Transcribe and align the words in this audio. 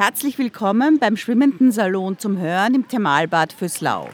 Herzlich 0.00 0.38
willkommen 0.38 0.98
beim 0.98 1.18
Schwimmenden 1.18 1.72
Salon 1.72 2.18
zum 2.18 2.38
Hören 2.38 2.74
im 2.74 2.88
Thermalbad 2.88 3.52
Füßlau. 3.52 4.08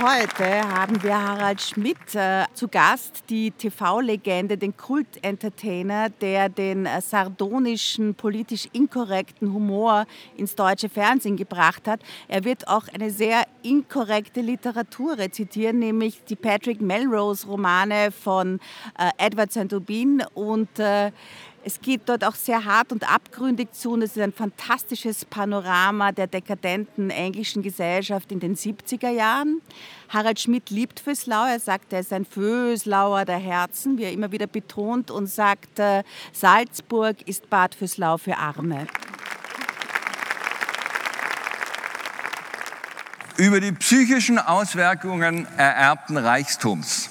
Heute 0.00 0.62
haben 0.66 1.02
wir 1.02 1.14
Harald 1.14 1.60
Schmidt 1.60 2.14
äh, 2.14 2.44
zu 2.54 2.68
Gast, 2.68 3.24
die 3.28 3.50
TV-Legende, 3.50 4.56
den 4.56 4.74
Kult-Entertainer, 4.74 6.08
der 6.08 6.48
den 6.48 6.86
äh, 6.86 7.02
sardonischen, 7.02 8.14
politisch 8.14 8.66
inkorrekten 8.72 9.52
Humor 9.52 10.06
ins 10.38 10.54
deutsche 10.54 10.88
Fernsehen 10.88 11.36
gebracht 11.36 11.86
hat. 11.86 12.00
Er 12.28 12.44
wird 12.44 12.66
auch 12.66 12.84
eine 12.94 13.10
sehr 13.10 13.44
inkorrekte 13.62 14.40
Literatur 14.40 15.18
rezitieren, 15.18 15.80
nämlich 15.80 16.24
die 16.24 16.36
Patrick 16.36 16.80
Melrose-Romane 16.80 18.10
von 18.10 18.58
äh, 18.96 19.10
Edward 19.18 19.52
St. 19.52 19.74
Aubin 19.74 20.24
und 20.32 20.78
äh, 20.78 21.10
es 21.62 21.80
geht 21.80 22.02
dort 22.06 22.24
auch 22.24 22.34
sehr 22.34 22.64
hart 22.64 22.90
und 22.90 23.10
abgründig 23.10 23.72
zu 23.72 23.92
und 23.92 24.02
es 24.02 24.16
ist 24.16 24.22
ein 24.22 24.32
fantastisches 24.32 25.24
Panorama 25.24 26.10
der 26.12 26.26
dekadenten 26.26 27.10
englischen 27.10 27.62
Gesellschaft 27.62 28.32
in 28.32 28.40
den 28.40 28.56
70er 28.56 29.10
Jahren. 29.10 29.60
Harald 30.08 30.40
Schmidt 30.40 30.70
liebt 30.70 31.00
Föslau. 31.00 31.46
Er 31.46 31.60
sagt, 31.60 31.92
er 31.92 32.00
ist 32.00 32.12
ein 32.12 32.24
Föslauer 32.24 33.24
der 33.24 33.38
Herzen, 33.38 33.98
wie 33.98 34.04
er 34.04 34.12
immer 34.12 34.32
wieder 34.32 34.46
betont 34.46 35.10
und 35.10 35.26
sagt, 35.26 35.78
äh, 35.78 36.02
Salzburg 36.32 37.16
ist 37.26 37.50
Bad 37.50 37.74
Föslau 37.74 38.16
für 38.16 38.36
Arme. 38.36 38.86
Über 43.36 43.60
die 43.60 43.72
psychischen 43.72 44.38
Auswirkungen 44.38 45.46
ererbten 45.56 46.16
Reichtums. 46.16 47.10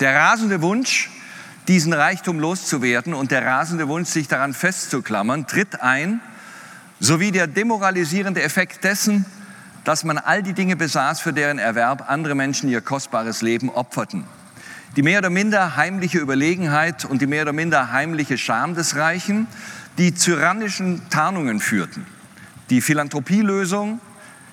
Der 0.00 0.14
rasende 0.16 0.60
Wunsch, 0.60 1.10
diesen 1.68 1.92
Reichtum 1.92 2.38
loszuwerden 2.38 3.14
und 3.14 3.30
der 3.30 3.44
rasende 3.44 3.88
Wunsch, 3.88 4.08
sich 4.08 4.28
daran 4.28 4.54
festzuklammern, 4.54 5.46
tritt 5.46 5.80
ein, 5.80 6.20
sowie 7.00 7.30
der 7.30 7.46
demoralisierende 7.46 8.42
Effekt 8.42 8.84
dessen, 8.84 9.24
dass 9.84 10.04
man 10.04 10.18
all 10.18 10.42
die 10.42 10.52
Dinge 10.52 10.76
besaß, 10.76 11.20
für 11.20 11.32
deren 11.32 11.58
Erwerb 11.58 12.10
andere 12.10 12.34
Menschen 12.34 12.68
ihr 12.68 12.80
kostbares 12.80 13.42
Leben 13.42 13.70
opferten. 13.70 14.24
Die 14.96 15.02
mehr 15.02 15.18
oder 15.18 15.30
minder 15.30 15.76
heimliche 15.76 16.18
Überlegenheit 16.18 17.04
und 17.04 17.20
die 17.20 17.26
mehr 17.26 17.42
oder 17.42 17.52
minder 17.52 17.92
heimliche 17.92 18.38
Scham 18.38 18.74
des 18.74 18.96
Reichen, 18.96 19.46
die 19.98 20.12
tyrannischen 20.12 21.08
Tarnungen 21.10 21.60
führten. 21.60 22.06
Die 22.70 22.80
Philanthropielösung, 22.80 24.00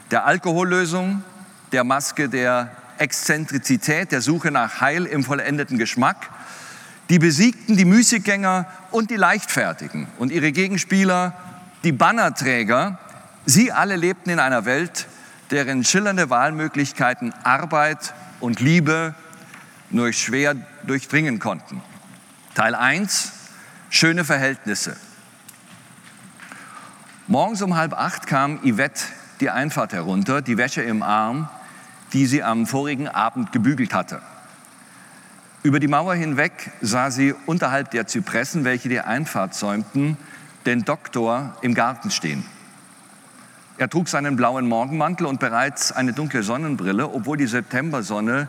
der 0.09 0.25
Alkohollösung, 0.25 1.23
der 1.71 1.83
Maske 1.83 2.27
der 2.27 2.71
Exzentrizität, 2.97 4.11
der 4.11 4.21
Suche 4.21 4.51
nach 4.51 4.81
Heil 4.81 5.05
im 5.05 5.23
vollendeten 5.23 5.77
Geschmack, 5.77 6.29
die 7.11 7.19
Besiegten, 7.19 7.75
die 7.75 7.83
Müßiggänger 7.83 8.65
und 8.89 9.11
die 9.11 9.17
Leichtfertigen 9.17 10.07
und 10.17 10.31
ihre 10.31 10.53
Gegenspieler, 10.53 11.33
die 11.83 11.91
Bannerträger, 11.91 12.99
sie 13.45 13.73
alle 13.73 13.97
lebten 13.97 14.29
in 14.29 14.39
einer 14.39 14.63
Welt, 14.63 15.07
deren 15.49 15.83
schillernde 15.83 16.29
Wahlmöglichkeiten 16.29 17.33
Arbeit 17.43 18.13
und 18.39 18.61
Liebe 18.61 19.13
nur 19.89 20.13
schwer 20.13 20.55
durchdringen 20.87 21.39
konnten. 21.39 21.81
Teil 22.55 22.75
1, 22.75 23.33
schöne 23.89 24.23
Verhältnisse. 24.23 24.95
Morgens 27.27 27.61
um 27.61 27.75
halb 27.75 27.91
acht 27.91 28.25
kam 28.25 28.57
Yvette 28.63 29.03
die 29.41 29.49
Einfahrt 29.49 29.91
herunter, 29.91 30.41
die 30.41 30.57
Wäsche 30.57 30.81
im 30.81 31.03
Arm, 31.03 31.49
die 32.13 32.25
sie 32.25 32.41
am 32.41 32.65
vorigen 32.67 33.09
Abend 33.09 33.51
gebügelt 33.51 33.93
hatte. 33.93 34.21
Über 35.63 35.79
die 35.79 35.87
Mauer 35.87 36.15
hinweg 36.15 36.71
sah 36.81 37.11
sie 37.11 37.35
unterhalb 37.45 37.91
der 37.91 38.07
Zypressen, 38.07 38.63
welche 38.63 38.89
die 38.89 38.99
Einfahrt 38.99 39.53
säumten, 39.53 40.17
den 40.65 40.85
Doktor 40.85 41.55
im 41.61 41.75
Garten 41.75 42.09
stehen. 42.09 42.43
Er 43.77 43.87
trug 43.87 44.07
seinen 44.07 44.35
blauen 44.35 44.67
Morgenmantel 44.67 45.27
und 45.27 45.39
bereits 45.39 45.91
eine 45.91 46.13
dunkle 46.13 46.41
Sonnenbrille, 46.41 47.09
obwohl 47.13 47.37
die 47.37 47.45
Septembersonne 47.45 48.47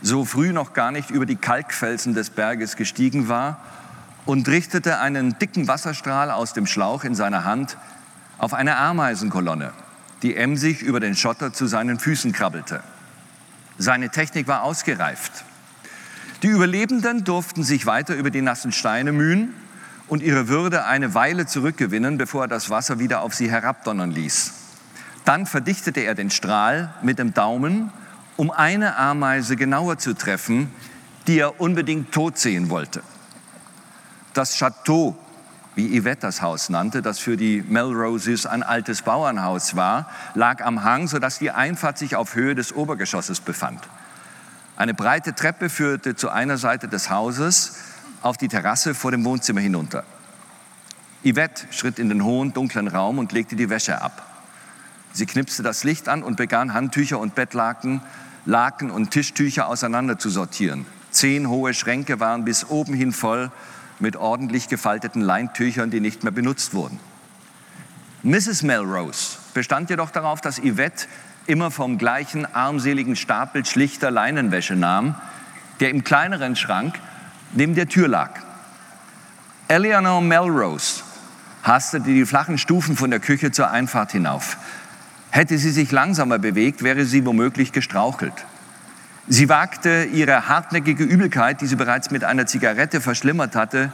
so 0.00 0.24
früh 0.24 0.52
noch 0.52 0.72
gar 0.72 0.90
nicht 0.90 1.10
über 1.10 1.26
die 1.26 1.36
Kalkfelsen 1.36 2.14
des 2.14 2.30
Berges 2.30 2.76
gestiegen 2.76 3.28
war 3.28 3.60
und 4.24 4.48
richtete 4.48 5.00
einen 5.00 5.38
dicken 5.38 5.68
Wasserstrahl 5.68 6.30
aus 6.30 6.54
dem 6.54 6.66
Schlauch 6.66 7.04
in 7.04 7.14
seiner 7.14 7.44
Hand 7.44 7.76
auf 8.38 8.54
eine 8.54 8.76
Ameisenkolonne, 8.78 9.72
die 10.22 10.34
emsig 10.34 10.80
über 10.80 11.00
den 11.00 11.14
Schotter 11.14 11.52
zu 11.52 11.66
seinen 11.66 11.98
Füßen 11.98 12.32
krabbelte. 12.32 12.82
Seine 13.76 14.08
Technik 14.08 14.48
war 14.48 14.62
ausgereift. 14.62 15.44
Die 16.44 16.50
Überlebenden 16.50 17.24
durften 17.24 17.62
sich 17.62 17.86
weiter 17.86 18.14
über 18.14 18.28
die 18.28 18.42
nassen 18.42 18.70
Steine 18.70 19.12
mühen 19.12 19.54
und 20.08 20.22
ihre 20.22 20.46
Würde 20.46 20.84
eine 20.84 21.14
Weile 21.14 21.46
zurückgewinnen, 21.46 22.18
bevor 22.18 22.42
er 22.42 22.48
das 22.48 22.68
Wasser 22.68 22.98
wieder 22.98 23.22
auf 23.22 23.32
sie 23.32 23.50
herabdonnern 23.50 24.10
ließ. 24.10 24.52
Dann 25.24 25.46
verdichtete 25.46 26.00
er 26.00 26.14
den 26.14 26.28
Strahl 26.30 26.92
mit 27.00 27.18
dem 27.18 27.32
Daumen, 27.32 27.90
um 28.36 28.50
eine 28.50 28.98
Ameise 28.98 29.56
genauer 29.56 29.96
zu 29.96 30.12
treffen, 30.12 30.70
die 31.28 31.38
er 31.38 31.62
unbedingt 31.62 32.12
tot 32.12 32.36
sehen 32.36 32.68
wollte. 32.68 33.02
Das 34.34 34.58
Chateau, 34.58 35.16
wie 35.76 35.98
Yvette 35.98 36.26
das 36.26 36.42
Haus 36.42 36.68
nannte, 36.68 37.00
das 37.00 37.20
für 37.20 37.38
die 37.38 37.64
Melroses 37.66 38.44
ein 38.44 38.62
altes 38.62 39.00
Bauernhaus 39.00 39.76
war, 39.76 40.10
lag 40.34 40.62
am 40.62 40.84
Hang, 40.84 41.08
sodass 41.08 41.38
die 41.38 41.52
Einfahrt 41.52 41.96
sich 41.96 42.16
auf 42.16 42.34
Höhe 42.34 42.54
des 42.54 42.74
Obergeschosses 42.74 43.40
befand. 43.40 43.80
Eine 44.76 44.94
breite 44.94 45.34
Treppe 45.34 45.68
führte 45.68 46.16
zu 46.16 46.30
einer 46.30 46.58
Seite 46.58 46.88
des 46.88 47.08
Hauses 47.08 47.76
auf 48.22 48.36
die 48.36 48.48
Terrasse 48.48 48.94
vor 48.94 49.12
dem 49.12 49.24
Wohnzimmer 49.24 49.60
hinunter. 49.60 50.04
Yvette 51.24 51.66
schritt 51.70 51.98
in 51.98 52.08
den 52.08 52.24
hohen, 52.24 52.52
dunklen 52.52 52.88
Raum 52.88 53.18
und 53.18 53.32
legte 53.32 53.54
die 53.54 53.70
Wäsche 53.70 54.02
ab. 54.02 54.26
Sie 55.12 55.26
knipste 55.26 55.62
das 55.62 55.84
Licht 55.84 56.08
an 56.08 56.24
und 56.24 56.36
begann 56.36 56.74
Handtücher 56.74 57.20
und 57.20 57.36
Bettlaken, 57.36 58.02
Laken 58.46 58.90
und 58.90 59.12
Tischtücher 59.12 59.68
auseinander 59.68 60.18
zu 60.18 60.28
sortieren. 60.28 60.86
Zehn 61.12 61.48
hohe 61.48 61.72
Schränke 61.72 62.18
waren 62.18 62.44
bis 62.44 62.68
oben 62.68 62.94
hin 62.94 63.12
voll 63.12 63.52
mit 64.00 64.16
ordentlich 64.16 64.68
gefalteten 64.68 65.22
Leintüchern, 65.22 65.90
die 65.90 66.00
nicht 66.00 66.24
mehr 66.24 66.32
benutzt 66.32 66.74
wurden. 66.74 66.98
Mrs. 68.24 68.62
Melrose 68.64 69.38
bestand 69.54 69.88
jedoch 69.90 70.10
darauf, 70.10 70.40
dass 70.40 70.58
Yvette 70.58 71.06
immer 71.46 71.70
vom 71.70 71.98
gleichen 71.98 72.52
armseligen 72.54 73.16
Stapel 73.16 73.64
schlichter 73.64 74.10
Leinenwäsche 74.10 74.76
nahm, 74.76 75.14
der 75.80 75.90
im 75.90 76.04
kleineren 76.04 76.56
Schrank 76.56 76.98
neben 77.52 77.74
der 77.74 77.88
Tür 77.88 78.08
lag. 78.08 78.30
Eleanor 79.68 80.20
Melrose 80.20 81.02
hastete 81.62 82.10
die 82.10 82.26
flachen 82.26 82.58
Stufen 82.58 82.96
von 82.96 83.10
der 83.10 83.20
Küche 83.20 83.50
zur 83.50 83.70
Einfahrt 83.70 84.12
hinauf. 84.12 84.56
Hätte 85.30 85.58
sie 85.58 85.70
sich 85.70 85.90
langsamer 85.90 86.38
bewegt, 86.38 86.82
wäre 86.82 87.04
sie 87.04 87.24
womöglich 87.26 87.72
gestrauchelt. 87.72 88.34
Sie 89.26 89.48
wagte 89.48 90.04
ihre 90.04 90.48
hartnäckige 90.48 91.02
Übelkeit, 91.02 91.60
die 91.60 91.66
sie 91.66 91.76
bereits 91.76 92.10
mit 92.10 92.24
einer 92.24 92.46
Zigarette 92.46 93.00
verschlimmert 93.00 93.56
hatte, 93.56 93.90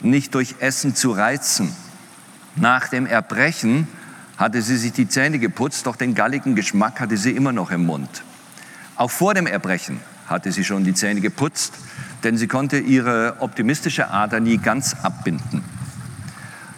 nicht 0.00 0.34
durch 0.34 0.56
Essen 0.60 0.94
zu 0.94 1.10
reizen. 1.10 1.74
Nach 2.54 2.88
dem 2.88 3.06
Erbrechen 3.06 3.88
hatte 4.40 4.62
sie 4.62 4.78
sich 4.78 4.92
die 4.92 5.06
Zähne 5.06 5.38
geputzt, 5.38 5.86
doch 5.86 5.96
den 5.96 6.14
galligen 6.14 6.54
Geschmack 6.54 6.98
hatte 6.98 7.18
sie 7.18 7.32
immer 7.32 7.52
noch 7.52 7.70
im 7.70 7.84
Mund. 7.84 8.22
Auch 8.96 9.10
vor 9.10 9.34
dem 9.34 9.46
Erbrechen 9.46 10.00
hatte 10.26 10.50
sie 10.50 10.64
schon 10.64 10.82
die 10.82 10.94
Zähne 10.94 11.20
geputzt, 11.20 11.74
denn 12.24 12.38
sie 12.38 12.48
konnte 12.48 12.78
ihre 12.78 13.36
optimistische 13.40 14.08
Ader 14.08 14.40
nie 14.40 14.56
ganz 14.56 14.96
abbinden. 15.02 15.62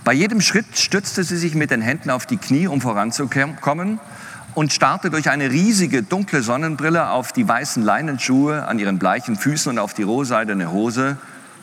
Bei 0.03 0.13
jedem 0.13 0.41
Schritt 0.41 0.77
stützte 0.77 1.23
sie 1.23 1.37
sich 1.37 1.55
mit 1.55 1.71
den 1.71 1.83
Händen 1.83 2.11
auf 2.11 2.27
die 2.27 2.37
Knie, 2.37 2.67
um 2.67 2.81
voranzukommen 2.81 4.01
und 4.55 4.73
starrte 4.73 5.11
durch 5.11 5.31
eine 5.31 5.53
riesige 5.53 6.03
dunkle 6.03 6.43
Sonnenbrille 6.43 7.11
auf 7.11 7.31
die 7.31 7.47
weißen 7.47 7.85
Leinenschuhe 7.85 8.67
an 8.67 8.81
ihren 8.81 8.99
bleichen 8.99 9.37
Füßen 9.37 9.71
und 9.71 9.79
auf 9.79 9.95
die 9.95 10.03
rohseidene 10.03 10.73
Hose, 10.73 11.17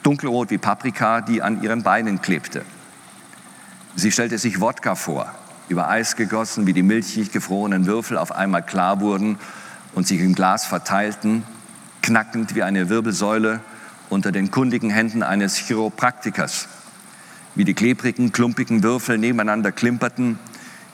dunkelrot 0.04 0.50
wie 0.50 0.60
Paprika, 0.60 1.20
die 1.20 1.42
an 1.42 1.62
ihren 1.62 1.84
Beinen 1.84 2.22
klebte. 2.22 2.62
Sie 3.98 4.14
stellte 4.14 4.38
sich 4.38 4.62
Wodka 4.62 4.96
vor, 4.96 5.30
über 5.70 5.88
Eis 5.88 6.16
gegossen, 6.16 6.68
wie 6.68 6.74
die 6.74 6.84
milchig 6.84 7.32
gefrorenen 7.32 7.86
Würfel 7.86 8.18
auf 8.18 8.32
einmal 8.32 8.64
klar 8.64 9.00
wurden 9.00 9.38
und 9.94 10.08
sich 10.08 10.20
im 10.20 10.36
Glas 10.36 10.66
verteilten, 10.66 11.44
knackend 12.02 12.56
wie 12.56 12.64
eine 12.64 12.90
Wirbelsäule 12.90 13.62
unter 14.10 14.32
den 14.32 14.52
kundigen 14.52 14.90
Händen 14.90 15.24
eines 15.24 15.56
Chiropraktikers, 15.56 16.68
wie 17.56 17.64
die 17.64 17.76
klebrigen, 17.76 18.32
klumpigen 18.32 18.84
Würfel 18.84 19.18
nebeneinander 19.18 19.72
klimperten, 19.72 20.40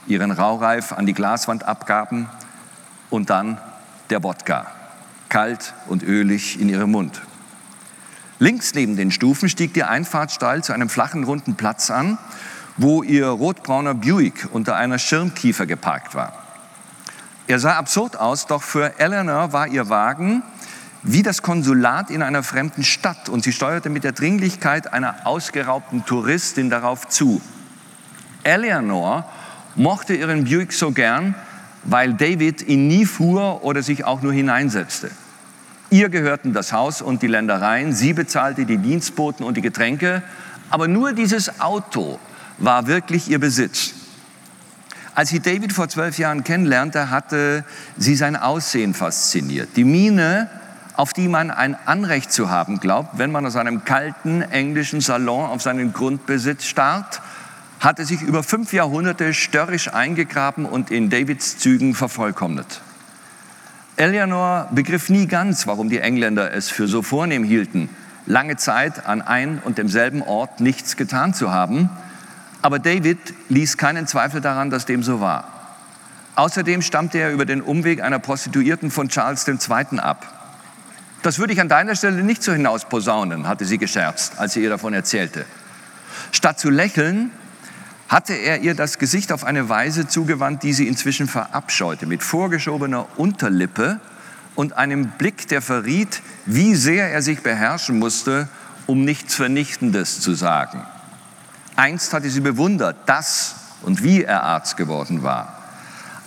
ihren 0.07 0.31
Raureif 0.31 0.91
an 0.91 1.05
die 1.05 1.13
Glaswand 1.13 1.63
abgaben 1.63 2.29
und 3.09 3.29
dann 3.29 3.57
der 4.09 4.23
Wodka, 4.23 4.67
kalt 5.29 5.73
und 5.87 6.03
ölig 6.03 6.59
in 6.59 6.69
ihrem 6.69 6.91
Mund. 6.91 7.21
Links 8.37 8.73
neben 8.75 8.97
den 8.97 9.11
Stufen 9.11 9.47
stieg 9.47 9.73
die 9.73 9.83
Einfahrtstall 9.83 10.63
zu 10.63 10.73
einem 10.73 10.89
flachen, 10.89 11.23
runden 11.23 11.55
Platz 11.55 11.89
an, 11.89 12.17
wo 12.77 13.03
ihr 13.03 13.27
rotbrauner 13.27 13.93
Buick 13.93 14.47
unter 14.51 14.75
einer 14.75 14.99
Schirmkiefer 14.99 15.65
geparkt 15.65 16.15
war. 16.15 16.33
Er 17.47 17.59
sah 17.59 17.77
absurd 17.77 18.17
aus, 18.17 18.47
doch 18.47 18.63
für 18.63 18.99
Eleanor 18.99 19.53
war 19.53 19.67
ihr 19.67 19.89
Wagen 19.89 20.43
wie 21.07 21.21
das 21.21 21.43
Konsulat 21.43 22.09
in 22.09 22.23
einer 22.23 22.41
fremden 22.41 22.83
Stadt 22.83 23.29
und 23.29 23.43
sie 23.43 23.51
steuerte 23.51 23.89
mit 23.89 24.03
der 24.03 24.11
Dringlichkeit 24.11 24.91
einer 24.91 25.27
ausgeraubten 25.27 26.03
Touristin 26.03 26.71
darauf 26.71 27.07
zu. 27.07 27.41
Eleanor 28.43 29.29
mochte 29.75 30.15
ihren 30.15 30.45
Buick 30.45 30.73
so 30.73 30.91
gern, 30.91 31.35
weil 31.83 32.15
David 32.15 32.67
ihn 32.67 32.87
nie 32.87 33.05
fuhr 33.05 33.63
oder 33.63 33.83
sich 33.83 34.03
auch 34.03 34.23
nur 34.23 34.33
hineinsetzte. 34.33 35.11
Ihr 35.91 36.09
gehörten 36.09 36.53
das 36.53 36.73
Haus 36.73 37.03
und 37.03 37.21
die 37.21 37.27
Ländereien, 37.27 37.93
sie 37.93 38.13
bezahlte 38.13 38.65
die 38.65 38.79
Dienstboten 38.79 39.45
und 39.45 39.57
die 39.57 39.61
Getränke, 39.61 40.23
aber 40.71 40.87
nur 40.87 41.13
dieses 41.13 41.61
Auto 41.61 42.19
war 42.57 42.87
wirklich 42.87 43.29
ihr 43.29 43.39
Besitz. 43.39 43.93
Als 45.13 45.29
sie 45.29 45.39
David 45.39 45.71
vor 45.71 45.87
zwölf 45.87 46.17
Jahren 46.17 46.43
kennenlernte, 46.43 47.09
hatte 47.09 47.63
sie 47.97 48.15
sein 48.15 48.35
Aussehen 48.35 48.93
fasziniert. 48.93 49.69
Die 49.77 49.85
Miene, 49.85 50.49
auf 50.95 51.13
die 51.13 51.29
man 51.29 51.51
ein 51.51 51.77
Anrecht 51.85 52.31
zu 52.33 52.49
haben 52.49 52.79
glaubt, 52.79 53.17
wenn 53.17 53.31
man 53.31 53.45
aus 53.45 53.55
einem 53.55 53.85
kalten 53.85 54.41
englischen 54.41 54.99
Salon 54.99 55.45
auf 55.45 55.61
seinen 55.61 55.93
Grundbesitz 55.93 56.65
starrt, 56.65 57.21
hatte 57.79 58.05
sich 58.05 58.21
über 58.21 58.43
fünf 58.43 58.73
Jahrhunderte 58.73 59.33
störrisch 59.33 59.93
eingegraben 59.93 60.65
und 60.65 60.91
in 60.91 61.09
Davids 61.09 61.57
Zügen 61.57 61.95
vervollkommnet. 61.95 62.81
Eleanor 63.97 64.67
begriff 64.71 65.09
nie 65.09 65.27
ganz, 65.27 65.67
warum 65.67 65.89
die 65.89 65.99
Engländer 65.99 66.53
es 66.53 66.69
für 66.69 66.87
so 66.87 67.01
vornehm 67.01 67.45
hielten, 67.45 67.89
lange 68.25 68.57
Zeit 68.57 69.05
an 69.05 69.21
ein 69.21 69.59
und 69.63 69.77
demselben 69.77 70.21
Ort 70.21 70.59
nichts 70.59 70.97
getan 70.97 71.33
zu 71.33 71.51
haben. 71.51 71.89
Aber 72.65 72.79
David 72.79 73.19
ließ 73.49 73.77
keinen 73.77 74.07
Zweifel 74.07 74.41
daran, 74.41 74.71
dass 74.71 74.87
dem 74.87 75.03
so 75.03 75.19
war. 75.19 75.47
Außerdem 76.33 76.81
stammte 76.81 77.19
er 77.19 77.31
über 77.31 77.45
den 77.45 77.61
Umweg 77.61 78.01
einer 78.01 78.17
Prostituierten 78.17 78.89
von 78.89 79.07
Charles 79.07 79.47
II. 79.47 79.99
ab. 79.99 80.25
Das 81.21 81.37
würde 81.37 81.53
ich 81.53 81.61
an 81.61 81.69
deiner 81.69 81.95
Stelle 81.95 82.23
nicht 82.23 82.41
so 82.41 82.53
hinaus 82.53 82.85
posaunen, 82.85 83.47
hatte 83.47 83.65
sie 83.65 83.77
gescherzt, 83.77 84.39
als 84.39 84.53
sie 84.53 84.63
ihr 84.63 84.71
davon 84.71 84.95
erzählte. 84.95 85.45
Statt 86.31 86.59
zu 86.59 86.71
lächeln, 86.71 87.29
hatte 88.09 88.33
er 88.33 88.61
ihr 88.61 88.73
das 88.73 88.97
Gesicht 88.97 89.31
auf 89.31 89.43
eine 89.43 89.69
Weise 89.69 90.07
zugewandt, 90.07 90.63
die 90.63 90.73
sie 90.73 90.87
inzwischen 90.87 91.27
verabscheute, 91.27 92.07
mit 92.07 92.23
vorgeschobener 92.23 93.05
Unterlippe 93.15 93.99
und 94.55 94.73
einem 94.73 95.09
Blick, 95.19 95.47
der 95.49 95.61
verriet, 95.61 96.23
wie 96.47 96.73
sehr 96.73 97.11
er 97.11 97.21
sich 97.21 97.43
beherrschen 97.43 97.99
musste, 97.99 98.49
um 98.87 99.05
nichts 99.05 99.35
Vernichtendes 99.35 100.19
zu 100.19 100.33
sagen. 100.33 100.83
Einst 101.75 102.13
hatte 102.13 102.29
sie 102.29 102.41
bewundert, 102.41 102.95
dass 103.05 103.55
und 103.81 104.01
wie 104.03 104.23
er 104.23 104.43
Arzt 104.43 104.77
geworden 104.77 105.23
war. 105.23 105.61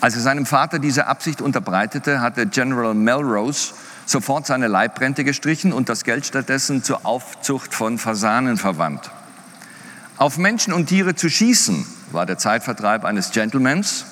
Als 0.01 0.15
er 0.15 0.21
seinem 0.21 0.47
Vater 0.47 0.79
diese 0.79 1.07
Absicht 1.07 1.41
unterbreitete, 1.41 2.21
hatte 2.21 2.47
General 2.47 2.95
Melrose 2.95 3.73
sofort 4.07 4.47
seine 4.47 4.69
Leibrente 4.69 5.25
gestrichen 5.25 5.73
und 5.73 5.89
das 5.89 6.05
Geld 6.05 6.25
stattdessen 6.25 6.83
zur 6.83 7.05
Aufzucht 7.05 7.75
von 7.75 7.99
Fasanen 7.99 8.57
verwandt. 8.57 9.11
Auf 10.17 10.39
Menschen 10.39 10.73
und 10.73 10.87
Tiere 10.87 11.15
zu 11.15 11.29
schießen 11.29 11.87
war 12.13 12.27
der 12.27 12.39
Zeitvertreib 12.39 13.05
eines 13.05 13.31
Gentlemans, 13.33 14.07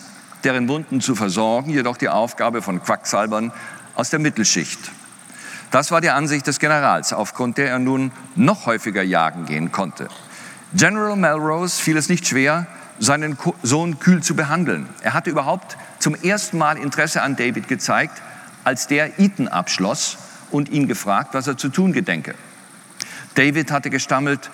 deren 0.45 0.69
Wunden 0.69 1.01
zu 1.01 1.15
versorgen, 1.15 1.71
jedoch 1.71 1.97
die 1.97 2.09
Aufgabe 2.09 2.63
von 2.63 2.83
Quacksalbern 2.83 3.53
aus 3.95 4.11
der 4.11 4.19
Mittelschicht. 4.19 4.79
Das 5.71 5.91
war 5.91 6.01
die 6.01 6.11
Ansicht 6.11 6.47
des 6.47 6.59
Generals, 6.59 7.13
aufgrund 7.13 7.59
der 7.59 7.71
er 7.71 7.79
nun 7.79 8.13
noch 8.35 8.67
häufiger 8.67 9.03
jagen 9.03 9.47
gehen 9.47 9.73
konnte. 9.73 10.09
General 10.75 11.17
Melrose 11.17 11.81
fiel 11.81 11.97
es 11.97 12.09
nicht 12.09 12.27
schwer, 12.27 12.67
seinen 12.99 13.39
Sohn 13.63 13.99
kühl 13.99 14.23
zu 14.23 14.35
behandeln. 14.35 14.89
Er 15.03 15.15
hatte 15.15 15.31
überhaupt 15.31 15.77
zum 15.99 16.15
ersten 16.15 16.59
Mal 16.59 16.77
Interesse 16.77 17.23
an 17.23 17.37
David 17.37 17.69
gezeigt, 17.69 18.21
als 18.65 18.87
der 18.87 19.21
Eton 19.21 19.49
abschloss 19.49 20.19
und 20.51 20.69
ihn 20.69 20.89
gefragt, 20.89 21.35
was 21.35 21.47
er 21.47 21.57
zu 21.57 21.69
tun 21.69 21.93
gedenke. 21.93 22.35
David 23.35 23.71
hatte 23.71 23.91
gestammelt, 23.91 24.51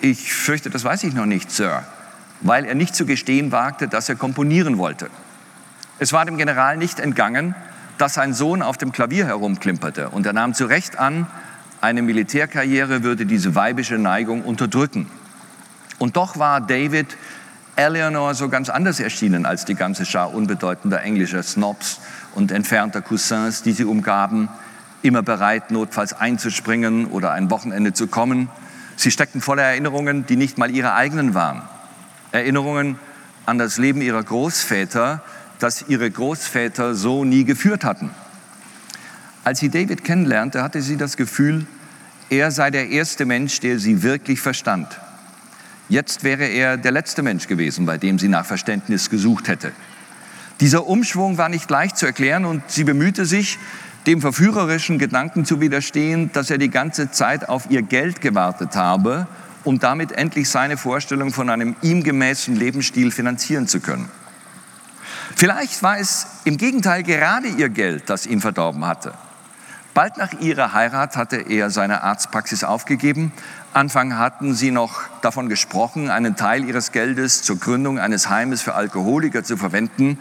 ich 0.00 0.32
fürchte, 0.32 0.70
das 0.70 0.84
weiß 0.84 1.04
ich 1.04 1.14
noch 1.14 1.26
nicht, 1.26 1.50
Sir, 1.50 1.84
weil 2.40 2.64
er 2.64 2.74
nicht 2.74 2.96
zu 2.96 3.06
gestehen 3.06 3.52
wagte, 3.52 3.88
dass 3.88 4.08
er 4.08 4.16
komponieren 4.16 4.78
wollte. 4.78 5.10
Es 5.98 6.12
war 6.12 6.24
dem 6.24 6.38
General 6.38 6.76
nicht 6.76 6.98
entgangen, 6.98 7.54
dass 7.98 8.14
sein 8.14 8.32
Sohn 8.32 8.62
auf 8.62 8.78
dem 8.78 8.90
Klavier 8.90 9.26
herumklimperte 9.26 10.08
und 10.08 10.24
er 10.24 10.32
nahm 10.32 10.54
zu 10.54 10.64
Recht 10.64 10.98
an, 10.98 11.26
eine 11.82 12.02
Militärkarriere 12.02 13.02
würde 13.02 13.26
diese 13.26 13.54
weibische 13.54 13.98
Neigung 13.98 14.42
unterdrücken. 14.42 15.06
Und 16.00 16.16
doch 16.16 16.38
war 16.38 16.62
David 16.62 17.18
Eleanor 17.76 18.34
so 18.34 18.48
ganz 18.48 18.70
anders 18.70 19.00
erschienen 19.00 19.44
als 19.44 19.66
die 19.66 19.74
ganze 19.74 20.06
Schar 20.06 20.32
unbedeutender 20.32 21.02
englischer 21.02 21.42
Snobs 21.42 22.00
und 22.34 22.52
entfernter 22.52 23.02
Cousins, 23.02 23.62
die 23.62 23.72
sie 23.72 23.84
umgaben, 23.84 24.48
immer 25.02 25.22
bereit, 25.22 25.70
notfalls 25.70 26.14
einzuspringen 26.14 27.04
oder 27.04 27.32
ein 27.32 27.50
Wochenende 27.50 27.92
zu 27.92 28.06
kommen. 28.06 28.48
Sie 28.96 29.10
steckten 29.10 29.42
voller 29.42 29.62
Erinnerungen, 29.62 30.24
die 30.24 30.36
nicht 30.36 30.56
mal 30.56 30.70
ihre 30.70 30.94
eigenen 30.94 31.34
waren. 31.34 31.60
Erinnerungen 32.32 32.98
an 33.44 33.58
das 33.58 33.76
Leben 33.76 34.00
ihrer 34.00 34.22
Großväter, 34.22 35.22
das 35.58 35.84
ihre 35.86 36.10
Großväter 36.10 36.94
so 36.94 37.26
nie 37.26 37.44
geführt 37.44 37.84
hatten. 37.84 38.10
Als 39.44 39.58
sie 39.58 39.68
David 39.68 40.02
kennenlernte, 40.04 40.62
hatte 40.62 40.80
sie 40.80 40.96
das 40.96 41.18
Gefühl, 41.18 41.66
er 42.30 42.50
sei 42.52 42.70
der 42.70 42.88
erste 42.88 43.26
Mensch, 43.26 43.60
der 43.60 43.78
sie 43.78 44.02
wirklich 44.02 44.40
verstand. 44.40 44.88
Jetzt 45.90 46.22
wäre 46.22 46.44
er 46.44 46.76
der 46.76 46.92
letzte 46.92 47.20
Mensch 47.20 47.48
gewesen, 47.48 47.84
bei 47.84 47.98
dem 47.98 48.16
sie 48.16 48.28
nach 48.28 48.46
Verständnis 48.46 49.10
gesucht 49.10 49.48
hätte. 49.48 49.72
Dieser 50.60 50.86
Umschwung 50.86 51.36
war 51.36 51.48
nicht 51.48 51.68
leicht 51.68 51.98
zu 51.98 52.06
erklären 52.06 52.44
und 52.44 52.62
sie 52.68 52.84
bemühte 52.84 53.26
sich, 53.26 53.58
dem 54.06 54.20
verführerischen 54.20 55.00
Gedanken 55.00 55.44
zu 55.44 55.60
widerstehen, 55.60 56.30
dass 56.32 56.48
er 56.48 56.58
die 56.58 56.70
ganze 56.70 57.10
Zeit 57.10 57.48
auf 57.48 57.70
ihr 57.70 57.82
Geld 57.82 58.20
gewartet 58.20 58.76
habe, 58.76 59.26
um 59.64 59.80
damit 59.80 60.12
endlich 60.12 60.48
seine 60.48 60.76
Vorstellung 60.76 61.32
von 61.32 61.50
einem 61.50 61.74
ihm 61.82 62.04
gemäßen 62.04 62.54
Lebensstil 62.54 63.10
finanzieren 63.10 63.66
zu 63.66 63.80
können. 63.80 64.08
Vielleicht 65.34 65.82
war 65.82 65.98
es 65.98 66.26
im 66.44 66.56
Gegenteil 66.56 67.02
gerade 67.02 67.48
ihr 67.48 67.68
Geld, 67.68 68.08
das 68.08 68.26
ihn 68.26 68.40
verdorben 68.40 68.86
hatte. 68.86 69.12
Bald 69.92 70.18
nach 70.18 70.32
ihrer 70.40 70.72
Heirat 70.72 71.16
hatte 71.16 71.36
er 71.36 71.68
seine 71.70 72.02
Arztpraxis 72.04 72.62
aufgegeben. 72.62 73.32
Anfang 73.72 74.18
hatten 74.18 74.54
sie 74.54 74.72
noch 74.72 75.02
davon 75.22 75.48
gesprochen, 75.48 76.10
einen 76.10 76.34
Teil 76.34 76.64
ihres 76.64 76.90
Geldes 76.90 77.42
zur 77.42 77.58
Gründung 77.58 78.00
eines 78.00 78.28
Heimes 78.28 78.62
für 78.62 78.74
Alkoholiker 78.74 79.44
zu 79.44 79.56
verwenden. 79.56 80.18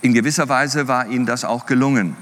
In 0.00 0.14
gewisser 0.14 0.48
Weise 0.48 0.88
war 0.88 1.06
ihnen 1.06 1.24
das 1.24 1.44
auch 1.44 1.66
gelungen. 1.66 2.16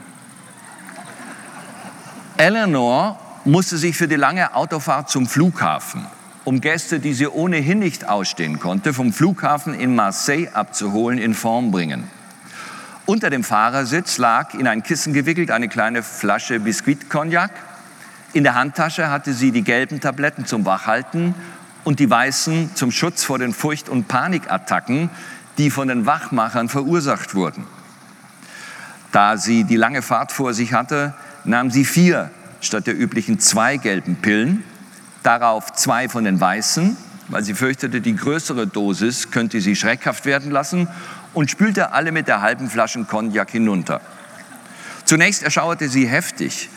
Eleanor 2.37 3.19
musste 3.47 3.79
sich 3.79 3.97
für 3.97 4.07
die 4.07 4.17
lange 4.17 4.55
Autofahrt 4.55 5.09
zum 5.09 5.27
Flughafen, 5.27 6.05
um 6.45 6.61
Gäste, 6.61 7.01
die 7.01 7.15
sie 7.15 7.27
ohnehin 7.27 7.79
nicht 7.79 8.07
ausstehen 8.07 8.61
konnte, 8.61 8.93
vom 8.93 9.15
Flughafen 9.15 9.73
in 9.73 9.95
Marseille 9.95 10.49
abzuholen, 10.53 11.19
in 11.19 11.33
Form 11.33 11.71
bringen. 11.71 12.05
Unter 13.07 13.31
dem 13.31 13.45
Fahrersitz 13.45 14.19
lag 14.19 14.53
in 14.53 14.67
ein 14.67 14.83
Kissen 14.83 15.15
gewickelt 15.15 15.51
eine 15.51 15.69
kleine 15.69 16.03
Flasche 16.03 16.61
Biskuit-Cognac. 16.61 17.51
In 18.33 18.45
der 18.45 18.55
Handtasche 18.55 19.11
hatte 19.11 19.35
sie 19.35 19.51
die 19.51 19.63
gelben 19.63 20.01
Tabletten 20.01 20.47
zum 20.47 20.65
Wachhalten 20.65 21.35
und 21.83 21.99
die 21.99 22.09
weißen 22.09 22.77
zum 22.77 22.93
Schutz 22.93 23.25
vor 23.25 23.39
den 23.41 23.53
Furcht- 23.53 23.89
und 23.89 24.07
Panikattacken, 24.07 25.11
die 25.59 25.71
von 25.71 25.89
den 25.89 26.07
Wachmachern 26.07 26.69
verursacht 26.69 27.35
wurden. 27.35 27.67
Da 29.11 29.37
sie 29.37 29.65
die 29.65 29.77
lange 29.77 30.03
Fahrt 30.03 30.31
vor 30.31 30.55
sich 30.55 30.73
hatte, 30.73 31.15
nahm 31.45 31.71
sie 31.71 31.85
vier 31.85 32.31
statt 32.61 32.87
der 32.87 32.99
üblichen 32.99 33.41
zwei 33.41 33.79
gelben 33.79 34.17
Pillen, 34.17 34.63
darauf 35.23 35.73
zwei 35.73 36.09
von 36.09 36.25
den 36.25 36.41
weißen, 36.41 36.97
weil 37.29 37.43
sie 37.43 37.55
fürchtete, 37.55 38.01
die 38.01 38.15
größere 38.15 38.67
Dosis 38.67 39.31
könnte 39.31 39.61
sie 39.61 39.75
schreckhaft 39.75 40.25
werden 40.25 40.51
lassen 40.53 40.89
und 41.33 41.51
spülte 41.51 41.93
alle 41.93 42.13
mit 42.13 42.29
der 42.29 42.43
halben 42.43 42.71
Flasche 42.71 43.03
Cognac 43.05 43.51
hinunter. 43.51 44.01
Zunächst 45.05 45.43
erschauerte 45.43 45.89
sie 45.89 46.07
heftig, 46.07 46.69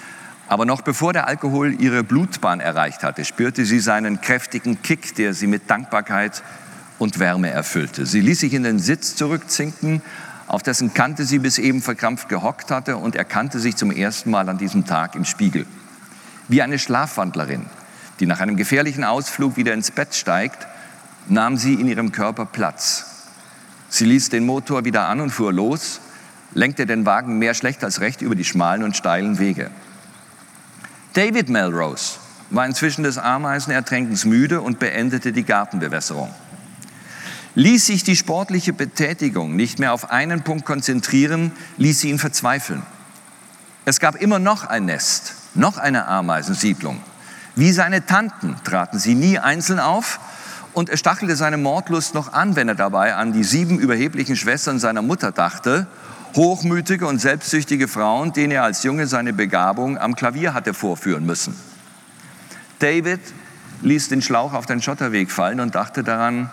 aber 0.54 0.66
noch 0.66 0.82
bevor 0.82 1.14
der 1.14 1.28
Alkohol 1.28 1.74
ihre 1.82 2.04
Blutbahn 2.04 2.60
erreicht 2.60 3.04
hatte, 3.04 3.26
spürte 3.26 3.66
sie 3.66 3.80
seinen 3.80 4.22
kräftigen 4.22 4.84
Kick, 4.84 5.16
der 5.16 5.34
sie 5.34 5.48
mit 5.48 5.68
Dankbarkeit 5.68 6.44
und 7.00 7.18
Wärme 7.18 7.50
erfüllte. 7.50 8.06
Sie 8.06 8.22
ließ 8.22 8.42
sich 8.42 8.54
in 8.54 8.62
den 8.62 8.78
Sitz 8.78 9.16
zurückzinken 9.16 10.04
auf 10.46 10.62
dessen 10.62 10.94
Kante 10.94 11.26
sie 11.26 11.40
bis 11.40 11.58
eben 11.58 11.82
verkrampft 11.82 12.30
gehockt 12.30 12.70
hatte 12.70 12.98
und 12.98 13.16
erkannte 13.16 13.60
sich 13.60 13.76
zum 13.76 13.90
ersten 13.90 14.30
Mal 14.30 14.50
an 14.50 14.60
diesem 14.60 14.86
Tag 14.86 15.16
im 15.16 15.26
Spiegel. 15.26 15.66
Wie 16.48 16.62
eine 16.62 16.78
Schlafwandlerin, 16.78 17.66
die 18.20 18.28
nach 18.28 18.40
einem 18.40 18.56
gefährlichen 18.56 19.04
Ausflug 19.04 19.58
wieder 19.58 19.74
ins 19.74 19.90
Bett 19.90 20.14
steigt, 20.14 20.68
nahm 21.28 21.58
sie 21.58 21.74
in 21.74 21.88
ihrem 21.88 22.12
Körper 22.12 22.46
Platz. 22.46 23.32
Sie 23.90 24.06
ließ 24.06 24.30
den 24.30 24.46
Motor 24.46 24.86
wieder 24.86 25.08
an 25.08 25.22
und 25.22 25.32
fuhr 25.32 25.52
los, 25.52 26.02
lenkte 26.54 26.86
den 26.86 27.08
Wagen 27.08 27.40
mehr 27.40 27.56
schlecht 27.56 27.84
als 27.84 28.02
recht 28.02 28.22
über 28.22 28.36
die 28.36 28.46
schmalen 28.46 28.84
und 28.84 28.96
steilen 28.96 29.40
Wege. 29.40 29.72
David 31.14 31.48
Melrose 31.48 32.18
war 32.50 32.66
inzwischen 32.66 33.04
des 33.04 33.20
Ameisenertränkens 33.20 34.26
müde 34.26 34.62
und 34.62 34.80
beendete 34.80 35.32
die 35.32 35.44
Gartenbewässerung. 35.44 36.34
Ließ 37.56 37.86
sich 37.86 38.04
die 38.04 38.16
sportliche 38.16 38.74
Betätigung 38.74 39.56
nicht 39.56 39.78
mehr 39.78 39.94
auf 39.94 40.10
einen 40.10 40.44
Punkt 40.44 40.66
konzentrieren, 40.66 41.52
ließ 41.78 42.00
sie 42.00 42.10
ihn 42.10 42.18
verzweifeln. 42.18 42.82
Es 43.86 44.00
gab 44.00 44.16
immer 44.16 44.40
noch 44.40 44.66
ein 44.66 44.86
Nest, 44.86 45.36
noch 45.54 45.78
eine 45.78 46.08
Ameisensiedlung. 46.08 47.00
Wie 47.56 47.72
seine 47.72 48.08
Tanten 48.08 48.56
traten 48.64 48.98
sie 48.98 49.14
nie 49.14 49.38
einzeln 49.38 49.80
auf 49.80 50.20
und 50.74 50.90
er 50.90 50.98
stachelte 50.98 51.36
seine 51.36 51.58
Mordlust 51.58 52.16
noch 52.16 52.34
an, 52.34 52.56
wenn 52.56 52.70
er 52.70 52.76
dabei 52.76 53.14
an 53.14 53.34
die 53.34 53.44
sieben 53.44 53.78
überheblichen 53.78 54.36
Schwestern 54.36 54.80
seiner 54.80 55.04
Mutter 55.04 55.32
dachte, 55.32 55.86
hochmütige 56.36 57.08
und 57.08 57.20
selbstsüchtige 57.20 57.88
Frauen, 57.88 58.34
denen 58.34 58.52
er 58.52 58.64
als 58.64 58.84
Junge 58.84 59.08
seine 59.08 59.34
Begabung 59.34 59.98
am 59.98 60.16
Klavier 60.16 60.54
hatte 60.54 60.74
vorführen 60.74 61.26
müssen. 61.26 61.56
David 62.80 63.22
ließ 63.82 64.10
den 64.10 64.22
Schlauch 64.22 64.54
auf 64.54 64.66
den 64.66 64.82
Schotterweg 64.82 65.32
fallen 65.32 65.60
und 65.60 65.76
dachte 65.76 66.04
daran, 66.04 66.50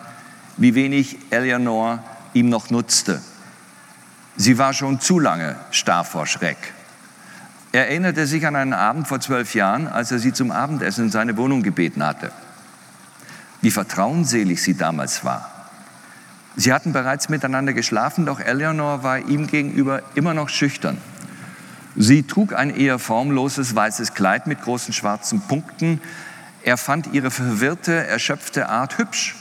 wie 0.57 0.75
wenig 0.75 1.19
Eleanor 1.31 2.03
ihm 2.35 2.49
noch 2.49 2.71
nutzte. 2.71 3.21
Sie 4.37 4.59
war 4.59 4.73
schon 4.73 5.01
zu 5.01 5.19
lange 5.19 5.57
starr 5.71 6.05
vor 6.05 6.27
Schreck. 6.27 6.59
Er 7.73 7.89
erinnerte 7.89 8.27
sich 8.27 8.47
an 8.47 8.57
einen 8.57 8.73
Abend 8.73 9.07
vor 9.07 9.21
zwölf 9.21 9.55
Jahren, 9.55 9.87
als 9.87 10.11
er 10.11 10.19
sie 10.19 10.33
zum 10.33 10.51
Abendessen 10.51 11.05
in 11.05 11.11
seine 11.11 11.37
Wohnung 11.37 11.63
gebeten 11.63 12.05
hatte. 12.05 12.33
Wie 13.61 13.71
vertrauensselig 13.71 14.63
sie 14.63 14.77
damals 14.77 15.25
war. 15.25 15.60
Sie 16.57 16.73
hatten 16.73 16.93
bereits 16.93 17.29
miteinander 17.29 17.73
geschlafen, 17.73 18.27
doch 18.27 18.41
Eleanor 18.41 19.03
war 19.03 19.19
ihm 19.19 19.47
gegenüber 19.47 20.03
immer 20.15 20.35
noch 20.35 20.49
schüchtern. 20.49 20.99
Sie 21.97 22.23
trug 22.23 22.53
ein 22.55 22.71
eher 22.71 22.99
formloses 22.99 23.75
weißes 23.75 24.15
Kleid 24.15 24.47
mit 24.47 24.63
großen 24.63 24.93
schwarzen 24.93 25.41
Punkten. 25.43 26.01
Er 26.63 26.77
fand 26.77 27.13
ihre 27.13 27.31
verwirrte, 27.31 28.07
erschöpfte 28.07 28.69
Art 28.69 28.99
hübsch. 28.99 29.37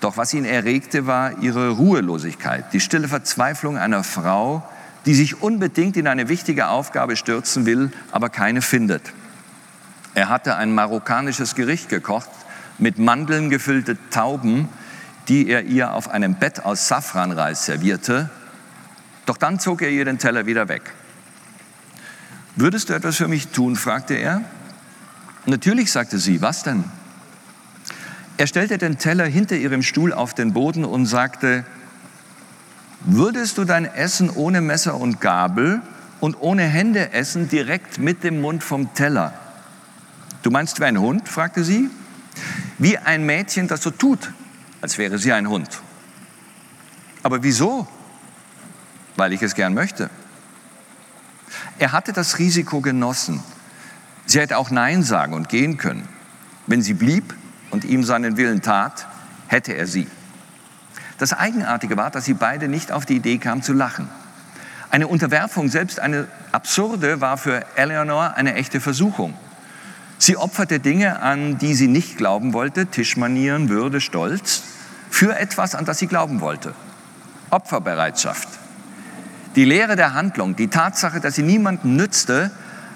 Doch 0.00 0.16
was 0.16 0.34
ihn 0.34 0.44
erregte, 0.44 1.06
war 1.06 1.38
ihre 1.38 1.70
Ruhelosigkeit, 1.70 2.72
die 2.72 2.80
stille 2.80 3.08
Verzweiflung 3.08 3.78
einer 3.78 4.04
Frau, 4.04 4.68
die 5.06 5.14
sich 5.14 5.42
unbedingt 5.42 5.96
in 5.96 6.06
eine 6.06 6.28
wichtige 6.28 6.68
Aufgabe 6.68 7.16
stürzen 7.16 7.66
will, 7.66 7.92
aber 8.10 8.28
keine 8.28 8.62
findet. 8.62 9.12
Er 10.14 10.28
hatte 10.28 10.56
ein 10.56 10.74
marokkanisches 10.74 11.54
Gericht 11.54 11.88
gekocht 11.88 12.28
mit 12.78 12.98
Mandeln 12.98 13.48
gefüllte 13.48 13.96
Tauben, 14.10 14.68
die 15.32 15.48
er 15.48 15.62
ihr 15.62 15.94
auf 15.94 16.10
einem 16.10 16.34
Bett 16.34 16.62
aus 16.62 16.88
Safranreis 16.88 17.64
servierte. 17.64 18.28
Doch 19.24 19.38
dann 19.38 19.58
zog 19.58 19.80
er 19.80 19.88
ihr 19.88 20.04
den 20.04 20.18
Teller 20.18 20.44
wieder 20.44 20.68
weg. 20.68 20.82
Würdest 22.54 22.90
du 22.90 22.92
etwas 22.92 23.16
für 23.16 23.28
mich 23.28 23.48
tun? 23.48 23.74
fragte 23.74 24.12
er. 24.12 24.42
Natürlich, 25.46 25.90
sagte 25.90 26.18
sie. 26.18 26.42
Was 26.42 26.64
denn? 26.64 26.84
Er 28.36 28.46
stellte 28.46 28.76
den 28.76 28.98
Teller 28.98 29.24
hinter 29.24 29.56
ihrem 29.56 29.82
Stuhl 29.82 30.12
auf 30.12 30.34
den 30.34 30.52
Boden 30.52 30.84
und 30.84 31.06
sagte, 31.06 31.64
Würdest 33.00 33.56
du 33.56 33.64
dein 33.64 33.86
Essen 33.86 34.28
ohne 34.28 34.60
Messer 34.60 35.00
und 35.00 35.22
Gabel 35.22 35.80
und 36.20 36.36
ohne 36.40 36.64
Hände 36.64 37.14
essen, 37.14 37.48
direkt 37.48 37.98
mit 37.98 38.22
dem 38.22 38.42
Mund 38.42 38.62
vom 38.62 38.92
Teller? 38.92 39.32
Du 40.42 40.50
meinst 40.50 40.78
wie 40.78 40.84
ein 40.84 41.00
Hund? 41.00 41.26
fragte 41.26 41.64
sie. 41.64 41.88
Wie 42.76 42.98
ein 42.98 43.24
Mädchen, 43.24 43.66
das 43.66 43.82
so 43.82 43.90
tut, 43.90 44.30
als 44.82 44.98
wäre 44.98 45.16
sie 45.16 45.32
ein 45.32 45.48
Hund. 45.48 45.80
Aber 47.22 47.42
wieso? 47.42 47.86
Weil 49.16 49.32
ich 49.32 49.40
es 49.40 49.54
gern 49.54 49.72
möchte. 49.72 50.10
Er 51.78 51.92
hatte 51.92 52.12
das 52.12 52.38
Risiko 52.38 52.80
genossen. 52.80 53.42
Sie 54.26 54.40
hätte 54.40 54.58
auch 54.58 54.70
Nein 54.70 55.02
sagen 55.02 55.34
und 55.34 55.48
gehen 55.48 55.78
können. 55.78 56.08
Wenn 56.66 56.82
sie 56.82 56.94
blieb 56.94 57.34
und 57.70 57.84
ihm 57.84 58.04
seinen 58.04 58.36
Willen 58.36 58.60
tat, 58.60 59.06
hätte 59.46 59.72
er 59.72 59.86
sie. 59.86 60.08
Das 61.18 61.32
Eigenartige 61.32 61.96
war, 61.96 62.10
dass 62.10 62.24
sie 62.24 62.34
beide 62.34 62.68
nicht 62.68 62.90
auf 62.90 63.06
die 63.06 63.16
Idee 63.16 63.38
kamen 63.38 63.62
zu 63.62 63.72
lachen. 63.72 64.08
Eine 64.90 65.06
Unterwerfung, 65.06 65.68
selbst 65.68 66.00
eine 66.00 66.26
absurde, 66.50 67.20
war 67.20 67.38
für 67.38 67.64
Eleanor 67.76 68.34
eine 68.34 68.54
echte 68.54 68.80
Versuchung. 68.80 69.34
Sie 70.24 70.36
opferte 70.36 70.78
Dinge, 70.78 71.20
an 71.20 71.58
die 71.58 71.74
sie 71.74 71.88
nicht 71.88 72.16
glauben 72.16 72.52
wollte, 72.52 72.86
Tischmanieren, 72.86 73.68
Würde, 73.68 74.00
Stolz, 74.00 74.62
für 75.10 75.36
etwas, 75.36 75.74
an 75.74 75.84
das 75.84 75.98
sie 75.98 76.06
glauben 76.06 76.40
wollte. 76.40 76.74
Opferbereitschaft. 77.50 78.46
Die 79.56 79.64
Lehre 79.64 79.96
der 79.96 80.14
Handlung, 80.14 80.54
die 80.54 80.68
Tatsache, 80.68 81.18
dass 81.18 81.34
sie 81.34 81.42
niemandem 81.42 81.96
nützte, 81.96 82.52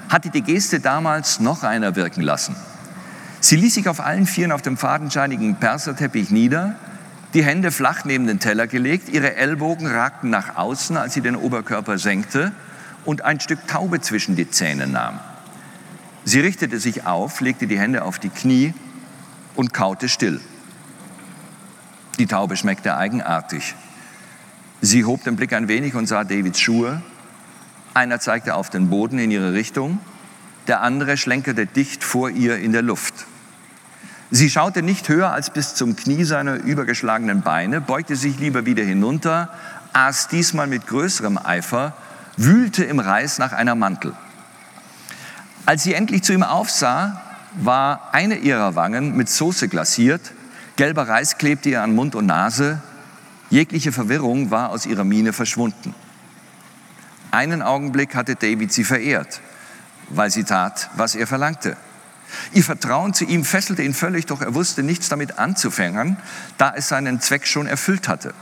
hatte 0.08 0.30
die 0.30 0.42
Geste 0.42 0.78
damals 0.78 1.40
noch 1.40 1.64
einer 1.64 1.96
wirken 1.96 2.20
lassen. 2.20 2.54
Sie 3.40 3.56
ließ 3.56 3.74
sich 3.74 3.88
auf 3.88 3.98
allen 3.98 4.26
Vieren 4.26 4.52
auf 4.52 4.62
dem 4.62 4.76
fadenscheinigen 4.76 5.56
Perserteppich 5.56 6.30
nieder, 6.30 6.76
die 7.34 7.42
Hände 7.42 7.72
flach 7.72 8.04
neben 8.04 8.28
den 8.28 8.38
Teller 8.38 8.68
gelegt, 8.68 9.08
ihre 9.08 9.34
Ellbogen 9.34 9.88
ragten 9.88 10.30
nach 10.30 10.54
außen, 10.54 10.96
als 10.96 11.14
sie 11.14 11.22
den 11.22 11.34
Oberkörper 11.34 11.98
senkte 11.98 12.52
und 13.04 13.24
ein 13.24 13.40
Stück 13.40 13.66
Taube 13.66 14.00
zwischen 14.00 14.36
die 14.36 14.48
Zähne 14.48 14.86
nahm. 14.86 15.18
Sie 16.28 16.40
richtete 16.40 16.80
sich 16.80 17.06
auf, 17.06 17.40
legte 17.40 17.68
die 17.68 17.78
Hände 17.78 18.02
auf 18.02 18.18
die 18.18 18.30
Knie 18.30 18.74
und 19.54 19.72
kaute 19.72 20.08
still. 20.08 20.40
Die 22.18 22.26
Taube 22.26 22.56
schmeckte 22.56 22.96
eigenartig. 22.96 23.76
Sie 24.80 25.04
hob 25.04 25.22
den 25.22 25.36
Blick 25.36 25.52
ein 25.52 25.68
wenig 25.68 25.94
und 25.94 26.08
sah 26.08 26.24
Davids 26.24 26.58
Schuhe. 26.58 27.00
Einer 27.94 28.18
zeigte 28.18 28.56
auf 28.56 28.70
den 28.70 28.90
Boden 28.90 29.20
in 29.20 29.30
ihre 29.30 29.52
Richtung, 29.52 30.00
der 30.66 30.80
andere 30.80 31.16
schlenkerte 31.16 31.64
dicht 31.64 32.02
vor 32.02 32.28
ihr 32.28 32.58
in 32.58 32.72
der 32.72 32.82
Luft. 32.82 33.14
Sie 34.32 34.50
schaute 34.50 34.82
nicht 34.82 35.08
höher 35.08 35.30
als 35.30 35.50
bis 35.50 35.76
zum 35.76 35.94
Knie 35.94 36.24
seiner 36.24 36.56
übergeschlagenen 36.56 37.42
Beine, 37.42 37.80
beugte 37.80 38.16
sich 38.16 38.40
lieber 38.40 38.66
wieder 38.66 38.82
hinunter, 38.82 39.48
aß 39.92 40.26
diesmal 40.26 40.66
mit 40.66 40.88
größerem 40.88 41.38
Eifer, 41.38 41.94
wühlte 42.36 42.82
im 42.82 42.98
Reis 42.98 43.38
nach 43.38 43.52
einer 43.52 43.76
Mantel. 43.76 44.12
Als 45.66 45.82
sie 45.82 45.94
endlich 45.94 46.22
zu 46.22 46.32
ihm 46.32 46.44
aufsah, 46.44 47.20
war 47.54 48.10
eine 48.12 48.36
ihrer 48.36 48.76
Wangen 48.76 49.16
mit 49.16 49.28
Soße 49.28 49.66
glasiert, 49.66 50.32
gelber 50.76 51.08
Reis 51.08 51.38
klebte 51.38 51.70
ihr 51.70 51.82
an 51.82 51.92
Mund 51.92 52.14
und 52.14 52.26
Nase, 52.26 52.80
jegliche 53.50 53.90
Verwirrung 53.90 54.52
war 54.52 54.70
aus 54.70 54.86
ihrer 54.86 55.02
Miene 55.02 55.32
verschwunden. 55.32 55.92
Einen 57.32 57.62
Augenblick 57.62 58.14
hatte 58.14 58.36
David 58.36 58.72
sie 58.72 58.84
verehrt, 58.84 59.40
weil 60.08 60.30
sie 60.30 60.44
tat, 60.44 60.88
was 60.94 61.16
er 61.16 61.26
verlangte. 61.26 61.76
Ihr 62.52 62.62
Vertrauen 62.62 63.12
zu 63.12 63.24
ihm 63.24 63.44
fesselte 63.44 63.82
ihn 63.82 63.94
völlig, 63.94 64.26
doch 64.26 64.42
er 64.42 64.54
wusste 64.54 64.84
nichts 64.84 65.08
damit 65.08 65.38
anzufangen, 65.38 66.16
da 66.58 66.74
es 66.76 66.88
seinen 66.88 67.20
Zweck 67.20 67.44
schon 67.44 67.66
erfüllt 67.66 68.06
hatte. 68.08 68.34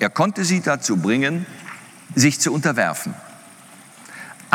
Er 0.00 0.10
konnte 0.10 0.44
sie 0.44 0.60
dazu 0.60 0.98
bringen, 0.98 1.46
sich 2.14 2.40
zu 2.40 2.52
unterwerfen. 2.52 3.14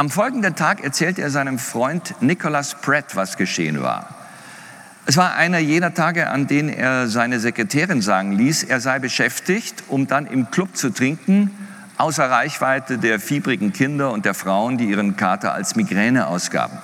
Am 0.01 0.09
folgenden 0.09 0.55
Tag 0.55 0.83
erzählte 0.83 1.21
er 1.21 1.29
seinem 1.29 1.59
Freund 1.59 2.15
Nicholas 2.21 2.73
Pratt, 2.73 3.15
was 3.15 3.37
geschehen 3.37 3.83
war. 3.83 4.09
Es 5.05 5.15
war 5.15 5.35
einer 5.35 5.59
jener 5.59 5.93
Tage, 5.93 6.31
an 6.31 6.47
denen 6.47 6.69
er 6.69 7.07
seine 7.07 7.39
Sekretärin 7.39 8.01
sagen 8.01 8.31
ließ, 8.31 8.63
er 8.63 8.81
sei 8.81 8.97
beschäftigt, 8.97 9.83
um 9.89 10.07
dann 10.07 10.25
im 10.25 10.49
Club 10.49 10.75
zu 10.75 10.89
trinken, 10.89 11.51
außer 11.99 12.27
Reichweite 12.27 12.97
der 12.97 13.19
fiebrigen 13.19 13.73
Kinder 13.73 14.11
und 14.11 14.25
der 14.25 14.33
Frauen, 14.33 14.79
die 14.79 14.85
ihren 14.85 15.17
Kater 15.17 15.53
als 15.53 15.75
Migräne 15.75 16.25
ausgaben. 16.25 16.79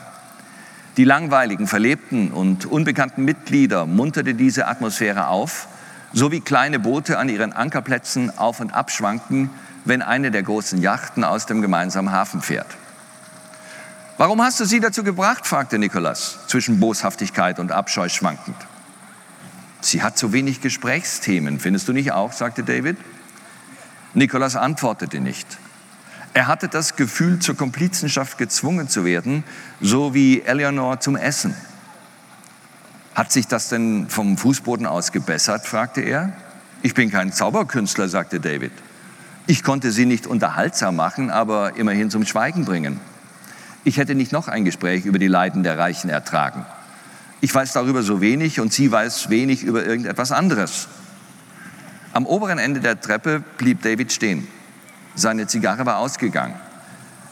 Die 0.97 1.03
langweiligen, 1.03 1.65
verlebten 1.65 2.29
und 2.29 2.67
unbekannten 2.67 3.25
Mitglieder 3.25 3.88
munterte 3.88 4.36
diese 4.36 4.67
Atmosphäre 4.67 5.29
auf, 5.29 5.67
so 6.13 6.31
wie 6.31 6.41
kleine 6.41 6.77
Boote 6.77 7.17
an 7.17 7.29
ihren 7.29 7.51
Ankerplätzen 7.51 8.38
auf 8.38 8.59
und 8.59 8.75
ab 8.75 8.91
schwanken, 8.91 9.50
wenn 9.86 10.03
eine 10.03 10.29
der 10.29 10.43
großen 10.43 10.79
Yachten 10.83 11.24
aus 11.24 11.47
dem 11.47 11.63
gemeinsamen 11.63 12.12
Hafen 12.12 12.43
fährt. 12.43 12.77
Warum 14.17 14.41
hast 14.41 14.59
du 14.59 14.65
sie 14.65 14.79
dazu 14.79 15.03
gebracht? 15.03 15.45
fragte 15.45 15.77
Nikolas, 15.77 16.39
zwischen 16.47 16.79
Boshaftigkeit 16.79 17.59
und 17.59 17.71
Abscheu 17.71 18.09
schwankend. 18.09 18.57
Sie 19.79 20.01
hat 20.01 20.17
so 20.17 20.33
wenig 20.33 20.59
Gesprächsthemen, 20.59 21.59
findest 21.59 21.88
du 21.88 21.93
nicht 21.93 22.12
auch? 22.13 22.31
sagte 22.31 22.63
David. 22.63 22.97
Nikolas 24.15 24.55
antwortete 24.55 25.19
nicht. 25.19 25.59
Er 26.33 26.47
hatte 26.47 26.67
das 26.67 26.95
Gefühl, 26.95 27.38
zur 27.39 27.55
Komplizenschaft 27.55 28.39
gezwungen 28.39 28.89
zu 28.89 29.05
werden, 29.05 29.43
so 29.81 30.15
wie 30.15 30.41
Eleanor 30.41 31.00
zum 31.00 31.15
Essen. 31.15 31.55
Hat 33.13 33.31
sich 33.31 33.47
das 33.47 33.69
denn 33.69 34.09
vom 34.09 34.38
Fußboden 34.38 34.88
aus 34.88 35.12
gebessert? 35.12 35.67
fragte 35.67 36.01
er. 36.01 36.33
Ich 36.81 36.95
bin 36.95 37.12
kein 37.12 37.33
Zauberkünstler, 37.33 38.07
sagte 38.07 38.39
David. 38.39 38.71
Ich 39.45 39.63
konnte 39.63 39.91
sie 39.91 40.07
nicht 40.07 40.25
unterhaltsam 40.25 40.95
machen, 40.95 41.29
aber 41.29 41.77
immerhin 41.77 42.09
zum 42.09 42.25
Schweigen 42.25 42.65
bringen. 42.65 43.00
Ich 43.88 43.96
hätte 43.96 44.15
nicht 44.15 44.34
noch 44.34 44.50
ein 44.50 44.65
Gespräch 44.65 45.06
über 45.06 45.17
die 45.17 45.27
Leiden 45.27 45.63
der 45.63 45.77
Reichen 45.77 46.10
ertragen. 46.10 46.65
Ich 47.39 47.56
weiß 47.56 47.72
darüber 47.72 48.03
so 48.03 48.20
wenig 48.20 48.60
und 48.60 48.74
sie 48.74 48.91
weiß 48.91 49.29
wenig 49.29 49.63
über 49.63 49.86
irgendetwas 49.86 50.34
anderes. 50.34 50.89
Am 52.12 52.25
oberen 52.25 52.60
Ende 52.60 52.82
der 52.82 53.00
Treppe 53.00 53.41
blieb 53.58 53.82
David 53.84 54.12
stehen. 54.12 54.46
Seine 55.15 55.48
Zigarre 55.48 55.86
war 55.86 56.00
ausgegangen. 56.00 56.56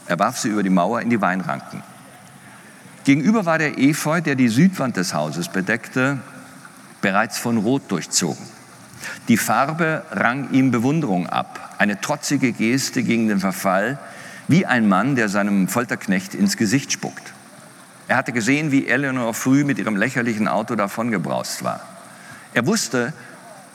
Er 0.07 0.17
warf 0.17 0.39
sie 0.39 0.47
über 0.47 0.63
die 0.63 0.69
Mauer 0.69 1.01
in 1.01 1.09
die 1.09 1.19
Weinranken. 1.19 1.83
Gegenüber 3.03 3.45
war 3.45 3.57
der 3.57 3.77
Efeu, 3.77 4.21
der 4.21 4.35
die 4.35 4.47
Südwand 4.47 4.95
des 4.95 5.13
Hauses 5.13 5.49
bedeckte, 5.49 6.19
bereits 7.01 7.37
von 7.37 7.57
Rot 7.57 7.91
durchzogen. 7.91 8.47
Die 9.27 9.35
Farbe 9.35 10.03
rang 10.09 10.51
ihm 10.51 10.71
Bewunderung 10.71 11.27
ab, 11.27 11.75
eine 11.79 11.99
trotzige 11.99 12.53
Geste 12.53 13.03
gegen 13.03 13.27
den 13.27 13.41
Verfall, 13.41 13.99
wie 14.47 14.65
ein 14.65 14.87
Mann, 14.87 15.15
der 15.15 15.29
seinem 15.29 15.67
Folterknecht 15.67 16.35
ins 16.35 16.57
Gesicht 16.57 16.91
spuckt. 16.91 17.33
Er 18.07 18.17
hatte 18.17 18.31
gesehen, 18.31 18.71
wie 18.71 18.87
Eleanor 18.87 19.33
früh 19.33 19.63
mit 19.63 19.79
ihrem 19.79 19.95
lächerlichen 19.95 20.47
Auto 20.47 20.75
davongebraust 20.75 21.63
war. 21.63 21.81
Er 22.53 22.67
wusste, 22.67 23.13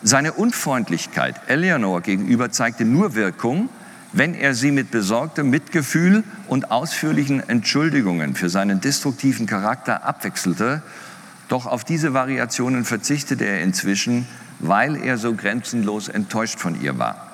seine 0.02 0.32
Unfreundlichkeit 0.32 1.40
Eleanor 1.48 2.00
gegenüber 2.00 2.50
zeigte 2.50 2.84
nur 2.84 3.14
Wirkung, 3.14 3.68
wenn 4.12 4.34
er 4.34 4.54
sie 4.54 4.70
mit 4.70 4.90
besorgtem 4.90 5.50
Mitgefühl 5.50 6.24
und 6.48 6.70
ausführlichen 6.70 7.46
Entschuldigungen 7.48 8.34
für 8.34 8.48
seinen 8.48 8.80
destruktiven 8.80 9.46
Charakter 9.46 10.04
abwechselte. 10.04 10.82
Doch 11.48 11.66
auf 11.66 11.84
diese 11.84 12.14
Variationen 12.14 12.84
verzichtete 12.84 13.44
er 13.44 13.60
inzwischen, 13.60 14.26
weil 14.58 14.96
er 14.96 15.18
so 15.18 15.34
grenzenlos 15.34 16.08
enttäuscht 16.08 16.58
von 16.58 16.80
ihr 16.80 16.98
war. 16.98 17.26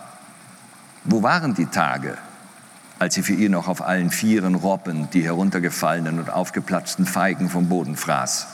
Wo 1.04 1.22
waren 1.22 1.54
die 1.54 1.66
Tage, 1.66 2.18
als 2.98 3.14
sie 3.14 3.22
für 3.22 3.34
ihn 3.34 3.52
noch 3.52 3.68
auf 3.68 3.82
allen 3.82 4.10
Vieren 4.10 4.54
Robben 4.54 5.08
die 5.10 5.22
heruntergefallenen 5.22 6.18
und 6.18 6.30
aufgeplatzten 6.30 7.06
Feigen 7.06 7.50
vom 7.50 7.68
Boden 7.68 7.96
fraß? 7.96 8.46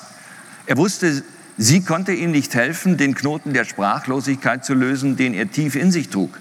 Er 0.67 0.77
wusste, 0.77 1.23
sie 1.57 1.83
konnte 1.83 2.13
ihm 2.13 2.33
nicht 2.33 2.55
helfen, 2.55 2.97
den 2.97 3.15
Knoten 3.15 3.53
der 3.53 3.65
Sprachlosigkeit 3.65 4.65
zu 4.65 4.75
lösen, 4.75 5.17
den 5.17 5.35
er 5.35 5.51
tief 5.51 5.77
in 5.77 5.93
sich 5.93 6.09
trug. 6.09 6.39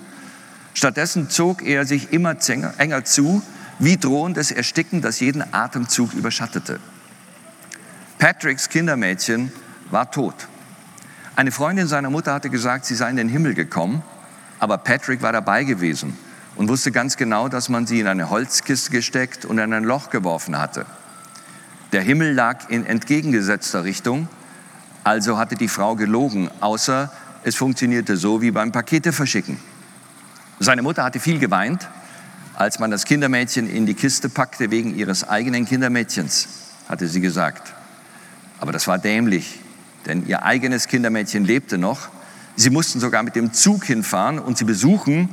Stattdessen 0.73 1.29
zog 1.29 1.61
er 1.63 1.85
sich 1.85 2.11
immer 2.11 2.35
enger 2.77 3.03
zu, 3.03 3.43
wie 3.77 3.97
drohendes 3.97 4.51
Ersticken, 4.51 5.01
das 5.01 5.19
jeden 5.19 5.43
Atemzug 5.53 6.13
überschattete. 6.13 6.79
Patricks 8.17 8.69
Kindermädchen 8.69 9.51
war 9.89 10.09
tot. 10.11 10.35
Eine 11.35 11.51
Freundin 11.51 11.87
seiner 11.87 12.09
Mutter 12.09 12.33
hatte 12.33 12.49
gesagt, 12.49 12.85
sie 12.85 12.95
sei 12.95 13.09
in 13.09 13.15
den 13.15 13.29
Himmel 13.29 13.53
gekommen, 13.53 14.03
aber 14.59 14.77
Patrick 14.77 15.21
war 15.21 15.33
dabei 15.33 15.63
gewesen 15.63 16.15
und 16.55 16.69
wusste 16.69 16.91
ganz 16.91 17.17
genau, 17.17 17.47
dass 17.49 17.69
man 17.69 17.87
sie 17.87 17.99
in 17.99 18.07
eine 18.07 18.29
Holzkiste 18.29 18.91
gesteckt 18.91 19.45
und 19.45 19.57
in 19.57 19.73
ein 19.73 19.83
Loch 19.83 20.09
geworfen 20.09 20.57
hatte. 20.57 20.85
Der 21.91 22.01
Himmel 22.01 22.33
lag 22.33 22.69
in 22.69 22.85
entgegengesetzter 22.85 23.83
Richtung, 23.83 24.27
also 25.03 25.37
hatte 25.37 25.55
die 25.55 25.67
Frau 25.67 25.95
gelogen, 25.95 26.49
außer 26.59 27.11
es 27.43 27.55
funktionierte 27.55 28.17
so 28.17 28.41
wie 28.41 28.51
beim 28.51 28.71
Pakete 28.71 29.11
verschicken. 29.11 29.57
Seine 30.59 30.83
Mutter 30.83 31.03
hatte 31.03 31.19
viel 31.19 31.39
geweint, 31.39 31.87
als 32.53 32.79
man 32.79 32.91
das 32.91 33.05
Kindermädchen 33.05 33.69
in 33.69 33.85
die 33.85 33.95
Kiste 33.95 34.29
packte 34.29 34.69
wegen 34.69 34.95
ihres 34.95 35.27
eigenen 35.27 35.65
Kindermädchens, 35.65 36.47
hatte 36.87 37.07
sie 37.07 37.21
gesagt. 37.21 37.73
Aber 38.59 38.71
das 38.71 38.87
war 38.87 38.99
dämlich, 38.99 39.59
denn 40.05 40.27
ihr 40.27 40.43
eigenes 40.43 40.87
Kindermädchen 40.87 41.45
lebte 41.45 41.77
noch. 41.77 42.09
Sie 42.55 42.69
mussten 42.69 42.99
sogar 42.99 43.23
mit 43.23 43.35
dem 43.35 43.53
Zug 43.53 43.85
hinfahren 43.85 44.37
und 44.37 44.57
sie 44.57 44.65
besuchen 44.65 45.29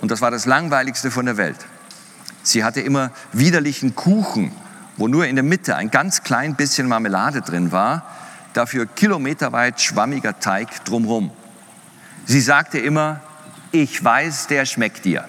und 0.00 0.10
das 0.10 0.20
war 0.20 0.30
das 0.30 0.46
langweiligste 0.46 1.10
von 1.10 1.26
der 1.26 1.36
Welt. 1.36 1.58
Sie 2.42 2.64
hatte 2.64 2.80
immer 2.80 3.10
widerlichen 3.32 3.94
Kuchen, 3.94 4.52
wo 4.96 5.08
nur 5.08 5.26
in 5.26 5.36
der 5.36 5.44
Mitte 5.44 5.76
ein 5.76 5.90
ganz 5.90 6.22
klein 6.22 6.54
bisschen 6.54 6.88
Marmelade 6.88 7.42
drin 7.42 7.72
war, 7.72 8.04
dafür 8.52 8.86
kilometerweit 8.86 9.80
schwammiger 9.80 10.38
Teig 10.40 10.84
drumherum. 10.84 11.30
Sie 12.26 12.40
sagte 12.40 12.78
immer, 12.78 13.20
ich 13.72 14.02
weiß, 14.02 14.46
der 14.48 14.66
schmeckt 14.66 15.04
dir. 15.04 15.24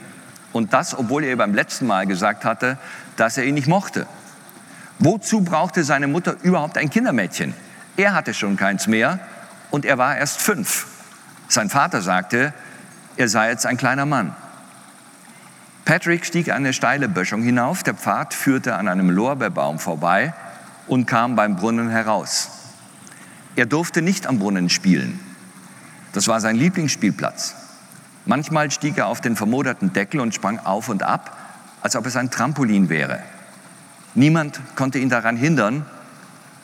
Und 0.51 0.73
das, 0.73 0.97
obwohl 0.97 1.23
er 1.23 1.35
beim 1.35 1.53
letzten 1.53 1.87
Mal 1.87 2.07
gesagt 2.07 2.43
hatte, 2.43 2.77
dass 3.15 3.37
er 3.37 3.45
ihn 3.45 3.53
nicht 3.53 3.67
mochte. 3.67 4.07
Wozu 4.99 5.41
brauchte 5.41 5.83
seine 5.83 6.07
Mutter 6.07 6.35
überhaupt 6.43 6.77
ein 6.77 6.89
Kindermädchen? 6.89 7.53
Er 7.97 8.13
hatte 8.13 8.33
schon 8.33 8.55
keins 8.55 8.87
mehr 8.87 9.19
und 9.69 9.85
er 9.85 9.97
war 9.97 10.17
erst 10.17 10.41
fünf. 10.41 10.87
Sein 11.47 11.69
Vater 11.69 12.01
sagte, 12.01 12.53
er 13.17 13.27
sei 13.27 13.49
jetzt 13.49 13.65
ein 13.65 13.77
kleiner 13.77 14.05
Mann. 14.05 14.35
Patrick 15.91 16.25
stieg 16.25 16.49
eine 16.49 16.71
steile 16.71 17.09
Böschung 17.09 17.43
hinauf, 17.43 17.83
der 17.83 17.95
Pfad 17.95 18.33
führte 18.33 18.75
an 18.75 18.87
einem 18.87 19.09
Lorbeerbaum 19.09 19.77
vorbei 19.77 20.33
und 20.87 21.05
kam 21.05 21.35
beim 21.35 21.57
Brunnen 21.57 21.89
heraus. 21.89 22.49
Er 23.57 23.65
durfte 23.65 24.01
nicht 24.01 24.25
am 24.25 24.39
Brunnen 24.39 24.69
spielen. 24.69 25.19
Das 26.13 26.29
war 26.29 26.39
sein 26.39 26.55
Lieblingsspielplatz. 26.55 27.55
Manchmal 28.25 28.71
stieg 28.71 28.97
er 28.99 29.07
auf 29.07 29.19
den 29.19 29.35
vermoderten 29.35 29.91
Deckel 29.91 30.21
und 30.21 30.33
sprang 30.33 30.59
auf 30.59 30.87
und 30.87 31.03
ab, 31.03 31.37
als 31.81 31.97
ob 31.97 32.05
es 32.05 32.15
ein 32.15 32.31
Trampolin 32.31 32.87
wäre. 32.87 33.19
Niemand 34.15 34.61
konnte 34.77 34.97
ihn 34.97 35.09
daran 35.09 35.35
hindern 35.35 35.85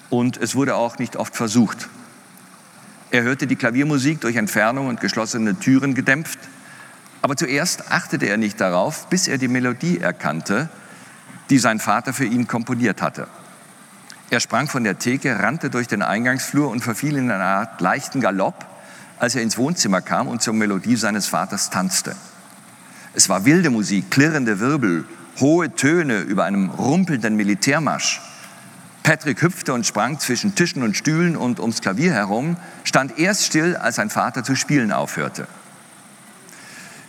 und 0.10 0.38
es 0.38 0.56
wurde 0.56 0.76
auch 0.76 1.00
nicht 1.00 1.18
oft 1.18 1.36
versucht. 1.36 1.90
Er 3.12 3.24
hörte 3.24 3.46
die 3.46 3.58
Klaviermusik 3.58 4.22
durch 4.22 4.38
Entfernung 4.38 4.88
und 4.88 5.02
geschlossene 5.02 5.60
Türen 5.60 5.96
gedämpft, 5.96 6.40
aber 7.28 7.36
zuerst 7.36 7.92
achtete 7.92 8.28
er 8.28 8.38
nicht 8.38 8.62
darauf, 8.62 9.08
bis 9.10 9.28
er 9.28 9.38
die 9.38 9.50
Melodie 9.50 10.00
erkannte, 10.00 10.70
die 11.50 11.58
sein 11.58 11.82
Vater 11.82 12.13
für 12.13 12.24
ihn 12.24 12.48
komponiert 12.48 13.02
hatte. 13.02 13.28
Er 14.30 14.40
sprang 14.40 14.70
von 14.70 14.86
der 14.86 14.98
Theke, 14.98 15.38
rannte 15.38 15.70
durch 15.70 15.90
den 15.90 16.04
Eingangsflur 16.04 16.70
und 16.70 16.86
verfiel 16.86 17.18
in 17.18 17.30
eine 17.30 17.44
Art 17.44 17.82
leichten 17.82 18.22
Galopp, 18.22 18.66
als 19.20 19.36
er 19.36 19.42
ins 19.42 19.58
Wohnzimmer 19.58 20.00
kam 20.00 20.30
und 20.30 20.42
zur 20.42 20.54
Melodie 20.54 20.96
seines 20.96 21.28
Vaters 21.28 21.70
tanzte. 21.70 22.16
Es 23.13 23.28
war 23.28 23.44
wilde 23.44 23.72
Musik, 23.72 24.10
klirrende 24.10 24.62
Wirbel, 24.62 25.04
hohe 25.42 25.76
Töne 25.76 26.20
über 26.20 26.46
einem 26.46 26.70
rumpelnden 26.70 27.36
Militärmarsch. 27.36 28.22
Patrick 29.04 29.42
hüpfte 29.42 29.74
und 29.74 29.86
sprang 29.86 30.18
zwischen 30.20 30.56
Tischen 30.56 30.82
und 30.82 30.96
Stühlen 30.96 31.36
und 31.36 31.60
ums 31.60 31.82
Klavier 31.82 32.13
herum, 32.13 32.56
stand 32.86 33.20
erst 33.20 33.44
still, 33.44 33.76
als 33.76 33.98
sein 33.98 34.10
Vater 34.10 34.46
zu 34.46 34.56
spielen 34.56 34.94
aufhörte. 34.94 35.46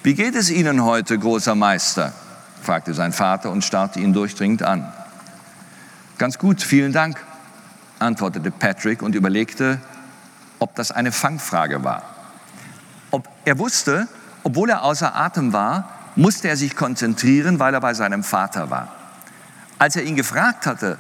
Wie 0.05 0.15
geht 0.15 0.37
es 0.37 0.49
Ihnen 0.49 0.85
heute, 0.85 1.19
großer 1.19 1.57
Meister? 1.57 2.13
fragte 2.63 2.95
sein 2.95 3.13
Vater 3.13 3.51
und 3.51 3.65
starrte 3.65 3.99
ihn 3.99 4.13
durchdringend 4.13 4.63
an. 4.63 4.93
Ganz 6.19 6.39
gut, 6.39 6.63
vielen 6.63 6.93
Dank, 6.93 7.19
antwortete 7.99 8.51
Patrick 8.53 9.03
und 9.03 9.15
überlegte, 9.17 9.81
ob 10.61 10.75
das 10.77 10.93
eine 10.93 11.11
Fangfrage 11.11 11.83
war. 11.83 12.03
Ob 13.11 13.29
er 13.45 13.59
wusste, 13.59 14.07
obwohl 14.45 14.71
er 14.71 14.83
außer 14.83 15.17
Atem 15.17 15.53
war, 15.53 15.89
musste 16.15 16.49
er 16.49 16.57
sich 16.57 16.77
konzentrieren, 16.77 17.59
weil 17.59 17.75
er 17.75 17.81
bei 17.81 17.95
seinem 17.95 18.23
Vater 18.23 18.71
war. 18.71 18.89
Als 19.79 19.97
er 19.97 20.05
ihn 20.05 20.17
gefragt 20.17 20.67
hatte, 20.67 20.99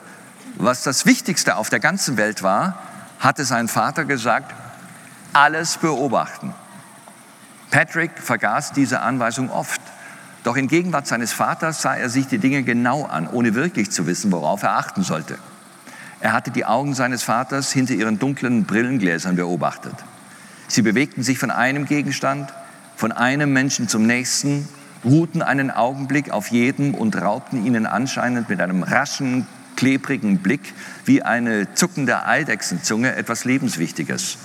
was 0.56 0.82
das 0.82 1.06
Wichtigste 1.06 1.56
auf 1.56 1.68
der 1.68 1.80
ganzen 1.80 2.16
Welt 2.16 2.42
war, 2.42 2.78
hatte 3.20 3.44
sein 3.44 3.68
Vater 3.68 4.04
gesagt, 4.04 4.54
alles 5.32 5.76
beobachten. 5.76 6.52
Patrick 7.70 8.12
vergaß 8.18 8.72
diese 8.72 9.00
Anweisung 9.00 9.50
oft. 9.50 9.81
Doch 10.44 10.57
in 10.57 10.68
Gegenwart 10.68 11.07
seines 11.07 11.33
Vaters 11.33 11.83
sah 11.83 11.94
er 11.94 12.09
sich 12.09 12.26
die 12.26 12.38
Dinge 12.38 12.62
genau 12.62 13.04
an, 13.04 13.28
ohne 13.28 13.54
wirklich 13.54 13.90
zu 13.90 14.07
wissen, 14.07 14.33
worauf 14.33 14.62
er 14.62 14.76
achten 14.76 15.02
sollte. 15.02 15.38
Er 16.20 16.33
hatte 16.33 16.50
die 16.50 16.64
Augen 16.64 16.94
seines 16.94 17.22
Vaters 17.22 17.70
hinter 17.72 17.94
ihren 17.94 18.18
dunklen 18.18 18.64
Brillengläsern 18.64 19.37
beobachtet. 19.37 19.94
Sie 20.66 20.83
bewegten 20.83 21.22
sich 21.22 21.38
von 21.38 21.50
einem 21.50 21.87
Gegenstand, 21.87 22.52
von 22.96 23.12
einem 23.12 23.52
Menschen 23.52 23.88
zum 23.88 24.07
nächsten, 24.07 24.68
ruhten 25.04 25.42
einen 25.42 25.70
Augenblick 25.70 26.31
auf 26.31 26.48
jedem 26.48 26.94
und 26.94 27.16
raubten 27.16 27.64
ihnen 27.64 27.87
anscheinend 27.87 28.48
mit 28.48 28.61
einem 28.61 28.83
raschen, 28.83 29.46
klebrigen 29.76 30.38
Blick 30.38 30.74
wie 31.04 31.22
eine 31.22 31.72
zuckende 31.74 32.26
Eidechsenzunge 32.26 33.14
etwas 33.14 33.44
Lebenswichtiges. 33.44 34.38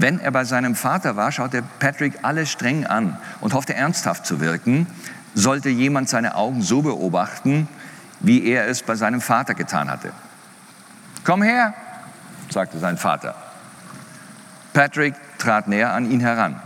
Wenn 0.00 0.20
er 0.20 0.30
bei 0.30 0.44
seinem 0.44 0.76
Vater 0.76 1.16
war, 1.16 1.32
schaute 1.32 1.64
Patrick 1.80 2.20
alle 2.22 2.46
streng 2.46 2.86
an 2.86 3.16
und 3.40 3.52
hoffte 3.52 3.74
ernsthaft 3.74 4.26
zu 4.26 4.38
wirken, 4.38 4.86
sollte 5.34 5.70
jemand 5.70 6.08
seine 6.08 6.36
Augen 6.36 6.62
so 6.62 6.82
beobachten, 6.82 7.66
wie 8.20 8.44
er 8.44 8.68
es 8.68 8.84
bei 8.84 8.94
seinem 8.94 9.20
Vater 9.20 9.54
getan 9.54 9.90
hatte. 9.90 10.12
Komm 11.24 11.42
her, 11.42 11.74
sagte 12.48 12.78
sein 12.78 12.96
Vater. 12.96 13.34
Patrick 14.72 15.16
trat 15.38 15.66
näher 15.66 15.92
an 15.92 16.08
ihn 16.08 16.20
heran. 16.20 16.60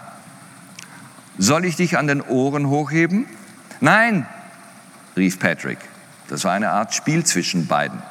Soll 1.39 1.65
ich 1.65 1.77
dich 1.77 1.97
an 1.97 2.09
den 2.09 2.21
Ohren 2.21 2.67
hochheben? 2.67 3.25
Nein, 3.81 4.27
rief 5.17 5.39
Patrick. 5.39 5.79
Das 6.29 6.45
war 6.45 6.53
eine 6.53 6.71
Art 6.71 6.93
Spiel 6.93 7.25
zwischen 7.25 7.67
beiden. 7.67 8.03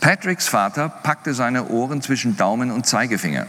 Patricks 0.00 0.48
Vater 0.48 0.88
packte 0.88 1.34
seine 1.34 1.66
Ohren 1.66 2.00
zwischen 2.00 2.38
Daumen 2.38 2.70
und 2.70 2.86
Zeigefinger. 2.86 3.46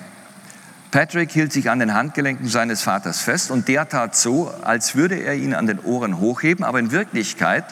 Patrick 0.91 1.31
hielt 1.31 1.53
sich 1.53 1.69
an 1.69 1.79
den 1.79 1.93
Handgelenken 1.93 2.47
seines 2.47 2.81
Vaters 2.81 3.21
fest 3.21 3.51
und 3.51 3.67
der 3.67 3.87
tat 3.87 4.15
so, 4.15 4.51
als 4.63 4.95
würde 4.95 5.15
er 5.15 5.35
ihn 5.35 5.53
an 5.53 5.67
den 5.67 5.79
Ohren 5.79 6.19
hochheben, 6.19 6.65
aber 6.65 6.79
in 6.79 6.91
Wirklichkeit 6.91 7.65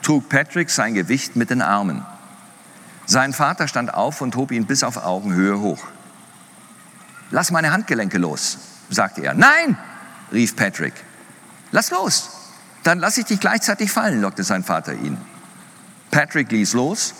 trug 0.00 0.28
Patrick 0.30 0.70
sein 0.70 0.94
Gewicht 0.94 1.36
mit 1.36 1.50
den 1.50 1.60
Armen. 1.60 2.04
Sein 3.04 3.34
Vater 3.34 3.68
stand 3.68 3.92
auf 3.92 4.22
und 4.22 4.36
hob 4.36 4.52
ihn 4.52 4.66
bis 4.66 4.84
auf 4.84 4.96
Augenhöhe 4.96 5.60
hoch. 5.60 5.84
Lass 7.30 7.50
meine 7.50 7.72
Handgelenke 7.72 8.16
los, 8.16 8.58
sagte 8.88 9.22
er. 9.22 9.34
Nein, 9.34 9.76
rief 10.32 10.56
Patrick. 10.56 10.94
Lass 11.72 11.90
los, 11.90 12.30
dann 12.84 13.00
lass 13.00 13.18
ich 13.18 13.26
dich 13.26 13.40
gleichzeitig 13.40 13.90
fallen, 13.92 14.22
lockte 14.22 14.44
sein 14.44 14.64
Vater 14.64 14.94
ihn. 14.94 15.18
Patrick 16.10 16.50
ließ 16.50 16.72
los, 16.72 17.14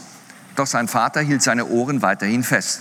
doch 0.56 0.66
sein 0.66 0.88
Vater 0.88 1.20
hielt 1.20 1.42
seine 1.42 1.66
Ohren 1.66 2.00
weiterhin 2.00 2.42
fest. 2.42 2.80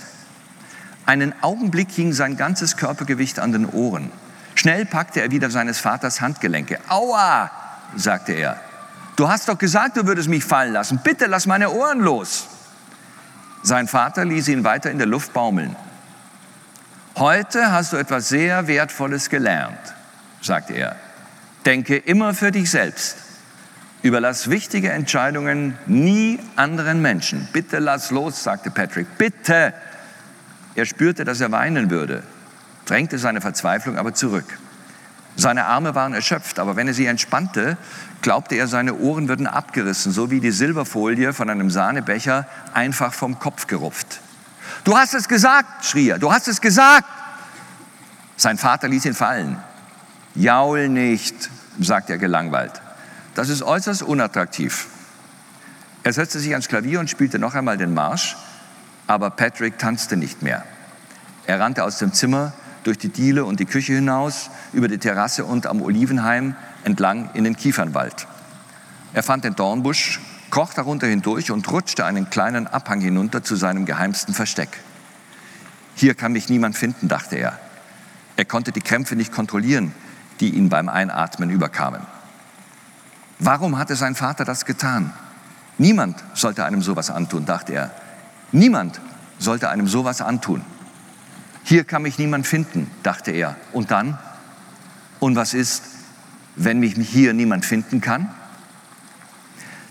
Einen 1.06 1.34
Augenblick 1.42 1.90
hing 1.90 2.12
sein 2.12 2.36
ganzes 2.36 2.76
Körpergewicht 2.76 3.38
an 3.38 3.52
den 3.52 3.66
Ohren. 3.66 4.10
Schnell 4.54 4.84
packte 4.86 5.20
er 5.20 5.30
wieder 5.30 5.50
seines 5.50 5.78
Vaters 5.78 6.20
Handgelenke. 6.20 6.78
Aua, 6.88 7.50
sagte 7.96 8.32
er. 8.32 8.60
Du 9.16 9.28
hast 9.28 9.48
doch 9.48 9.58
gesagt, 9.58 9.96
du 9.96 10.06
würdest 10.06 10.28
mich 10.28 10.44
fallen 10.44 10.72
lassen. 10.72 11.00
Bitte 11.02 11.26
lass 11.26 11.46
meine 11.46 11.70
Ohren 11.70 12.00
los. 12.00 12.46
Sein 13.62 13.88
Vater 13.88 14.24
ließ 14.24 14.48
ihn 14.48 14.64
weiter 14.64 14.90
in 14.90 14.98
der 14.98 15.06
Luft 15.06 15.32
baumeln. 15.32 15.76
Heute 17.16 17.72
hast 17.72 17.92
du 17.92 17.96
etwas 17.96 18.28
sehr 18.28 18.66
Wertvolles 18.66 19.28
gelernt, 19.28 19.78
sagte 20.40 20.72
er. 20.74 20.96
Denke 21.66 21.96
immer 21.96 22.34
für 22.34 22.50
dich 22.50 22.70
selbst. 22.70 23.16
Überlass 24.02 24.50
wichtige 24.50 24.90
Entscheidungen 24.90 25.78
nie 25.86 26.40
anderen 26.56 27.02
Menschen. 27.02 27.46
Bitte 27.52 27.78
lass 27.78 28.10
los, 28.10 28.42
sagte 28.42 28.70
Patrick. 28.70 29.06
Bitte. 29.18 29.74
Er 30.74 30.86
spürte, 30.86 31.24
dass 31.24 31.40
er 31.40 31.52
weinen 31.52 31.90
würde, 31.90 32.22
drängte 32.86 33.18
seine 33.18 33.40
Verzweiflung 33.40 33.98
aber 33.98 34.14
zurück. 34.14 34.58
Seine 35.36 35.64
Arme 35.64 35.94
waren 35.94 36.12
erschöpft, 36.12 36.58
aber 36.58 36.76
wenn 36.76 36.88
er 36.88 36.94
sie 36.94 37.06
entspannte, 37.06 37.76
glaubte 38.20 38.54
er, 38.54 38.68
seine 38.68 38.94
Ohren 38.94 39.28
würden 39.28 39.46
abgerissen, 39.46 40.12
so 40.12 40.30
wie 40.30 40.40
die 40.40 40.50
Silberfolie 40.50 41.32
von 41.32 41.48
einem 41.48 41.70
Sahnebecher 41.70 42.46
einfach 42.74 43.14
vom 43.14 43.38
Kopf 43.38 43.66
gerupft. 43.66 44.20
Du 44.84 44.96
hast 44.96 45.14
es 45.14 45.28
gesagt, 45.28 45.84
schrie 45.84 46.08
er, 46.08 46.18
du 46.18 46.32
hast 46.32 46.48
es 46.48 46.60
gesagt. 46.60 47.08
Sein 48.36 48.58
Vater 48.58 48.88
ließ 48.88 49.06
ihn 49.06 49.14
fallen. 49.14 49.56
Jaul 50.34 50.88
nicht, 50.88 51.50
sagte 51.80 52.14
er 52.14 52.18
gelangweilt. 52.18 52.80
Das 53.34 53.48
ist 53.48 53.62
äußerst 53.62 54.02
unattraktiv. 54.02 54.88
Er 56.02 56.12
setzte 56.12 56.40
sich 56.40 56.50
ans 56.52 56.68
Klavier 56.68 57.00
und 57.00 57.08
spielte 57.08 57.38
noch 57.38 57.54
einmal 57.54 57.78
den 57.78 57.94
Marsch, 57.94 58.36
aber 59.12 59.28
Patrick 59.28 59.78
tanzte 59.78 60.16
nicht 60.16 60.40
mehr. 60.40 60.64
Er 61.46 61.60
rannte 61.60 61.84
aus 61.84 61.98
dem 61.98 62.14
Zimmer, 62.14 62.54
durch 62.82 62.96
die 62.96 63.10
Diele 63.10 63.44
und 63.44 63.60
die 63.60 63.66
Küche 63.66 63.92
hinaus, 63.92 64.48
über 64.72 64.88
die 64.88 64.96
Terrasse 64.96 65.44
und 65.44 65.66
am 65.66 65.82
Olivenheim 65.82 66.56
entlang 66.82 67.28
in 67.34 67.44
den 67.44 67.54
Kiefernwald. 67.54 68.26
Er 69.12 69.22
fand 69.22 69.44
den 69.44 69.54
Dornbusch, 69.54 70.18
kroch 70.50 70.72
darunter 70.72 71.06
hindurch 71.06 71.50
und 71.50 71.70
rutschte 71.70 72.06
einen 72.06 72.30
kleinen 72.30 72.66
Abhang 72.66 73.02
hinunter 73.02 73.44
zu 73.44 73.54
seinem 73.54 73.84
geheimsten 73.84 74.32
Versteck. 74.32 74.80
Hier 75.94 76.14
kann 76.14 76.32
mich 76.32 76.48
niemand 76.48 76.76
finden, 76.76 77.08
dachte 77.08 77.36
er. 77.36 77.58
Er 78.36 78.46
konnte 78.46 78.72
die 78.72 78.80
Krämpfe 78.80 79.14
nicht 79.14 79.30
kontrollieren, 79.30 79.92
die 80.40 80.54
ihn 80.54 80.70
beim 80.70 80.88
Einatmen 80.88 81.50
überkamen. 81.50 82.00
Warum 83.38 83.76
hatte 83.76 83.94
sein 83.94 84.14
Vater 84.14 84.46
das 84.46 84.64
getan? 84.64 85.12
Niemand 85.76 86.24
sollte 86.32 86.64
einem 86.64 86.80
sowas 86.80 87.10
antun, 87.10 87.44
dachte 87.44 87.74
er. 87.74 87.90
Niemand 88.52 89.00
sollte 89.38 89.70
einem 89.70 89.88
sowas 89.88 90.20
antun. 90.20 90.62
Hier 91.64 91.84
kann 91.84 92.02
mich 92.02 92.18
niemand 92.18 92.46
finden, 92.46 92.90
dachte 93.02 93.30
er. 93.30 93.56
Und 93.72 93.90
dann? 93.90 94.18
Und 95.20 95.36
was 95.36 95.54
ist, 95.54 95.84
wenn 96.56 96.80
mich 96.80 96.94
hier 96.94 97.32
niemand 97.32 97.64
finden 97.64 98.00
kann? 98.00 98.28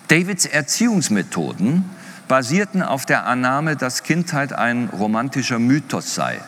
Davids 0.10 0.46
Erziehungsmethoden 0.46 1.86
basierten 2.28 2.84
auf 2.84 3.06
der 3.06 3.26
Annahme, 3.26 3.76
dass 3.76 4.04
Kindheit 4.04 4.54
ein 4.54 4.90
romantischer 4.90 5.58
Mythos 5.58 6.14
sei, 6.16 6.40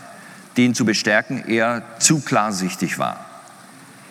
den 0.57 0.75
zu 0.75 0.85
bestärken 0.85 1.47
er 1.47 1.83
zu 1.99 2.19
klarsichtig 2.19 2.99
war. 2.99 3.25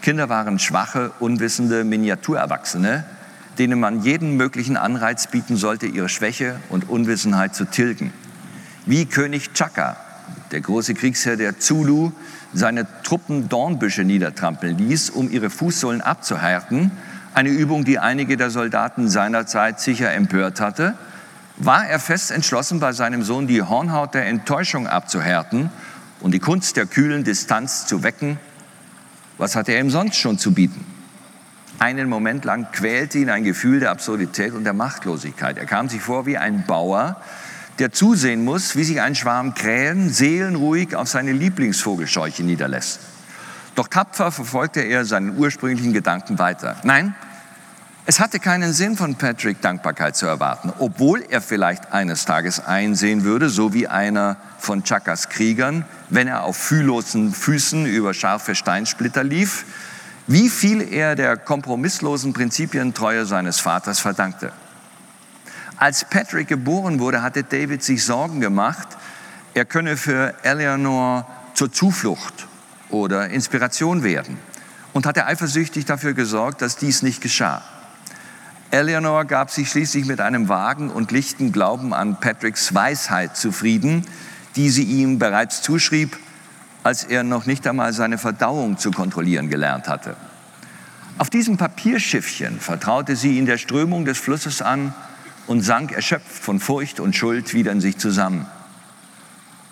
Kinder 0.00 0.28
waren 0.28 0.58
schwache, 0.58 1.12
unwissende 1.20 1.84
Miniaturerwachsene, 1.84 3.04
denen 3.58 3.78
man 3.78 4.02
jeden 4.02 4.36
möglichen 4.36 4.76
Anreiz 4.76 5.26
bieten 5.26 5.56
sollte, 5.56 5.86
ihre 5.86 6.08
Schwäche 6.08 6.56
und 6.68 6.88
Unwissenheit 6.88 7.54
zu 7.54 7.64
tilgen. 7.64 8.12
Wie 8.86 9.06
König 9.06 9.52
Chaka, 9.52 9.96
der 10.50 10.60
große 10.60 10.94
Kriegsherr 10.94 11.36
der 11.36 11.58
Zulu, 11.58 12.12
seine 12.52 12.86
Truppen 13.02 13.48
Dornbüsche 13.48 14.04
niedertrampeln 14.04 14.76
ließ, 14.76 15.10
um 15.10 15.30
ihre 15.30 15.50
Fußsohlen 15.50 16.00
abzuhärten, 16.00 16.90
eine 17.34 17.48
Übung, 17.48 17.84
die 17.84 17.98
einige 17.98 18.36
der 18.36 18.50
Soldaten 18.50 19.08
seinerzeit 19.08 19.80
sicher 19.80 20.12
empört 20.12 20.60
hatte, 20.60 20.94
war 21.56 21.86
er 21.86 21.98
fest 21.98 22.30
entschlossen, 22.30 22.80
bei 22.80 22.92
seinem 22.92 23.22
Sohn 23.22 23.46
die 23.46 23.62
Hornhaut 23.62 24.14
der 24.14 24.26
Enttäuschung 24.26 24.86
abzuhärten 24.86 25.70
und 26.20 26.32
die 26.32 26.40
Kunst 26.40 26.76
der 26.76 26.86
kühlen 26.86 27.24
Distanz 27.24 27.86
zu 27.86 28.02
wecken. 28.02 28.38
Was 29.38 29.56
hatte 29.56 29.72
er 29.72 29.80
ihm 29.80 29.90
sonst 29.90 30.16
schon 30.16 30.38
zu 30.38 30.52
bieten? 30.52 30.84
Einen 31.78 32.08
Moment 32.08 32.44
lang 32.44 32.68
quälte 32.72 33.18
ihn 33.18 33.30
ein 33.30 33.44
Gefühl 33.44 33.80
der 33.80 33.90
Absurdität 33.90 34.52
und 34.52 34.64
der 34.64 34.72
Machtlosigkeit. 34.72 35.58
Er 35.58 35.66
kam 35.66 35.88
sich 35.88 36.00
vor 36.00 36.26
wie 36.26 36.38
ein 36.38 36.64
Bauer, 36.66 37.20
der 37.78 37.92
zusehen 37.92 38.44
muss, 38.44 38.76
wie 38.76 38.84
sich 38.84 39.00
ein 39.00 39.14
Schwarm 39.14 39.54
Krähen 39.54 40.10
seelenruhig 40.10 40.94
auf 40.94 41.08
seine 41.08 41.32
Lieblingsvogelscheuche 41.32 42.44
niederlässt. 42.44 43.00
Doch 43.74 43.88
tapfer 43.88 44.30
verfolgte 44.30 44.80
er 44.80 45.04
seinen 45.04 45.36
ursprünglichen 45.36 45.92
Gedanken 45.92 46.38
weiter. 46.38 46.76
Nein, 46.84 47.14
es 48.04 48.18
hatte 48.18 48.40
keinen 48.40 48.72
Sinn 48.72 48.96
von 48.96 49.14
Patrick 49.14 49.60
Dankbarkeit 49.60 50.16
zu 50.16 50.26
erwarten, 50.26 50.72
obwohl 50.80 51.22
er 51.22 51.40
vielleicht 51.40 51.92
eines 51.92 52.24
Tages 52.24 52.58
einsehen 52.58 53.22
würde, 53.22 53.48
so 53.48 53.72
wie 53.72 53.86
einer 53.86 54.36
von 54.58 54.82
Chakas 54.82 55.28
Kriegern, 55.28 55.84
wenn 56.10 56.26
er 56.26 56.42
auf 56.42 56.56
fühllosen 56.56 57.32
Füßen 57.32 57.86
über 57.86 58.12
scharfe 58.12 58.56
Steinsplitter 58.56 59.22
lief, 59.22 59.64
wie 60.26 60.48
viel 60.48 60.92
er 60.92 61.14
der 61.14 61.36
kompromisslosen 61.36 62.32
Prinzipientreue 62.32 63.26
seines 63.26 63.60
Vaters 63.60 64.00
verdankte. 64.00 64.52
Als 65.76 66.04
Patrick 66.08 66.48
geboren 66.48 67.00
wurde, 67.00 67.22
hatte 67.22 67.42
David 67.42 67.82
sich 67.82 68.04
Sorgen 68.04 68.40
gemacht, 68.40 68.88
er 69.54 69.64
könne 69.64 69.96
für 69.96 70.34
Eleanor 70.42 71.26
zur 71.54 71.72
Zuflucht 71.72 72.46
oder 72.90 73.30
Inspiration 73.30 74.02
werden 74.02 74.38
und 74.92 75.06
hatte 75.06 75.26
eifersüchtig 75.26 75.84
dafür 75.84 76.14
gesorgt, 76.14 76.62
dass 76.62 76.76
dies 76.76 77.02
nicht 77.02 77.20
geschah. 77.20 77.62
Eleanor 78.70 79.26
gab 79.26 79.50
sich 79.50 79.70
schließlich 79.70 80.06
mit 80.06 80.20
einem 80.20 80.48
vagen 80.48 80.90
und 80.90 81.12
lichten 81.12 81.52
Glauben 81.52 81.92
an 81.92 82.20
Patricks 82.20 82.74
Weisheit 82.74 83.36
zufrieden, 83.36 84.06
die 84.56 84.70
sie 84.70 84.84
ihm 84.84 85.18
bereits 85.18 85.60
zuschrieb, 85.60 86.16
als 86.82 87.04
er 87.04 87.22
noch 87.22 87.46
nicht 87.46 87.66
einmal 87.66 87.92
seine 87.92 88.18
Verdauung 88.18 88.78
zu 88.78 88.90
kontrollieren 88.90 89.48
gelernt 89.48 89.88
hatte. 89.88 90.16
Auf 91.18 91.30
diesem 91.30 91.56
Papierschiffchen 91.56 92.58
vertraute 92.58 93.16
sie 93.16 93.38
in 93.38 93.46
der 93.46 93.58
Strömung 93.58 94.04
des 94.04 94.18
Flusses 94.18 94.62
an 94.62 94.94
und 95.46 95.62
sank 95.62 95.92
erschöpft 95.92 96.42
von 96.42 96.58
Furcht 96.58 97.00
und 97.00 97.14
Schuld 97.14 97.54
wieder 97.54 97.72
in 97.72 97.80
sich 97.80 97.98
zusammen. 97.98 98.46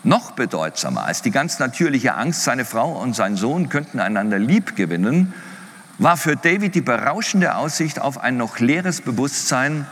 Noch 0.02 0.32
bedeutsamer 0.32 1.04
als 1.04 1.22
die 1.22 1.30
ganz 1.30 1.58
natürliche 1.58 2.14
Angst, 2.14 2.44
seine 2.44 2.64
Frau 2.64 2.92
und 2.92 3.14
sein 3.14 3.36
Sohn 3.36 3.68
könnten 3.68 4.00
einander 4.00 4.38
lieb 4.38 4.76
gewinnen, 4.76 5.34
war 5.98 6.16
für 6.16 6.36
David 6.36 6.74
die 6.74 6.80
berauschende 6.80 7.54
Aussicht 7.56 8.00
auf 8.00 8.18
ein 8.18 8.38
noch 8.38 8.58
leeres 8.58 9.02
Bewusstsein, 9.02 9.86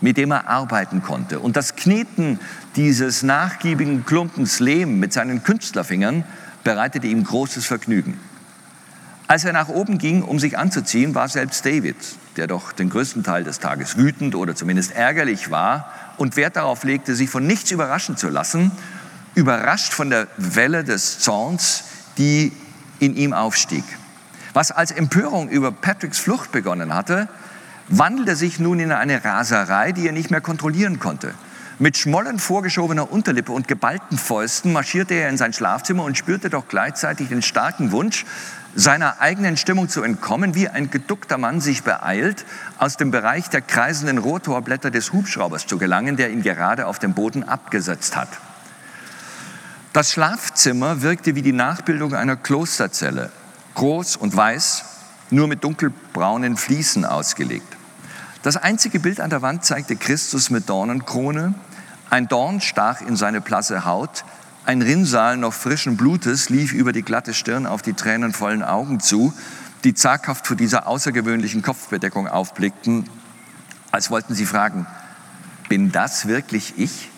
mit 0.00 0.16
dem 0.16 0.30
er 0.30 0.48
arbeiten 0.48 1.02
konnte. 1.02 1.40
Und 1.40 1.56
das 1.56 1.76
Kneten 1.76 2.40
dieses 2.76 3.22
nachgiebigen 3.22 4.04
Klumpens 4.04 4.60
Lehm 4.60 4.98
mit 4.98 5.12
seinen 5.12 5.42
Künstlerfingern 5.42 6.24
bereitete 6.64 7.06
ihm 7.06 7.24
großes 7.24 7.66
Vergnügen. 7.66 8.18
Als 9.26 9.44
er 9.44 9.52
nach 9.52 9.68
oben 9.68 9.98
ging, 9.98 10.22
um 10.22 10.40
sich 10.40 10.58
anzuziehen, 10.58 11.14
war 11.14 11.28
selbst 11.28 11.64
David, 11.64 11.96
der 12.36 12.48
doch 12.48 12.72
den 12.72 12.90
größten 12.90 13.22
Teil 13.22 13.44
des 13.44 13.60
Tages 13.60 13.96
wütend 13.96 14.34
oder 14.34 14.56
zumindest 14.56 14.92
ärgerlich 14.92 15.50
war 15.50 15.92
und 16.16 16.36
Wert 16.36 16.56
darauf 16.56 16.82
legte, 16.82 17.14
sich 17.14 17.30
von 17.30 17.46
nichts 17.46 17.70
überraschen 17.70 18.16
zu 18.16 18.28
lassen, 18.28 18.72
überrascht 19.34 19.92
von 19.92 20.10
der 20.10 20.26
Welle 20.36 20.82
des 20.82 21.20
Zorns, 21.20 21.84
die 22.18 22.52
in 22.98 23.14
ihm 23.14 23.32
aufstieg. 23.32 23.84
Was 24.52 24.72
als 24.72 24.90
Empörung 24.90 25.48
über 25.48 25.70
Patricks 25.70 26.18
Flucht 26.18 26.50
begonnen 26.50 26.92
hatte, 26.92 27.28
wandelte 27.90 28.36
sich 28.36 28.58
nun 28.60 28.78
in 28.78 28.92
eine 28.92 29.24
Raserei, 29.24 29.92
die 29.92 30.06
er 30.06 30.12
nicht 30.12 30.30
mehr 30.30 30.40
kontrollieren 30.40 31.00
konnte. 31.00 31.34
Mit 31.80 31.96
schmollen 31.96 32.38
vorgeschobener 32.38 33.10
Unterlippe 33.10 33.52
und 33.52 33.66
geballten 33.66 34.16
Fäusten 34.16 34.72
marschierte 34.72 35.14
er 35.14 35.28
in 35.28 35.36
sein 35.36 35.52
Schlafzimmer 35.52 36.04
und 36.04 36.16
spürte 36.16 36.50
doch 36.50 36.68
gleichzeitig 36.68 37.28
den 37.28 37.42
starken 37.42 37.90
Wunsch, 37.90 38.26
seiner 38.74 39.20
eigenen 39.20 39.56
Stimmung 39.56 39.88
zu 39.88 40.02
entkommen, 40.02 40.54
wie 40.54 40.68
ein 40.68 40.90
geduckter 40.90 41.38
Mann 41.38 41.60
sich 41.60 41.82
beeilt, 41.82 42.44
aus 42.78 42.96
dem 42.96 43.10
Bereich 43.10 43.48
der 43.48 43.62
kreisenden 43.62 44.18
Rotorblätter 44.18 44.90
des 44.90 45.12
Hubschraubers 45.12 45.66
zu 45.66 45.78
gelangen, 45.78 46.16
der 46.16 46.30
ihn 46.30 46.42
gerade 46.42 46.86
auf 46.86 46.98
dem 46.98 47.14
Boden 47.14 47.42
abgesetzt 47.42 48.14
hat. 48.14 48.28
Das 49.92 50.12
Schlafzimmer 50.12 51.02
wirkte 51.02 51.34
wie 51.34 51.42
die 51.42 51.52
Nachbildung 51.52 52.14
einer 52.14 52.36
Klosterzelle, 52.36 53.32
groß 53.74 54.16
und 54.16 54.36
weiß, 54.36 54.84
nur 55.30 55.48
mit 55.48 55.64
dunkelbraunen 55.64 56.56
Fliesen 56.56 57.04
ausgelegt. 57.04 57.79
Das 58.42 58.56
einzige 58.56 59.00
Bild 59.00 59.20
an 59.20 59.28
der 59.28 59.42
Wand 59.42 59.66
zeigte 59.66 59.96
Christus 59.96 60.48
mit 60.48 60.70
Dornenkrone. 60.70 61.54
Ein 62.08 62.26
Dorn 62.26 62.62
stach 62.62 63.02
in 63.02 63.14
seine 63.14 63.42
blasse 63.42 63.84
Haut, 63.84 64.24
ein 64.64 64.80
Rinnsal 64.80 65.36
noch 65.36 65.52
frischen 65.52 65.96
Blutes 65.96 66.48
lief 66.48 66.72
über 66.72 66.92
die 66.92 67.02
glatte 67.02 67.34
Stirn 67.34 67.66
auf 67.66 67.82
die 67.82 67.92
tränenvollen 67.92 68.62
Augen 68.62 69.00
zu, 69.00 69.34
die 69.84 69.94
zaghaft 69.94 70.46
vor 70.46 70.56
dieser 70.56 70.86
außergewöhnlichen 70.86 71.60
Kopfbedeckung 71.62 72.28
aufblickten, 72.28 73.08
als 73.90 74.10
wollten 74.10 74.34
sie 74.34 74.46
fragen, 74.46 74.86
bin 75.68 75.92
das 75.92 76.26
wirklich 76.26 76.74
ich? 76.78 77.10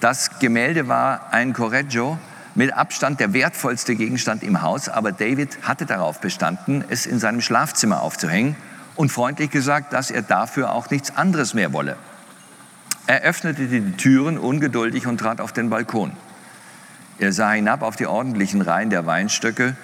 Das 0.00 0.38
Gemälde 0.38 0.86
war 0.86 1.32
ein 1.32 1.54
Correggio, 1.54 2.18
mit 2.54 2.72
Abstand 2.72 3.18
der 3.18 3.32
wertvollste 3.32 3.96
Gegenstand 3.96 4.44
im 4.44 4.62
Haus, 4.62 4.88
aber 4.88 5.10
David 5.10 5.58
hatte 5.62 5.86
darauf 5.86 6.20
bestanden, 6.20 6.84
es 6.88 7.04
in 7.04 7.18
seinem 7.18 7.40
Schlafzimmer 7.40 8.00
aufzuhängen 8.00 8.54
und 8.96 9.10
freundlich 9.10 9.50
gesagt, 9.50 9.92
dass 9.92 10.10
er 10.10 10.22
dafür 10.22 10.72
auch 10.72 10.90
nichts 10.90 11.16
anderes 11.16 11.54
mehr 11.54 11.72
wolle. 11.72 11.96
Er 13.06 13.22
öffnete 13.22 13.66
die 13.66 13.92
Türen 13.92 14.38
ungeduldig 14.38 15.06
und 15.06 15.18
trat 15.18 15.40
auf 15.40 15.52
den 15.52 15.68
Balkon. 15.68 16.12
Er 17.18 17.32
sah 17.32 17.52
hinab 17.52 17.82
auf 17.82 17.96
die 17.96 18.06
ordentlichen 18.06 18.62
Reihen 18.62 18.90
der 18.90 19.06
Weinstöcke, 19.06 19.76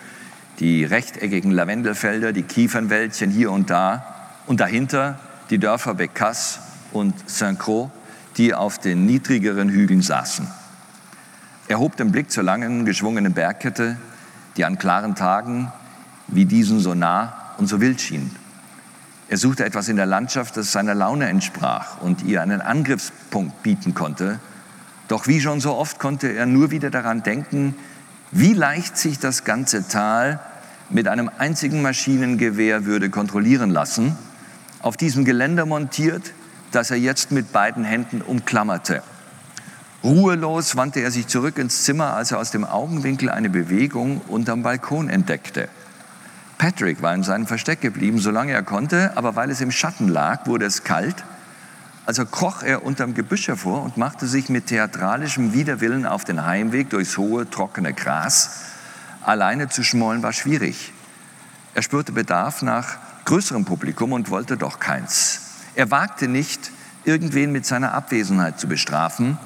die 0.59 0.85
rechteckigen 0.85 1.51
Lavendelfelder, 1.51 2.33
die 2.33 2.43
Kiefernwäldchen 2.43 3.31
hier 3.31 3.53
und 3.53 3.71
da 3.71 4.05
und 4.47 4.61
dahinter 4.61 5.19
die 5.51 5.59
Dörfer 5.59 5.95
Becasse 5.95 6.61
und 6.93 7.15
Saint-Croix, 7.29 7.91
die 8.37 8.55
auf 8.55 8.79
den 8.79 9.07
niedrigeren 9.07 9.69
Hügeln 9.69 10.03
saßen. 10.03 10.47
Er 11.69 11.79
hob 11.79 11.97
den 11.97 12.11
Blick 12.11 12.31
zur 12.31 12.43
langen, 12.43 12.85
geschwungenen 12.85 13.33
Bergkette, 13.33 13.97
die 14.57 14.65
an 14.65 14.79
klaren 14.79 15.15
Tagen 15.15 15.71
wie 16.27 16.45
diesen 16.45 16.81
so 16.81 16.95
nah 16.95 17.55
und 17.59 17.67
so 17.67 17.81
wild 17.81 18.01
schien. 18.01 18.35
Er 19.31 19.37
suchte 19.37 19.65
etwas 19.65 19.89
in 19.89 19.95
der 19.95 20.07
Landschaft, 20.07 20.57
das 20.57 20.73
seiner 20.73 20.97
Laune 20.97 21.29
entsprach 21.29 22.01
und 22.01 22.25
ihr 22.25 22.43
einen 22.43 22.61
Angriffspunkt 22.61 23.63
bieten 23.63 23.95
konnte. 23.95 24.41
Doch 25.07 25.29
wie 25.29 25.41
schon 25.41 25.61
so 25.61 25.77
oft 25.77 26.01
konnte 26.01 26.27
er 26.33 26.47
nur 26.47 26.73
wieder 26.73 26.91
daran 26.91 27.23
denken, 27.23 27.77
wie 28.33 28.55
leicht 28.55 28.97
sich 28.97 29.21
das 29.21 29.45
ganze 29.45 29.87
Tal 29.87 30.41
mit 30.89 31.07
einem 31.07 31.31
einzigen 31.39 31.81
Maschinengewehr 31.81 32.87
würde 32.87 33.09
kontrollieren 33.09 33.71
lassen, 33.71 34.19
auf 34.81 34.97
diesem 34.97 35.25
Geländer 35.25 35.65
montiert, 35.65 36.33
das 36.73 36.91
er 36.91 36.97
jetzt 36.97 37.31
mit 37.31 37.53
beiden 37.53 37.85
Händen 37.85 38.23
umklammerte. 38.23 39.01
Ruhelos 40.03 40.75
wandte 40.75 41.03
er 41.03 41.13
sich 41.13 41.29
zurück 41.29 41.57
ins 41.57 41.85
Zimmer, 41.85 42.15
als 42.15 42.33
er 42.33 42.41
aus 42.41 42.51
dem 42.51 42.65
Augenwinkel 42.65 43.31
eine 43.31 43.49
Bewegung 43.49 44.23
unterm 44.23 44.65
Balkon 44.65 45.09
entdeckte. 45.09 45.69
Patrick 46.61 47.01
war 47.01 47.15
in 47.15 47.23
seinem 47.23 47.47
Versteck 47.47 47.81
geblieben, 47.81 48.19
solange 48.19 48.53
er 48.53 48.63
konnte, 48.63 49.17
aber 49.17 49.35
weil 49.35 49.51
es 49.51 49.63
im 49.63 49.71
Schatten 49.71 50.09
lag, 50.09 50.47
wurde 50.47 50.67
es 50.67 50.85
kalt. 50.85 51.25
Also 52.05 52.27
kroch 52.27 52.63
er 52.63 52.85
unterm 52.85 53.15
Gebüsch 53.15 53.49
hervor 53.49 53.83
und 53.83 53.97
machte 53.97 54.27
sich 54.27 54.51
mit 54.51 54.67
theatralischem 54.67 55.55
Widerwillen 55.55 56.05
auf 56.05 56.27
den 56.27 56.45
Heimweg 56.45 56.91
durchs 56.91 57.17
hohe, 57.17 57.49
trockene 57.49 57.95
Gras. 57.95 58.61
Alleine 59.25 59.71
zu 59.71 59.83
schmollen 59.83 60.23
war 60.23 60.35
schwierig. 60.35 60.93
Er 61.73 61.81
spürte 61.81 62.13
Bedarf 62.13 62.61
nach 62.61 62.99
größerem 63.25 63.65
Publikum 63.65 64.13
und 64.13 64.29
wollte 64.29 64.59
doch 64.59 64.81
keins. 64.81 65.41
Er 65.77 65.91
wagte 65.91 66.29
nicht, 66.29 66.73
irgendwen 67.05 67.53
mit 67.53 67.65
seiner 67.65 67.95
Abwesenheit 67.95 68.61
zu 68.61 68.69
bestrafen, 68.69 69.39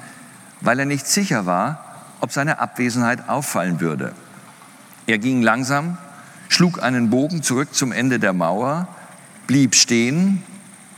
weil 0.59 0.79
er 0.79 0.85
nicht 0.85 1.07
sicher 1.07 1.45
war, 1.45 1.79
ob 2.19 2.33
seine 2.33 2.59
Abwesenheit 2.59 3.29
auffallen 3.29 3.79
würde. 3.79 4.13
Er 5.07 5.17
ging 5.17 5.41
langsam, 5.41 5.97
schlug 6.49 6.81
einen 6.81 7.09
Bogen 7.09 7.43
zurück 7.43 7.73
zum 7.73 7.91
Ende 7.91 8.19
der 8.19 8.33
Mauer, 8.33 8.87
blieb 9.47 9.75
stehen 9.75 10.43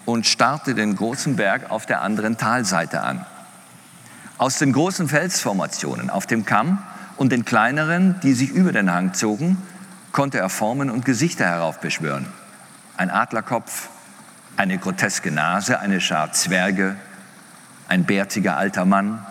und 0.05 0.25
starrte 0.25 0.73
den 0.73 0.95
großen 0.95 1.35
Berg 1.35 1.69
auf 1.69 1.85
der 1.85 2.01
anderen 2.01 2.37
Talseite 2.37 3.01
an. 3.01 3.25
Aus 4.37 4.57
den 4.59 4.71
großen 4.71 5.07
Felsformationen 5.07 6.09
auf 6.09 6.27
dem 6.27 6.45
Kamm 6.45 6.81
und 7.17 7.31
den 7.31 7.43
kleineren, 7.43 8.19
die 8.21 8.33
sich 8.33 8.49
über 8.49 8.71
den 8.71 8.91
Hang 8.91 9.13
zogen, 9.13 9.57
konnte 10.11 10.37
er 10.37 10.49
Formen 10.49 10.89
und 10.89 11.05
Gesichter 11.05 11.45
heraufbeschwören. 11.45 12.27
Ein 12.95 13.09
Adlerkopf, 13.09 13.89
eine 14.55 14.77
groteske 14.77 15.31
Nase, 15.31 15.79
eine 15.79 16.01
Schar 16.01 16.31
Zwerge, 16.31 16.95
ein 17.87 18.05
bärtiger 18.05 18.57
alter 18.57 18.85
Mann, 18.85 19.25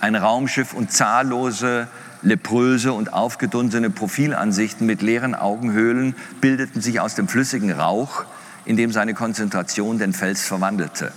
ein 0.00 0.14
Raumschiff 0.14 0.74
und 0.74 0.92
zahllose 0.92 1.88
lepröse 2.22 2.92
und 2.92 3.12
aufgedunsene 3.12 3.90
Profilansichten 3.90 4.86
mit 4.86 5.02
leeren 5.02 5.34
Augenhöhlen 5.34 6.14
bildeten 6.40 6.80
sich 6.80 7.00
aus 7.00 7.14
dem 7.14 7.28
flüssigen 7.28 7.72
Rauch, 7.72 8.24
in 8.64 8.76
dem 8.76 8.92
seine 8.92 9.14
Konzentration 9.14 9.98
den 9.98 10.12
Fels 10.12 10.42
verwandelte. 10.42 11.12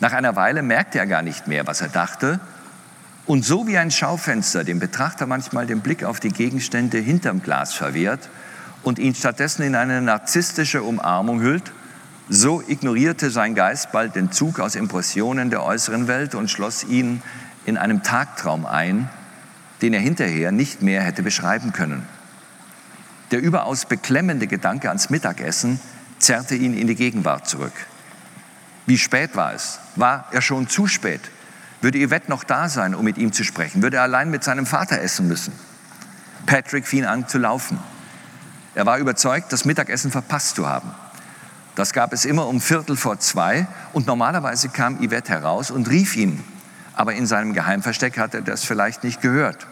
Nach 0.00 0.12
einer 0.12 0.36
Weile 0.36 0.62
merkte 0.62 0.98
er 0.98 1.06
gar 1.06 1.22
nicht 1.22 1.46
mehr, 1.46 1.66
was 1.66 1.80
er 1.80 1.88
dachte, 1.88 2.40
und 3.26 3.44
so 3.44 3.66
wie 3.66 3.78
ein 3.78 3.90
Schaufenster 3.90 4.64
dem 4.64 4.78
Betrachter 4.78 5.26
manchmal 5.26 5.66
den 5.66 5.80
Blick 5.80 6.04
auf 6.04 6.20
die 6.20 6.28
Gegenstände 6.28 6.98
hinterm 6.98 7.42
Glas 7.42 7.72
verwehrt 7.72 8.28
und 8.82 8.98
ihn 8.98 9.14
stattdessen 9.14 9.62
in 9.62 9.74
eine 9.74 10.02
narzisstische 10.02 10.82
Umarmung 10.82 11.40
hüllt, 11.40 11.72
so 12.28 12.62
ignorierte 12.66 13.30
sein 13.30 13.54
Geist 13.54 13.92
bald 13.92 14.14
den 14.14 14.30
Zug 14.30 14.60
aus 14.60 14.74
Impressionen 14.74 15.50
der 15.50 15.62
äußeren 15.62 16.06
Welt 16.06 16.34
und 16.34 16.50
schloss 16.50 16.84
ihn 16.84 17.22
in 17.64 17.78
einem 17.78 18.02
Tagtraum 18.02 18.66
ein, 18.66 19.08
den 19.84 19.92
er 19.92 20.00
hinterher 20.00 20.50
nicht 20.50 20.80
mehr 20.80 21.02
hätte 21.02 21.22
beschreiben 21.22 21.74
können. 21.74 22.08
Der 23.32 23.42
überaus 23.42 23.84
beklemmende 23.84 24.46
Gedanke 24.46 24.88
ans 24.88 25.10
Mittagessen 25.10 25.78
zerrte 26.18 26.54
ihn 26.54 26.74
in 26.74 26.86
die 26.86 26.94
Gegenwart 26.94 27.46
zurück. 27.46 27.74
Wie 28.86 28.96
spät 28.96 29.36
war 29.36 29.52
es? 29.52 29.80
War 29.94 30.26
er 30.32 30.40
schon 30.40 30.68
zu 30.70 30.86
spät? 30.86 31.20
Würde 31.82 31.98
Yvette 31.98 32.30
noch 32.30 32.44
da 32.44 32.70
sein, 32.70 32.94
um 32.94 33.04
mit 33.04 33.18
ihm 33.18 33.34
zu 33.34 33.44
sprechen? 33.44 33.82
Würde 33.82 33.98
er 33.98 34.04
allein 34.04 34.30
mit 34.30 34.42
seinem 34.42 34.64
Vater 34.64 35.02
essen 35.02 35.28
müssen? 35.28 35.52
Patrick 36.46 36.86
fing 36.86 37.04
an 37.04 37.28
zu 37.28 37.36
laufen. 37.36 37.78
Er 38.74 38.86
war 38.86 38.96
überzeugt, 38.96 39.52
das 39.52 39.66
Mittagessen 39.66 40.10
verpasst 40.10 40.56
zu 40.56 40.66
haben. 40.66 40.92
Das 41.74 41.92
gab 41.92 42.14
es 42.14 42.24
immer 42.24 42.46
um 42.46 42.62
Viertel 42.62 42.96
vor 42.96 43.18
zwei 43.18 43.66
und 43.92 44.06
normalerweise 44.06 44.70
kam 44.70 44.96
Yvette 45.06 45.30
heraus 45.30 45.70
und 45.70 45.90
rief 45.90 46.16
ihn 46.16 46.42
aber 46.94 47.14
in 47.14 47.26
seinem 47.26 47.52
Geheimversteck 47.52 48.18
hat 48.18 48.34
er 48.34 48.42
das 48.42 48.64
vielleicht 48.64 49.04
nicht 49.04 49.20
gehört. 49.20 49.66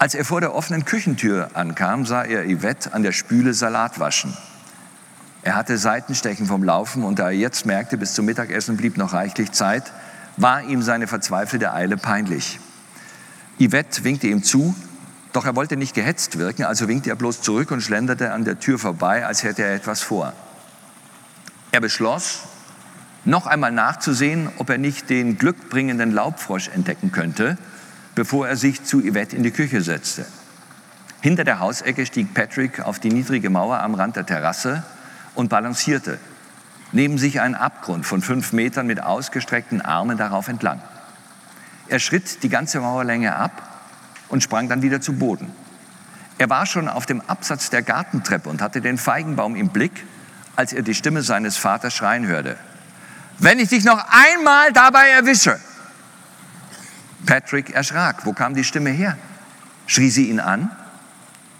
Als 0.00 0.14
er 0.14 0.24
vor 0.24 0.40
der 0.40 0.54
offenen 0.54 0.84
Küchentür 0.84 1.50
ankam, 1.54 2.06
sah 2.06 2.22
er 2.22 2.44
Yvette 2.44 2.92
an 2.92 3.02
der 3.02 3.10
Spüle 3.10 3.52
Salat 3.52 3.98
waschen. 3.98 4.36
Er 5.42 5.56
hatte 5.56 5.76
Seitenstechen 5.76 6.46
vom 6.46 6.62
Laufen 6.62 7.02
und 7.02 7.18
da 7.18 7.30
er 7.30 7.36
jetzt 7.36 7.66
merkte, 7.66 7.96
bis 7.96 8.14
zum 8.14 8.24
Mittagessen 8.24 8.76
blieb 8.76 8.96
noch 8.96 9.12
reichlich 9.12 9.50
Zeit, 9.50 9.92
war 10.36 10.62
ihm 10.62 10.82
seine 10.82 11.08
verzweifelte 11.08 11.72
Eile 11.72 11.96
peinlich. 11.96 12.60
Yvette 13.60 14.04
winkte 14.04 14.28
ihm 14.28 14.44
zu, 14.44 14.72
doch 15.32 15.44
er 15.44 15.56
wollte 15.56 15.76
nicht 15.76 15.94
gehetzt 15.94 16.38
wirken, 16.38 16.64
also 16.64 16.86
winkte 16.86 17.10
er 17.10 17.16
bloß 17.16 17.42
zurück 17.42 17.72
und 17.72 17.80
schlenderte 17.80 18.32
an 18.32 18.44
der 18.44 18.60
Tür 18.60 18.78
vorbei, 18.78 19.26
als 19.26 19.42
hätte 19.42 19.64
er 19.64 19.74
etwas 19.74 20.00
vor. 20.00 20.32
Er 21.72 21.80
beschloss, 21.80 22.42
noch 23.24 23.48
einmal 23.48 23.72
nachzusehen, 23.72 24.48
ob 24.58 24.70
er 24.70 24.78
nicht 24.78 25.10
den 25.10 25.38
glückbringenden 25.38 26.12
Laubfrosch 26.12 26.68
entdecken 26.68 27.10
könnte, 27.10 27.58
bevor 28.18 28.48
er 28.48 28.56
sich 28.56 28.82
zu 28.82 29.00
Yvette 29.00 29.36
in 29.36 29.44
die 29.44 29.52
Küche 29.52 29.80
setzte. 29.80 30.26
Hinter 31.20 31.44
der 31.44 31.60
Hausecke 31.60 32.04
stieg 32.04 32.34
Patrick 32.34 32.80
auf 32.80 32.98
die 32.98 33.12
niedrige 33.12 33.48
Mauer 33.48 33.78
am 33.78 33.94
Rand 33.94 34.16
der 34.16 34.26
Terrasse 34.26 34.82
und 35.36 35.50
balancierte. 35.50 36.18
Neben 36.90 37.16
sich 37.16 37.40
ein 37.40 37.54
Abgrund 37.54 38.04
von 38.04 38.20
fünf 38.20 38.52
Metern 38.52 38.88
mit 38.88 39.00
ausgestreckten 39.00 39.80
Armen 39.80 40.18
darauf 40.18 40.48
entlang. 40.48 40.82
Er 41.86 42.00
schritt 42.00 42.42
die 42.42 42.48
ganze 42.48 42.80
Mauerlänge 42.80 43.36
ab 43.36 43.62
und 44.30 44.42
sprang 44.42 44.68
dann 44.68 44.82
wieder 44.82 45.00
zu 45.00 45.12
Boden. 45.12 45.52
Er 46.38 46.50
war 46.50 46.66
schon 46.66 46.88
auf 46.88 47.06
dem 47.06 47.20
Absatz 47.20 47.70
der 47.70 47.82
Gartentreppe 47.82 48.48
und 48.48 48.60
hatte 48.60 48.80
den 48.80 48.98
Feigenbaum 48.98 49.54
im 49.54 49.68
Blick, 49.68 50.04
als 50.56 50.72
er 50.72 50.82
die 50.82 50.94
Stimme 50.94 51.22
seines 51.22 51.56
Vaters 51.56 51.94
schreien 51.94 52.26
hörte 52.26 52.56
wenn 53.38 53.58
ich 53.58 53.68
dich 53.68 53.84
noch 53.84 54.04
einmal 54.10 54.72
dabei 54.72 55.08
erwische. 55.10 55.58
Patrick 57.26 57.70
erschrak. 57.70 58.26
Wo 58.26 58.32
kam 58.32 58.54
die 58.54 58.64
Stimme 58.64 58.90
her? 58.90 59.16
Schrie 59.86 60.10
sie 60.10 60.28
ihn 60.28 60.40
an? 60.40 60.70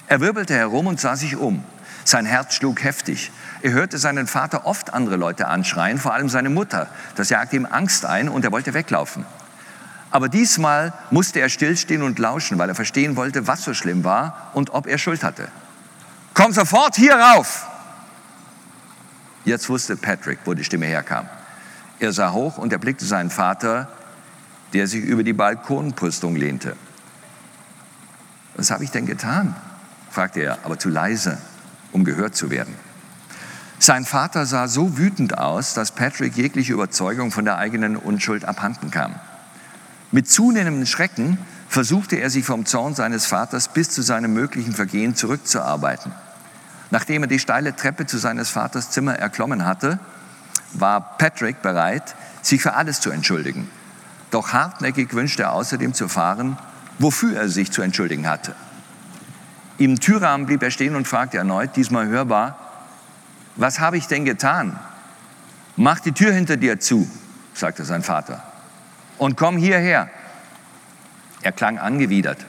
Er 0.07 0.21
wirbelte 0.21 0.55
herum 0.55 0.87
und 0.87 1.01
sah 1.01 1.17
sich 1.17 1.37
um. 1.37 1.65
Sein 2.05 2.25
Herz 2.25 2.55
schlug 2.55 2.83
heftig. 2.83 3.31
Er 3.61 3.73
hörte 3.73 3.99
seinen 3.99 4.27
Vater 4.27 4.67
oft 4.67 4.95
andere 4.95 5.17
Leute 5.17 5.49
anschreien, 5.49 5.99
vor 5.99 6.15
allem 6.15 6.29
seine 6.29 6.49
Mutter. 6.49 6.89
Das 7.17 7.29
jagte 7.29 7.57
ihm 7.57 7.67
Angst 7.67 8.07
ein 8.07 8.29
und 8.29 8.45
er 8.45 8.53
wollte 8.53 8.73
weglaufen. 8.73 9.27
Aber 10.11 10.29
diesmal 10.29 10.95
musste 11.11 11.41
er 11.41 11.51
stillstehen 11.51 12.03
und 12.03 12.19
lauschen, 12.19 12.59
weil 12.59 12.69
er 12.69 12.75
verstehen 12.75 13.17
wollte, 13.17 13.47
was 13.47 13.63
so 13.63 13.75
schlimm 13.75 14.05
war 14.05 14.51
und 14.55 14.71
ob 14.71 14.87
er 14.87 14.97
Schuld 14.97 15.23
hatte. 15.23 15.49
Komm 16.33 16.53
sofort 16.53 16.97
hier 16.97 17.15
rauf! 17.15 17.67
Jetzt 19.45 19.69
wusste 19.69 19.97
Patrick, 19.97 20.39
wo 20.45 20.55
die 20.55 20.65
Stimme 20.65 20.87
herkam. 20.87 21.29
Er 22.01 22.13
sah 22.13 22.33
hoch 22.33 22.59
und 22.59 22.73
erblickte 22.73 23.05
seinen 23.05 23.31
Vater, 23.31 23.89
der 24.73 24.87
sich 24.87 25.05
über 25.05 25.23
die 25.23 25.33
Balkonbrüstung 25.33 26.37
lehnte. 26.37 26.77
Was 28.57 28.71
habe 28.71 28.85
ich 28.85 28.91
denn 28.91 29.07
getan? 29.07 29.55
fragte 30.11 30.41
er, 30.41 30.59
aber 30.65 30.79
zu 30.79 30.89
leise, 30.89 31.39
um 31.93 32.05
gehört 32.05 32.35
zu 32.35 32.51
werden. 32.51 32.75
Sein 33.79 34.05
Vater 34.05 34.45
sah 34.47 34.67
so 34.67 34.99
wütend 34.99 35.39
aus, 35.39 35.75
dass 35.75 35.93
Patrick 35.93 36.37
jegliche 36.37 36.73
Überzeugung 36.73 37.31
von 37.31 37.45
der 37.45 37.59
eigenen 37.59 37.97
Unschuld 37.97 38.45
abhanden 38.45 38.91
kam. 38.91 39.15
Mit 40.11 40.29
zunehmendem 40.29 40.87
Schrecken 40.87 41.39
versuchte 41.69 42.17
er 42.17 42.31
sich 42.31 42.45
vom 42.45 42.67
Zorn 42.67 42.95
seines 42.95 43.27
Vaters 43.27 43.69
bis 43.69 43.91
zu 43.91 44.03
seinem 44.03 44.33
möglichen 44.33 44.73
Vergehen 44.73 45.15
zurückzuarbeiten. 45.15 46.13
Nachdem 46.91 47.23
er 47.23 47.29
die 47.29 47.39
steile 47.39 47.77
Treppe 47.77 48.07
zu 48.07 48.19
seines 48.19 48.49
Vaters 48.51 48.91
Zimmer 48.91 49.15
erklommen 49.15 49.67
hatte, 49.67 50.01
war 50.73 51.17
Patrick 51.19 51.63
bereit, 51.63 52.15
sich 52.43 52.63
für 52.63 52.75
alles 52.75 53.01
zu 53.01 53.11
entschuldigen. 53.11 53.71
Doch 54.31 54.53
hartnäckig 54.53 55.13
wünschte 55.15 55.45
er 55.45 55.53
außerdem 55.53 55.95
zu 55.95 56.05
erfahren, 56.05 56.59
wofür 56.99 57.37
er 57.37 57.49
sich 57.49 57.71
zu 57.71 57.83
entschuldigen 57.83 58.29
hatte. 58.29 58.55
Im 59.79 60.01
Türrahmen 60.01 60.47
blieb 60.47 60.63
er 60.63 60.71
stehen 60.71 60.97
und 60.97 61.07
fragte 61.07 61.39
erneut, 61.39 61.77
diesmal 61.77 62.07
hörbar, 62.09 62.59
Was 63.57 63.81
habe 63.81 63.97
ich 63.97 64.07
denn 64.07 64.25
getan? 64.25 64.79
Mach 65.77 66.01
die 66.01 66.13
Tür 66.13 66.33
hinter 66.33 66.57
dir 66.57 66.81
zu, 66.81 67.09
sagte 67.55 67.85
sein 67.85 68.03
Vater, 68.03 68.43
und 69.19 69.37
komm 69.37 69.57
hierher. 69.57 70.11
Er 71.43 71.53
klang 71.53 71.79
angewidert 71.79 72.45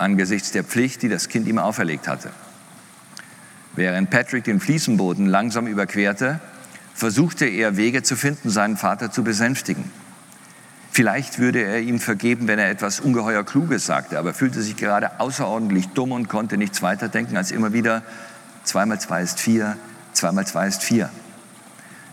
angesichts 0.00 0.50
der 0.50 0.64
Pflicht, 0.64 1.02
die 1.02 1.08
das 1.08 1.28
Kind 1.28 1.46
ihm 1.46 1.58
auferlegt 1.58 2.08
hatte. 2.08 2.30
Während 3.76 4.10
Patrick 4.10 4.44
den 4.44 4.60
Fliesenboden 4.60 5.26
langsam 5.26 5.66
überquerte, 5.66 6.40
versuchte 6.94 7.46
er 7.46 7.76
Wege 7.76 8.02
zu 8.02 8.16
finden, 8.16 8.50
seinen 8.50 8.76
Vater 8.76 9.12
zu 9.12 9.22
besänftigen. 9.22 9.84
Vielleicht 10.92 11.38
würde 11.38 11.62
er 11.62 11.80
ihm 11.80 12.00
vergeben, 12.00 12.48
wenn 12.48 12.58
er 12.58 12.68
etwas 12.68 12.98
ungeheuer 12.98 13.44
Kluges 13.44 13.86
sagte, 13.86 14.18
aber 14.18 14.34
fühlte 14.34 14.60
sich 14.60 14.76
gerade 14.76 15.20
außerordentlich 15.20 15.88
dumm 15.90 16.12
und 16.12 16.28
konnte 16.28 16.56
nichts 16.56 16.82
weiterdenken 16.82 17.36
als 17.36 17.52
immer 17.52 17.72
wieder, 17.72 18.02
zweimal 18.64 19.00
zwei 19.00 19.22
ist 19.22 19.38
vier, 19.38 19.76
zweimal 20.12 20.46
zwei 20.46 20.66
ist 20.66 20.82
vier. 20.82 21.10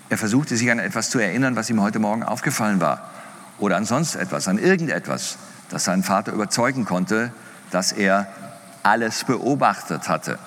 Er 0.10 0.18
versuchte 0.18 0.56
sich 0.56 0.70
an 0.70 0.80
etwas 0.80 1.10
zu 1.10 1.20
erinnern, 1.20 1.56
was 1.56 1.70
ihm 1.70 1.82
heute 1.82 2.00
Morgen 2.00 2.24
aufgefallen 2.24 2.80
war 2.80 3.10
oder 3.58 3.78
an 3.78 3.86
sonst 3.86 4.16
etwas, 4.16 4.48
an 4.48 4.60
irgendetwas, 4.60 5.38
das 5.70 5.86
seinen 5.86 6.04
Vater 6.04 6.32
überzeugen 6.32 6.86
konnte, 6.86 7.32
dass 7.72 7.92
er 7.92 8.28
alles 8.84 9.24
beobachtet 9.24 10.08
hatte. 10.08 10.38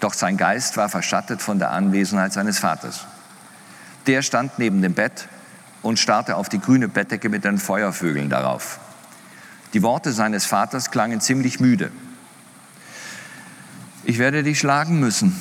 Doch 0.00 0.14
sein 0.14 0.36
Geist 0.36 0.76
war 0.76 0.88
verschattet 0.88 1.42
von 1.42 1.58
der 1.58 1.70
Anwesenheit 1.70 2.32
seines 2.32 2.58
Vaters. 2.58 3.06
Der 4.06 4.22
stand 4.22 4.58
neben 4.58 4.82
dem 4.82 4.94
Bett 4.94 5.28
und 5.86 5.98
starrte 5.98 6.36
auf 6.36 6.48
die 6.48 6.60
grüne 6.60 6.88
Bettdecke 6.88 7.28
mit 7.28 7.44
den 7.44 7.58
Feuervögeln 7.58 8.28
darauf. 8.28 8.80
Die 9.72 9.82
Worte 9.82 10.12
seines 10.12 10.44
Vaters 10.44 10.90
klangen 10.90 11.20
ziemlich 11.20 11.60
müde. 11.60 11.92
Ich 14.02 14.18
werde 14.18 14.42
dich 14.42 14.58
schlagen 14.58 14.98
müssen. 14.98 15.40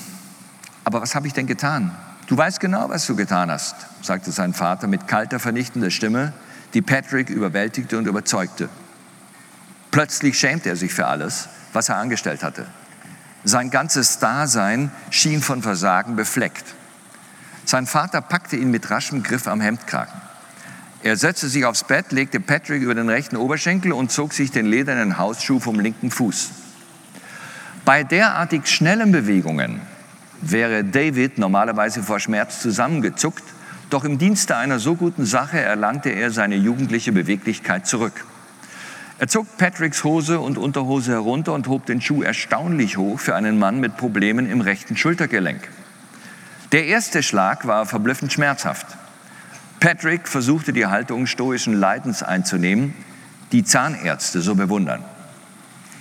Aber 0.83 1.01
was 1.01 1.15
habe 1.15 1.25
ich 1.25 1.33
denn 1.33 1.47
getan? 1.47 1.95
Du 2.27 2.37
weißt 2.37 2.59
genau, 2.59 2.89
was 2.89 3.07
du 3.07 3.15
getan 3.15 3.49
hast, 3.49 3.75
sagte 4.01 4.31
sein 4.31 4.53
Vater 4.53 4.87
mit 4.87 5.07
kalter, 5.07 5.39
vernichtender 5.39 5.89
Stimme, 5.89 6.33
die 6.73 6.81
Patrick 6.81 7.29
überwältigte 7.29 7.97
und 7.97 8.07
überzeugte. 8.07 8.69
Plötzlich 9.89 10.37
schämte 10.37 10.69
er 10.69 10.75
sich 10.75 10.93
für 10.93 11.07
alles, 11.07 11.49
was 11.73 11.89
er 11.89 11.97
angestellt 11.97 12.43
hatte. 12.43 12.67
Sein 13.43 13.69
ganzes 13.71 14.19
Dasein 14.19 14.91
schien 15.09 15.41
von 15.41 15.61
Versagen 15.61 16.15
befleckt. 16.15 16.75
Sein 17.65 17.87
Vater 17.87 18.21
packte 18.21 18.57
ihn 18.57 18.69
mit 18.69 18.89
raschem 18.91 19.23
Griff 19.23 19.47
am 19.47 19.61
Hemdkragen. 19.61 20.24
Er 21.05 21.17
setzte 21.17 21.49
sich 21.49 21.65
aufs 21.65 21.83
Bett, 21.83 22.11
legte 22.11 22.39
Patrick 22.39 22.81
über 22.81 22.95
den 22.95 23.09
rechten 23.09 23.37
Oberschenkel 23.37 23.91
und 23.91 24.11
zog 24.11 24.33
sich 24.33 24.49
den 24.49 24.65
ledernen 24.65 25.19
Hausschuh 25.19 25.59
vom 25.59 25.79
linken 25.79 26.09
Fuß. 26.09 26.49
Bei 27.85 28.03
derartig 28.03 28.65
schnellen 28.65 29.11
Bewegungen 29.11 29.81
wäre 30.41 30.83
David 30.83 31.37
normalerweise 31.37 32.01
vor 32.01 32.19
Schmerz 32.19 32.59
zusammengezuckt, 32.59 33.43
doch 33.91 34.03
im 34.03 34.17
Dienste 34.17 34.57
einer 34.57 34.79
so 34.79 34.95
guten 34.95 35.27
Sache 35.27 35.59
erlangte 35.59 36.09
er 36.09 36.31
seine 36.31 36.55
jugendliche 36.55 37.11
Beweglichkeit 37.11 37.85
zurück. 37.85 38.25
Er 39.19 39.27
zog 39.27 39.59
Patricks 39.59 40.03
Hose 40.03 40.39
und 40.39 40.57
Unterhose 40.57 41.11
herunter 41.11 41.53
und 41.53 41.67
hob 41.67 41.85
den 41.85 42.01
Schuh 42.01 42.23
erstaunlich 42.23 42.97
hoch 42.97 43.19
für 43.19 43.35
einen 43.35 43.59
Mann 43.59 43.79
mit 43.79 43.95
Problemen 43.95 44.49
im 44.49 44.59
rechten 44.59 44.97
Schultergelenk. 44.97 45.69
Der 46.71 46.87
erste 46.87 47.21
Schlag 47.21 47.67
war 47.67 47.85
verblüffend 47.85 48.33
schmerzhaft. 48.33 48.87
Patrick 49.85 50.27
versuchte 50.27 50.73
die 50.73 50.87
Haltung 50.87 51.27
stoischen 51.27 51.75
Leidens 51.75 52.23
einzunehmen, 52.23 52.95
die 53.51 53.63
Zahnärzte 53.63 54.41
so 54.41 54.55
bewundern. 54.55 55.03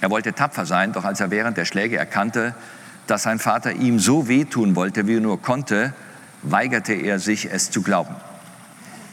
Er 0.01 0.09
wollte 0.09 0.33
tapfer 0.33 0.65
sein, 0.65 0.95
doch 0.95 1.05
als 1.05 1.21
er 1.21 1.31
während 1.31 1.59
der 1.59 1.67
Schläge 1.67 1.99
erkannte, 1.99 2.55
dass 3.07 3.25
sein 3.25 3.39
Vater 3.39 3.73
ihm 3.73 3.99
so 3.99 4.27
wehtun 4.27 4.75
wollte, 4.75 5.07
wie 5.07 5.17
er 5.17 5.21
nur 5.21 5.43
konnte, 5.43 5.93
weigerte 6.41 6.95
er 6.95 7.19
sich, 7.19 7.53
es 7.53 7.71
zu 7.71 7.83
glauben. 7.83 8.15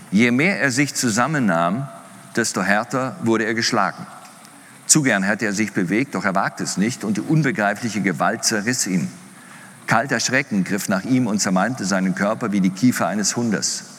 Je 0.10 0.32
mehr 0.32 0.62
er 0.62 0.72
sich 0.72 0.96
zusammennahm, 0.96 1.90
desto 2.38 2.62
härter 2.62 3.18
wurde 3.24 3.44
er 3.44 3.56
geschlagen. 3.56 4.08
Zu 4.86 5.02
gern 5.02 5.24
hätte 5.24 5.48
er 5.48 5.54
sich 5.54 5.74
bewegt, 5.74 6.16
doch 6.16 6.24
er 6.24 6.34
wagte 6.34 6.64
es 6.64 6.78
nicht 6.78 7.04
und 7.04 7.18
die 7.18 7.22
unbegreifliche 7.22 8.00
Gewalt 8.00 8.46
zerriss 8.46 8.88
ihn. 8.88 9.12
Kalter 9.86 10.22
Schrecken 10.22 10.64
griff 10.64 10.88
nach 10.88 11.04
ihm 11.04 11.28
und 11.28 11.40
zermalmte 11.40 11.84
seinen 11.84 12.16
Körper 12.16 12.54
wie 12.54 12.62
die 12.62 12.70
Kiefer 12.70 13.08
eines 13.08 13.36
Hundes. 13.36 13.91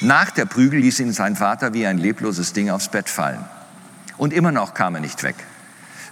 Nach 0.00 0.30
der 0.30 0.46
Prügel 0.46 0.80
ließ 0.80 1.00
ihn 1.00 1.12
sein 1.12 1.36
Vater 1.36 1.74
wie 1.74 1.86
ein 1.86 1.98
lebloses 1.98 2.52
Ding 2.52 2.70
aufs 2.70 2.88
Bett 2.88 3.08
fallen. 3.08 3.44
Und 4.16 4.32
immer 4.32 4.52
noch 4.52 4.74
kam 4.74 4.94
er 4.94 5.00
nicht 5.00 5.22
weg. 5.22 5.36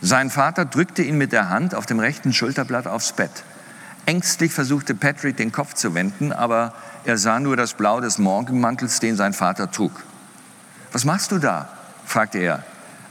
Sein 0.00 0.30
Vater 0.30 0.64
drückte 0.64 1.02
ihn 1.02 1.18
mit 1.18 1.33
der 1.33 1.50
Hand 1.50 1.74
auf 1.74 1.87
dem 1.87 2.00
rechten 2.00 2.33
Schulterblatt 2.33 2.87
aufs 2.87 3.12
Bett. 3.12 3.44
Ängstlich 4.06 4.52
versuchte 4.52 4.94
Patrick 4.94 5.37
den 5.37 5.52
Kopf 5.52 5.74
zu 5.74 5.94
wenden, 5.94 6.33
aber 6.33 6.74
er 7.04 7.18
sah 7.18 7.38
nur 7.38 7.56
das 7.56 7.74
Blau 7.74 8.00
des 8.00 8.18
Morgenmantels, 8.18 8.98
den 9.00 9.16
sein 9.16 9.35
Vater 9.35 9.70
trug. 9.70 9.92
Was 10.92 11.04
machst 11.04 11.33
du 11.33 11.38
da? 11.38 11.68
fragte 12.06 12.38
er. 12.38 12.64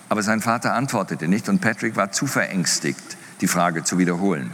Aber 0.09 0.23
sein 0.23 0.41
Vater 0.41 0.73
antwortete 0.73 1.27
nicht 1.27 1.47
und 1.47 1.61
Patrick 1.61 1.95
war 1.95 2.11
zu 2.11 2.25
verängstigt, 2.25 3.17
die 3.41 3.47
Frage 3.47 3.83
zu 3.83 3.97
wiederholen. 3.99 4.51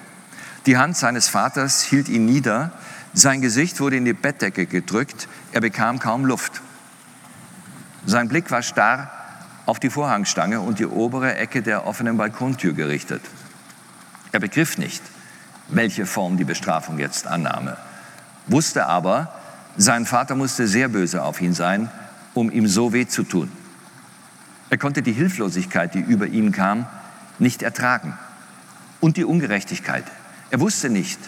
Die 0.66 0.78
Hand 0.78 0.98
seines 0.98 1.28
Vaters 1.28 1.82
hielt 1.82 2.10
ihn 2.10 2.26
nieder, 2.26 2.72
sein 3.16 3.42
Gesicht 3.42 3.80
wurde 3.80 3.96
in 3.96 4.06
die 4.06 4.14
Bettdecke 4.14 4.66
gedrückt, 4.66 5.28
er 5.54 5.62
bekam 5.62 6.00
kaum 6.00 6.26
Luft. 6.26 6.62
Sein 8.06 8.28
Blick 8.28 8.52
war 8.52 8.62
starr 8.62 9.10
auf 9.66 9.80
die 9.80 9.90
Vorhangstange 9.90 10.60
und 10.60 10.80
die 10.80 10.86
obere 10.86 11.36
Ecke 11.36 11.62
der 11.62 11.88
offenen 11.88 12.18
Balkontür 12.18 12.74
gerichtet. 12.74 13.22
Er 14.32 14.40
begriff 14.40 14.78
nicht, 14.78 15.02
welche 15.70 16.06
Form 16.06 16.38
die 16.38 16.44
Bestrafung 16.44 17.00
jetzt 17.00 17.26
annahme, 17.26 17.78
wusste 18.48 18.86
aber, 18.86 19.34
sein 19.78 20.06
Vater 20.06 20.36
musste 20.36 20.68
sehr 20.68 20.90
böse 20.90 21.24
auf 21.24 21.42
ihn 21.42 21.54
sein, 21.54 21.90
um 22.34 22.52
ihm 22.52 22.68
so 22.68 22.94
weh 22.94 23.08
zu 23.08 23.24
tun. 23.24 23.52
Er 24.70 24.78
konnte 24.78 25.02
die 25.02 25.14
Hilflosigkeit, 25.14 25.94
die 25.94 26.00
über 26.00 26.28
ihn 26.28 26.52
kam, 26.52 26.86
nicht 27.40 27.64
ertragen 27.64 28.18
und 29.00 29.18
die 29.18 29.24
Ungerechtigkeit. 29.24 30.04
Er 30.52 30.60
wusste 30.60 30.90
nicht, 30.90 31.20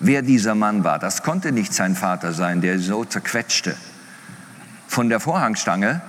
wer 0.00 0.22
dieser 0.22 0.54
Mann 0.54 0.84
war. 0.84 0.98
Das 0.98 1.22
konnte 1.22 1.52
nicht 1.52 1.72
sein 1.72 1.94
Vater 1.94 2.32
sein, 2.32 2.60
der 2.60 2.78
so 2.78 3.04
zerquetschte. 3.04 3.76
Von 4.88 5.08
der 5.08 5.20
Vorhangstange, 5.20 6.00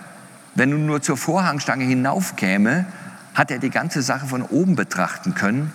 wenn 0.56 0.70
nun 0.70 0.86
nur 0.86 1.02
zur 1.02 1.18
Vorhangstange 1.18 1.86
hinaufkäme, 1.86 2.86
hat 3.34 3.52
er 3.52 3.60
die 3.60 3.70
ganze 3.70 4.02
Sache 4.02 4.28
von 4.28 4.42
oben 4.42 4.76
betrachten 4.76 5.36
können, 5.36 5.74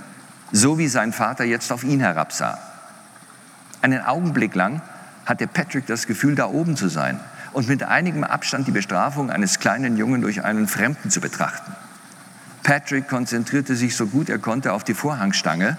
so 0.52 0.78
wie 0.78 0.88
sein 0.88 1.12
Vater 1.12 1.44
jetzt 1.44 1.70
auf 1.72 1.84
ihn 1.84 2.00
herabsah. 2.00 2.58
Einen 3.82 4.04
Augenblick 4.04 4.54
lang 4.54 4.82
hatte 5.26 5.46
Patrick 5.46 5.86
das 5.86 6.06
Gefühl, 6.06 6.34
da 6.34 6.46
oben 6.46 6.76
zu 6.76 6.88
sein 6.88 7.20
und 7.52 7.68
mit 7.68 7.82
einigem 7.82 8.24
Abstand 8.24 8.66
die 8.66 8.72
Bestrafung 8.72 9.30
eines 9.30 9.58
kleinen 9.58 9.96
Jungen 9.96 10.22
durch 10.22 10.44
einen 10.44 10.68
Fremden 10.68 11.10
zu 11.10 11.20
betrachten. 11.20 11.72
Patrick 12.62 13.08
konzentrierte 13.08 13.74
sich 13.74 13.96
so 13.96 14.06
gut 14.06 14.28
er 14.28 14.38
konnte 14.38 14.72
auf 14.72 14.84
die 14.84 14.94
Vorhangstange 14.94 15.76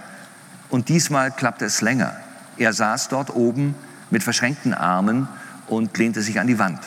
und 0.72 0.90
diesmal 0.90 1.32
klappte 1.32 1.66
es 1.66 1.82
länger. 1.82 2.16
Er 2.58 2.74
saß 2.74 3.10
dort 3.10 3.36
oben 3.36 3.76
mit 4.10 4.24
verschränkten 4.24 4.74
Armen 4.74 5.28
und 5.68 5.98
lehnte 5.98 6.22
sich 6.22 6.40
an 6.40 6.48
die 6.48 6.58
Wand. 6.58 6.80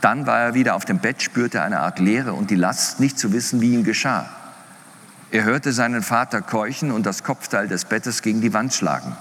Dann 0.00 0.26
war 0.26 0.40
er 0.40 0.54
wieder 0.54 0.74
auf 0.74 0.84
dem 0.84 0.98
Bett, 0.98 1.22
spürte 1.22 1.62
eine 1.62 1.80
Art 1.80 1.98
Leere 1.98 2.32
und 2.32 2.50
die 2.50 2.56
Last, 2.56 2.98
nicht 2.98 3.18
zu 3.18 3.32
wissen, 3.32 3.60
wie 3.60 3.74
ihm 3.74 3.84
geschah. 3.84 4.28
Er 5.30 5.44
hörte 5.44 5.72
seinen 5.72 6.02
Vater 6.02 6.42
keuchen 6.42 6.90
und 6.90 7.06
das 7.06 7.22
Kopfteil 7.22 7.68
des 7.68 7.84
Bettes 7.84 8.22
gegen 8.22 8.40
die 8.40 8.52
Wand 8.52 8.74
schlagen. 8.74 9.16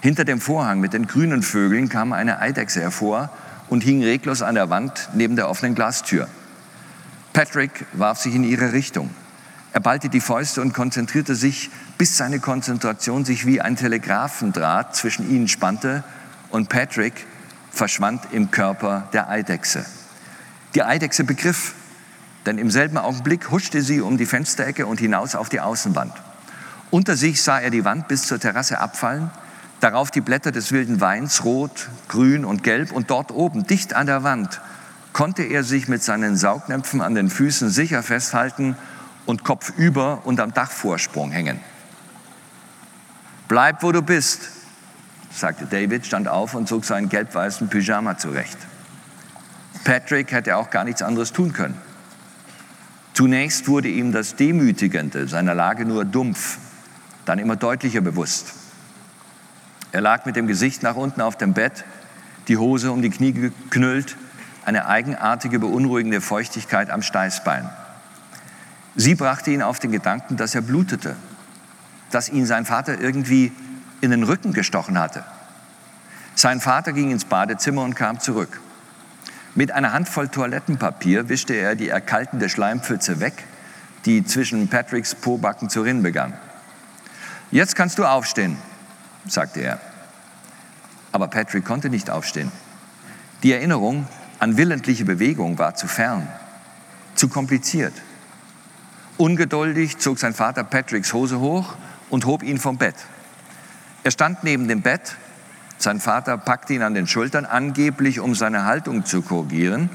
Hinter 0.00 0.24
dem 0.24 0.40
Vorhang 0.40 0.80
mit 0.80 0.92
den 0.92 1.06
grünen 1.06 1.42
Vögeln 1.42 1.88
kam 1.88 2.12
eine 2.12 2.38
Eidechse 2.38 2.80
hervor 2.80 3.30
und 3.68 3.82
hing 3.82 4.02
reglos 4.02 4.42
an 4.42 4.54
der 4.54 4.70
Wand 4.70 5.08
neben 5.14 5.36
der 5.36 5.48
offenen 5.48 5.74
Glastür. 5.74 6.28
Patrick 7.32 7.86
warf 7.92 8.18
sich 8.18 8.34
in 8.34 8.44
ihre 8.44 8.72
Richtung. 8.72 9.10
Er 9.74 9.80
ballte 9.80 10.08
die 10.08 10.20
Fäuste 10.20 10.62
und 10.62 10.72
konzentrierte 10.72 11.34
sich, 11.34 11.68
bis 11.98 12.16
seine 12.16 12.38
Konzentration 12.38 13.24
sich 13.24 13.44
wie 13.44 13.60
ein 13.60 13.74
Telegraphendraht 13.74 14.94
zwischen 14.94 15.28
ihnen 15.28 15.48
spannte 15.48 16.04
und 16.50 16.68
Patrick 16.68 17.26
verschwand 17.72 18.22
im 18.30 18.52
Körper 18.52 19.08
der 19.12 19.28
Eidechse. 19.28 19.84
Die 20.76 20.84
Eidechse 20.84 21.24
begriff, 21.24 21.74
denn 22.46 22.58
im 22.58 22.70
selben 22.70 22.98
Augenblick 22.98 23.50
huschte 23.50 23.82
sie 23.82 24.00
um 24.00 24.16
die 24.16 24.26
Fensterecke 24.26 24.86
und 24.86 25.00
hinaus 25.00 25.34
auf 25.34 25.48
die 25.48 25.60
Außenwand. 25.60 26.12
Unter 26.92 27.16
sich 27.16 27.42
sah 27.42 27.58
er 27.58 27.70
die 27.70 27.84
Wand 27.84 28.06
bis 28.06 28.28
zur 28.28 28.38
Terrasse 28.38 28.78
abfallen 28.78 29.30
darauf 29.80 30.10
die 30.10 30.22
Blätter 30.22 30.50
des 30.50 30.72
wilden 30.72 31.02
Weins, 31.02 31.44
rot, 31.44 31.90
grün 32.08 32.46
und 32.46 32.62
gelb, 32.62 32.90
und 32.90 33.10
dort 33.10 33.32
oben, 33.32 33.66
dicht 33.66 33.94
an 33.94 34.06
der 34.06 34.22
Wand, 34.22 34.62
konnte 35.12 35.42
er 35.42 35.62
sich 35.62 35.88
mit 35.88 36.02
seinen 36.02 36.36
Saugnäpfen 36.36 37.02
an 37.02 37.14
den 37.14 37.28
Füßen 37.28 37.68
sicher 37.68 38.02
festhalten 38.02 38.76
und 39.26 39.44
kopfüber 39.44 40.22
und 40.24 40.40
am 40.40 40.52
Dachvorsprung 40.52 41.30
hängen. 41.30 41.60
Bleib, 43.48 43.82
wo 43.82 43.92
du 43.92 44.02
bist, 44.02 44.50
sagte 45.30 45.66
David, 45.66 46.06
stand 46.06 46.28
auf 46.28 46.54
und 46.54 46.68
zog 46.68 46.84
seinen 46.84 47.08
gelb-weißen 47.08 47.68
Pyjama 47.68 48.16
zurecht. 48.16 48.58
Patrick 49.84 50.32
hätte 50.32 50.56
auch 50.56 50.70
gar 50.70 50.84
nichts 50.84 51.02
anderes 51.02 51.32
tun 51.32 51.52
können. 51.52 51.78
Zunächst 53.12 53.68
wurde 53.68 53.88
ihm 53.88 54.12
das 54.12 54.34
Demütigende 54.36 55.28
seiner 55.28 55.54
Lage 55.54 55.84
nur 55.84 56.04
dumpf, 56.04 56.58
dann 57.26 57.38
immer 57.38 57.56
deutlicher 57.56 58.00
bewusst. 58.00 58.54
Er 59.92 60.00
lag 60.00 60.26
mit 60.26 60.36
dem 60.36 60.46
Gesicht 60.46 60.82
nach 60.82 60.96
unten 60.96 61.20
auf 61.20 61.36
dem 61.36 61.52
Bett, 61.52 61.84
die 62.48 62.56
Hose 62.56 62.90
um 62.90 63.02
die 63.02 63.10
Knie 63.10 63.32
geknüllt, 63.32 64.16
eine 64.64 64.86
eigenartige, 64.86 65.58
beunruhigende 65.58 66.20
Feuchtigkeit 66.20 66.90
am 66.90 67.02
Steißbein. 67.02 67.70
Sie 68.96 69.14
brachte 69.14 69.50
ihn 69.50 69.62
auf 69.62 69.78
den 69.78 69.92
Gedanken, 69.92 70.36
dass 70.36 70.54
er 70.54 70.60
blutete, 70.60 71.16
dass 72.10 72.28
ihn 72.28 72.46
sein 72.46 72.64
Vater 72.64 73.00
irgendwie 73.00 73.52
in 74.00 74.10
den 74.10 74.22
Rücken 74.22 74.52
gestochen 74.52 74.98
hatte. 74.98 75.24
Sein 76.34 76.60
Vater 76.60 76.92
ging 76.92 77.10
ins 77.10 77.24
Badezimmer 77.24 77.82
und 77.82 77.94
kam 77.94 78.20
zurück. 78.20 78.60
Mit 79.54 79.72
einer 79.72 79.92
Handvoll 79.92 80.28
Toilettenpapier 80.28 81.28
wischte 81.28 81.54
er 81.54 81.76
die 81.76 81.88
erkaltende 81.88 82.48
Schleimpfütze 82.48 83.20
weg, 83.20 83.44
die 84.04 84.24
zwischen 84.24 84.68
Patricks 84.68 85.14
Pobacken 85.14 85.70
zu 85.70 85.82
rinnen 85.82 86.02
begann. 86.02 86.32
Jetzt 87.50 87.76
kannst 87.76 87.98
du 87.98 88.04
aufstehen, 88.04 88.58
sagte 89.26 89.60
er. 89.60 89.80
Aber 91.12 91.28
Patrick 91.28 91.64
konnte 91.64 91.88
nicht 91.88 92.10
aufstehen. 92.10 92.50
Die 93.44 93.52
Erinnerung 93.52 94.08
an 94.40 94.56
willentliche 94.56 95.04
Bewegung 95.04 95.58
war 95.58 95.76
zu 95.76 95.86
fern, 95.86 96.26
zu 97.14 97.28
kompliziert. 97.28 97.94
Ungeduldig 99.16 99.98
zog 99.98 100.18
sein 100.18 100.34
Vater 100.34 100.64
Patricks 100.64 101.12
Hose 101.12 101.38
hoch 101.38 101.74
und 102.10 102.26
hob 102.26 102.42
ihn 102.42 102.58
vom 102.58 102.78
Bett. 102.78 102.96
Er 104.02 104.10
stand 104.10 104.42
neben 104.42 104.66
dem 104.66 104.82
Bett, 104.82 105.16
sein 105.78 106.00
Vater 106.00 106.36
packte 106.36 106.74
ihn 106.74 106.82
an 106.82 106.94
den 106.94 107.06
Schultern, 107.06 107.44
angeblich 107.46 108.18
um 108.18 108.34
seine 108.34 108.64
Haltung 108.64 109.04
zu 109.04 109.22
korrigieren, 109.22 109.88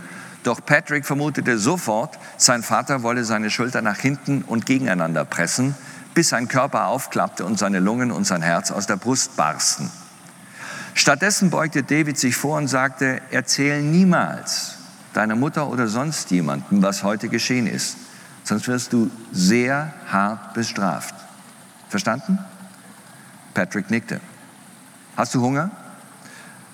doch 0.43 0.65
Patrick 0.65 1.05
vermutete 1.05 1.57
sofort, 1.57 2.17
sein 2.38 2.63
Vater 2.63 3.03
wolle 3.03 3.26
seine 3.26 3.49
Schulter 3.51 3.82
nach 3.82 3.97
hinten 3.97 4.41
und 4.43 4.65
gegeneinander 4.65 5.26
pressen, 5.26 5.76
bis 6.13 6.30
sein 6.30 6.47
Körper 6.47 6.86
aufklappte 6.88 7.45
und 7.45 7.59
seine 7.59 7.80
Lungen 7.80 8.11
und 8.11 8.26
sein 8.26 8.41
Herz 8.41 8.72
aus 8.72 8.88
der 8.88 8.95
Brust 8.95 9.36
barsten. 9.36 9.91
Stattdessen 10.93 11.49
beugte 11.49 11.84
David 11.84 12.17
sich 12.17 12.38
vor 12.38 12.57
und 12.57 12.67
sagte, 12.67 13.22
erzähl 13.32 13.82
niemals 13.82 14.76
deiner 15.13 15.36
Mutter 15.36 15.67
oder 15.67 15.88
sonst 15.88 16.32
jemandem, 16.32 16.82
was 16.82 17.03
heute 17.03 17.28
geschehen 17.28 17.67
ist, 17.67 17.97
sonst 18.50 18.68
wirst 18.68 18.93
du 18.93 19.12
sehr 19.32 19.93
hart 20.12 20.56
bestraft. 20.56 21.14
Verstanden? 21.88 22.39
Patrick 23.54 23.91
nickte. 23.91 24.20
Hast 25.16 25.36
du 25.36 25.41
Hunger? 25.41 25.70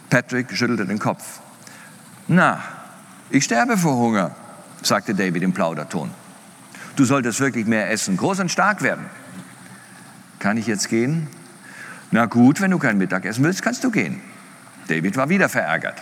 Patrick 0.10 0.52
schüttelte 0.56 0.86
den 0.86 1.00
Kopf. 1.00 1.42
Na, 2.28 2.64
ich 3.30 3.44
sterbe 3.44 3.78
vor 3.78 3.98
Hunger, 3.98 4.36
sagte 4.82 5.14
David 5.14 5.44
im 5.44 5.54
Plauderton. 5.54 6.12
Du 6.96 7.04
solltest 7.04 7.42
wirklich 7.42 7.66
mehr 7.66 7.92
essen, 7.92 8.16
groß 8.16 8.40
und 8.40 8.52
stark 8.52 8.82
werden. 8.82 9.06
Kann 10.40 10.56
ich 10.58 10.68
jetzt 10.68 10.88
gehen? 10.88 11.28
Na 12.12 12.26
gut, 12.26 12.62
wenn 12.62 12.72
du 12.72 12.80
kein 12.80 12.98
Mittagessen 12.98 13.44
willst, 13.44 13.62
kannst 13.62 13.84
du 13.84 13.92
gehen. 13.92 14.22
David 14.88 15.18
war 15.18 15.28
wieder 15.28 15.50
verärgert. 15.50 16.02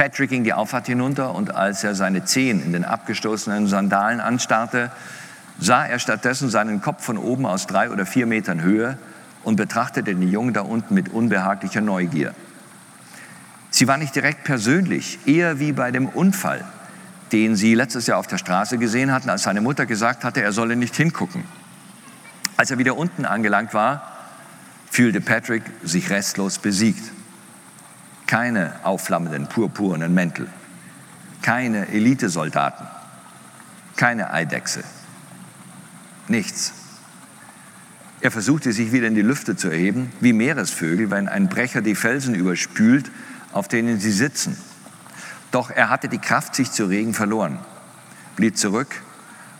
Patrick 0.00 0.30
ging 0.30 0.44
die 0.44 0.54
Auffahrt 0.54 0.86
hinunter 0.86 1.34
und 1.34 1.54
als 1.54 1.84
er 1.84 1.94
seine 1.94 2.24
Zehen 2.24 2.64
in 2.64 2.72
den 2.72 2.86
abgestoßenen 2.86 3.66
Sandalen 3.66 4.18
anstarrte, 4.18 4.90
sah 5.58 5.84
er 5.84 5.98
stattdessen 5.98 6.48
seinen 6.48 6.80
Kopf 6.80 7.04
von 7.04 7.18
oben 7.18 7.44
aus 7.44 7.66
drei 7.66 7.90
oder 7.90 8.06
vier 8.06 8.24
Metern 8.24 8.62
Höhe 8.62 8.96
und 9.44 9.56
betrachtete 9.56 10.14
den 10.14 10.26
Jungen 10.26 10.54
da 10.54 10.62
unten 10.62 10.94
mit 10.94 11.10
unbehaglicher 11.10 11.82
Neugier. 11.82 12.34
Sie 13.68 13.86
war 13.88 13.98
nicht 13.98 14.16
direkt 14.16 14.44
persönlich, 14.44 15.18
eher 15.26 15.60
wie 15.60 15.72
bei 15.72 15.90
dem 15.90 16.08
Unfall, 16.08 16.64
den 17.30 17.54
sie 17.54 17.74
letztes 17.74 18.06
Jahr 18.06 18.16
auf 18.16 18.26
der 18.26 18.38
Straße 18.38 18.78
gesehen 18.78 19.12
hatten, 19.12 19.28
als 19.28 19.42
seine 19.42 19.60
Mutter 19.60 19.84
gesagt 19.84 20.24
hatte, 20.24 20.42
er 20.42 20.52
solle 20.52 20.76
nicht 20.76 20.96
hingucken. 20.96 21.44
Als 22.56 22.70
er 22.70 22.78
wieder 22.78 22.96
unten 22.96 23.26
angelangt 23.26 23.74
war, 23.74 24.16
fühlte 24.90 25.20
Patrick 25.20 25.64
sich 25.84 26.08
restlos 26.08 26.58
besiegt. 26.58 27.19
Keine 28.30 28.74
aufflammenden 28.84 29.48
purpurnen 29.48 30.14
Mäntel, 30.14 30.46
keine 31.42 31.88
Elitesoldaten, 31.88 32.86
keine 33.96 34.32
Eidechse, 34.32 34.84
nichts. 36.28 36.72
Er 38.20 38.30
versuchte 38.30 38.72
sich 38.72 38.92
wieder 38.92 39.08
in 39.08 39.16
die 39.16 39.22
Lüfte 39.22 39.56
zu 39.56 39.68
erheben, 39.68 40.12
wie 40.20 40.32
Meeresvögel, 40.32 41.10
wenn 41.10 41.28
ein 41.28 41.48
Brecher 41.48 41.82
die 41.82 41.96
Felsen 41.96 42.36
überspült, 42.36 43.10
auf 43.50 43.66
denen 43.66 43.98
sie 43.98 44.12
sitzen. 44.12 44.56
Doch 45.50 45.72
er 45.72 45.90
hatte 45.90 46.08
die 46.08 46.18
Kraft, 46.18 46.54
sich 46.54 46.70
zu 46.70 46.84
regen, 46.84 47.14
verloren, 47.14 47.58
blieb 48.36 48.56
zurück 48.56 49.02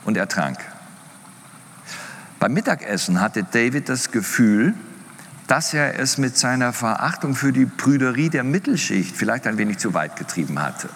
und 0.05 0.16
ertrank. 0.16 0.59
Beim 2.39 2.53
Mittagessen 2.53 3.21
hatte 3.21 3.43
David 3.43 3.89
das 3.89 4.12
Gefühl, 4.12 4.75
dass 5.51 5.75
er 5.75 5.99
es 5.99 6.17
mit 6.17 6.39
seiner 6.39 6.73
Verachtung 6.73 7.35
für 7.35 7.53
die 7.53 7.67
Prüderie 7.67 8.29
der 8.29 8.45
Mittelschicht 8.45 9.17
vielleicht 9.17 9.49
ein 9.49 9.59
wenig 9.59 9.79
zu 9.79 9.95
weit 9.95 10.15
getrieben 10.15 10.63
hatte. 10.63 10.89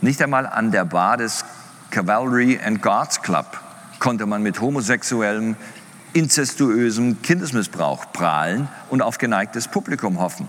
Nicht 0.00 0.22
einmal 0.22 0.46
an 0.46 0.70
der 0.70 0.84
Bar 0.84 1.16
des 1.16 1.44
Cavalry 1.90 2.60
and 2.64 2.80
Guards 2.80 3.20
Club 3.20 3.60
konnte 3.98 4.26
man 4.26 4.44
mit 4.44 4.60
homosexuellem, 4.60 5.56
inzestuösem 6.12 7.20
Kindesmissbrauch 7.20 8.12
prahlen 8.12 8.68
und 8.90 9.02
auf 9.02 9.18
geneigtes 9.18 9.66
Publikum 9.66 10.20
hoffen. 10.20 10.48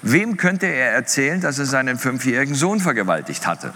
Wem 0.00 0.38
könnte 0.38 0.64
er 0.64 0.92
erzählen, 0.92 1.42
dass 1.42 1.58
er 1.58 1.66
seinen 1.66 1.98
fünfjährigen 1.98 2.54
Sohn 2.54 2.80
vergewaltigt 2.80 3.46
hatte? 3.46 3.74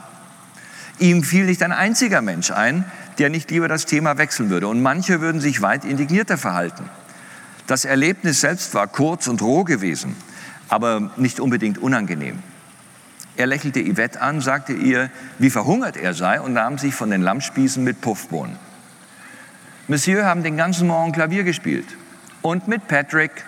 Ihm 0.98 1.22
fiel 1.22 1.44
nicht 1.44 1.62
ein 1.62 1.72
einziger 1.72 2.22
Mensch 2.22 2.50
ein, 2.50 2.86
der 3.18 3.28
nicht 3.28 3.50
lieber 3.50 3.68
das 3.68 3.84
Thema 3.84 4.16
wechseln 4.16 4.48
würde. 4.48 4.68
Und 4.68 4.80
manche 4.80 5.20
würden 5.20 5.42
sich 5.42 5.60
weit 5.60 5.84
indignierter 5.84 6.38
verhalten. 6.38 6.88
Das 7.68 7.84
Erlebnis 7.84 8.40
selbst 8.40 8.72
war 8.72 8.86
kurz 8.86 9.28
und 9.28 9.42
roh 9.42 9.62
gewesen, 9.62 10.16
aber 10.68 11.12
nicht 11.18 11.38
unbedingt 11.38 11.76
unangenehm. 11.76 12.42
Er 13.36 13.46
lächelte 13.46 13.80
Yvette 13.80 14.22
an, 14.22 14.40
sagte 14.40 14.72
ihr, 14.72 15.10
wie 15.38 15.50
verhungert 15.50 15.98
er 15.98 16.14
sei 16.14 16.40
und 16.40 16.54
nahm 16.54 16.78
sich 16.78 16.94
von 16.94 17.10
den 17.10 17.20
Lammspießen 17.20 17.84
mit 17.84 18.00
Puffbohnen. 18.00 18.56
Monsieur 19.86 20.24
haben 20.24 20.42
den 20.42 20.56
ganzen 20.56 20.88
Morgen 20.88 21.12
Klavier 21.12 21.44
gespielt. 21.44 21.86
Und 22.40 22.68
mit 22.68 22.88
Patrick, 22.88 23.44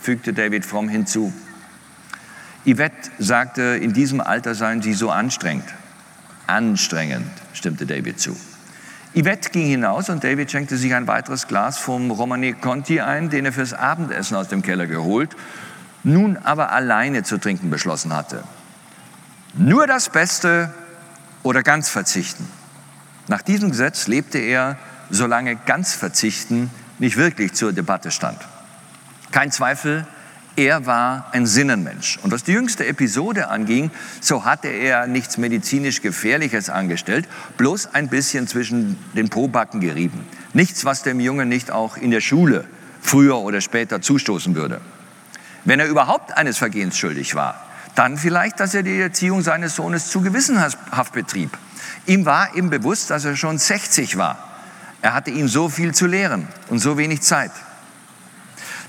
fügte 0.00 0.32
David 0.32 0.66
Fromm 0.66 0.88
hinzu. 0.88 1.32
Yvette 2.66 3.10
sagte, 3.18 3.62
in 3.62 3.92
diesem 3.92 4.20
Alter 4.20 4.56
seien 4.56 4.82
sie 4.82 4.94
so 4.94 5.10
anstrengend. 5.10 5.72
Anstrengend, 6.48 7.30
stimmte 7.52 7.86
David 7.86 8.18
zu. 8.18 8.36
Yvette 9.16 9.50
ging 9.50 9.66
hinaus 9.66 10.08
und 10.08 10.24
David 10.24 10.50
schenkte 10.50 10.76
sich 10.76 10.92
ein 10.92 11.06
weiteres 11.06 11.46
Glas 11.46 11.78
vom 11.78 12.10
Romane 12.10 12.52
Conti 12.54 13.00
ein, 13.00 13.30
den 13.30 13.44
er 13.44 13.52
fürs 13.52 13.72
Abendessen 13.72 14.36
aus 14.36 14.48
dem 14.48 14.62
Keller 14.62 14.86
geholt, 14.86 15.36
nun 16.02 16.36
aber 16.36 16.72
alleine 16.72 17.22
zu 17.22 17.38
trinken 17.38 17.70
beschlossen 17.70 18.14
hatte. 18.14 18.42
Nur 19.54 19.86
das 19.86 20.08
Beste 20.08 20.74
oder 21.44 21.62
ganz 21.62 21.88
verzichten. 21.88 22.48
Nach 23.28 23.40
diesem 23.40 23.70
Gesetz 23.70 24.08
lebte 24.08 24.38
er, 24.38 24.76
solange 25.10 25.54
ganz 25.54 25.94
verzichten 25.94 26.70
nicht 26.98 27.16
wirklich 27.16 27.52
zur 27.54 27.72
Debatte 27.72 28.10
stand. 28.10 28.38
Kein 29.30 29.52
Zweifel, 29.52 30.06
er 30.56 30.86
war 30.86 31.30
ein 31.32 31.46
Sinnenmensch. 31.46 32.18
Und 32.22 32.30
was 32.30 32.44
die 32.44 32.52
jüngste 32.52 32.86
Episode 32.86 33.48
anging, 33.48 33.90
so 34.20 34.44
hatte 34.44 34.68
er 34.68 35.06
nichts 35.06 35.36
medizinisch 35.36 36.00
Gefährliches 36.00 36.70
angestellt, 36.70 37.28
bloß 37.56 37.94
ein 37.94 38.08
bisschen 38.08 38.46
zwischen 38.46 38.96
den 39.14 39.30
Probacken 39.30 39.80
gerieben. 39.80 40.26
Nichts, 40.52 40.84
was 40.84 41.02
dem 41.02 41.18
Jungen 41.18 41.48
nicht 41.48 41.70
auch 41.70 41.96
in 41.96 42.10
der 42.10 42.20
Schule 42.20 42.64
früher 43.00 43.38
oder 43.38 43.60
später 43.60 44.00
zustoßen 44.00 44.54
würde. 44.54 44.80
Wenn 45.64 45.80
er 45.80 45.86
überhaupt 45.86 46.36
eines 46.36 46.58
Vergehens 46.58 46.96
schuldig 46.96 47.34
war, 47.34 47.60
dann 47.94 48.16
vielleicht, 48.16 48.60
dass 48.60 48.74
er 48.74 48.82
die 48.82 49.00
Erziehung 49.00 49.42
seines 49.42 49.76
Sohnes 49.76 50.08
zu 50.08 50.20
gewissenhaft 50.20 51.12
betrieb. 51.12 51.56
Ihm 52.06 52.26
war 52.26 52.54
ihm 52.54 52.70
bewusst, 52.70 53.10
dass 53.10 53.24
er 53.24 53.36
schon 53.36 53.58
60 53.58 54.16
war. 54.16 54.38
Er 55.00 55.14
hatte 55.14 55.30
ihm 55.30 55.48
so 55.48 55.68
viel 55.68 55.94
zu 55.94 56.06
lehren 56.06 56.48
und 56.68 56.78
so 56.78 56.96
wenig 56.98 57.22
Zeit. 57.22 57.50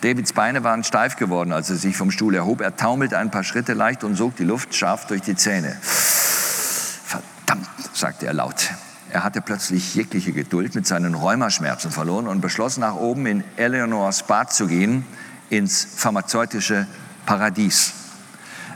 Davids 0.06 0.34
Beine 0.34 0.64
waren 0.64 0.84
steif 0.84 1.16
geworden, 1.16 1.52
als 1.52 1.72
er 1.72 1.78
sich 1.78 1.98
vom 1.98 2.12
Stuhl 2.12 2.36
erhob. 2.36 2.62
Er 2.62 2.76
taumelte 2.76 3.18
ein 3.18 3.32
paar 3.32 3.44
Schritte 3.44 3.74
leicht 3.74 4.04
und 4.04 4.14
sog 4.14 4.36
die 4.36 4.44
Luft 4.44 4.76
scharf 4.76 5.08
durch 5.08 5.22
die 5.22 5.36
Zähne. 5.36 5.76
Verdammt, 5.82 7.68
sagte 7.92 8.28
er 8.28 8.34
laut. 8.34 8.70
Er 9.10 9.24
hatte 9.24 9.42
plötzlich 9.42 9.96
jegliche 9.96 10.32
Geduld 10.32 10.76
mit 10.76 10.86
seinen 10.86 11.16
Rheumaschmerzen 11.16 11.90
verloren 11.90 12.28
und 12.28 12.40
beschloss, 12.40 12.78
nach 12.78 12.94
oben 12.94 13.26
in 13.26 13.44
Eleanors 13.56 14.22
Bad 14.28 14.54
zu 14.54 14.68
gehen, 14.68 15.08
ins 15.50 15.88
pharmazeutische 15.96 16.86
Paradies. 17.26 17.94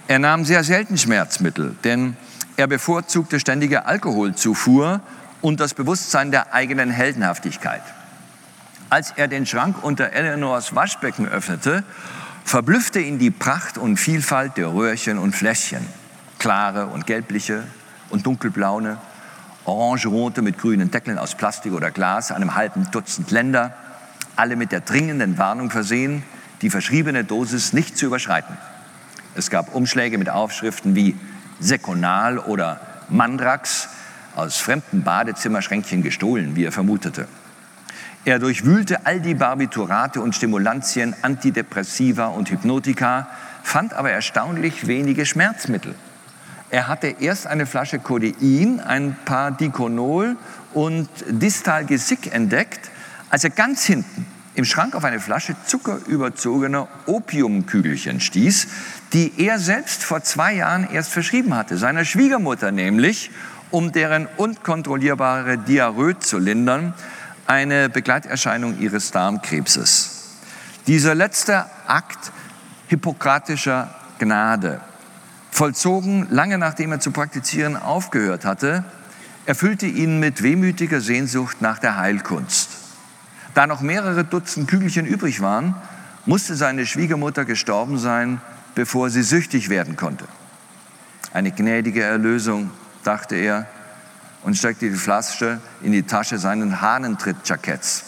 Er 0.07 0.17
nahm 0.17 0.45
sehr 0.45 0.63
selten 0.63 0.97
Schmerzmittel, 0.97 1.75
denn 1.83 2.17
er 2.57 2.65
bevorzugte 2.65 3.39
ständige 3.39 3.85
Alkoholzufuhr 3.85 5.01
und 5.41 5.59
das 5.59 5.75
Bewusstsein 5.75 6.31
der 6.31 6.55
eigenen 6.55 6.89
Heldenhaftigkeit. 6.89 7.83
Als 8.89 9.13
er 9.15 9.27
den 9.27 9.45
Schrank 9.45 9.83
unter 9.83 10.13
Eleanors 10.13 10.73
Waschbecken 10.73 11.27
öffnete, 11.27 11.83
verblüffte 12.43 12.99
ihn 12.99 13.19
die 13.19 13.29
Pracht 13.29 13.77
und 13.77 13.97
Vielfalt 13.97 14.57
der 14.57 14.73
Röhrchen 14.73 15.19
und 15.19 15.35
Fläschchen. 15.35 15.85
Klare 16.39 16.87
und 16.87 17.05
gelbliche 17.05 17.65
und 18.09 18.25
dunkelblaue, 18.25 18.97
orange-rote 19.65 20.41
mit 20.41 20.57
grünen 20.57 20.89
Deckeln 20.89 21.19
aus 21.19 21.35
Plastik 21.35 21.73
oder 21.73 21.91
Glas, 21.91 22.31
einem 22.31 22.55
halben 22.55 22.89
Dutzend 22.89 23.29
Länder, 23.29 23.75
alle 24.35 24.55
mit 24.55 24.71
der 24.71 24.81
dringenden 24.81 25.37
Warnung 25.37 25.69
versehen, 25.69 26.23
die 26.63 26.71
verschriebene 26.71 27.23
Dosis 27.23 27.73
nicht 27.73 27.95
zu 27.95 28.07
überschreiten. 28.07 28.57
Es 29.35 29.51
gab 29.51 29.75
Umschläge 29.75 30.17
mit 30.17 30.29
Aufschriften 30.29 30.95
wie 30.95 31.15
Sekonal 31.59 32.39
oder 32.39 32.81
Mandrax, 33.09 33.89
aus 34.35 34.57
fremden 34.57 35.03
Badezimmerschränkchen 35.03 36.01
gestohlen, 36.01 36.55
wie 36.55 36.65
er 36.65 36.71
vermutete. 36.71 37.27
Er 38.25 38.39
durchwühlte 38.39 39.05
all 39.05 39.21
die 39.21 39.33
Barbiturate 39.33 40.21
und 40.21 40.35
Stimulantien, 40.35 41.15
Antidepressiva 41.21 42.27
und 42.27 42.49
Hypnotika, 42.49 43.27
fand 43.63 43.93
aber 43.93 44.11
erstaunlich 44.11 44.87
wenige 44.87 45.25
Schmerzmittel. 45.25 45.95
Er 46.69 46.87
hatte 46.87 47.15
erst 47.19 47.47
eine 47.47 47.65
Flasche 47.65 47.99
Codein, 47.99 48.79
ein 48.79 49.15
paar 49.25 49.51
Diconol 49.51 50.35
und 50.73 51.09
Distalgesic 51.27 52.33
entdeckt, 52.33 52.91
als 53.29 53.43
er 53.43 53.49
ganz 53.51 53.85
hinten 53.85 54.25
im 54.53 54.65
Schrank 54.65 54.95
auf 54.95 55.05
eine 55.05 55.19
Flasche 55.19 55.55
zuckerüberzogener 55.65 56.87
Opiumkügelchen 57.05 58.19
stieß, 58.19 58.67
die 59.13 59.31
er 59.37 59.57
selbst 59.57 60.03
vor 60.03 60.21
zwei 60.21 60.55
Jahren 60.55 60.89
erst 60.91 61.11
verschrieben 61.11 61.55
hatte, 61.55 61.77
seiner 61.77 62.03
Schwiegermutter 62.03 62.71
nämlich, 62.71 63.31
um 63.71 63.91
deren 63.91 64.27
unkontrollierbare 64.37 65.57
Diarrhoe 65.57 66.19
zu 66.19 66.39
lindern, 66.39 66.93
eine 67.49 67.89
Begleiterscheinung 67.89 68.77
ihres 68.77 69.09
Darmkrebses. 69.09 70.37
Dieser 70.85 71.15
letzte 71.15 71.65
Akt 71.87 72.31
hippokratischer 72.89 73.89
Gnade, 74.19 74.81
vollzogen 75.49 76.27
lange 76.29 76.59
nachdem 76.59 76.91
er 76.91 76.99
zu 76.99 77.09
praktizieren 77.09 77.75
aufgehört 77.75 78.45
hatte, 78.45 78.83
erfüllte 79.47 79.87
ihn 79.87 80.19
mit 80.19 80.43
wehmütiger 80.43 81.01
Sehnsucht 81.01 81.59
nach 81.59 81.79
der 81.79 81.97
Heilkunst. 81.97 82.69
Da 83.55 83.65
noch 83.65 83.81
mehrere 83.81 84.23
Dutzend 84.23 84.69
Kügelchen 84.69 85.07
übrig 85.07 85.41
waren, 85.41 85.73
musste 86.27 86.53
seine 86.55 86.85
Schwiegermutter 86.85 87.45
gestorben 87.45 87.97
sein, 87.97 88.41
bevor 88.75 89.09
sie 89.09 89.23
süchtig 89.23 89.69
werden 89.69 89.95
konnte. 89.95 90.25
Eine 91.33 91.51
gnädige 91.51 92.03
Erlösung, 92.03 92.69
dachte 93.03 93.35
er 93.35 93.65
und 94.49 94.55
steckte 94.55 94.89
die 94.89 94.95
Flasche 94.95 95.61
in 95.83 95.91
die 95.91 96.01
Tasche 96.01 96.39
seinen 96.39 96.81
Hahnentritt-Jacketts. 96.81 98.03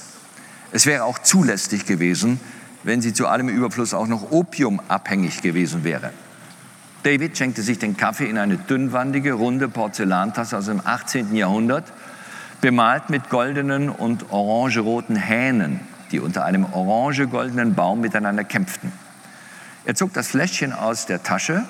Es 0.72 0.88
wäre 0.88 1.04
auch 1.04 1.20
zulässig 1.20 1.86
gewesen, 1.86 2.40
wenn 2.82 3.00
sie 3.00 3.14
zu 3.14 3.28
allem 3.28 3.48
Überfluss 3.48 3.94
auch 3.94 4.08
noch 4.08 4.32
opiumabhängig 4.32 5.44
gewesen 5.44 5.84
wäre. 5.84 6.10
David 7.04 7.38
schenkte 7.38 7.62
sich 7.62 7.78
den 7.78 7.96
Kaffee 7.96 8.26
in 8.26 8.40
eine 8.40 8.58
dünnwandige, 8.58 9.34
runde 9.34 9.70
Porzellantasse 9.70 10.58
aus 10.58 10.66
dem 10.66 10.82
18. 10.84 11.36
Jahrhundert, 11.36 11.86
bemalt 12.60 13.12
mit 13.12 13.30
goldenen 13.30 13.90
und 13.90 14.32
orangeroten 14.32 15.18
Hähnen, 15.18 15.80
die 16.12 16.20
unter 16.20 16.44
einem 16.44 16.66
orange-goldenen 16.74 17.76
Baum 17.76 18.02
miteinander 18.02 18.46
kämpften. 18.46 18.92
Er 19.86 19.94
zog 19.94 20.12
das 20.14 20.30
Fläschchen 20.30 20.74
aus 20.74 21.06
der 21.06 21.22
Tasche, 21.22 21.66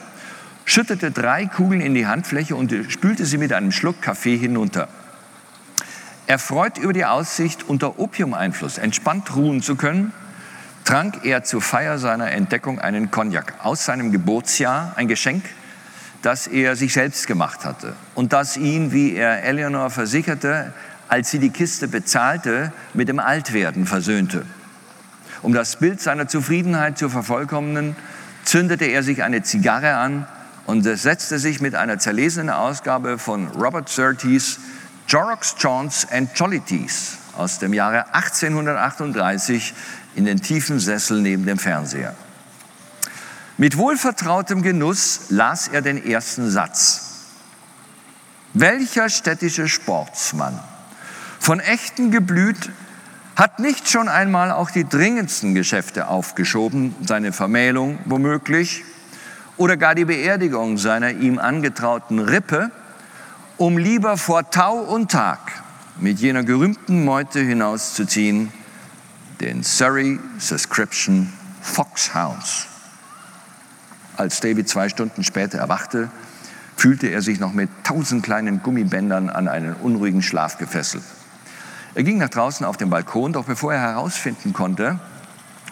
schüttete 0.66 1.12
drei 1.12 1.46
Kugeln 1.46 1.82
in 1.82 1.94
die 1.94 2.08
Handfläche 2.08 2.56
und 2.56 2.74
spülte 2.90 3.26
sie 3.26 3.38
mit 3.38 3.54
einem 3.54 3.72
Schluck 3.72 4.02
Kaffee 4.02 4.38
hinunter. 4.38 4.88
Erfreut 6.28 6.78
über 6.78 6.94
die 6.94 7.06
Aussicht, 7.06 7.68
unter 7.68 8.00
Opiumeinfluss 8.00 8.78
entspannt 8.78 9.36
ruhen 9.36 9.62
zu 9.62 9.76
können, 9.76 10.14
trank 10.86 11.26
er 11.26 11.44
zur 11.44 11.62
Feier 11.62 11.98
seiner 11.98 12.32
Entdeckung 12.32 12.80
einen 12.80 13.12
Cognac 13.12 13.54
aus 13.64 13.86
seinem 13.86 14.12
Geburtsjahr, 14.12 14.94
ein 14.96 15.08
Geschenk, 15.08 15.44
das 16.22 16.48
er 16.48 16.76
sich 16.76 16.94
selbst 16.94 17.28
gemacht 17.28 17.66
hatte 17.66 17.96
und 18.16 18.32
das 18.32 18.56
ihn, 18.56 18.92
wie 18.92 19.16
er 19.16 19.44
Eleanor 19.44 19.90
versicherte, 19.90 20.74
als 21.10 21.32
sie 21.32 21.40
die 21.40 21.50
Kiste 21.50 21.88
bezahlte, 21.88 22.72
mit 22.94 23.10
dem 23.10 23.20
Altwerden 23.20 23.86
versöhnte. 23.86 24.46
Um 25.42 25.54
das 25.54 25.78
Bild 25.78 26.00
seiner 26.00 26.28
Zufriedenheit 26.28 26.98
zu 26.98 27.10
vervollkommnen, 27.10 27.96
zündete 28.46 28.86
er 28.86 29.04
sich 29.04 29.24
eine 29.24 29.44
Zigarre 29.44 29.96
an 29.96 30.28
und 30.72 30.84
setzte 30.84 31.38
sich 31.38 31.60
mit 31.60 31.76
einer 31.76 32.00
zerlesenen 32.00 32.50
Ausgabe 32.50 33.18
von 33.18 33.50
Robert 33.50 33.90
Surtees 33.90 34.58
Jorrocks, 35.06 35.58
Chance 35.58 36.08
and 36.10 36.30
Jollities 36.34 37.18
aus 37.36 37.60
dem 37.60 37.74
Jahre 37.74 38.14
1838 38.14 39.74
in 40.16 40.24
den 40.24 40.42
tiefen 40.42 40.80
Sessel 40.80 41.20
neben 41.20 41.46
dem 41.46 41.58
Fernseher. 41.58 42.16
Mit 43.58 43.76
wohlvertrautem 43.76 44.62
Genuss 44.62 45.24
las 45.28 45.68
er 45.68 45.82
den 45.82 46.06
ersten 46.06 46.50
Satz. 46.50 47.26
Welcher 48.54 49.10
städtische 49.10 49.68
Sportsmann, 49.68 50.58
von 51.42 51.60
echten 51.60 52.12
geblüht, 52.12 52.70
hat 53.36 53.60
nicht 53.60 53.90
schon 53.90 54.08
einmal 54.08 54.52
auch 54.52 54.72
die 54.72 54.88
dringendsten 54.88 55.54
Geschäfte 55.54 56.08
aufgeschoben, 56.08 56.96
seine 57.06 57.34
Vermählung 57.34 58.00
womöglich 58.06 58.86
oder 59.58 59.78
gar 59.78 59.96
die 59.96 60.06
Beerdigung 60.06 60.78
seiner 60.78 61.12
ihm 61.12 61.40
angetrauten 61.40 62.20
Rippe, 62.20 62.72
um 63.58 63.78
lieber 63.78 64.18
vor 64.18 64.50
Tau 64.50 64.80
und 64.80 65.12
Tag 65.12 65.40
mit 66.00 66.20
jener 66.20 66.44
gerühmten 66.44 67.06
Meute 67.06 67.40
hinauszuziehen, 67.40 68.52
den 69.40 69.64
Surrey 69.64 70.20
Subscription 70.40 71.32
Foxhounds. 71.62 72.68
Als 74.18 74.40
David 74.40 74.68
zwei 74.68 74.90
Stunden 74.90 75.24
später 75.24 75.60
erwachte, 75.60 76.10
fühlte 76.76 77.08
er 77.08 77.22
sich 77.22 77.40
noch 77.40 77.54
mit 77.54 77.70
tausend 77.84 78.24
kleinen 78.24 78.64
Gummibändern 78.64 79.30
an 79.30 79.48
einen 79.48 79.74
unruhigen 79.76 80.24
Schlaf 80.24 80.58
gefesselt. 80.58 81.04
Er 81.94 82.04
ging 82.04 82.18
nach 82.18 82.30
draußen 82.30 82.66
auf 82.66 82.78
den 82.78 82.90
Balkon, 82.90 83.34
doch 83.34 83.46
bevor 83.46 83.74
er 83.74 83.82
herausfinden 83.82 84.54
konnte, 84.54 85.00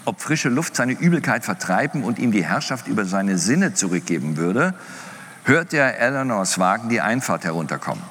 ob 0.09 0.21
frische 0.21 0.49
Luft 0.49 0.75
seine 0.75 0.93
Übelkeit 0.93 1.45
vertreiben 1.45 2.03
und 2.03 2.17
ihm 2.17 2.31
die 2.31 2.43
Herrschaft 2.43 2.87
über 2.87 3.05
seine 3.05 3.37
Sinne 3.37 3.75
zurückgeben 3.75 4.37
würde, 4.37 4.73
hörte 5.43 5.77
er 5.77 5.99
Eleanors 5.99 6.57
Wagen 6.57 6.89
die 6.89 6.99
Einfahrt 6.99 7.43
herunterkommen. 7.43 8.03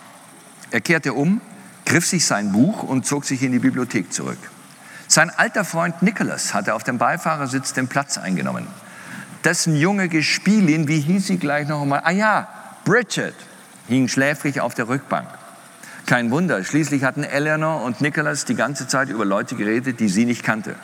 Er 0.71 0.81
kehrte 0.81 1.13
um, 1.13 1.41
griff 1.85 2.07
sich 2.07 2.25
sein 2.25 2.53
Buch 2.53 2.85
und 2.85 3.05
zog 3.05 3.25
sich 3.25 3.43
in 3.43 3.51
die 3.51 3.59
Bibliothek 3.59 4.13
zurück. 4.13 4.39
Sein 5.09 5.31
alter 5.31 5.65
Freund 5.65 6.01
Nicholas 6.03 6.55
hatte 6.55 6.75
auf 6.75 6.85
dem 6.85 6.99
Beifahrersitz 6.99 7.73
den 7.73 7.89
Platz 7.89 8.17
eingenommen. 8.17 8.69
Dessen 9.43 9.75
junge 9.75 10.09
Gespielin, 10.09 10.87
wie 10.87 11.01
hieß 11.01 11.27
sie 11.27 11.39
gleich 11.39 11.67
noch 11.67 11.83
einmal? 11.83 12.03
Ah 12.05 12.13
ja, 12.13 12.47
Bridget, 12.85 13.35
hing 13.89 14.07
schläfrig 14.07 14.61
auf 14.61 14.75
der 14.75 14.89
Rückbank. 14.89 15.27
Kein 16.07 16.31
Wunder, 16.31 16.63
schließlich 16.63 17.03
hatten 17.03 17.25
Eleanor 17.25 17.83
und 17.83 18.01
Nicholas 18.01 18.45
die 18.45 18.55
ganze 18.55 18.87
Zeit 18.87 19.09
über 19.09 19.25
Leute 19.25 19.57
geredet, 19.57 19.99
die 19.99 20.09
sie 20.09 20.27
nicht 20.27 20.45
kannte. 20.45 20.77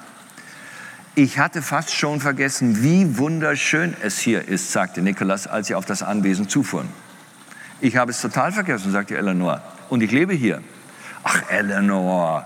Ich 1.16 1.38
hatte 1.38 1.62
fast 1.62 1.94
schon 1.94 2.20
vergessen, 2.20 2.82
wie 2.82 3.18
wunderschön 3.18 3.96
es 4.02 4.18
hier 4.18 4.48
ist, 4.48 4.72
sagte 4.72 5.00
Nicholas, 5.00 5.46
als 5.46 5.68
sie 5.68 5.76
auf 5.76 5.84
das 5.84 6.02
Anwesen 6.02 6.48
zufuhren. 6.48 6.88
Ich 7.80 7.96
habe 7.96 8.10
es 8.10 8.20
total 8.20 8.50
vergessen, 8.50 8.90
sagte 8.90 9.16
Eleanor. 9.16 9.62
Und 9.90 10.02
ich 10.02 10.10
lebe 10.10 10.34
hier. 10.34 10.60
Ach, 11.22 11.40
Eleanor, 11.50 12.42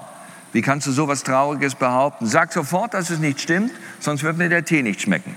wie 0.53 0.61
kannst 0.61 0.87
du 0.87 0.93
so 0.93 1.05
etwas 1.05 1.23
Trauriges 1.23 1.77
behaupten? 1.77 2.27
Sag 2.27 2.53
sofort, 2.53 2.93
dass 2.93 3.09
es 3.09 3.19
nicht 3.19 3.41
stimmt, 3.41 3.73
sonst 4.01 4.23
wird 4.23 4.37
mir 4.37 4.51
der 4.51 4.65
Tee 4.67 4.83
nicht 4.83 5.01
schmecken. 5.01 5.35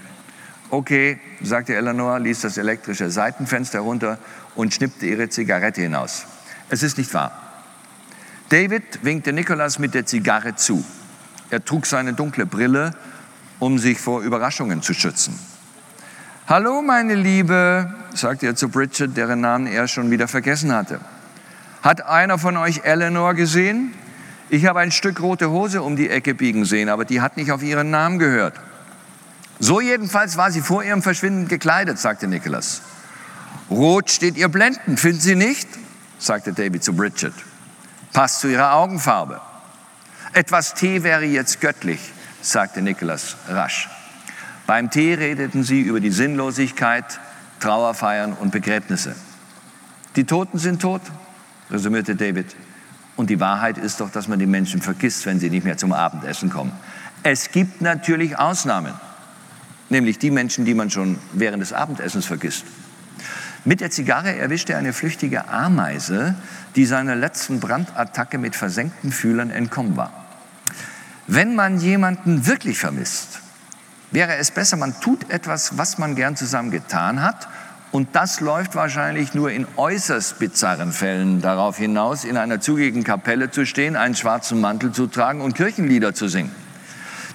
Okay, 0.70 1.18
sagte 1.42 1.74
Eleanor, 1.76 2.20
ließ 2.20 2.42
das 2.42 2.58
elektrische 2.58 3.10
Seitenfenster 3.10 3.80
runter 3.80 4.18
und 4.56 4.74
schnippte 4.74 5.06
ihre 5.06 5.30
Zigarette 5.30 5.82
hinaus. 5.82 6.26
Es 6.70 6.84
ist 6.84 6.98
nicht 6.98 7.14
wahr. 7.14 7.32
David 8.50 9.04
winkte 9.04 9.32
Nicholas 9.32 9.80
mit 9.80 9.94
der 9.94 10.06
Zigarre 10.06 10.56
zu. 10.56 10.84
Er 11.50 11.64
trug 11.64 11.86
seine 11.86 12.14
dunkle 12.14 12.46
Brille, 12.46 12.92
um 13.62 13.78
sich 13.78 14.00
vor 14.00 14.22
Überraschungen 14.22 14.82
zu 14.82 14.96
schützen. 14.96 15.40
Hallo, 16.48 16.82
meine 16.82 17.14
Liebe, 17.14 17.94
sagte 18.12 18.48
er 18.48 18.56
zu 18.56 18.70
Bridget, 18.70 19.16
deren 19.16 19.40
Namen 19.40 19.68
er 19.68 19.88
schon 19.88 20.10
wieder 20.10 20.28
vergessen 20.28 20.74
hatte. 20.74 21.00
Hat 21.84 22.04
einer 22.04 22.40
von 22.40 22.58
euch 22.58 22.82
Eleanor 22.86 23.36
gesehen? 23.36 23.94
Ich 24.50 24.66
habe 24.66 24.80
ein 24.80 24.92
Stück 24.92 25.22
rote 25.22 25.52
Hose 25.52 25.84
um 25.84 25.96
die 25.96 26.10
Ecke 26.10 26.34
biegen 26.34 26.66
sehen, 26.66 26.90
aber 26.90 27.06
die 27.06 27.22
hat 27.22 27.38
nicht 27.38 27.52
auf 27.52 27.62
ihren 27.62 27.92
Namen 27.92 28.18
gehört. 28.18 28.56
So 29.60 29.80
jedenfalls 29.80 30.38
war 30.38 30.50
sie 30.50 30.62
vor 30.62 30.84
ihrem 30.84 31.04
Verschwinden 31.04 31.48
gekleidet, 31.48 32.00
sagte 32.00 32.28
Nicholas. 32.28 32.82
Rot 33.70 34.10
steht 34.10 34.38
ihr 34.38 34.50
blendend, 34.50 35.00
finden 35.00 35.22
Sie 35.22 35.36
nicht? 35.36 35.70
sagte 36.18 36.52
David 36.52 36.84
zu 36.84 36.94
Bridget. 36.94 37.34
Passt 38.12 38.40
zu 38.40 38.48
ihrer 38.48 38.74
Augenfarbe. 38.74 39.40
Etwas 40.34 40.74
Tee 40.74 41.04
wäre 41.04 41.26
jetzt 41.26 41.62
göttlich, 41.62 42.00
sagte 42.42 42.82
Nicholas 42.82 43.38
rasch. 43.48 43.90
Beim 44.68 44.90
Tee 44.90 45.14
redeten 45.16 45.64
sie 45.64 45.82
über 45.82 46.00
die 46.00 46.12
Sinnlosigkeit, 46.12 47.20
Trauerfeiern 47.60 48.34
und 48.34 48.52
Begräbnisse. 48.52 49.16
Die 50.16 50.26
Toten 50.26 50.58
sind 50.58 50.82
tot, 50.82 51.02
resümierte 51.70 52.16
David. 52.16 52.56
Und 53.16 53.30
die 53.30 53.40
Wahrheit 53.40 53.78
ist 53.78 54.00
doch, 54.02 54.10
dass 54.10 54.28
man 54.28 54.40
die 54.40 54.46
Menschen 54.46 54.82
vergisst, 54.82 55.26
wenn 55.26 55.40
sie 55.40 55.50
nicht 55.50 55.64
mehr 55.64 55.78
zum 55.78 55.94
Abendessen 55.94 56.50
kommen. 56.50 56.72
Es 57.24 57.52
gibt 57.52 57.82
natürlich 57.82 58.40
Ausnahmen, 58.40 58.94
nämlich 59.90 60.18
die 60.18 60.32
Menschen, 60.32 60.66
die 60.66 60.74
man 60.74 60.90
schon 60.90 61.20
während 61.34 61.62
des 61.62 61.74
Abendessens 61.74 62.26
vergisst. 62.26 62.66
Mit 63.64 63.80
der 63.80 63.92
Zigarre 63.92 64.36
erwischte 64.36 64.74
er 64.74 64.80
eine 64.80 64.92
flüchtige 64.92 65.48
Ameise, 65.48 66.36
die 66.76 66.86
seiner 66.86 67.16
letzten 67.16 67.60
Brandattacke 67.60 68.40
mit 68.40 68.56
versenkten 68.56 69.12
Fühlern 69.12 69.52
entkommen 69.52 69.96
war. 69.98 70.21
Wenn 71.28 71.56
man 71.56 71.80
jemanden 71.80 72.48
wirklich 72.48 72.80
vermisst, 72.80 73.40
wäre 74.12 74.36
es 74.38 74.52
besser, 74.52 74.78
man 74.78 75.00
tut 75.00 75.30
etwas, 75.30 75.78
was 75.78 75.98
man 75.98 76.16
gern 76.16 76.36
zusammen 76.36 76.72
getan 76.72 77.22
hat. 77.22 77.48
Und 77.92 78.16
das 78.16 78.40
läuft 78.40 78.76
wahrscheinlich 78.76 79.34
nur 79.34 79.52
in 79.52 79.68
äußerst 79.76 80.40
bizarren 80.40 80.94
Fällen 80.94 81.42
darauf 81.42 81.78
hinaus, 81.78 82.24
in 82.24 82.38
einer 82.38 82.62
zugigen 82.62 83.04
Kapelle 83.04 83.52
zu 83.52 83.66
stehen, 83.66 83.98
einen 83.98 84.16
schwarzen 84.16 84.62
Mantel 84.62 84.94
zu 84.94 85.08
tragen 85.08 85.42
und 85.42 85.56
Kirchenlieder 85.56 86.14
zu 86.14 86.30
singen. 86.30 86.56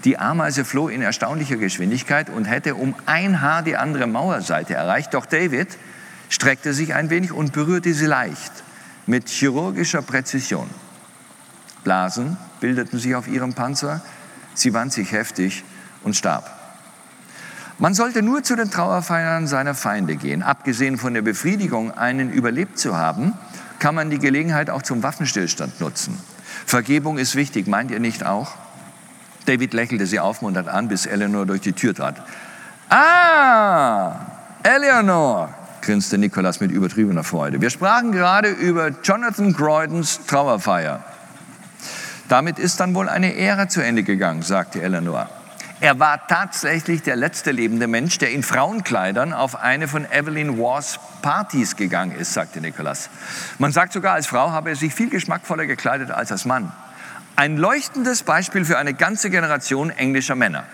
Die 0.05 0.19
Ameise 0.19 0.65
floh 0.65 0.89
in 0.89 1.03
erstaunlicher 1.03 1.57
Geschwindigkeit 1.57 2.31
und 2.31 2.47
hätte 2.47 2.75
um 2.75 2.95
ein 3.07 3.43
Haar 3.43 3.63
die 3.63 3.77
andere 3.77 4.07
Mauerseite 4.07 4.75
erreicht. 4.75 5.13
Doch 5.15 5.27
David 5.27 5.69
streckte 6.29 6.73
sich 6.73 6.95
ein 6.95 7.11
wenig 7.11 7.33
und 7.33 7.53
berührte 7.53 7.93
sie 7.93 8.07
leicht, 8.07 8.53
mit 9.07 9.29
chirurgischer 9.29 10.03
Präzision. 10.03 10.71
Blasen 11.87 12.37
bildeten 12.59 12.99
sich 12.99 13.15
auf 13.15 13.29
ihrem 13.29 13.55
Panzer, 13.55 14.01
sie 14.55 14.75
wand 14.75 14.93
sich 14.93 15.13
heftig 15.13 15.63
und 16.03 16.17
starb. 16.17 16.51
Man 17.79 17.95
sollte 17.95 18.23
nur 18.23 18.43
zu 18.43 18.57
den 18.57 18.73
Trauerfeiern 18.73 19.47
seiner 19.47 19.75
Feinde 19.75 20.17
gehen. 20.17 20.43
Abgesehen 20.43 20.99
von 20.99 21.15
der 21.15 21.23
Befriedigung, 21.23 21.97
einen 21.97 22.33
überlebt 22.33 22.77
zu 22.77 22.97
haben, 22.97 23.35
kann 23.79 23.95
man 23.95 24.11
die 24.11 24.19
Gelegenheit 24.19 24.69
auch 24.69 24.83
zum 24.83 25.05
Waffenstillstand 25.05 25.81
nutzen. 25.81 26.19
Vergebung 26.67 27.19
ist 27.19 27.37
wichtig, 27.37 27.69
meint 27.69 27.93
ihr 27.93 28.01
nicht 28.01 28.27
auch? 28.27 28.55
David 29.45 29.73
lächelte 29.73 30.07
sie 30.07 30.19
aufmunternd 30.19 30.69
an, 30.69 30.89
bis 30.89 31.07
Eleanor 31.07 31.47
durch 31.47 31.61
die 31.61 31.73
Tür 31.73 31.95
trat. 31.95 32.17
Ah, 32.89 34.17
Eleanor, 34.65 35.55
grinste 35.83 36.19
Nicholas 36.19 36.59
mit 36.59 36.73
übertriebener 36.73 37.23
Freude. 37.23 37.61
Wir 37.61 37.71
sprachen 37.71 38.11
gerade 38.11 38.49
über 38.49 38.89
Jonathan 39.05 39.55
Croydons 39.55 40.27
Trauerfeier. 40.27 41.05
Damit 42.29 42.59
ist 42.59 42.81
dann 42.81 42.95
wohl 42.95 43.09
eine 43.09 43.37
Ära 43.37 43.69
zu 43.69 43.81
Ende 43.81 44.03
gegangen, 44.03 44.43
sagte 44.43 44.83
Eleanor. 44.83 45.29
Er 45.79 45.99
war 45.99 46.27
tatsächlich 46.27 47.03
der 47.03 47.17
letzte 47.17 47.51
lebende 47.51 47.87
Mensch, 47.87 48.17
der 48.17 48.31
in 48.31 48.43
Frauenkleidern 48.43 49.35
auf 49.35 49.57
eine 49.57 49.89
von 49.89 50.07
Evelyn 50.11 50.59
Wars 50.59 50.99
Partys 51.21 51.77
gegangen 51.77 52.17
ist, 52.17 52.33
sagte 52.33 52.63
Nicholas. 52.63 53.11
Man 53.59 53.73
sagt 53.73 53.93
sogar, 53.93 54.15
als 54.15 54.27
Frau 54.27 54.53
habe 54.53 54.71
er 54.71 54.77
sich 54.77 54.95
viel 54.95 55.11
geschmackvoller 55.11 55.67
gekleidet 55.67 56.11
als 56.11 56.33
als 56.33 56.47
Mann. 56.47 56.73
Ein 57.37 57.59
leuchtendes 57.59 58.23
Beispiel 58.23 58.65
für 58.65 58.79
eine 58.79 58.95
ganze 58.95 59.29
Generation 59.29 59.91
englischer 59.91 60.35
Männer. 60.35 60.65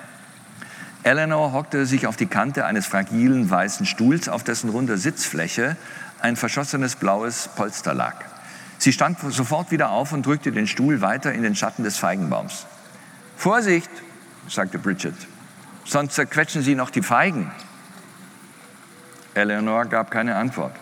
Eleanor 1.02 1.52
hockte 1.52 1.84
sich 1.84 2.06
auf 2.06 2.16
die 2.16 2.26
Kante 2.26 2.64
eines 2.64 2.86
fragilen 2.86 3.50
weißen 3.50 3.86
Stuhls, 3.86 4.28
auf 4.28 4.44
dessen 4.44 4.70
runder 4.70 4.98
Sitzfläche 4.98 5.76
ein 6.20 6.36
verschossenes 6.36 6.94
blaues 6.94 7.48
Polster 7.56 7.92
lag. 7.92 8.14
Sie 8.82 8.92
stand 8.92 9.20
sofort 9.32 9.70
wieder 9.70 9.90
auf 9.90 10.10
und 10.10 10.26
drückte 10.26 10.50
den 10.50 10.66
Stuhl 10.66 11.00
weiter 11.00 11.32
in 11.32 11.44
den 11.44 11.54
Schatten 11.54 11.84
des 11.84 11.98
Feigenbaums. 11.98 12.66
Vorsicht, 13.36 13.88
sagte 14.48 14.80
Bridget, 14.80 15.14
sonst 15.84 16.14
zerquetschen 16.16 16.62
Sie 16.62 16.74
noch 16.74 16.90
die 16.90 17.02
Feigen. 17.02 17.52
Eleanor 19.34 19.84
gab 19.84 20.10
keine 20.10 20.34
Antwort. 20.34 20.74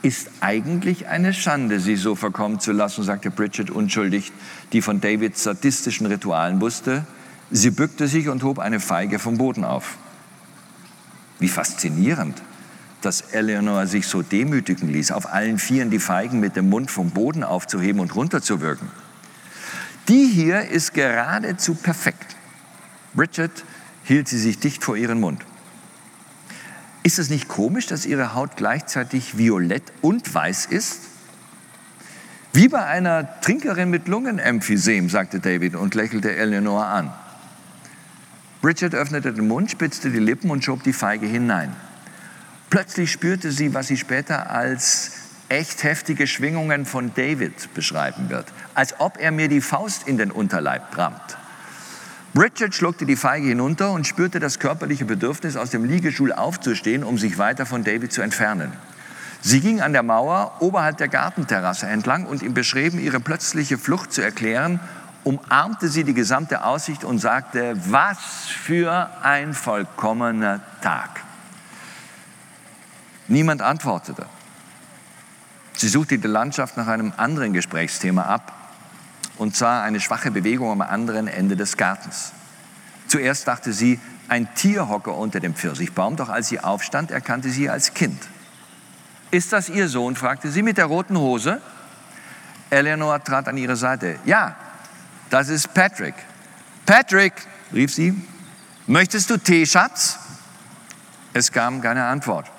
Ist 0.00 0.30
eigentlich 0.40 1.08
eine 1.08 1.34
Schande, 1.34 1.78
sie 1.78 1.96
so 1.96 2.14
verkommen 2.14 2.58
zu 2.58 2.72
lassen, 2.72 3.04
sagte 3.04 3.30
Bridget 3.30 3.68
unschuldig, 3.70 4.32
die 4.72 4.80
von 4.80 5.02
Davids 5.02 5.42
sadistischen 5.42 6.06
Ritualen 6.06 6.62
wusste. 6.62 7.04
Sie 7.50 7.70
bückte 7.70 8.08
sich 8.08 8.30
und 8.30 8.42
hob 8.44 8.60
eine 8.60 8.80
Feige 8.80 9.18
vom 9.18 9.36
Boden 9.36 9.62
auf. 9.62 9.98
Wie 11.38 11.48
faszinierend, 11.48 12.40
dass 13.04 13.20
Eleanor 13.32 13.86
sich 13.86 14.06
so 14.06 14.22
demütigen 14.22 14.88
ließ, 14.88 15.12
auf 15.12 15.32
allen 15.32 15.58
Vieren 15.58 15.90
die 15.90 15.98
Feigen 15.98 16.40
mit 16.40 16.56
dem 16.56 16.68
Mund 16.70 16.90
vom 16.90 17.10
Boden 17.10 17.44
aufzuheben 17.44 18.00
und 18.00 18.14
runterzuwirken. 18.14 18.88
Die 20.08 20.26
hier 20.26 20.68
ist 20.68 20.94
geradezu 20.94 21.74
perfekt. 21.74 22.36
Bridget 23.14 23.64
hielt 24.04 24.28
sie 24.28 24.38
sich 24.38 24.58
dicht 24.58 24.82
vor 24.82 24.96
ihren 24.96 25.20
Mund. 25.20 25.44
Ist 27.02 27.18
es 27.18 27.30
nicht 27.30 27.48
komisch, 27.48 27.86
dass 27.86 28.06
ihre 28.06 28.34
Haut 28.34 28.56
gleichzeitig 28.56 29.36
violett 29.36 29.84
und 30.00 30.32
weiß 30.34 30.66
ist? 30.66 31.00
Wie 32.52 32.68
bei 32.68 32.84
einer 32.84 33.40
Trinkerin 33.40 33.90
mit 33.90 34.08
Lungenemphysem, 34.08 35.08
sagte 35.08 35.40
David 35.40 35.74
und 35.74 35.94
lächelte 35.94 36.34
Eleanor 36.34 36.84
an. 36.84 37.12
Bridget 38.60 38.94
öffnete 38.94 39.32
den 39.32 39.48
Mund, 39.48 39.70
spitzte 39.70 40.10
die 40.10 40.18
Lippen 40.18 40.50
und 40.50 40.62
schob 40.64 40.82
die 40.82 40.92
Feige 40.92 41.26
hinein. 41.26 41.74
Plötzlich 42.72 43.12
spürte 43.12 43.52
sie, 43.52 43.74
was 43.74 43.88
sie 43.88 43.98
später 43.98 44.50
als 44.50 45.10
echt 45.50 45.84
heftige 45.84 46.26
Schwingungen 46.26 46.86
von 46.86 47.12
David 47.14 47.74
beschreiben 47.74 48.30
wird, 48.30 48.46
als 48.74 48.98
ob 48.98 49.18
er 49.18 49.30
mir 49.30 49.48
die 49.48 49.60
Faust 49.60 50.08
in 50.08 50.16
den 50.16 50.30
Unterleib 50.30 50.96
rammt. 50.96 51.36
Bridget 52.32 52.74
schluckte 52.74 53.04
die 53.04 53.16
Feige 53.16 53.48
hinunter 53.48 53.92
und 53.92 54.06
spürte 54.06 54.40
das 54.40 54.58
körperliche 54.58 55.04
Bedürfnis, 55.04 55.58
aus 55.58 55.68
dem 55.68 55.84
Liegestuhl 55.84 56.32
aufzustehen, 56.32 57.04
um 57.04 57.18
sich 57.18 57.36
weiter 57.36 57.66
von 57.66 57.84
David 57.84 58.10
zu 58.10 58.22
entfernen. 58.22 58.72
Sie 59.42 59.60
ging 59.60 59.82
an 59.82 59.92
der 59.92 60.02
Mauer 60.02 60.56
oberhalb 60.60 60.96
der 60.96 61.08
Gartenterrasse 61.08 61.88
entlang 61.88 62.24
und 62.24 62.42
im 62.42 62.54
Beschrieben, 62.54 62.98
ihre 62.98 63.20
plötzliche 63.20 63.76
Flucht 63.76 64.14
zu 64.14 64.22
erklären, 64.22 64.80
umarmte 65.24 65.88
sie 65.88 66.04
die 66.04 66.14
gesamte 66.14 66.64
Aussicht 66.64 67.04
und 67.04 67.18
sagte, 67.18 67.74
was 67.84 68.18
für 68.46 69.10
ein 69.22 69.52
vollkommener 69.52 70.60
Tag. 70.80 71.20
Niemand 73.32 73.62
antwortete. 73.62 74.26
Sie 75.72 75.88
suchte 75.88 76.18
die 76.18 76.28
Landschaft 76.28 76.76
nach 76.76 76.86
einem 76.86 77.14
anderen 77.16 77.54
Gesprächsthema 77.54 78.24
ab 78.24 78.52
und 79.38 79.56
sah 79.56 79.82
eine 79.82 80.00
schwache 80.00 80.30
Bewegung 80.30 80.70
am 80.70 80.82
anderen 80.82 81.28
Ende 81.28 81.56
des 81.56 81.78
Gartens. 81.78 82.32
Zuerst 83.08 83.48
dachte 83.48 83.72
sie, 83.72 83.98
ein 84.28 84.54
Tierhocker 84.54 85.16
unter 85.16 85.40
dem 85.40 85.54
Pfirsichbaum, 85.54 86.16
doch 86.16 86.28
als 86.28 86.48
sie 86.48 86.60
aufstand, 86.60 87.10
erkannte 87.10 87.48
sie 87.48 87.70
als 87.70 87.94
Kind. 87.94 88.22
Ist 89.30 89.54
das 89.54 89.70
Ihr 89.70 89.88
Sohn? 89.88 90.14
fragte 90.14 90.50
sie 90.50 90.62
mit 90.62 90.76
der 90.76 90.84
roten 90.84 91.16
Hose. 91.16 91.62
Eleanor 92.68 93.24
trat 93.24 93.48
an 93.48 93.56
ihre 93.56 93.76
Seite. 93.76 94.18
Ja, 94.26 94.56
das 95.30 95.48
ist 95.48 95.72
Patrick. 95.72 96.16
Patrick, 96.84 97.32
rief 97.72 97.94
sie, 97.94 98.12
möchtest 98.86 99.30
du 99.30 99.38
Tee, 99.38 99.64
Schatz? 99.64 100.18
Es 101.32 101.50
kam 101.50 101.80
keine 101.80 102.04
Antwort. 102.04 102.51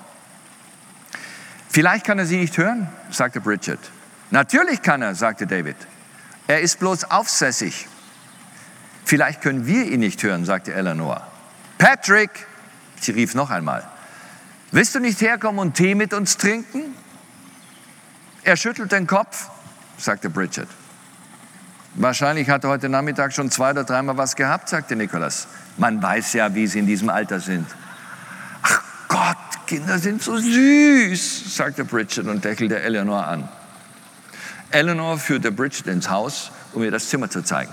Vielleicht 1.74 2.06
kann 2.06 2.20
er 2.20 2.24
sie 2.24 2.36
nicht 2.36 2.56
hören, 2.56 2.86
sagte 3.10 3.40
Bridget. 3.40 3.80
Natürlich 4.30 4.80
kann 4.80 5.02
er, 5.02 5.16
sagte 5.16 5.44
David. 5.44 5.74
Er 6.46 6.60
ist 6.60 6.78
bloß 6.78 7.10
aufsässig. 7.10 7.88
Vielleicht 9.04 9.42
können 9.42 9.66
wir 9.66 9.82
ihn 9.86 9.98
nicht 9.98 10.22
hören, 10.22 10.44
sagte 10.44 10.72
Eleanor. 10.72 11.26
Patrick, 11.76 12.30
sie 13.00 13.10
rief 13.10 13.34
noch 13.34 13.50
einmal, 13.50 13.82
willst 14.70 14.94
du 14.94 15.00
nicht 15.00 15.20
herkommen 15.20 15.58
und 15.58 15.74
Tee 15.74 15.96
mit 15.96 16.14
uns 16.14 16.36
trinken? 16.36 16.94
Er 18.44 18.56
schüttelt 18.56 18.92
den 18.92 19.08
Kopf, 19.08 19.50
sagte 19.98 20.30
Bridget. 20.30 20.68
Wahrscheinlich 21.94 22.48
hat 22.50 22.62
er 22.62 22.70
heute 22.70 22.88
Nachmittag 22.88 23.32
schon 23.32 23.50
zwei 23.50 23.72
oder 23.72 23.82
dreimal 23.82 24.16
was 24.16 24.36
gehabt, 24.36 24.68
sagte 24.68 24.94
Nicholas. 24.94 25.48
Man 25.76 26.00
weiß 26.00 26.34
ja, 26.34 26.54
wie 26.54 26.68
sie 26.68 26.78
in 26.78 26.86
diesem 26.86 27.08
Alter 27.08 27.40
sind. 27.40 27.66
Ach 28.62 28.80
Gott, 29.08 29.53
Kinder 29.66 29.98
sind 29.98 30.22
so 30.22 30.36
süß, 30.36 31.56
sagte 31.56 31.84
Bridget 31.84 32.26
und 32.26 32.44
lächelte 32.44 32.80
Eleanor 32.80 33.26
an. 33.26 33.48
Eleanor 34.70 35.18
führte 35.18 35.52
Bridget 35.52 35.86
ins 35.86 36.10
Haus, 36.10 36.50
um 36.72 36.82
ihr 36.82 36.90
das 36.90 37.08
Zimmer 37.08 37.30
zu 37.30 37.42
zeigen. 37.42 37.72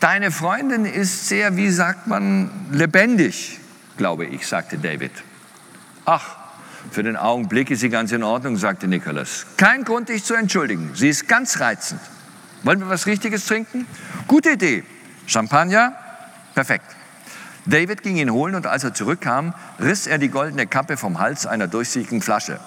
Deine 0.00 0.30
Freundin 0.30 0.84
ist 0.84 1.28
sehr, 1.28 1.56
wie 1.56 1.70
sagt 1.70 2.06
man, 2.06 2.50
lebendig, 2.70 3.58
glaube 3.96 4.26
ich, 4.26 4.46
sagte 4.46 4.78
David. 4.78 5.10
Ach, 6.04 6.36
für 6.90 7.02
den 7.02 7.16
Augenblick 7.16 7.70
ist 7.70 7.80
sie 7.80 7.88
ganz 7.88 8.12
in 8.12 8.22
Ordnung, 8.22 8.56
sagte 8.56 8.86
Nicholas. 8.86 9.46
Kein 9.56 9.84
Grund, 9.84 10.08
dich 10.08 10.24
zu 10.24 10.34
entschuldigen. 10.34 10.92
Sie 10.94 11.08
ist 11.08 11.26
ganz 11.26 11.60
reizend. 11.60 12.00
Wollen 12.62 12.80
wir 12.80 12.88
was 12.88 13.06
Richtiges 13.06 13.46
trinken? 13.46 13.86
Gute 14.26 14.52
Idee. 14.52 14.84
Champagner? 15.26 15.94
Perfekt. 16.54 16.97
David 17.68 18.02
ging 18.02 18.16
ihn 18.16 18.30
holen 18.32 18.54
und 18.54 18.66
als 18.66 18.82
er 18.84 18.94
zurückkam, 18.94 19.52
riss 19.78 20.06
er 20.06 20.16
die 20.16 20.30
goldene 20.30 20.66
Kappe 20.66 20.96
vom 20.96 21.18
Hals 21.18 21.44
einer 21.44 21.68
durchsichtigen 21.68 22.22
Flasche. 22.22 22.58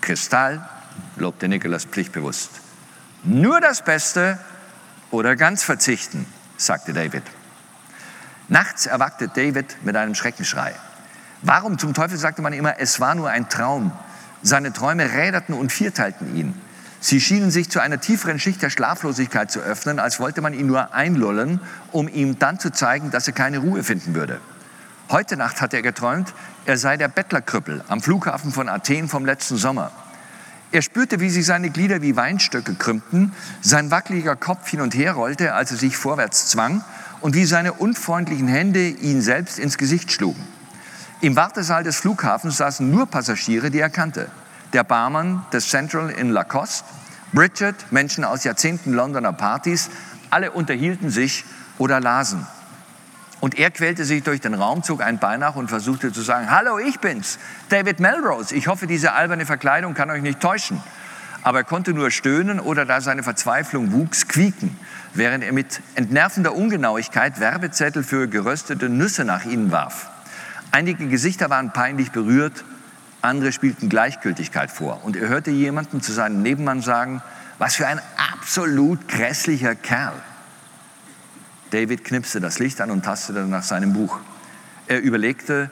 Kristall, 0.00 0.64
lobte 1.16 1.48
Nicholas 1.48 1.84
pflichtbewusst. 1.84 2.50
Nur 3.24 3.60
das 3.60 3.82
Beste 3.82 4.38
oder 5.10 5.34
ganz 5.34 5.64
verzichten, 5.64 6.26
sagte 6.56 6.92
David. 6.92 7.24
Nachts 8.48 8.86
erwachte 8.86 9.26
David 9.26 9.78
mit 9.82 9.96
einem 9.96 10.14
Schreckenschrei. 10.14 10.74
Warum 11.42 11.76
zum 11.78 11.92
Teufel 11.92 12.16
sagte 12.16 12.40
man 12.40 12.52
immer, 12.52 12.78
es 12.78 13.00
war 13.00 13.16
nur 13.16 13.30
ein 13.30 13.48
Traum? 13.48 13.90
Seine 14.42 14.72
Träume 14.72 15.10
räderten 15.10 15.56
und 15.56 15.72
vierteilten 15.72 16.36
ihn. 16.36 16.60
Sie 17.06 17.20
schienen 17.20 17.50
sich 17.50 17.68
zu 17.68 17.80
einer 17.80 18.00
tieferen 18.00 18.38
Schicht 18.38 18.62
der 18.62 18.70
Schlaflosigkeit 18.70 19.50
zu 19.50 19.60
öffnen, 19.60 19.98
als 19.98 20.20
wollte 20.20 20.40
man 20.40 20.54
ihn 20.54 20.66
nur 20.66 20.94
einlullen, 20.94 21.60
um 21.92 22.08
ihm 22.08 22.38
dann 22.38 22.58
zu 22.58 22.72
zeigen, 22.72 23.10
dass 23.10 23.26
er 23.26 23.34
keine 23.34 23.58
Ruhe 23.58 23.84
finden 23.84 24.14
würde. 24.14 24.40
Heute 25.10 25.36
Nacht 25.36 25.60
hat 25.60 25.74
er 25.74 25.82
geträumt, 25.82 26.32
er 26.64 26.78
sei 26.78 26.96
der 26.96 27.08
Bettlerkrüppel 27.08 27.84
am 27.88 28.00
Flughafen 28.00 28.52
von 28.52 28.70
Athen 28.70 29.10
vom 29.10 29.26
letzten 29.26 29.58
Sommer. 29.58 29.92
Er 30.72 30.80
spürte, 30.80 31.20
wie 31.20 31.28
sich 31.28 31.44
seine 31.44 31.68
Glieder 31.68 32.00
wie 32.00 32.16
Weinstöcke 32.16 32.74
krümmten, 32.74 33.34
sein 33.60 33.90
wackeliger 33.90 34.34
Kopf 34.34 34.66
hin 34.70 34.80
und 34.80 34.94
her 34.94 35.12
rollte, 35.12 35.52
als 35.52 35.72
er 35.72 35.76
sich 35.76 35.98
vorwärts 35.98 36.46
zwang 36.46 36.82
und 37.20 37.34
wie 37.34 37.44
seine 37.44 37.74
unfreundlichen 37.74 38.48
Hände 38.48 38.88
ihn 38.88 39.20
selbst 39.20 39.58
ins 39.58 39.76
Gesicht 39.76 40.10
schlugen. 40.10 40.42
Im 41.20 41.36
Wartesaal 41.36 41.84
des 41.84 41.96
Flughafens 41.96 42.56
saßen 42.56 42.90
nur 42.90 43.04
Passagiere, 43.04 43.70
die 43.70 43.80
er 43.80 43.90
kannte. 43.90 44.30
Der 44.74 44.82
Barmann 44.82 45.46
des 45.52 45.68
Central 45.68 46.10
in 46.10 46.30
Lacoste, 46.30 46.84
Bridget, 47.32 47.92
Menschen 47.92 48.24
aus 48.24 48.42
Jahrzehnten 48.42 48.92
Londoner 48.92 49.32
Partys, 49.32 49.88
alle 50.30 50.50
unterhielten 50.50 51.10
sich 51.10 51.44
oder 51.78 52.00
lasen. 52.00 52.44
Und 53.38 53.56
er 53.56 53.70
quälte 53.70 54.04
sich 54.04 54.24
durch 54.24 54.40
den 54.40 54.52
Raum, 54.52 54.82
zog 54.82 55.00
ein 55.00 55.20
Bein 55.20 55.38
nach 55.38 55.54
und 55.54 55.68
versuchte 55.68 56.10
zu 56.10 56.22
sagen, 56.22 56.50
hallo, 56.50 56.80
ich 56.80 56.98
bin's, 56.98 57.38
David 57.68 58.00
Melrose. 58.00 58.52
Ich 58.52 58.66
hoffe, 58.66 58.88
diese 58.88 59.12
alberne 59.12 59.46
Verkleidung 59.46 59.94
kann 59.94 60.10
euch 60.10 60.22
nicht 60.22 60.40
täuschen. 60.40 60.82
Aber 61.44 61.58
er 61.58 61.64
konnte 61.64 61.94
nur 61.94 62.10
stöhnen 62.10 62.58
oder 62.58 62.84
da 62.84 63.00
seine 63.00 63.22
Verzweiflung 63.22 63.92
wuchs, 63.92 64.26
quieken, 64.26 64.76
während 65.12 65.44
er 65.44 65.52
mit 65.52 65.82
entnervender 65.94 66.52
Ungenauigkeit 66.52 67.38
Werbezettel 67.38 68.02
für 68.02 68.26
geröstete 68.26 68.88
Nüsse 68.88 69.24
nach 69.24 69.44
ihnen 69.44 69.70
warf. 69.70 70.10
Einige 70.72 71.06
Gesichter 71.06 71.48
waren 71.48 71.72
peinlich 71.72 72.10
berührt, 72.10 72.64
andere 73.24 73.52
spielten 73.52 73.88
Gleichgültigkeit 73.88 74.70
vor. 74.70 75.04
Und 75.04 75.16
er 75.16 75.28
hörte 75.28 75.50
jemanden 75.50 76.00
zu 76.02 76.12
seinem 76.12 76.42
Nebenmann 76.42 76.82
sagen, 76.82 77.22
was 77.58 77.74
für 77.74 77.86
ein 77.86 78.00
absolut 78.32 79.08
grässlicher 79.08 79.74
Kerl. 79.74 80.14
David 81.70 82.04
knipste 82.04 82.40
das 82.40 82.58
Licht 82.58 82.80
an 82.80 82.90
und 82.90 83.04
tastete 83.04 83.40
nach 83.40 83.62
seinem 83.62 83.92
Buch. 83.92 84.18
Er 84.86 85.00
überlegte, 85.00 85.70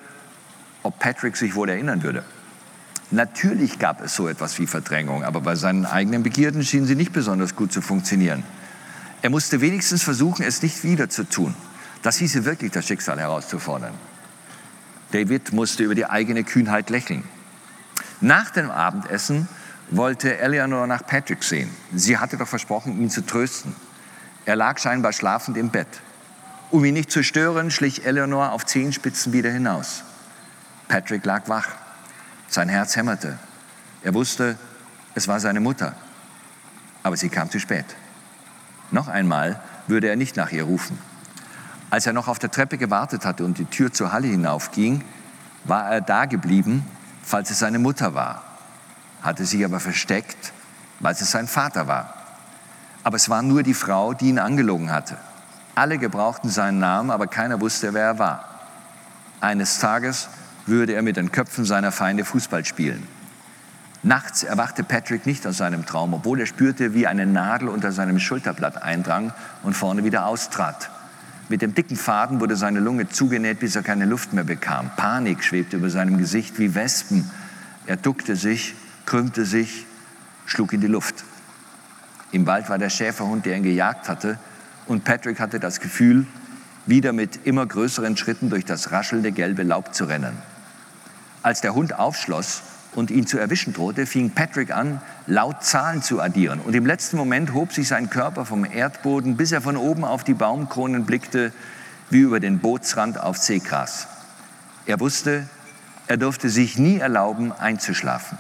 ob 0.83 0.99
Patrick 0.99 1.37
sich 1.37 1.55
wohl 1.55 1.69
erinnern 1.69 2.03
würde. 2.03 2.25
Natürlich 3.11 3.79
gab 3.79 4.03
es 4.03 4.15
so 4.17 4.27
etwas 4.27 4.59
wie 4.59 4.67
Verdrängung, 4.67 5.23
aber 5.23 5.43
bei 5.43 5.55
seinen 5.55 5.85
eigenen 5.85 6.23
Begierden 6.23 6.65
schien 6.65 6.87
sie 6.87 6.97
nicht 6.97 7.13
besonders 7.13 7.55
gut 7.55 7.73
zu 7.73 7.83
funktionieren. 7.83 8.43
Er 9.21 9.31
musste 9.31 9.61
wenigstens 9.61 10.03
versuchen, 10.03 10.43
es 10.43 10.63
nicht 10.63 10.83
wieder 10.83 11.11
zu 11.11 11.29
tun. 11.29 11.55
Das 12.03 12.17
hieße 12.17 12.47
wirklich, 12.47 12.73
das 12.73 12.87
Schicksal 12.87 13.19
herauszufordern. 13.21 13.93
David 15.13 15.53
musste 15.53 15.85
über 15.85 15.95
die 15.95 16.07
eigene 16.07 16.43
Kühnheit 16.43 16.89
lächeln. 16.89 17.23
Nach 18.23 18.51
dem 18.51 18.71
Abendessen 18.71 19.49
wollte 19.91 20.39
Eleanor 20.39 20.87
nach 20.87 21.05
Patrick 21.05 21.43
sehen. 21.43 21.69
Sie 21.93 22.19
hatte 22.19 22.37
doch 22.37 22.47
versprochen, 22.47 23.01
ihn 23.01 23.11
zu 23.11 23.27
trösten. 23.27 23.75
Er 24.45 24.55
lag 24.55 24.79
scheinbar 24.79 25.13
schlafend 25.13 25.57
im 25.57 25.71
Bett. 25.71 25.89
Um 26.71 26.85
ihn 26.85 26.95
nicht 26.95 27.11
zu 27.11 27.25
stören, 27.25 27.73
schlich 27.73 28.07
Eleanor 28.07 28.53
auf 28.53 28.65
Zehenspitzen 28.65 29.33
wieder 29.33 29.51
hinaus. 29.51 30.05
Patrick 30.87 31.25
lag 31.25 31.49
wach. 31.49 31.69
Sein 32.47 32.69
Herz 32.69 32.95
hämmerte. 32.95 33.41
Er 34.05 34.15
wusste, 34.15 34.57
es 35.17 35.27
war 35.27 35.41
seine 35.41 35.61
Mutter. 35.61 35.97
Aber 37.03 37.17
sie 37.17 37.29
kam 37.29 37.51
zu 37.51 37.59
spät. 37.59 37.87
Noch 38.93 39.09
einmal 39.09 39.61
würde 39.89 40.09
er 40.09 40.17
nicht 40.17 40.37
nach 40.37 40.53
ihr 40.53 40.63
rufen. 40.63 40.97
Als 41.91 42.07
er 42.07 42.13
noch 42.13 42.29
auf 42.29 42.39
der 42.39 42.53
Treppe 42.53 42.79
gewartet 42.79 43.25
hatte 43.25 43.45
und 43.45 43.59
die 43.59 43.65
Tür 43.65 43.93
zur 43.93 44.13
Halle 44.13 44.29
hinaufging, 44.29 45.03
war 45.65 45.91
er 45.91 46.01
da 46.01 46.27
geblieben, 46.27 46.87
falls 47.23 47.51
es 47.51 47.59
seine 47.59 47.79
Mutter 47.79 48.15
war, 48.15 48.43
hatte 49.23 49.45
sich 49.45 49.65
aber 49.65 49.81
versteckt, 49.81 50.53
weil 51.01 51.13
es 51.13 51.31
sein 51.31 51.47
Vater 51.47 51.87
war. 51.87 52.15
Aber 53.05 53.17
es 53.17 53.29
war 53.29 53.43
nur 53.43 53.63
die 53.63 53.75
Frau, 53.75 54.15
die 54.15 54.29
ihn 54.29 54.39
angelogen 54.39 54.91
hatte. 54.91 55.17
Alle 55.75 55.99
gebrauchten 55.99 56.51
seinen 56.51 56.79
Namen, 56.79 57.11
aber 57.11 57.27
keiner 57.27 57.61
wusste, 57.61 57.95
wer 57.95 58.05
er 58.05 58.19
war. 58.19 58.45
Eines 59.41 59.79
Tages 59.79 60.29
würde 60.67 60.95
er 60.95 61.03
mit 61.03 61.17
den 61.17 61.33
Köpfen 61.33 61.65
seiner 61.65 61.93
Feinde 61.93 62.25
Fußball 62.25 62.65
spielen. 62.65 63.07
Nachts 64.05 64.43
erwachte 64.43 64.85
Patrick 64.85 65.27
nicht 65.27 65.47
aus 65.47 65.59
seinem 65.59 65.87
Traum, 65.87 66.15
obwohl 66.15 66.41
er 66.41 66.47
spürte, 66.47 66.93
wie 66.93 67.07
eine 67.07 67.25
Nadel 67.25 67.69
unter 67.69 67.93
seinem 67.93 68.19
Schulterblatt 68.19 68.83
eindrang 68.83 69.33
und 69.63 69.75
vorne 69.75 70.05
wieder 70.05 70.27
austrat. 70.27 70.91
Mit 71.49 71.63
dem 71.63 71.75
dicken 71.75 71.97
Faden 71.97 72.41
wurde 72.41 72.57
seine 72.57 72.81
Lunge 72.81 73.09
zugenäht, 73.09 73.61
bis 73.61 73.77
er 73.77 73.83
keine 73.83 74.07
Luft 74.07 74.33
mehr 74.33 74.45
bekam. 74.45 74.91
Panik 74.97 75.43
schwebte 75.45 75.77
über 75.77 75.91
seinem 75.91 76.19
Gesicht 76.19 76.59
wie 76.59 76.75
Wespen. 76.75 77.31
Er 77.87 77.97
duckte 77.97 78.37
sich, 78.37 78.75
krümmte 79.07 79.45
sich, 79.45 79.87
schlug 80.47 80.73
in 80.73 80.81
die 80.81 80.87
Luft. 80.87 81.25
Im 82.31 82.47
Wald 82.47 82.69
war 82.69 82.79
der 82.79 82.91
Schäferhund, 82.91 83.45
der 83.45 83.57
ihn 83.57 83.63
gejagt 83.63 84.09
hatte, 84.09 84.39
und 84.87 85.05
Patrick 85.05 85.39
hatte 85.39 85.61
das 85.61 85.81
Gefühl, 85.81 86.27
wieder 86.87 87.13
mit 87.13 87.41
immer 87.45 87.67
größeren 87.67 88.17
Schritten 88.17 88.51
durch 88.51 88.65
das 88.65 88.91
raschelnde 88.91 89.33
gelbe 89.33 89.63
Laub 89.63 89.95
zu 89.95 90.05
rennen. 90.05 90.37
Als 91.43 91.61
der 91.61 91.75
Hund 91.75 91.99
aufschloss 91.99 92.63
und 92.95 93.11
ihn 93.11 93.27
zu 93.27 93.39
erwischen 93.39 93.73
drohte, 93.73 94.07
fing 94.07 94.31
Patrick 94.31 94.75
an, 94.75 95.01
laut 95.27 95.65
Zahlen 95.65 96.03
zu 96.03 96.21
addieren. 96.21 96.61
Und 96.61 96.75
im 96.75 96.87
letzten 96.87 97.17
Moment 97.17 97.55
hob 97.55 97.73
sich 97.73 97.89
sein 97.89 98.11
Körper 98.11 98.45
vom 98.45 98.65
Erdboden, 98.65 99.37
bis 99.37 99.53
er 99.53 99.63
von 99.63 99.77
oben 99.77 100.05
auf 100.05 100.25
die 100.25 100.35
Baumkronen 100.35 101.05
blickte, 101.05 101.53
wie 102.11 102.21
über 102.21 102.41
den 102.41 102.59
Bootsrand 102.59 103.19
auf 103.19 103.39
Seegras. 103.39 104.07
Er 104.85 105.01
wusste, 105.01 105.49
er 106.07 106.19
durfte 106.19 106.51
sich 106.51 106.79
nie 106.79 106.99
erlauben, 106.99 107.53
einzuschlafen. 107.53 108.37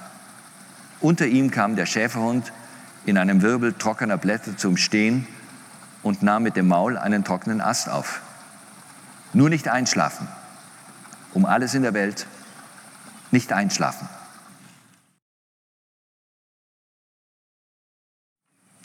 Unter 1.00 1.26
ihm 1.26 1.50
kam 1.50 1.74
der 1.74 1.86
Schäferhund 1.86 2.52
in 3.06 3.16
einem 3.16 3.42
Wirbel 3.42 3.72
trockener 3.72 4.18
Blätter 4.18 4.56
zum 4.56 4.76
Stehen 4.76 5.26
und 6.02 6.22
nahm 6.22 6.42
mit 6.42 6.56
dem 6.56 6.68
Maul 6.68 6.98
einen 6.98 7.24
trockenen 7.24 7.60
Ast 7.60 7.88
auf. 7.88 8.20
Nur 9.32 9.48
nicht 9.48 9.68
einschlafen. 9.68 10.28
Um 11.32 11.46
alles 11.46 11.74
in 11.74 11.82
der 11.82 11.94
Welt 11.94 12.26
nicht 13.30 13.52
einschlafen. 13.52 14.08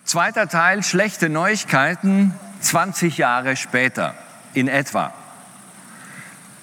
Zweiter 0.08 0.48
Teil, 0.48 0.84
schlechte 0.84 1.28
Neuigkeiten, 1.28 2.34
20 2.62 3.18
Jahre 3.18 3.58
später 3.58 4.14
in 4.54 4.70
etwa. 4.70 5.14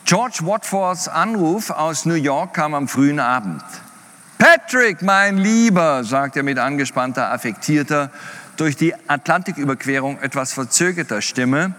George 0.07 0.39
Watfords 0.45 1.09
Anruf 1.09 1.69
aus 1.69 2.07
New 2.07 2.15
York 2.15 2.55
kam 2.55 2.73
am 2.73 2.89
frühen 2.89 3.21
Abend. 3.21 3.63
Patrick, 4.39 5.03
mein 5.03 5.37
Lieber, 5.37 6.05
sagt 6.05 6.39
er 6.39 6.43
mit 6.43 6.59
angespannter, 6.59 7.31
affektierter, 7.33 8.11
durch 8.57 8.77
die 8.77 8.95
Atlantiküberquerung 9.09 10.23
etwas 10.23 10.55
verzögerter 10.55 11.21
Stimme. 11.21 11.75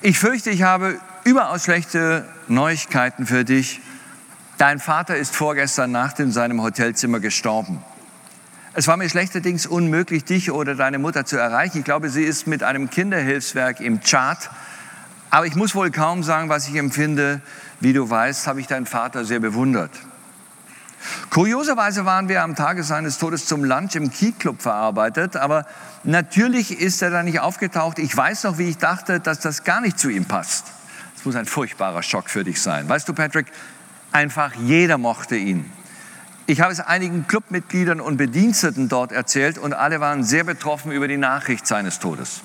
Ich 0.00 0.18
fürchte, 0.18 0.50
ich 0.50 0.64
habe 0.64 0.98
überaus 1.22 1.62
schlechte 1.62 2.24
Neuigkeiten 2.48 3.24
für 3.24 3.44
dich. 3.44 3.80
Dein 4.56 4.80
Vater 4.80 5.14
ist 5.14 5.36
vorgestern 5.36 5.92
Nacht 5.92 6.18
in 6.18 6.32
seinem 6.32 6.60
Hotelzimmer 6.60 7.20
gestorben. 7.20 7.84
Es 8.78 8.86
war 8.86 8.96
mir 8.96 9.08
schlechterdings 9.08 9.66
unmöglich, 9.66 10.22
dich 10.22 10.52
oder 10.52 10.76
deine 10.76 11.00
Mutter 11.00 11.24
zu 11.24 11.36
erreichen. 11.36 11.78
Ich 11.78 11.84
glaube, 11.84 12.10
sie 12.10 12.22
ist 12.22 12.46
mit 12.46 12.62
einem 12.62 12.90
Kinderhilfswerk 12.90 13.80
im 13.80 13.98
Chart. 14.02 14.48
Aber 15.30 15.46
ich 15.46 15.56
muss 15.56 15.74
wohl 15.74 15.90
kaum 15.90 16.22
sagen, 16.22 16.48
was 16.48 16.68
ich 16.68 16.76
empfinde. 16.76 17.40
Wie 17.80 17.92
du 17.92 18.08
weißt, 18.08 18.46
habe 18.46 18.60
ich 18.60 18.68
deinen 18.68 18.86
Vater 18.86 19.24
sehr 19.24 19.40
bewundert. 19.40 19.90
Kurioserweise 21.30 22.04
waren 22.04 22.28
wir 22.28 22.44
am 22.44 22.54
Tage 22.54 22.84
seines 22.84 23.18
Todes 23.18 23.46
zum 23.46 23.64
Lunch 23.64 23.96
im 23.96 24.12
Key 24.12 24.30
Club 24.30 24.62
verarbeitet, 24.62 25.34
aber 25.34 25.66
natürlich 26.04 26.80
ist 26.80 27.02
er 27.02 27.10
da 27.10 27.24
nicht 27.24 27.40
aufgetaucht. 27.40 27.98
Ich 27.98 28.16
weiß 28.16 28.44
noch, 28.44 28.58
wie 28.58 28.68
ich 28.68 28.78
dachte, 28.78 29.18
dass 29.18 29.40
das 29.40 29.64
gar 29.64 29.80
nicht 29.80 29.98
zu 29.98 30.08
ihm 30.08 30.26
passt. 30.26 30.66
Das 31.16 31.24
muss 31.24 31.34
ein 31.34 31.46
furchtbarer 31.46 32.04
Schock 32.04 32.30
für 32.30 32.44
dich 32.44 32.62
sein. 32.62 32.88
Weißt 32.88 33.08
du, 33.08 33.12
Patrick, 33.12 33.48
einfach 34.12 34.54
jeder 34.54 34.98
mochte 34.98 35.34
ihn. 35.34 35.68
Ich 36.48 36.60
habe 36.60 36.72
es 36.72 36.80
einigen 36.80 37.28
Clubmitgliedern 37.28 38.00
und 38.00 38.16
Bediensteten 38.16 38.88
dort 38.88 39.12
erzählt 39.12 39.56
und 39.56 39.72
alle 39.72 40.00
waren 40.00 40.24
sehr 40.24 40.42
betroffen 40.42 40.90
über 40.90 41.06
die 41.06 41.16
Nachricht 41.16 41.66
seines 41.66 42.00
Todes. 42.00 42.40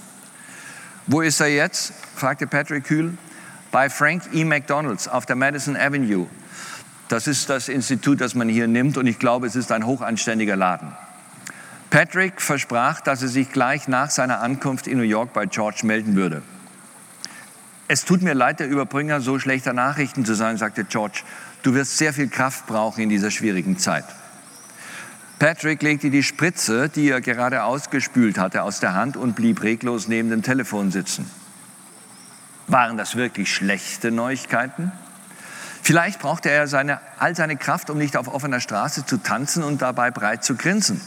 Wo 1.07 1.21
ist 1.21 1.39
er 1.39 1.47
jetzt? 1.47 1.93
fragte 2.15 2.45
Patrick 2.45 2.83
kühl. 2.83 3.17
Bei 3.71 3.89
Frank 3.89 4.23
E. 4.33 4.45
McDonalds 4.45 5.07
auf 5.07 5.25
der 5.25 5.35
Madison 5.35 5.75
Avenue 5.75 6.27
das 7.13 7.27
ist 7.27 7.47
das 7.47 7.69
Institut, 7.69 8.21
das 8.21 8.33
man 8.33 8.49
hier 8.49 8.67
nimmt 8.67 8.97
und 8.97 9.05
ich 9.05 9.19
glaube, 9.19 9.45
es 9.45 9.55
ist 9.55 9.71
ein 9.71 9.85
hochanständiger 9.85 10.55
Laden. 10.55 10.93
Patrick 11.91 12.41
versprach, 12.41 13.01
dass 13.01 13.21
er 13.21 13.27
sich 13.27 13.51
gleich 13.51 13.87
nach 13.87 14.09
seiner 14.09 14.41
Ankunft 14.41 14.87
in 14.87 14.97
New 14.97 15.03
York 15.03 15.31
bei 15.31 15.45
George 15.45 15.81
melden 15.83 16.15
würde. 16.15 16.41
Es 17.87 18.03
tut 18.03 18.23
mir 18.23 18.33
leid, 18.33 18.59
der 18.59 18.67
Überbringer 18.67 19.21
so 19.21 19.37
schlechter 19.37 19.73
Nachrichten 19.73 20.25
zu 20.25 20.33
sein, 20.33 20.57
sagte 20.57 20.85
George. 20.85 21.21
Du 21.64 21.74
wirst 21.74 21.97
sehr 21.97 22.14
viel 22.14 22.28
Kraft 22.28 22.68
brauchen 22.68 23.01
in 23.01 23.09
dieser 23.09 23.32
schwierigen 23.32 23.78
Zeit. 23.78 24.05
Patrick 25.39 25.82
legte 25.82 26.09
die 26.09 26.24
Spritze, 26.24 26.89
die 26.89 27.09
er 27.09 27.22
gerade 27.22 27.64
ausgespült 27.64 28.38
hatte, 28.38 28.64
aus 28.64 28.80
der 28.80 28.93
Hand 28.93 29.18
und 29.18 29.36
blieb 29.36 29.64
reglos 29.64 30.07
neben 30.07 30.30
dem 30.30 30.41
Telefon 30.41 30.91
sitzen. 30.91 31.30
Waren 32.68 32.97
das 32.97 33.16
wirklich 33.16 33.53
schlechte 33.53 34.11
Neuigkeiten? 34.11 34.91
Vielleicht 35.82 36.20
brauchte 36.20 36.49
er 36.49 36.68
seine, 36.68 36.99
all 37.18 37.36
seine 37.36 37.57
Kraft, 37.57 37.89
um 37.89 37.97
nicht 37.97 38.16
auf 38.16 38.28
offener 38.28 38.61
Straße 38.61 39.05
zu 39.05 39.18
tanzen 39.18 39.64
und 39.64 39.82
dabei 39.82 40.11
breit 40.11 40.43
zu 40.43 40.55
grinsen. 40.55 41.01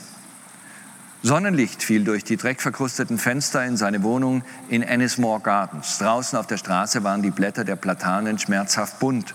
Sonnenlicht 1.23 1.83
fiel 1.83 2.05
durch 2.05 2.25
die 2.25 2.37
dreckverkrusteten 2.37 3.19
Fenster 3.19 3.65
in 3.65 3.77
seine 3.77 4.03
Wohnung 4.03 4.43
in 4.69 4.83
Ennismore 4.83 5.41
Gardens. 5.41 5.99
Draußen 5.99 6.39
auf 6.39 6.47
der 6.47 6.59
Straße 6.59 7.03
waren 7.05 7.23
die 7.23 7.31
Blätter 7.31 7.65
der 7.65 7.77
Platanen 7.77 8.39
schmerzhaft 8.39 8.99
bunt. 9.01 9.35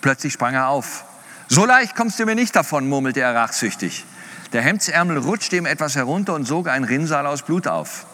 Plötzlich 0.00 0.32
sprang 0.32 0.54
er 0.54 0.68
auf. 0.68 1.04
So 1.48 1.64
leicht 1.64 1.96
kommst 1.96 2.18
du 2.18 2.26
mir 2.26 2.34
nicht 2.34 2.54
davon, 2.54 2.88
murmelte 2.88 3.20
er 3.20 3.34
rachsüchtig. 3.34 4.04
Der 4.52 4.62
Hemdsärmel 4.62 5.18
rutschte 5.18 5.56
ihm 5.56 5.66
etwas 5.66 5.96
herunter 5.96 6.34
und 6.34 6.44
sog 6.44 6.68
ein 6.68 6.84
Rinnsal 6.84 7.26
aus 7.26 7.42
Blut 7.42 7.66
auf. 7.66 8.06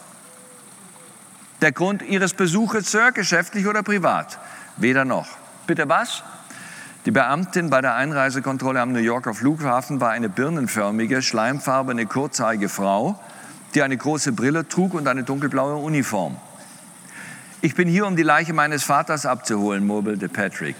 Der 1.61 1.71
Grund 1.71 2.01
Ihres 2.01 2.33
Besuches, 2.33 2.91
Sir, 2.91 3.11
geschäftlich 3.11 3.67
oder 3.67 3.83
privat? 3.83 4.39
Weder 4.77 5.05
noch. 5.05 5.27
Bitte 5.67 5.87
was? 5.87 6.23
Die 7.05 7.11
Beamtin 7.11 7.69
bei 7.69 7.81
der 7.81 7.95
Einreisekontrolle 7.95 8.81
am 8.81 8.91
New 8.91 8.99
Yorker 8.99 9.33
Flughafen 9.33 10.01
war 10.01 10.09
eine 10.09 10.27
birnenförmige, 10.27 11.21
schleimfarbene, 11.21 12.07
kurzhaarige 12.07 12.67
Frau, 12.67 13.19
die 13.73 13.83
eine 13.83 13.95
große 13.95 14.31
Brille 14.31 14.67
trug 14.67 14.93
und 14.93 15.07
eine 15.07 15.23
dunkelblaue 15.23 15.75
Uniform. 15.75 16.37
Ich 17.61 17.75
bin 17.75 17.87
hier, 17.87 18.05
um 18.05 18.15
die 18.15 18.23
Leiche 18.23 18.53
meines 18.53 18.83
Vaters 18.83 19.25
abzuholen, 19.25 19.85
murmelte 19.85 20.29
Patrick. 20.29 20.75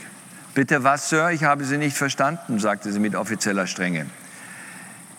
Bitte 0.55 0.85
was, 0.85 1.09
Sir? 1.09 1.31
Ich 1.31 1.43
habe 1.43 1.65
Sie 1.65 1.77
nicht 1.77 1.97
verstanden, 1.97 2.59
sagte 2.59 2.89
sie 2.89 2.99
mit 2.99 3.13
offizieller 3.13 3.67
Strenge. 3.67 4.05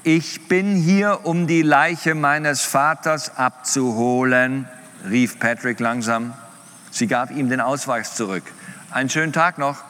Ich 0.02 0.48
bin 0.48 0.74
hier, 0.74 1.26
um 1.26 1.46
die 1.46 1.60
Leiche 1.60 2.14
meines 2.14 2.62
Vaters 2.62 3.36
abzuholen, 3.36 4.66
rief 5.06 5.38
Patrick 5.38 5.78
langsam. 5.78 6.32
Sie 6.90 7.06
gab 7.06 7.30
ihm 7.30 7.50
den 7.50 7.60
Ausweis 7.60 8.14
zurück. 8.14 8.44
Einen 8.90 9.10
schönen 9.10 9.34
Tag 9.34 9.58
noch. 9.58 9.84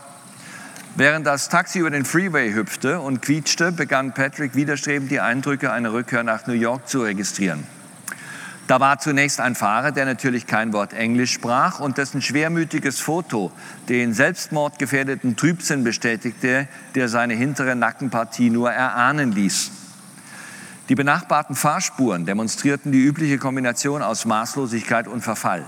Während 0.96 1.26
das 1.28 1.48
Taxi 1.48 1.78
über 1.78 1.90
den 1.90 2.04
Freeway 2.04 2.52
hüpfte 2.52 2.98
und 2.98 3.22
quietschte, 3.22 3.70
begann 3.70 4.14
Patrick 4.14 4.56
widerstrebend 4.56 5.12
die 5.12 5.20
Eindrücke 5.20 5.70
einer 5.70 5.92
Rückkehr 5.92 6.24
nach 6.24 6.48
New 6.48 6.54
York 6.54 6.88
zu 6.88 7.02
registrieren. 7.02 7.62
Da 8.66 8.80
war 8.80 8.98
zunächst 8.98 9.40
ein 9.40 9.54
Fahrer, 9.54 9.92
der 9.92 10.06
natürlich 10.06 10.48
kein 10.48 10.72
Wort 10.72 10.92
Englisch 10.92 11.32
sprach 11.32 11.78
und 11.78 11.98
dessen 11.98 12.20
schwermütiges 12.20 12.98
Foto 12.98 13.52
den 13.88 14.12
selbstmordgefährdeten 14.12 15.36
Trübsinn 15.36 15.84
bestätigte, 15.84 16.66
der 16.96 17.08
seine 17.08 17.34
hintere 17.34 17.76
Nackenpartie 17.76 18.50
nur 18.50 18.72
erahnen 18.72 19.30
ließ. 19.30 19.70
Die 20.88 20.96
benachbarten 20.96 21.54
Fahrspuren 21.54 22.26
demonstrierten 22.26 22.90
die 22.90 23.02
übliche 23.02 23.38
Kombination 23.38 24.02
aus 24.02 24.24
Maßlosigkeit 24.24 25.06
und 25.06 25.22
Verfall. 25.22 25.64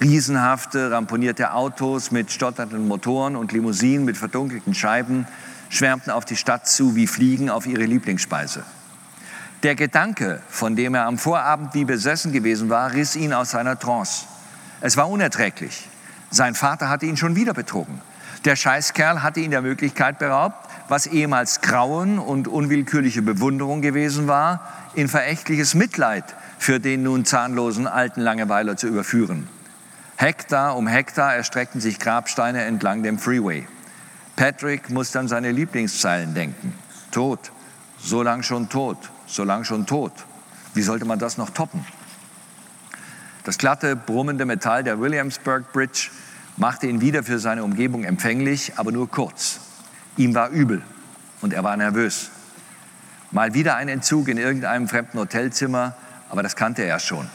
Riesenhafte, 0.00 0.90
ramponierte 0.90 1.52
Autos 1.52 2.12
mit 2.12 2.30
stotternden 2.30 2.88
Motoren 2.88 3.36
und 3.36 3.52
Limousinen 3.52 4.06
mit 4.06 4.16
verdunkelten 4.16 4.74
Scheiben 4.74 5.26
schwärmten 5.68 6.10
auf 6.10 6.24
die 6.24 6.36
Stadt 6.36 6.66
zu 6.66 6.96
wie 6.96 7.06
Fliegen 7.06 7.50
auf 7.50 7.66
ihre 7.66 7.84
Lieblingsspeise. 7.84 8.62
Der 9.64 9.74
Gedanke, 9.74 10.40
von 10.48 10.76
dem 10.76 10.94
er 10.94 11.06
am 11.06 11.18
Vorabend 11.18 11.74
wie 11.74 11.84
besessen 11.84 12.32
gewesen 12.32 12.68
war, 12.68 12.92
riss 12.92 13.16
ihn 13.16 13.32
aus 13.32 13.50
seiner 13.50 13.76
Trance. 13.76 14.26
Es 14.80 14.96
war 14.96 15.08
unerträglich. 15.08 15.88
Sein 16.30 16.54
Vater 16.54 16.88
hatte 16.88 17.06
ihn 17.06 17.16
schon 17.16 17.34
wieder 17.34 17.54
betrogen. 17.54 18.00
Der 18.44 18.54
Scheißkerl 18.54 19.20
hatte 19.24 19.40
ihn 19.40 19.50
der 19.50 19.62
Möglichkeit 19.62 20.20
beraubt, 20.20 20.70
was 20.88 21.08
ehemals 21.08 21.60
Grauen 21.60 22.20
und 22.20 22.46
unwillkürliche 22.46 23.20
Bewunderung 23.20 23.82
gewesen 23.82 24.28
war, 24.28 24.60
in 24.94 25.08
verächtliches 25.08 25.74
Mitleid 25.74 26.24
für 26.58 26.78
den 26.78 27.02
nun 27.02 27.24
zahnlosen 27.24 27.88
alten 27.88 28.20
Langeweiler 28.20 28.76
zu 28.76 28.86
überführen. 28.86 29.48
Hektar 30.16 30.76
um 30.76 30.86
Hektar 30.86 31.34
erstreckten 31.34 31.80
sich 31.80 31.98
Grabsteine 31.98 32.62
entlang 32.62 33.02
dem 33.02 33.18
Freeway. 33.18 33.66
Patrick 34.36 34.88
musste 34.88 35.18
an 35.18 35.26
seine 35.26 35.50
Lieblingszeilen 35.50 36.34
denken. 36.34 36.74
Tot, 37.10 37.50
so 37.98 38.22
lang 38.22 38.44
schon 38.44 38.68
tot, 38.68 39.10
so 39.28 39.44
lang 39.44 39.64
schon 39.64 39.86
tot. 39.86 40.12
Wie 40.74 40.82
sollte 40.82 41.04
man 41.04 41.18
das 41.18 41.38
noch 41.38 41.50
toppen? 41.50 41.84
Das 43.44 43.58
glatte, 43.58 43.96
brummende 43.96 44.44
Metall 44.44 44.84
der 44.84 45.00
Williamsburg 45.00 45.72
Bridge 45.72 46.10
machte 46.56 46.86
ihn 46.86 47.00
wieder 47.00 47.22
für 47.22 47.38
seine 47.38 47.62
Umgebung 47.62 48.04
empfänglich, 48.04 48.72
aber 48.76 48.92
nur 48.92 49.08
kurz. 49.08 49.60
Ihm 50.16 50.34
war 50.34 50.50
übel 50.50 50.82
und 51.40 51.52
er 51.52 51.62
war 51.64 51.76
nervös. 51.76 52.30
Mal 53.30 53.54
wieder 53.54 53.76
ein 53.76 53.88
Entzug 53.88 54.28
in 54.28 54.38
irgendeinem 54.38 54.88
fremden 54.88 55.18
Hotelzimmer, 55.18 55.94
aber 56.30 56.42
das 56.42 56.56
kannte 56.56 56.82
er 56.82 56.98
schon. 56.98 57.28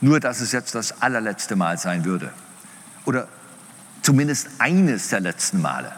Nur, 0.00 0.20
dass 0.20 0.40
es 0.40 0.52
jetzt 0.52 0.74
das 0.74 1.02
allerletzte 1.02 1.56
Mal 1.56 1.78
sein 1.78 2.04
würde. 2.04 2.30
Oder 3.04 3.28
zumindest 4.02 4.48
eines 4.58 5.08
der 5.08 5.20
letzten 5.20 5.62
Male. 5.62 5.92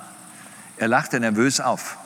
Er 0.77 0.89
lachte 0.89 1.19
nervös 1.19 1.61
auf. 1.61 1.99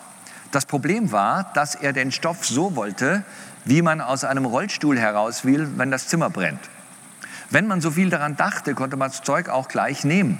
Das 0.51 0.67
Problem 0.67 1.13
war, 1.13 1.53
dass 1.55 1.75
er 1.75 1.93
den 1.93 2.11
Stoff 2.11 2.45
so 2.45 2.75
wollte, 2.77 3.23
wie 3.65 3.83
man 3.83 4.01
aus 4.01 4.25
einem 4.25 4.45
Rollstuhl 4.45 4.99
heraus 4.99 5.45
will, 5.45 5.71
wenn 5.77 5.91
das 5.91 6.09
Zimmer 6.09 6.31
brennt. 6.31 6.61
Wenn 7.51 7.67
man 7.67 7.81
so 7.81 7.91
viel 7.93 8.11
daran 8.11 8.37
dachte, 8.37 8.75
konnte 8.75 8.97
man 8.97 9.11
das 9.11 9.23
Zeug 9.23 9.49
auch 9.49 9.69
gleich 9.69 10.05
nehmen. 10.05 10.39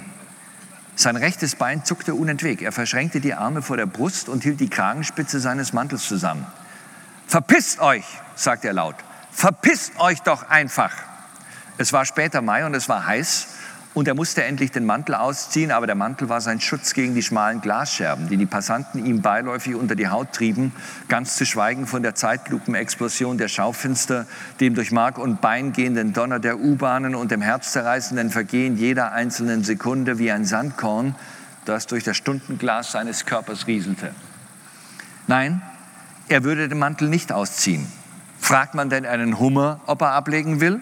Sein 0.95 1.15
rechtes 1.15 1.55
Bein 1.55 1.85
zuckte 1.85 2.13
unentwegt. 2.13 2.61
Er 2.61 2.71
verschränkte 2.71 3.21
die 3.21 3.33
Arme 3.33 3.61
vor 3.61 3.77
der 3.77 3.85
Brust 3.85 4.29
und 4.29 4.43
hielt 4.43 4.59
die 4.59 4.69
Kragenspitze 4.69 5.39
seines 5.39 5.73
Mantels 5.73 6.07
zusammen. 6.07 6.45
Verpisst 7.27 7.79
euch, 7.79 8.05
sagte 8.35 8.67
er 8.67 8.73
laut. 8.73 8.95
Verpisst 9.31 9.97
euch 9.99 10.21
doch 10.21 10.49
einfach. 10.49 10.91
Es 11.77 11.93
war 11.93 12.05
später 12.05 12.41
Mai 12.41 12.65
und 12.65 12.75
es 12.75 12.89
war 12.89 13.05
heiß 13.05 13.47
und 13.93 14.07
er 14.07 14.15
musste 14.15 14.43
endlich 14.43 14.71
den 14.71 14.85
Mantel 14.85 15.15
ausziehen, 15.15 15.71
aber 15.71 15.85
der 15.85 15.95
Mantel 15.95 16.29
war 16.29 16.39
sein 16.39 16.61
Schutz 16.61 16.93
gegen 16.93 17.13
die 17.13 17.21
schmalen 17.21 17.59
Glasscherben, 17.59 18.29
die 18.29 18.37
die 18.37 18.45
Passanten 18.45 19.05
ihm 19.05 19.21
beiläufig 19.21 19.75
unter 19.75 19.95
die 19.95 20.07
Haut 20.07 20.31
trieben, 20.31 20.71
ganz 21.09 21.35
zu 21.35 21.45
schweigen 21.45 21.87
von 21.87 22.01
der 22.01 22.15
Zeitlupenexplosion 22.15 23.37
der 23.37 23.49
Schaufenster, 23.49 24.25
dem 24.61 24.75
durch 24.75 24.91
Mark 24.91 25.17
und 25.17 25.41
Bein 25.41 25.73
gehenden 25.73 26.13
Donner 26.13 26.39
der 26.39 26.59
U-Bahnen 26.59 27.15
und 27.15 27.31
dem 27.31 27.41
herzzerreißenden 27.41 28.29
Vergehen 28.29 28.77
jeder 28.77 29.11
einzelnen 29.11 29.63
Sekunde 29.63 30.19
wie 30.19 30.31
ein 30.31 30.45
Sandkorn, 30.45 31.15
das 31.65 31.85
durch 31.87 32.05
das 32.05 32.15
Stundenglas 32.15 32.93
seines 32.93 33.25
Körpers 33.25 33.67
rieselte. 33.67 34.15
Nein, 35.27 35.61
er 36.29 36.43
würde 36.45 36.69
den 36.69 36.79
Mantel 36.79 37.09
nicht 37.09 37.33
ausziehen. 37.33 37.87
Fragt 38.39 38.73
man 38.73 38.89
denn 38.89 39.05
einen 39.05 39.37
Hummer, 39.37 39.81
ob 39.85 40.01
er 40.01 40.13
ablegen 40.13 40.61
will? 40.61 40.81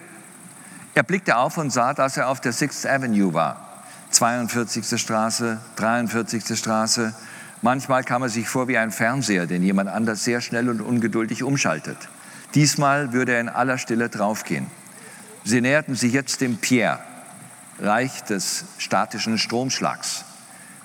Er 0.94 1.02
blickte 1.04 1.36
auf 1.36 1.56
und 1.56 1.70
sah, 1.70 1.94
dass 1.94 2.16
er 2.16 2.28
auf 2.28 2.40
der 2.40 2.52
Sixth 2.52 2.86
Avenue 2.86 3.32
war. 3.32 3.84
42. 4.10 5.00
Straße, 5.00 5.58
43. 5.76 6.58
Straße. 6.58 7.14
Manchmal 7.62 8.02
kam 8.02 8.22
er 8.22 8.28
sich 8.28 8.48
vor 8.48 8.66
wie 8.66 8.76
ein 8.76 8.90
Fernseher, 8.90 9.46
den 9.46 9.62
jemand 9.62 9.88
anders 9.88 10.24
sehr 10.24 10.40
schnell 10.40 10.68
und 10.68 10.80
ungeduldig 10.80 11.42
umschaltet. 11.44 11.96
Diesmal 12.54 13.12
würde 13.12 13.34
er 13.34 13.40
in 13.40 13.48
aller 13.48 13.78
Stille 13.78 14.08
draufgehen. 14.08 14.66
Sie 15.44 15.60
näherten 15.60 15.94
sich 15.94 16.12
jetzt 16.12 16.40
dem 16.40 16.56
Pierre, 16.56 16.98
Reich 17.78 18.24
des 18.24 18.64
statischen 18.78 19.38
Stromschlags. 19.38 20.24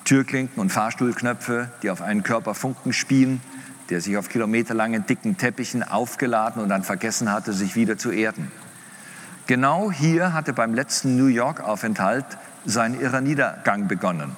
Türklinken 0.05 0.61
und 0.61 0.71
Fahrstuhlknöpfe, 0.71 1.71
die 1.81 1.89
auf 1.89 2.03
einen 2.03 2.21
Körper 2.21 2.53
Funken 2.53 2.93
spien, 2.93 3.41
der 3.89 4.01
sich 4.01 4.17
auf 4.17 4.29
kilometerlangen 4.29 5.07
dicken 5.07 5.37
Teppichen 5.37 5.81
aufgeladen 5.81 6.61
und 6.61 6.69
dann 6.69 6.83
vergessen 6.83 7.31
hatte, 7.31 7.53
sich 7.53 7.75
wieder 7.75 7.97
zu 7.97 8.11
erden. 8.11 8.51
Genau 9.47 9.91
hier 9.91 10.33
hatte 10.33 10.53
beim 10.53 10.73
letzten 10.73 11.17
New 11.17 11.27
York-Aufenthalt 11.27 12.25
sein 12.65 12.99
irrer 12.99 13.21
Niedergang 13.21 13.87
begonnen. 13.87 14.35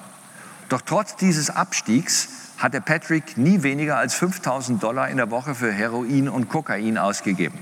Doch 0.68 0.82
trotz 0.82 1.16
dieses 1.16 1.48
Abstiegs 1.48 2.28
hatte 2.58 2.82
Patrick 2.82 3.38
nie 3.38 3.62
weniger 3.62 3.96
als 3.96 4.14
5000 4.14 4.82
Dollar 4.82 5.08
in 5.08 5.16
der 5.16 5.30
Woche 5.30 5.54
für 5.54 5.72
Heroin 5.72 6.28
und 6.28 6.50
Kokain 6.50 6.98
ausgegeben. 6.98 7.58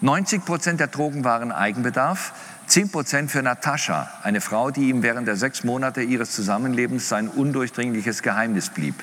90 0.00 0.44
Prozent 0.46 0.80
der 0.80 0.86
Drogen 0.86 1.24
waren 1.24 1.52
Eigenbedarf, 1.52 2.32
10 2.68 2.90
Prozent 2.90 3.30
für 3.30 3.42
Natascha, 3.42 4.08
eine 4.22 4.40
Frau, 4.40 4.70
die 4.70 4.88
ihm 4.88 5.02
während 5.02 5.28
der 5.28 5.36
sechs 5.36 5.64
Monate 5.64 6.02
ihres 6.02 6.32
Zusammenlebens 6.32 7.08
sein 7.08 7.28
undurchdringliches 7.28 8.22
Geheimnis 8.22 8.70
blieb. 8.70 8.94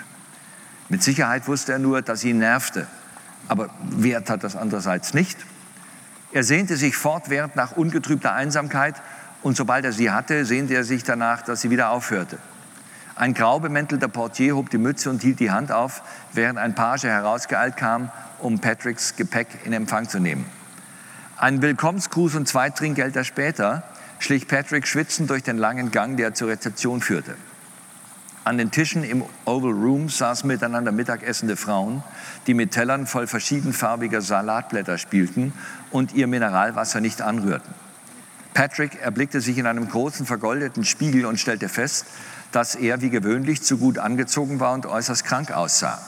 Mit 0.90 1.04
Sicherheit 1.04 1.48
wusste 1.48 1.74
er 1.74 1.80
nur, 1.80 2.02
dass 2.02 2.22
sie 2.22 2.32
ihn 2.32 2.40
nervte. 2.40 2.88
Aber 3.48 3.70
wer 3.82 4.24
tat 4.24 4.44
das 4.44 4.56
andererseits 4.56 5.14
nicht? 5.14 5.38
Er 6.32 6.44
sehnte 6.44 6.78
sich 6.78 6.96
fortwährend 6.96 7.56
nach 7.56 7.72
ungetrübter 7.72 8.34
Einsamkeit 8.34 8.96
und 9.42 9.58
sobald 9.58 9.86
er 9.86 9.94
sie 9.94 10.12
hatte, 10.12 10.46
sehnte 10.46 10.76
er 10.76 10.84
sich 10.84 11.04
danach, 11.04 11.42
dass 11.42 11.62
sie 11.62 11.72
wieder 11.72 11.90
aufhörte. 11.90 12.38
Ein 13.16 13.34
grau 13.34 13.60
bemäntelter 13.60 14.08
Portier 14.08 14.56
hob 14.56 14.70
die 14.70 14.78
Mütze 14.78 15.10
und 15.10 15.22
hielt 15.22 15.40
die 15.40 15.52
Hand 15.52 15.72
auf, 15.72 16.04
während 16.34 16.60
ein 16.60 16.76
Page 16.76 17.04
herausgeeilt 17.04 17.76
kam, 17.76 18.12
um 18.38 18.60
Patricks 18.60 19.16
Gepäck 19.16 19.48
in 19.66 19.74
Empfang 19.74 20.08
zu 20.08 20.20
nehmen. 20.20 20.46
Ein 21.36 21.62
Willkommensgruß 21.62 22.36
und 22.36 22.48
zwei 22.48 22.70
Trinkgelder 22.70 23.24
später 23.24 23.84
schlich 24.20 24.48
Patrick 24.48 24.88
schwitzend 24.88 25.30
durch 25.30 25.44
den 25.44 25.58
langen 25.58 25.92
Gang, 25.92 26.16
der 26.16 26.34
zur 26.34 26.50
Rezeption 26.50 27.02
führte. 27.02 27.36
An 28.46 28.58
den 28.58 28.72
Tischen 28.72 29.04
im 29.04 29.24
Oval 29.46 29.72
Room 29.72 30.10
saßen 30.10 30.48
miteinander 30.48 30.92
mittagessende 30.92 31.58
Frauen, 31.58 32.04
die 32.48 32.54
mit 32.54 32.72
Tellern 32.72 33.06
voll 33.06 33.28
verschiedenfarbiger 33.28 34.22
Salatblätter 34.22 34.98
spielten 34.98 35.54
und 35.92 36.14
ihr 36.14 36.28
Mineralwasser 36.28 37.02
nicht 37.02 37.22
anrührten. 37.22 37.74
Patrick 38.54 39.00
erblickte 39.02 39.42
sich 39.42 39.58
in 39.58 39.68
einem 39.68 39.88
großen 39.88 40.26
vergoldeten 40.26 40.84
Spiegel 40.84 41.26
und 41.26 41.40
stellte 41.40 41.70
fest, 41.70 42.08
dass 42.52 42.76
er 42.76 43.02
wie 43.02 43.10
gewöhnlich 43.10 43.62
zu 43.62 43.78
gut 43.78 44.00
angezogen 44.00 44.60
war 44.60 44.74
und 44.74 44.86
äußerst 44.86 45.24
krank 45.24 45.52
aussah. 45.52 46.00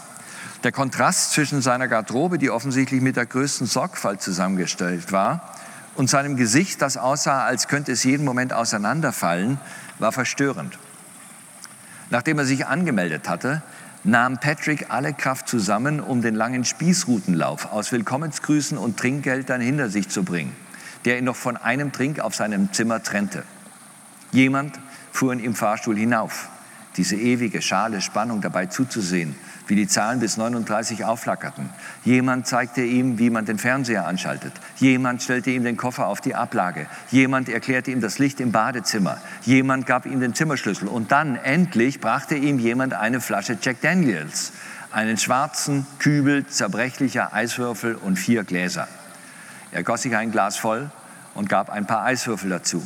Der 0.63 0.71
Kontrast 0.71 1.31
zwischen 1.31 1.61
seiner 1.61 1.87
Garderobe, 1.87 2.37
die 2.37 2.49
offensichtlich 2.49 3.01
mit 3.01 3.15
der 3.15 3.25
größten 3.25 3.67
Sorgfalt 3.67 4.21
zusammengestellt 4.21 5.11
war, 5.11 5.55
und 5.95 6.09
seinem 6.09 6.37
Gesicht, 6.37 6.81
das 6.81 6.97
aussah, 6.97 7.43
als 7.43 7.67
könnte 7.67 7.91
es 7.91 8.03
jeden 8.03 8.25
Moment 8.25 8.53
auseinanderfallen, 8.53 9.59
war 9.99 10.11
verstörend. 10.11 10.77
Nachdem 12.11 12.37
er 12.37 12.45
sich 12.45 12.67
angemeldet 12.67 13.27
hatte, 13.27 13.63
nahm 14.03 14.37
Patrick 14.37 14.87
alle 14.89 15.13
Kraft 15.13 15.47
zusammen, 15.47 15.99
um 15.99 16.21
den 16.21 16.35
langen 16.35 16.65
Spießrutenlauf 16.65 17.71
aus 17.71 17.91
Willkommensgrüßen 17.91 18.77
und 18.77 18.97
Trinkgeldern 18.97 19.61
hinter 19.61 19.89
sich 19.89 20.09
zu 20.09 20.23
bringen. 20.23 20.55
der 21.05 21.17
ihn 21.17 21.25
noch 21.25 21.35
von 21.35 21.57
einem 21.57 21.91
Trink 21.91 22.19
auf 22.19 22.35
seinem 22.35 22.71
Zimmer 22.73 23.01
trennte. 23.01 23.43
Jemand 24.31 24.79
fuhr 25.11 25.33
in 25.33 25.39
ihm 25.39 25.55
Fahrstuhl 25.55 25.97
hinauf. 25.97 26.49
Diese 26.97 27.15
ewige, 27.15 27.61
schale 27.61 28.01
Spannung 28.01 28.41
dabei 28.41 28.67
zuzusehen, 28.67 29.35
wie 29.71 29.75
die 29.75 29.87
Zahlen 29.87 30.19
bis 30.19 30.35
39 30.35 31.05
aufflackerten. 31.05 31.69
Jemand 32.03 32.45
zeigte 32.45 32.81
ihm, 32.81 33.17
wie 33.19 33.29
man 33.29 33.45
den 33.45 33.57
Fernseher 33.57 34.05
anschaltet. 34.05 34.51
Jemand 34.75 35.23
stellte 35.23 35.49
ihm 35.49 35.63
den 35.63 35.77
Koffer 35.77 36.07
auf 36.07 36.19
die 36.19 36.35
Ablage. 36.35 36.87
Jemand 37.09 37.47
erklärte 37.47 37.89
ihm 37.89 38.01
das 38.01 38.19
Licht 38.19 38.41
im 38.41 38.51
Badezimmer. 38.51 39.21
Jemand 39.43 39.85
gab 39.85 40.05
ihm 40.05 40.19
den 40.19 40.35
Zimmerschlüssel. 40.35 40.89
Und 40.89 41.13
dann 41.13 41.37
endlich 41.37 42.01
brachte 42.01 42.35
ihm 42.35 42.59
jemand 42.59 42.93
eine 42.95 43.21
Flasche 43.21 43.57
Jack 43.61 43.79
Daniels, 43.79 44.51
einen 44.91 45.17
schwarzen 45.17 45.87
Kübel 45.99 46.45
zerbrechlicher 46.45 47.33
Eiswürfel 47.33 47.95
und 47.95 48.17
vier 48.17 48.43
Gläser. 48.43 48.89
Er 49.71 49.83
goss 49.83 50.01
sich 50.01 50.17
ein 50.17 50.31
Glas 50.31 50.57
voll 50.57 50.91
und 51.33 51.47
gab 51.47 51.69
ein 51.69 51.87
paar 51.87 52.03
Eiswürfel 52.03 52.49
dazu. 52.49 52.85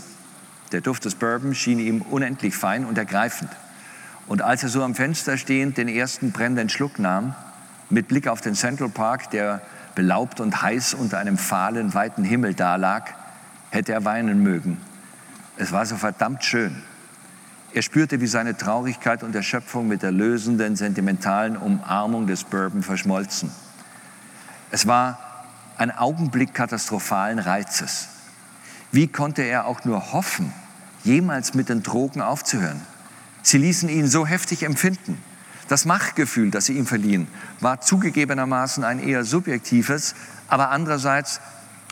Der 0.72 0.82
Duft 0.82 1.06
des 1.06 1.16
Bourbon 1.16 1.56
schien 1.56 1.80
ihm 1.80 2.04
unendlich 2.04 2.56
fein 2.56 2.86
und 2.86 3.00
ergreifend. 3.00 3.50
Und 4.28 4.42
als 4.42 4.64
er 4.64 4.70
so 4.70 4.84
am 4.84 4.96
Fenster 4.96 5.38
stehend 5.38 5.78
den 5.78 5.88
ersten 5.88 6.32
brennenden 6.32 6.70
Schluck 6.70 7.00
nahm, 7.00 7.36
mit 7.90 8.08
Blick 8.08 8.28
auf 8.28 8.42
den 8.42 8.56
Central 8.56 8.90
Park, 8.90 9.30
der 9.30 9.62
belaubt 9.94 10.40
und 10.40 10.62
heiß 10.62 10.96
unter 10.96 11.20
einem 11.20 11.38
fahlen, 11.38 11.94
weiten 11.94 12.24
Himmel 12.24 12.54
dalag, 12.54 13.14
hätte 13.70 13.94
er 13.94 14.06
weinen 14.06 14.42
mögen. 14.42 14.78
Es 15.58 15.72
war 15.72 15.86
so 15.86 15.96
verdammt 15.96 16.44
schön. 16.44 16.82
Er 17.74 17.82
spürte, 17.82 18.22
wie 18.22 18.28
seine 18.28 18.58
Traurigkeit 18.58 19.22
und 19.22 19.36
Erschöpfung 19.36 19.88
mit 19.88 20.02
der 20.02 20.12
lösenden, 20.12 20.76
sentimentalen 20.76 21.58
Umarmung 21.58 22.26
des 22.26 22.46
Bourbon 22.46 22.84
verschmolzen. 22.84 23.52
Es 24.72 24.88
war 24.88 25.20
ein 25.78 25.92
Augenblick 25.92 26.54
katastrophalen 26.54 27.38
Reizes. 27.40 28.08
Wie 28.92 29.08
konnte 29.08 29.42
er 29.42 29.66
auch 29.66 29.84
nur 29.84 30.14
hoffen, 30.14 30.54
jemals 31.04 31.54
mit 31.54 31.70
den 31.70 31.84
Drogen 31.84 32.22
aufzuhören? 32.22 32.82
Sie 33.46 33.60
ließen 33.60 33.90
ihn 33.90 34.08
so 34.08 34.26
heftig 34.26 34.64
empfinden. 34.64 35.22
Das 35.68 35.86
Machtgefühl, 35.86 36.50
das 36.50 36.66
sie 36.66 36.74
ihm 36.74 36.88
verliehen, 36.88 37.28
war 37.60 37.80
zugegebenermaßen 37.80 38.84
ein 38.84 38.98
eher 38.98 39.24
subjektives, 39.24 40.16
aber 40.48 40.72
andererseits 40.72 41.42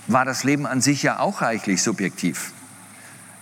war 0.07 0.25
das 0.25 0.43
Leben 0.43 0.65
an 0.65 0.81
sich 0.81 1.03
ja 1.03 1.19
auch 1.19 1.43
reichlich 1.43 1.83
subjektiv. 1.83 2.53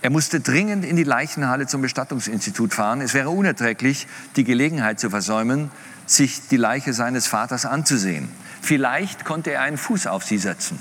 Er 0.02 0.10
musste 0.10 0.40
dringend 0.40 0.84
in 0.84 0.96
die 0.96 1.04
Leichenhalle 1.04 1.66
zum 1.66 1.80
Bestattungsinstitut 1.80 2.74
fahren. 2.74 3.00
Es 3.00 3.14
wäre 3.14 3.30
unerträglich, 3.30 4.06
die 4.36 4.44
Gelegenheit 4.44 5.00
zu 5.00 5.08
versäumen, 5.08 5.70
sich 6.04 6.48
die 6.48 6.58
Leiche 6.58 6.92
seines 6.92 7.26
Vaters 7.26 7.64
anzusehen. 7.64 8.28
Vielleicht 8.60 9.24
konnte 9.24 9.52
er 9.52 9.62
einen 9.62 9.78
Fuß 9.78 10.06
auf 10.06 10.24
sie 10.24 10.36
setzen. 10.38 10.78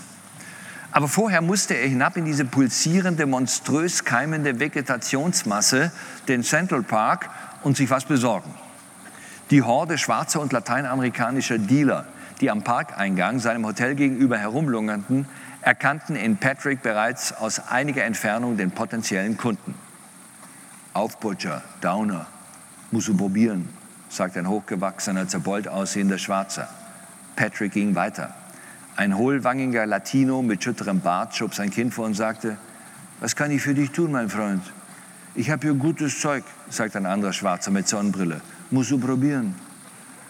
Aber 0.92 1.08
vorher 1.08 1.42
musste 1.42 1.74
er 1.74 1.88
hinab 1.88 2.18
in 2.18 2.26
diese 2.26 2.46
pulsierende, 2.46 3.26
monströs 3.26 4.04
keimende 4.04 4.60
Vegetationsmasse, 4.60 5.92
den 6.28 6.44
Central 6.44 6.84
Park, 6.84 7.30
und 7.64 7.78
sich 7.78 7.90
was 7.90 8.06
besorgen. 8.06 8.54
Die 9.52 9.62
Horde 9.62 9.98
schwarzer 9.98 10.42
und 10.42 10.52
lateinamerikanischer 10.52 11.58
Dealer, 11.58 12.06
die 12.42 12.50
am 12.50 12.64
Parkeingang 12.64 13.40
seinem 13.40 13.66
Hotel 13.66 13.96
gegenüber 13.96 14.38
herumlungerten, 14.38 15.28
erkannten 15.62 16.16
in 16.16 16.38
Patrick 16.38 16.82
bereits 16.82 17.34
aus 17.34 17.68
einiger 17.70 18.04
Entfernung 18.04 18.58
den 18.58 18.72
potenziellen 18.72 19.38
Kunden. 19.38 19.76
Aufbutcher, 20.94 21.62
Downer, 21.82 22.26
musst 22.90 23.08
du 23.08 23.16
probieren, 23.16 23.70
sagt 24.10 24.36
ein 24.38 24.50
hochgewachsener, 24.50 25.28
zerbeult 25.28 25.68
aussehender 25.68 26.18
Schwarzer. 26.18 26.68
Patrick 27.36 27.74
ging 27.74 27.96
weiter. 27.96 28.34
Ein 29.02 29.18
hohlwangiger 29.18 29.88
Latino 29.88 30.44
mit 30.44 30.64
schütterem 30.64 31.00
Bart 31.00 31.36
schob 31.36 31.56
sein 31.56 31.72
Kind 31.72 31.92
vor 31.92 32.06
und 32.06 32.14
sagte, 32.14 32.58
was 33.20 33.36
kann 33.36 33.50
ich 33.50 33.64
für 33.64 33.74
dich 33.74 33.90
tun, 33.90 34.12
mein 34.12 34.30
Freund? 34.30 34.62
Ich 35.34 35.50
habe 35.50 35.64
hier 35.64 35.74
gutes 35.74 36.20
Zeug, 36.20 36.44
sagt 36.70 36.96
ein 36.96 37.08
anderer 37.08 37.34
Schwarzer 37.34 37.72
mit 37.72 37.88
Sonnenbrille. 37.88 38.42
Musst 38.70 38.92
du 38.92 39.00
probieren. 39.00 39.56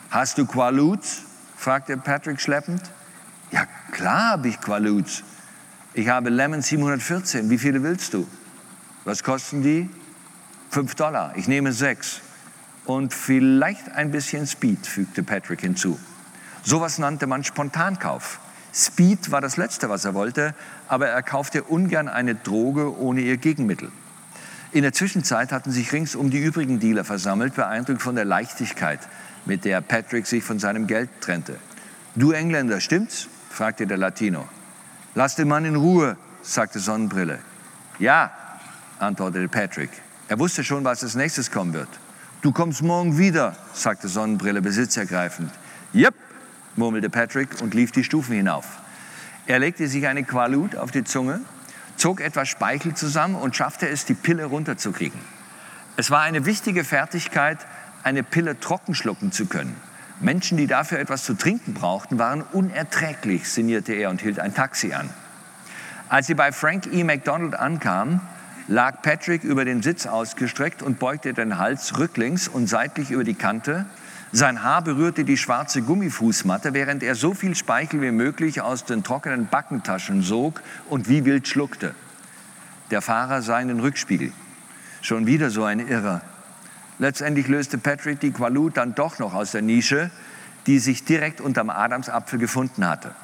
Hast 0.09 0.37
du 0.37 0.45
Qualuts? 0.45 1.23
fragte 1.57 1.97
Patrick 1.97 2.39
schleppend. 2.39 2.81
Ja, 3.51 3.67
klar 3.91 4.31
habe 4.31 4.47
ich 4.47 4.61
Qualuts. 4.61 5.21
Ich 5.93 6.07
habe 6.07 6.29
Lemon 6.29 6.61
714. 6.61 7.49
Wie 7.49 7.57
viele 7.57 7.83
willst 7.83 8.13
du? 8.13 8.25
Was 9.03 9.21
kosten 9.21 9.63
die? 9.63 9.89
Fünf 10.69 10.95
Dollar. 10.95 11.33
Ich 11.35 11.49
nehme 11.49 11.73
sechs. 11.73 12.21
Und 12.85 13.13
vielleicht 13.13 13.91
ein 13.91 14.11
bisschen 14.11 14.47
Speed, 14.47 14.87
fügte 14.87 15.23
Patrick 15.23 15.59
hinzu. 15.59 15.99
Sowas 16.63 16.99
nannte 16.99 17.27
man 17.27 17.43
Spontankauf. 17.43 18.39
Speed 18.73 19.31
war 19.31 19.41
das 19.41 19.57
Letzte, 19.57 19.89
was 19.89 20.05
er 20.05 20.13
wollte, 20.13 20.53
aber 20.87 21.07
er 21.07 21.21
kaufte 21.23 21.63
ungern 21.63 22.07
eine 22.07 22.35
Droge 22.35 22.97
ohne 22.97 23.21
ihr 23.21 23.37
Gegenmittel. 23.37 23.91
In 24.71 24.83
der 24.83 24.93
Zwischenzeit 24.93 25.51
hatten 25.51 25.71
sich 25.71 25.91
ringsum 25.91 26.29
die 26.29 26.39
übrigen 26.39 26.79
Dealer 26.79 27.03
versammelt, 27.03 27.55
beeindruckt 27.55 28.01
von 28.01 28.15
der 28.15 28.23
Leichtigkeit, 28.23 28.99
mit 29.45 29.65
der 29.65 29.81
Patrick 29.81 30.25
sich 30.25 30.43
von 30.43 30.59
seinem 30.59 30.87
Geld 30.87 31.09
trennte. 31.19 31.57
Du 32.15 32.31
Engländer, 32.31 32.79
stimmt's? 32.79 33.27
fragte 33.49 33.85
der 33.85 33.97
Latino. 33.97 34.47
Lass 35.13 35.35
den 35.35 35.49
Mann 35.49 35.65
in 35.65 35.75
Ruhe, 35.75 36.15
sagte 36.41 36.79
Sonnenbrille. 36.79 37.39
Ja, 37.99 38.31
antwortete 38.99 39.49
Patrick. 39.49 39.89
Er 40.29 40.39
wusste 40.39 40.63
schon, 40.63 40.85
was 40.85 41.03
als 41.03 41.15
nächstes 41.15 41.51
kommen 41.51 41.73
wird. 41.73 41.89
Du 42.41 42.53
kommst 42.53 42.81
morgen 42.81 43.17
wieder, 43.17 43.57
sagte 43.73 44.07
Sonnenbrille 44.07 44.61
besitzergreifend. 44.61 45.51
Yep, 45.93 46.15
murmelte 46.75 47.09
Patrick 47.09 47.61
und 47.61 47.73
lief 47.73 47.91
die 47.91 48.03
Stufen 48.03 48.35
hinauf. 48.35 48.65
Er 49.47 49.59
legte 49.59 49.87
sich 49.87 50.07
eine 50.07 50.23
Qualut 50.23 50.75
auf 50.75 50.91
die 50.91 51.03
Zunge, 51.03 51.41
zog 51.97 52.21
etwas 52.21 52.47
Speichel 52.47 52.93
zusammen 52.93 53.35
und 53.35 53.55
schaffte 53.55 53.87
es, 53.87 54.05
die 54.05 54.13
Pille 54.13 54.45
runterzukriegen. 54.45 55.19
Es 55.97 56.09
war 56.09 56.21
eine 56.21 56.45
wichtige 56.45 56.83
Fertigkeit, 56.83 57.59
eine 58.03 58.23
Pille 58.23 58.59
trocken 58.59 58.95
schlucken 58.95 59.31
zu 59.31 59.45
können. 59.45 59.75
Menschen, 60.19 60.57
die 60.57 60.67
dafür 60.67 60.99
etwas 60.99 61.23
zu 61.23 61.33
trinken 61.33 61.73
brauchten, 61.73 62.19
waren 62.19 62.41
unerträglich, 62.41 63.49
sinnierte 63.49 63.93
er 63.93 64.09
und 64.09 64.21
hielt 64.21 64.39
ein 64.39 64.53
Taxi 64.53 64.93
an. 64.93 65.09
Als 66.09 66.27
sie 66.27 66.35
bei 66.35 66.51
Frank 66.51 66.87
E. 66.91 67.03
McDonald 67.03 67.55
ankamen, 67.55 68.21
lag 68.67 69.01
Patrick 69.01 69.43
über 69.43 69.65
den 69.65 69.81
Sitz 69.81 70.05
ausgestreckt 70.05 70.83
und 70.83 70.99
beugte 70.99 71.33
den 71.33 71.57
Hals 71.57 71.97
rücklings 71.97 72.47
und 72.47 72.67
seitlich 72.67 73.11
über 73.11 73.23
die 73.23 73.33
Kante, 73.33 73.85
sein 74.31 74.63
Haar 74.63 74.81
berührte 74.81 75.25
die 75.25 75.37
schwarze 75.37 75.81
Gummifußmatte, 75.81 76.73
während 76.73 77.03
er 77.03 77.15
so 77.15 77.33
viel 77.33 77.53
Speichel 77.55 78.01
wie 78.01 78.11
möglich 78.11 78.61
aus 78.61 78.85
den 78.85 79.03
trockenen 79.03 79.47
Backentaschen 79.47 80.21
sog 80.21 80.61
und 80.89 81.09
wie 81.09 81.25
wild 81.25 81.47
schluckte. 81.47 81.93
Der 82.91 83.01
Fahrer 83.01 83.41
sah 83.41 83.59
in 83.59 83.67
den 83.67 83.81
Rückspiegel. 83.81 84.31
Schon 85.01 85.25
wieder 85.25 85.49
so 85.49 85.63
ein 85.63 85.85
Irrer. 85.85 86.21
Letztendlich 86.99 87.47
löste 87.47 87.77
Patrick 87.77 88.19
die 88.19 88.31
Qualut 88.31 88.77
dann 88.77 88.95
doch 88.95 89.19
noch 89.19 89.33
aus 89.33 89.51
der 89.51 89.63
Nische, 89.63 90.11
die 90.67 90.79
sich 90.79 91.03
direkt 91.03 91.41
unterm 91.41 91.69
Adamsapfel 91.69 92.39
gefunden 92.39 92.87
hatte. 92.87 93.15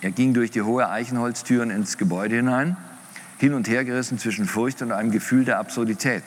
Er 0.00 0.10
ging 0.10 0.34
durch 0.34 0.50
die 0.50 0.62
hohe 0.62 0.90
Eichenholztüren 0.90 1.70
ins 1.70 1.96
Gebäude 1.96 2.36
hinein, 2.36 2.76
hin 3.38 3.54
und 3.54 3.68
her 3.68 3.84
gerissen 3.84 4.18
zwischen 4.18 4.46
Furcht 4.46 4.82
und 4.82 4.92
einem 4.92 5.10
Gefühl 5.10 5.44
der 5.44 5.58
Absurdität. 5.58 6.24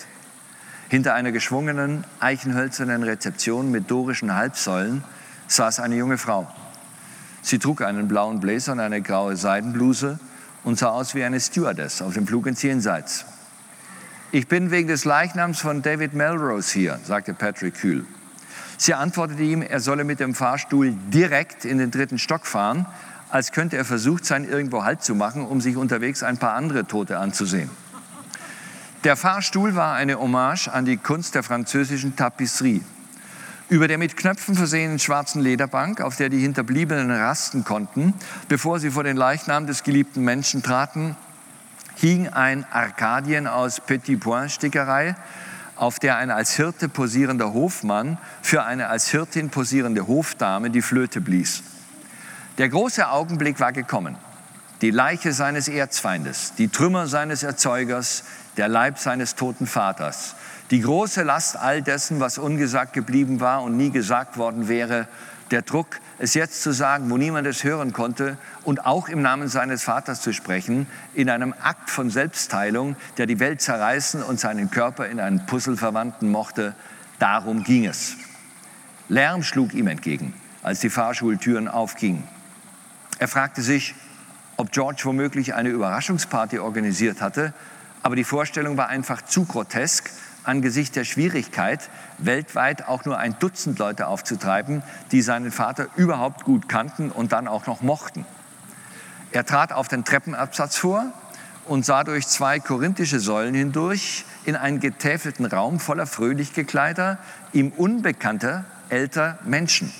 Hinter 0.89 1.15
einer 1.15 1.31
geschwungenen, 1.31 2.03
eichenhölzernen 2.19 3.03
Rezeption 3.03 3.71
mit 3.71 3.89
dorischen 3.89 4.36
Halbsäulen 4.36 5.03
saß 5.47 5.79
eine 5.79 5.95
junge 5.95 6.17
Frau. 6.17 6.47
Sie 7.41 7.59
trug 7.59 7.81
einen 7.81 8.07
blauen 8.07 8.39
Bläser 8.39 8.73
und 8.73 8.79
eine 8.79 9.01
graue 9.01 9.36
Seidenbluse 9.36 10.19
und 10.63 10.77
sah 10.77 10.89
aus 10.89 11.15
wie 11.15 11.23
eine 11.23 11.39
Stewardess 11.39 12.01
auf 12.01 12.13
dem 12.13 12.27
Flug 12.27 12.47
ins 12.47 12.61
Jenseits. 12.61 13.25
Ich 14.31 14.47
bin 14.47 14.71
wegen 14.71 14.88
des 14.88 15.05
Leichnams 15.05 15.59
von 15.59 15.81
David 15.81 16.13
Melrose 16.13 16.73
hier, 16.73 16.99
sagte 17.03 17.33
Patrick 17.33 17.75
kühl. 17.75 18.05
Sie 18.77 18.93
antwortete 18.93 19.41
ihm, 19.41 19.61
er 19.61 19.79
solle 19.79 20.03
mit 20.03 20.19
dem 20.19 20.36
Fahrstuhl 20.36 20.91
direkt 21.13 21.65
in 21.65 21.77
den 21.77 21.91
dritten 21.91 22.19
Stock 22.19 22.45
fahren, 22.45 22.86
als 23.29 23.51
könnte 23.51 23.77
er 23.77 23.86
versucht 23.86 24.25
sein, 24.25 24.47
irgendwo 24.47 24.83
Halt 24.83 25.03
zu 25.03 25.15
machen, 25.15 25.45
um 25.45 25.61
sich 25.61 25.77
unterwegs 25.77 26.23
ein 26.23 26.38
paar 26.38 26.53
andere 26.53 26.86
Tote 26.86 27.17
anzusehen. 27.17 27.69
Der 29.06 29.16
Fahrstuhl 29.16 29.76
war 29.76 29.93
eine 29.93 30.20
Hommage 30.20 30.68
an 30.68 30.84
die 30.84 30.97
Kunst 30.97 31.36
der 31.36 31.43
französischen 31.43 32.16
Tapisserie. 32.16 32.82
Über 33.70 33.88
der 33.88 33.99
mit 33.99 34.18
Knöpfen 34.18 34.56
versehenen 34.56 34.97
schwarzen 34.97 35.43
Lederbank, 35.43 36.01
auf 36.01 36.16
der 36.16 36.30
die 36.30 36.39
Hinterbliebenen 36.39 37.12
rasten 37.12 37.64
konnten, 37.64 38.16
bevor 38.47 38.80
sie 38.80 38.89
vor 38.89 39.03
den 39.03 39.16
Leichnam 39.16 39.68
des 39.68 39.84
geliebten 39.84 40.24
Menschen 40.24 40.64
traten, 40.64 41.16
hing 41.97 42.30
ein 42.30 42.66
Arkadien 42.72 43.45
aus 43.45 43.80
Petit 43.80 44.20
Point 44.20 44.51
Stickerei, 44.51 45.16
auf 45.76 45.99
der 45.99 46.18
ein 46.18 46.32
als 46.32 46.56
Hirte 46.56 46.89
posierender 46.89 47.53
Hofmann 47.53 48.18
für 48.41 48.64
eine 48.64 48.88
als 48.88 49.10
Hirtin 49.10 49.51
posierende 49.51 50.08
Hofdame 50.08 50.72
die 50.72 50.82
Flöte 50.82 51.22
blies. 51.22 51.62
Der 52.58 52.70
große 52.70 53.08
Augenblick 53.08 53.60
war 53.60 53.72
gekommen. 53.72 54.18
Die 54.82 54.91
Leiche 54.91 55.32
seines 55.32 55.67
Erzfeindes, 55.67 56.53
die 56.57 56.67
Trümmer 56.67 57.07
seines 57.07 57.43
Erzeugers, 57.43 58.23
der 58.57 58.67
Leib 58.67 58.99
seines 58.99 59.36
toten 59.36 59.67
Vaters. 59.67 60.36
Die 60.71 60.82
große 60.82 61.23
Last 61.23 61.57
all 61.57 61.82
dessen, 61.82 62.19
was 62.19 62.38
ungesagt 62.38 62.93
geblieben 62.93 63.39
war 63.39 63.63
und 63.63 63.78
nie 63.78 63.91
gesagt 63.91 64.38
worden 64.38 64.67
wäre, 64.67 65.07
Der 65.51 65.61
Druck, 65.61 65.99
es 66.17 66.34
jetzt 66.34 66.63
zu 66.63 66.71
sagen, 66.71 67.09
wo 67.11 67.17
niemand 67.17 67.45
es 67.45 67.63
hören 67.63 67.93
konnte 67.93 68.38
und 68.63 68.86
auch 68.88 69.09
im 69.09 69.21
Namen 69.21 69.47
seines 69.47 69.84
Vaters 69.84 70.21
zu 70.21 70.34
sprechen, 70.34 70.88
in 71.13 71.30
einem 71.30 71.53
Akt 71.61 71.91
von 71.91 72.09
Selbstteilung, 72.09 72.95
der 73.17 73.28
die 73.28 73.39
Welt 73.39 73.61
zerreißen 73.61 74.23
und 74.23 74.39
seinen 74.39 74.71
Körper 74.71 75.07
in 75.07 75.19
einen 75.19 75.45
Puzzle 75.45 75.78
verwandeln 75.78 76.32
mochte, 76.32 76.73
darum 77.19 77.63
ging 77.63 77.86
es. 77.86 78.15
Lärm 79.07 79.43
schlug 79.43 79.76
ihm 79.76 79.86
entgegen, 79.86 80.34
als 80.63 80.80
die 80.80 80.89
Fahrschultüren 80.89 81.67
aufgingen. 81.67 82.23
Er 83.19 83.28
fragte 83.28 83.61
sich, 83.61 83.93
ob 84.58 84.72
George 84.72 85.01
womöglich 85.03 85.53
eine 85.53 85.70
Überraschungsparty 85.70 86.60
organisiert 86.60 87.22
hatte, 87.22 87.53
aber 88.03 88.16
die 88.16 88.24
Vorstellung 88.24 88.78
war 88.78 88.88
einfach 88.88 89.22
zu 89.24 89.45
grotesk, 89.45 90.12
angesichts 90.43 90.93
der 90.93 91.06
Schwierigkeit, 91.06 91.89
weltweit 92.18 92.88
auch 92.88 93.06
nur 93.06 93.18
ein 93.18 93.38
Dutzend 93.39 93.80
Leute 93.80 94.08
aufzutreiben, 94.08 94.84
die 95.12 95.22
seinen 95.22 95.51
Vater 95.51 95.88
überhaupt 95.95 96.43
gut 96.43 96.70
kannten 96.70 97.10
und 97.12 97.32
dann 97.32 97.47
auch 97.47 97.66
noch 97.68 97.82
mochten. 97.82 98.26
Er 99.32 99.45
trat 99.45 99.74
auf 99.74 99.88
den 99.88 100.06
Treppenabsatz 100.06 100.78
vor 100.78 101.12
und 101.66 101.84
sah 101.84 102.03
durch 102.03 102.28
zwei 102.28 102.60
korinthische 102.60 103.20
Säulen 103.20 103.56
hindurch 103.56 104.26
in 104.45 104.56
einen 104.56 104.80
getäfelten 104.80 105.45
Raum 105.45 105.80
voller 105.80 106.06
fröhlich 106.06 106.53
gekleider, 106.53 107.18
ihm 107.51 107.70
unbekannter, 107.70 108.66
älter 108.89 109.39
Menschen. 109.43 109.91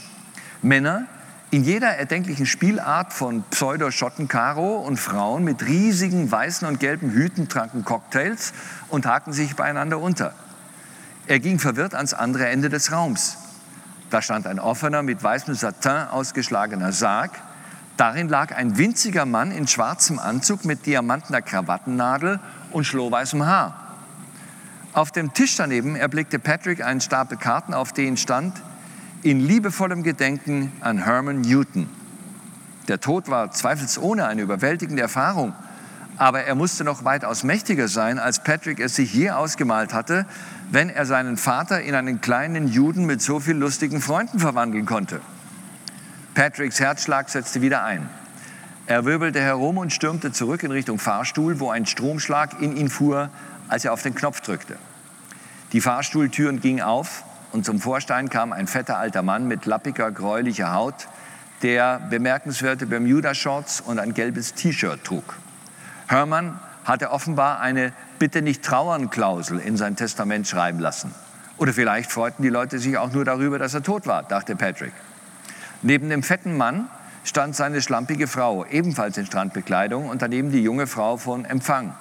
Männer 0.62 1.08
in 1.52 1.64
jeder 1.64 1.90
erdenklichen 1.90 2.46
Spielart 2.46 3.14
von 3.14 3.44
Pseudo-Schottenkaro 3.52 4.78
und 4.78 5.00
Frauen 5.00 5.44
mit 5.44 5.66
riesigen 5.66 6.30
weißen 6.32 6.68
und 6.68 6.80
gelben 6.80 7.12
Hüten 7.12 7.48
tranken 7.48 7.86
Cocktails 7.86 8.54
und 8.90 9.06
hakten 9.06 9.32
sich 9.32 9.56
beieinander 9.56 10.00
unter. 10.00 10.34
Er 11.28 11.40
ging 11.40 11.60
verwirrt 11.60 11.96
ans 11.96 12.14
andere 12.14 12.48
Ende 12.48 12.70
des 12.70 12.92
Raums. 12.92 13.38
Da 14.10 14.22
stand 14.22 14.48
ein 14.48 14.60
offener, 14.60 15.02
mit 15.02 15.24
weißem 15.24 15.56
Satin 15.56 16.08
ausgeschlagener 16.10 16.92
Sarg. 16.92 17.32
Darin 17.98 18.28
lag 18.28 18.54
ein 18.56 18.78
winziger 18.78 19.26
Mann 19.26 19.52
in 19.52 19.68
schwarzem 19.68 20.20
Anzug 20.20 20.66
mit 20.66 20.86
diamantener 20.86 21.42
Krawattennadel 21.42 22.40
und 22.72 22.84
schlohweißem 22.84 23.46
Haar. 23.46 23.82
Auf 24.94 25.12
dem 25.12 25.34
Tisch 25.34 25.56
daneben 25.56 25.96
erblickte 25.96 26.40
Patrick 26.40 26.84
einen 26.84 27.02
Stapel 27.02 27.38
Karten, 27.38 27.74
auf 27.74 27.94
denen 27.94 28.18
stand 28.18 28.62
in 29.26 29.40
liebevollem 29.40 30.04
Gedenken 30.04 30.72
an 30.82 31.04
Herman 31.04 31.42
Newton. 31.42 31.90
Der 32.88 33.00
Tod 33.00 33.28
war 33.28 33.50
zweifelsohne 33.50 34.28
eine 34.28 34.44
überwältigende 34.44 35.02
Erfahrung, 35.02 35.54
aber 36.18 36.44
er 36.44 36.54
musste 36.54 36.84
noch 36.84 37.06
weitaus 37.06 37.44
mächtiger 37.44 37.88
sein, 37.88 38.20
als 38.20 38.44
Patrick 38.44 38.80
es 38.80 38.96
sich 38.96 39.16
je 39.16 39.32
ausgemalt 39.32 39.96
hatte, 39.96 40.28
wenn 40.70 40.92
er 40.92 41.08
seinen 41.08 41.38
Vater 41.38 41.82
in 41.82 41.96
einen 41.96 42.22
kleinen 42.22 42.68
Juden 42.68 43.08
mit 43.08 43.20
so 43.20 43.40
vielen 43.40 43.60
lustigen 43.60 44.00
Freunden 44.00 44.38
verwandeln 44.38 44.86
konnte. 44.86 45.22
Patricks 46.36 46.80
Herzschlag 46.80 47.28
setzte 47.30 47.64
wieder 47.64 47.84
ein. 47.84 48.08
Er 48.86 49.06
wirbelte 49.06 49.42
herum 49.42 49.80
und 49.80 49.92
stürmte 49.92 50.34
zurück 50.34 50.62
in 50.62 50.70
Richtung 50.70 51.00
Fahrstuhl, 51.00 51.60
wo 51.60 51.72
ein 51.72 51.88
Stromschlag 51.88 52.62
in 52.62 52.78
ihn 52.78 52.90
fuhr, 52.90 53.32
als 53.70 53.86
er 53.86 53.94
auf 53.94 54.04
den 54.04 54.14
Knopf 54.14 54.42
drückte. 54.42 54.78
Die 55.72 55.82
Fahrstuhltüren 55.82 56.62
gingen 56.62 56.84
auf 56.84 57.24
und 57.56 57.64
zum 57.64 57.80
Vorstein 57.80 58.28
kam 58.28 58.52
ein 58.52 58.68
fetter 58.68 58.98
alter 58.98 59.22
Mann 59.22 59.48
mit 59.48 59.66
lappiger, 59.66 60.12
gräulicher 60.12 60.74
Haut, 60.74 61.08
der 61.62 62.02
bemerkenswerte 62.10 62.86
Bermuda-Shorts 62.86 63.80
und 63.80 63.98
ein 63.98 64.14
gelbes 64.14 64.56
T-Shirt 64.56 65.06
trug. 65.06 65.38
Hermann 66.08 66.60
hatte 66.84 67.12
offenbar 67.12 67.62
eine 67.62 67.94
Bitte 68.20 68.42
nicht 68.42 68.62
trauern 68.62 69.10
Klausel 69.10 69.60
in 69.60 69.78
sein 69.78 69.96
Testament 69.96 70.50
schreiben 70.50 70.80
lassen. 70.80 71.16
Oder 71.58 71.72
vielleicht 71.72 72.12
freuten 72.12 72.44
die 72.44 72.50
Leute 72.50 72.78
sich 72.78 72.98
auch 72.98 73.14
nur 73.14 73.24
darüber, 73.24 73.58
dass 73.58 73.74
er 73.74 73.84
tot 73.84 74.06
war, 74.06 74.24
dachte 74.24 74.58
Patrick. 74.58 74.92
Neben 75.82 76.10
dem 76.10 76.24
fetten 76.24 76.58
Mann 76.58 76.90
stand 77.24 77.56
seine 77.56 77.82
schlampige 77.82 78.28
Frau, 78.28 78.66
ebenfalls 78.66 79.18
in 79.18 79.28
Strandbekleidung, 79.28 80.10
und 80.10 80.22
daneben 80.22 80.52
die 80.52 80.62
junge 80.62 80.88
Frau 80.88 81.16
von 81.16 81.46
Empfang. 81.46 81.96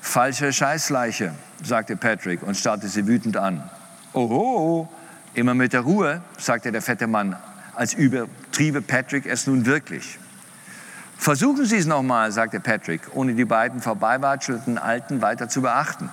Falsche 0.00 0.52
Scheißleiche, 0.52 1.34
sagte 1.60 1.96
Patrick 1.96 2.44
und 2.44 2.56
starrte 2.56 2.86
sie 2.86 3.08
wütend 3.08 3.36
an. 3.36 3.68
Oho, 4.12 4.88
immer 5.34 5.54
mit 5.54 5.72
der 5.72 5.82
Ruhe, 5.82 6.22
sagte 6.38 6.72
der 6.72 6.82
fette 6.82 7.06
Mann, 7.06 7.36
als 7.76 7.94
übertriebe 7.94 8.82
Patrick 8.82 9.26
es 9.26 9.46
nun 9.46 9.66
wirklich. 9.66 10.18
Versuchen 11.16 11.66
Sie 11.66 11.76
es 11.76 11.86
nochmal, 11.86 12.32
sagte 12.32 12.60
Patrick, 12.60 13.02
ohne 13.14 13.34
die 13.34 13.44
beiden 13.44 13.80
vorbeiwatschelnden 13.80 14.78
Alten 14.78 15.20
weiter 15.20 15.48
zu 15.48 15.62
beachten. 15.62 16.08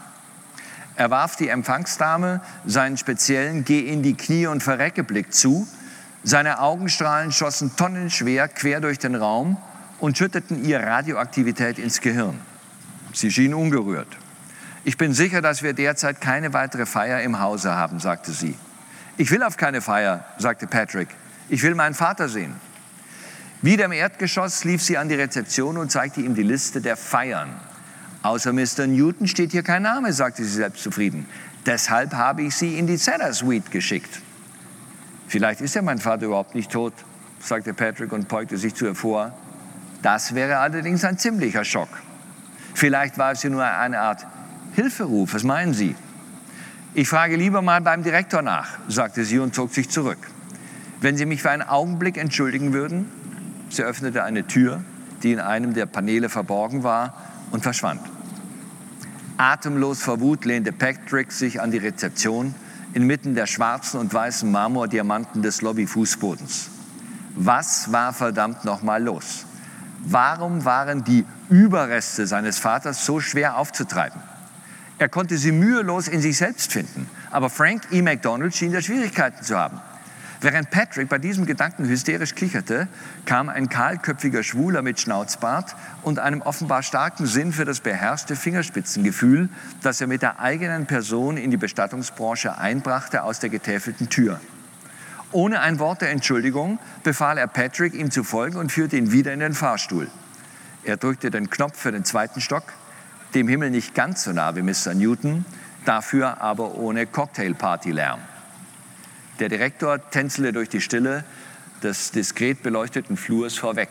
Er 0.96 1.10
warf 1.12 1.36
die 1.36 1.48
Empfangsdame 1.48 2.42
seinen 2.66 2.98
speziellen 2.98 3.64
Geh 3.64 3.80
in 3.80 4.04
die 4.04 4.16
Knie 4.16 4.48
und 4.48 4.64
verrecke 4.64 5.04
Blick 5.04 5.34
zu. 5.34 5.68
Seine 6.24 6.60
Augenstrahlen 6.60 7.32
schossen 7.32 7.76
tonnenschwer 7.78 8.48
quer 8.48 8.82
durch 8.82 9.00
den 9.00 9.16
Raum 9.16 9.58
und 10.00 10.18
schütteten 10.18 10.66
ihr 10.66 10.80
Radioaktivität 10.80 11.80
ins 11.80 12.02
Gehirn. 12.02 12.40
Sie 13.14 13.32
schien 13.32 13.54
ungerührt. 13.54 14.18
Ich 14.88 14.96
bin 14.96 15.14
sicher, 15.14 15.42
dass 15.42 15.64
wir 15.64 15.74
derzeit 15.74 16.22
keine 16.22 16.54
weitere 16.54 16.86
Feier 16.86 17.22
im 17.22 17.42
Hause 17.42 17.76
haben, 17.76 18.00
sagte 18.00 18.32
sie. 18.32 18.56
Ich 19.18 19.30
will 19.32 19.44
auf 19.44 19.58
keine 19.58 19.82
Feier, 19.82 20.24
sagte 20.38 20.66
Patrick. 20.66 21.10
Ich 21.50 21.62
will 21.62 21.76
meinen 21.76 21.94
Vater 21.94 22.30
sehen. 22.30 22.56
Wieder 23.62 23.84
im 23.84 23.92
Erdgeschoss 23.92 24.64
lief 24.64 24.82
sie 24.82 24.98
an 24.98 25.10
die 25.10 25.16
Rezeption 25.16 25.78
und 25.78 25.92
zeigte 25.92 26.22
ihm 26.22 26.36
die 26.36 26.44
Liste 26.44 26.80
der 26.80 26.96
Feiern. 26.96 27.50
Außer 28.24 28.54
Mr. 28.54 28.88
Newton 28.88 29.28
steht 29.28 29.52
hier 29.52 29.62
kein 29.62 29.82
Name, 29.82 30.14
sagte 30.14 30.46
sie 30.46 30.56
selbstzufrieden. 30.56 31.26
Deshalb 31.66 32.14
habe 32.14 32.44
ich 32.44 32.56
sie 32.56 32.80
in 32.80 32.88
die 32.88 32.98
Cellar 32.98 33.34
Suite 33.34 33.70
geschickt. 33.70 34.22
Vielleicht 35.28 35.60
ist 35.60 35.76
ja 35.76 35.82
mein 35.82 35.98
Vater 35.98 36.28
überhaupt 36.28 36.56
nicht 36.56 36.72
tot, 36.72 36.94
sagte 37.42 37.74
Patrick 37.74 38.14
und 38.14 38.30
beugte 38.30 38.56
sich 38.56 38.74
zu 38.74 38.86
ihr 38.86 38.96
vor. 38.96 39.34
Das 40.02 40.34
wäre 40.34 40.60
allerdings 40.60 41.04
ein 41.04 41.18
ziemlicher 41.18 41.66
Schock. 41.66 41.90
Vielleicht 42.74 43.18
war 43.18 43.34
es 43.34 43.44
ja 43.44 43.50
nur 43.50 43.66
eine 43.66 44.00
Art 44.00 44.26
Hilferuf, 44.78 45.34
was 45.34 45.44
meinen 45.44 45.74
Sie? 45.74 45.96
Ich 46.94 47.10
frage 47.10 47.36
lieber 47.36 47.64
mal 47.64 47.82
beim 47.82 48.04
Direktor 48.04 48.44
nach, 48.44 48.78
sagte 48.88 49.26
sie 49.26 49.40
und 49.40 49.56
zog 49.56 49.74
sich 49.74 49.90
zurück. 49.90 50.20
Wenn 51.02 51.18
Sie 51.18 51.26
mich 51.26 51.42
für 51.42 51.50
einen 51.50 51.64
Augenblick 51.64 52.16
entschuldigen 52.16 52.74
würden? 52.74 53.12
Sie 53.72 53.82
öffnete 53.82 54.24
eine 54.24 54.46
Tür, 54.46 54.84
die 55.24 55.32
in 55.32 55.40
einem 55.40 55.74
der 55.74 55.88
Paneele 55.88 56.30
verborgen 56.30 56.84
war, 56.84 57.16
und 57.50 57.64
verschwand. 57.64 58.02
Atemlos 59.38 60.04
vor 60.04 60.20
Wut 60.20 60.46
lehnte 60.46 60.72
Patrick 60.72 61.32
sich 61.32 61.60
an 61.60 61.72
die 61.72 61.80
Rezeption 61.80 62.54
inmitten 62.94 63.34
der 63.34 63.48
schwarzen 63.48 64.00
und 64.00 64.14
weißen 64.14 64.52
Marmordiamanten 64.52 65.42
des 65.42 65.64
Lobbyfußbodens. 65.64 66.70
Was 67.34 67.92
war 67.92 68.14
verdammt 68.14 68.64
nochmal 68.64 69.02
los? 69.02 69.48
Warum 70.04 70.66
waren 70.66 71.04
die 71.04 71.26
Überreste 71.50 72.28
seines 72.28 72.60
Vaters 72.60 73.04
so 73.08 73.20
schwer 73.20 73.58
aufzutreiben? 73.58 74.37
Er 75.00 75.10
konnte 75.10 75.38
sie 75.38 75.52
mühelos 75.52 76.08
in 76.08 76.22
sich 76.22 76.38
selbst 76.38 76.72
finden. 76.72 77.10
Aber 77.30 77.50
Frank 77.50 77.84
E. 77.92 78.02
McDonald 78.02 78.56
schien 78.56 78.72
da 78.72 78.82
Schwierigkeiten 78.82 79.44
zu 79.44 79.58
haben. 79.58 79.80
Während 80.40 80.70
Patrick 80.70 81.10
bei 81.10 81.18
diesem 81.18 81.48
Gedanken 81.48 81.88
hysterisch 81.88 82.36
kicherte, 82.36 82.88
kam 83.26 83.50
ein 83.50 83.70
kahlköpfiger 83.70 84.44
Schwuler 84.44 84.84
mit 84.84 85.00
Schnauzbart 85.00 85.76
und 86.04 86.20
einem 86.20 86.42
offenbar 86.44 86.84
starken 86.84 87.26
Sinn 87.26 87.52
für 87.52 87.66
das 87.66 87.80
beherrschte 87.80 88.36
Fingerspitzengefühl, 88.36 89.50
das 89.82 90.00
er 90.00 90.06
mit 90.06 90.22
der 90.22 90.40
eigenen 90.40 90.86
Person 90.86 91.38
in 91.38 91.50
die 91.50 91.58
Bestattungsbranche 91.58 92.58
einbrachte, 92.58 93.24
aus 93.24 93.40
der 93.40 93.50
getäfelten 93.50 94.10
Tür. 94.10 94.40
Ohne 95.32 95.60
ein 95.60 95.80
Wort 95.80 96.02
der 96.02 96.12
Entschuldigung 96.12 96.80
befahl 97.04 97.40
er 97.40 97.48
Patrick, 97.48 97.96
ihm 97.96 98.12
zu 98.12 98.24
folgen 98.24 98.58
und 98.58 98.72
führte 98.72 98.96
ihn 98.96 99.12
wieder 99.12 99.34
in 99.34 99.40
den 99.40 99.54
Fahrstuhl. 99.54 100.08
Er 100.84 100.98
drückte 100.98 101.32
den 101.32 101.50
Knopf 101.50 101.78
für 101.80 101.92
den 101.92 102.06
zweiten 102.06 102.42
Stock, 102.42 102.64
dem 103.38 103.48
Himmel 103.48 103.70
nicht 103.70 103.94
ganz 103.94 104.24
so 104.24 104.34
nah 104.34 104.56
wie 104.56 104.64
Mr. 104.64 104.96
Newton, 104.96 105.46
dafür 105.86 106.42
aber 106.42 106.76
ohne 106.76 107.06
Cocktailparty-Lärm. 107.06 108.20
Der 109.40 109.50
Direktor 109.50 110.10
tänzelte 110.10 110.54
durch 110.54 110.70
die 110.70 110.82
Stille 110.82 111.24
des 111.84 112.12
diskret 112.12 112.64
beleuchteten 112.64 113.16
Flurs 113.16 113.56
vorweg. 113.56 113.90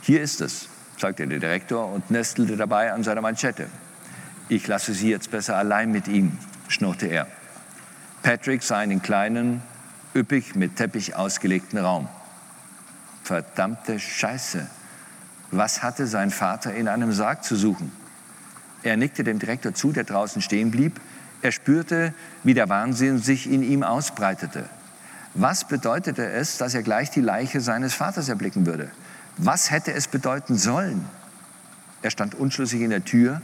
Hier 0.00 0.20
ist 0.20 0.40
es, 0.40 0.68
sagte 0.98 1.28
der 1.28 1.38
Direktor 1.38 1.92
und 1.92 2.10
nestelte 2.10 2.56
dabei 2.56 2.92
an 2.92 3.04
seiner 3.04 3.20
Manschette. 3.20 3.68
Ich 4.48 4.66
lasse 4.66 4.94
Sie 4.94 5.10
jetzt 5.10 5.30
besser 5.30 5.56
allein 5.56 5.92
mit 5.92 6.08
ihm, 6.08 6.36
schnurrte 6.66 7.06
er. 7.06 7.28
Patrick 8.24 8.64
sah 8.64 8.82
in 8.82 8.90
den 8.90 9.00
kleinen, 9.00 9.62
üppig 10.16 10.56
mit 10.56 10.74
Teppich 10.74 11.14
ausgelegten 11.14 11.78
Raum. 11.78 12.08
Verdammte 13.22 14.00
Scheiße, 14.00 14.66
was 15.52 15.84
hatte 15.84 16.08
sein 16.08 16.32
Vater 16.32 16.74
in 16.74 16.88
einem 16.88 17.12
Sarg 17.12 17.44
zu 17.44 17.54
suchen? 17.54 17.92
Er 18.82 18.96
nickte 18.96 19.24
dem 19.24 19.38
Direktor 19.38 19.74
zu, 19.74 19.92
der 19.92 20.04
draußen 20.04 20.42
stehen 20.42 20.70
blieb. 20.70 21.00
Er 21.42 21.52
spürte, 21.52 22.14
wie 22.44 22.54
der 22.54 22.68
Wahnsinn 22.68 23.18
sich 23.18 23.50
in 23.50 23.62
ihm 23.62 23.82
ausbreitete. 23.82 24.64
Was 25.34 25.66
bedeutete 25.66 26.26
es, 26.26 26.58
dass 26.58 26.74
er 26.74 26.82
gleich 26.82 27.10
die 27.10 27.20
Leiche 27.20 27.60
seines 27.60 27.94
Vaters 27.94 28.28
erblicken 28.28 28.66
würde? 28.66 28.90
Was 29.36 29.70
hätte 29.70 29.92
es 29.92 30.08
bedeuten 30.08 30.56
sollen? 30.56 31.04
Er 32.02 32.10
stand 32.10 32.34
unschlüssig 32.34 32.80
in 32.80 32.90
der 32.90 33.04
Tür. 33.04 33.40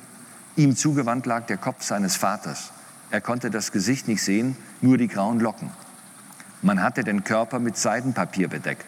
Ihm 0.56 0.76
zugewandt 0.76 1.26
lag 1.26 1.46
der 1.46 1.56
Kopf 1.56 1.82
seines 1.82 2.16
Vaters. 2.16 2.72
Er 3.10 3.20
konnte 3.20 3.50
das 3.50 3.70
Gesicht 3.70 4.08
nicht 4.08 4.22
sehen, 4.22 4.56
nur 4.80 4.98
die 4.98 5.08
grauen 5.08 5.40
Locken. 5.40 5.70
Man 6.62 6.82
hatte 6.82 7.04
den 7.04 7.22
Körper 7.22 7.58
mit 7.58 7.76
Seidenpapier 7.76 8.48
bedeckt. 8.48 8.86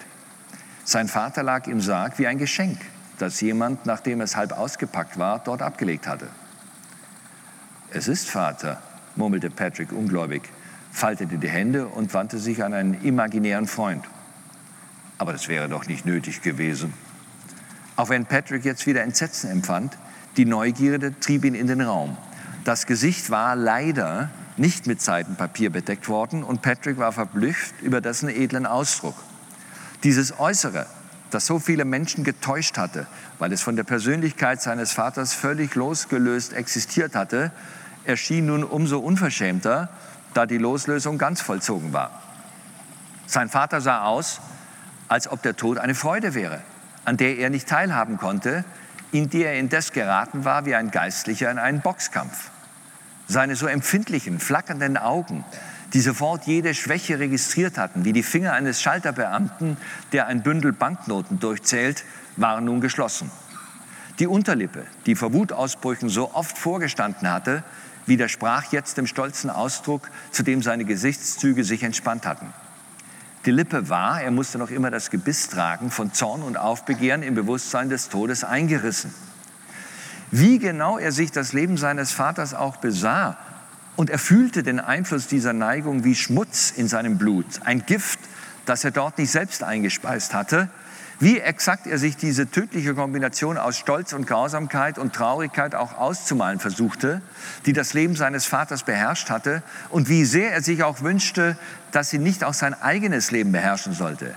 Sein 0.84 1.08
Vater 1.08 1.42
lag 1.42 1.66
im 1.66 1.80
Sarg 1.80 2.18
wie 2.18 2.26
ein 2.26 2.38
Geschenk, 2.38 2.78
das 3.18 3.40
jemand, 3.40 3.86
nachdem 3.86 4.20
es 4.20 4.36
halb 4.36 4.52
ausgepackt 4.52 5.18
war, 5.18 5.38
dort 5.38 5.62
abgelegt 5.62 6.06
hatte. 6.06 6.28
Es 7.90 8.08
ist 8.08 8.28
Vater, 8.28 8.82
murmelte 9.14 9.50
Patrick 9.50 9.92
ungläubig, 9.92 10.42
faltete 10.92 11.38
die 11.38 11.48
Hände 11.48 11.86
und 11.86 12.12
wandte 12.14 12.38
sich 12.38 12.62
an 12.62 12.74
einen 12.74 13.02
imaginären 13.02 13.66
Freund. 13.66 14.04
Aber 15.18 15.32
das 15.32 15.48
wäre 15.48 15.68
doch 15.68 15.86
nicht 15.86 16.04
nötig 16.04 16.42
gewesen. 16.42 16.92
Auch 17.96 18.10
wenn 18.10 18.26
Patrick 18.26 18.64
jetzt 18.64 18.86
wieder 18.86 19.02
Entsetzen 19.02 19.50
empfand, 19.50 19.96
die 20.36 20.44
Neugierde 20.44 21.18
trieb 21.18 21.44
ihn 21.44 21.54
in 21.54 21.66
den 21.66 21.80
Raum. 21.80 22.16
Das 22.64 22.86
Gesicht 22.86 23.30
war 23.30 23.56
leider 23.56 24.30
nicht 24.58 24.86
mit 24.86 25.00
Seidenpapier 25.00 25.70
bedeckt 25.70 26.08
worden 26.08 26.42
und 26.42 26.62
Patrick 26.62 26.98
war 26.98 27.12
verblüfft 27.12 27.80
über 27.80 28.00
dessen 28.00 28.28
edlen 28.28 28.66
Ausdruck. 28.66 29.14
Dieses 30.02 30.38
Äußere, 30.38 30.86
das 31.36 31.44
so 31.44 31.58
viele 31.58 31.84
Menschen 31.84 32.24
getäuscht 32.24 32.78
hatte, 32.78 33.06
weil 33.38 33.52
es 33.52 33.60
von 33.60 33.76
der 33.76 33.84
Persönlichkeit 33.84 34.62
seines 34.62 34.92
Vaters 34.92 35.34
völlig 35.34 35.74
losgelöst 35.74 36.54
existiert 36.54 37.14
hatte, 37.14 37.52
erschien 38.06 38.46
nun 38.46 38.64
umso 38.64 39.00
unverschämter, 39.00 39.90
da 40.32 40.46
die 40.46 40.56
Loslösung 40.56 41.18
ganz 41.18 41.42
vollzogen 41.42 41.92
war. 41.92 42.22
Sein 43.26 43.50
Vater 43.50 43.82
sah 43.82 44.04
aus, 44.04 44.40
als 45.08 45.28
ob 45.30 45.42
der 45.42 45.56
Tod 45.56 45.76
eine 45.76 45.94
Freude 45.94 46.32
wäre, 46.32 46.62
an 47.04 47.18
der 47.18 47.36
er 47.36 47.50
nicht 47.50 47.68
teilhaben 47.68 48.16
konnte, 48.16 48.64
in 49.12 49.28
die 49.28 49.44
er 49.44 49.58
indes 49.58 49.92
geraten 49.92 50.46
war 50.46 50.64
wie 50.64 50.74
ein 50.74 50.90
Geistlicher 50.90 51.50
in 51.50 51.58
einen 51.58 51.82
Boxkampf. 51.82 52.50
Seine 53.28 53.56
so 53.56 53.66
empfindlichen, 53.66 54.40
flackernden 54.40 54.96
Augen, 54.96 55.44
die 55.92 56.00
sofort 56.00 56.46
jede 56.46 56.74
Schwäche 56.74 57.18
registriert 57.18 57.78
hatten, 57.78 58.04
wie 58.04 58.12
die 58.12 58.22
Finger 58.22 58.52
eines 58.52 58.82
Schalterbeamten, 58.82 59.76
der 60.12 60.26
ein 60.26 60.42
Bündel 60.42 60.72
Banknoten 60.72 61.38
durchzählt, 61.38 62.04
waren 62.36 62.64
nun 62.64 62.80
geschlossen. 62.80 63.30
Die 64.18 64.26
Unterlippe, 64.26 64.86
die 65.04 65.14
vor 65.14 65.32
Wutausbrüchen 65.32 66.08
so 66.08 66.34
oft 66.34 66.56
vorgestanden 66.56 67.30
hatte, 67.30 67.62
widersprach 68.06 68.72
jetzt 68.72 68.96
dem 68.96 69.06
stolzen 69.06 69.50
Ausdruck, 69.50 70.10
zu 70.30 70.42
dem 70.42 70.62
seine 70.62 70.84
Gesichtszüge 70.84 71.64
sich 71.64 71.82
entspannt 71.82 72.26
hatten. 72.26 72.52
Die 73.44 73.50
Lippe 73.50 73.88
war, 73.88 74.20
er 74.20 74.30
musste 74.30 74.58
noch 74.58 74.70
immer 74.70 74.90
das 74.90 75.10
Gebiss 75.10 75.48
tragen, 75.48 75.90
von 75.90 76.12
Zorn 76.12 76.42
und 76.42 76.56
Aufbegehren 76.56 77.22
im 77.22 77.34
Bewusstsein 77.34 77.88
des 77.88 78.08
Todes 78.08 78.42
eingerissen. 78.42 79.14
Wie 80.32 80.58
genau 80.58 80.98
er 80.98 81.12
sich 81.12 81.30
das 81.30 81.52
Leben 81.52 81.76
seines 81.76 82.10
Vaters 82.10 82.54
auch 82.54 82.76
besah 82.76 83.36
und 83.96 84.10
er 84.10 84.18
fühlte 84.18 84.62
den 84.62 84.78
Einfluss 84.78 85.26
dieser 85.26 85.52
Neigung 85.52 86.04
wie 86.04 86.14
Schmutz 86.14 86.70
in 86.70 86.88
seinem 86.88 87.18
Blut, 87.18 87.46
ein 87.64 87.84
Gift, 87.86 88.20
das 88.66 88.84
er 88.84 88.90
dort 88.90 89.18
nicht 89.18 89.30
selbst 89.30 89.62
eingespeist 89.62 90.34
hatte, 90.34 90.68
wie 91.18 91.38
exakt 91.38 91.86
er 91.86 91.96
sich 91.96 92.16
diese 92.18 92.50
tödliche 92.50 92.94
Kombination 92.94 93.56
aus 93.56 93.78
Stolz 93.78 94.12
und 94.12 94.26
Grausamkeit 94.26 94.98
und 94.98 95.14
Traurigkeit 95.14 95.74
auch 95.74 95.96
auszumalen 95.96 96.60
versuchte, 96.60 97.22
die 97.64 97.72
das 97.72 97.94
Leben 97.94 98.16
seines 98.16 98.44
Vaters 98.44 98.82
beherrscht 98.82 99.30
hatte 99.30 99.62
und 99.88 100.10
wie 100.10 100.26
sehr 100.26 100.52
er 100.52 100.62
sich 100.62 100.82
auch 100.82 101.00
wünschte, 101.00 101.56
dass 101.90 102.10
sie 102.10 102.18
nicht 102.18 102.44
auch 102.44 102.52
sein 102.52 102.74
eigenes 102.74 103.30
Leben 103.30 103.52
beherrschen 103.52 103.94
sollte. 103.94 104.34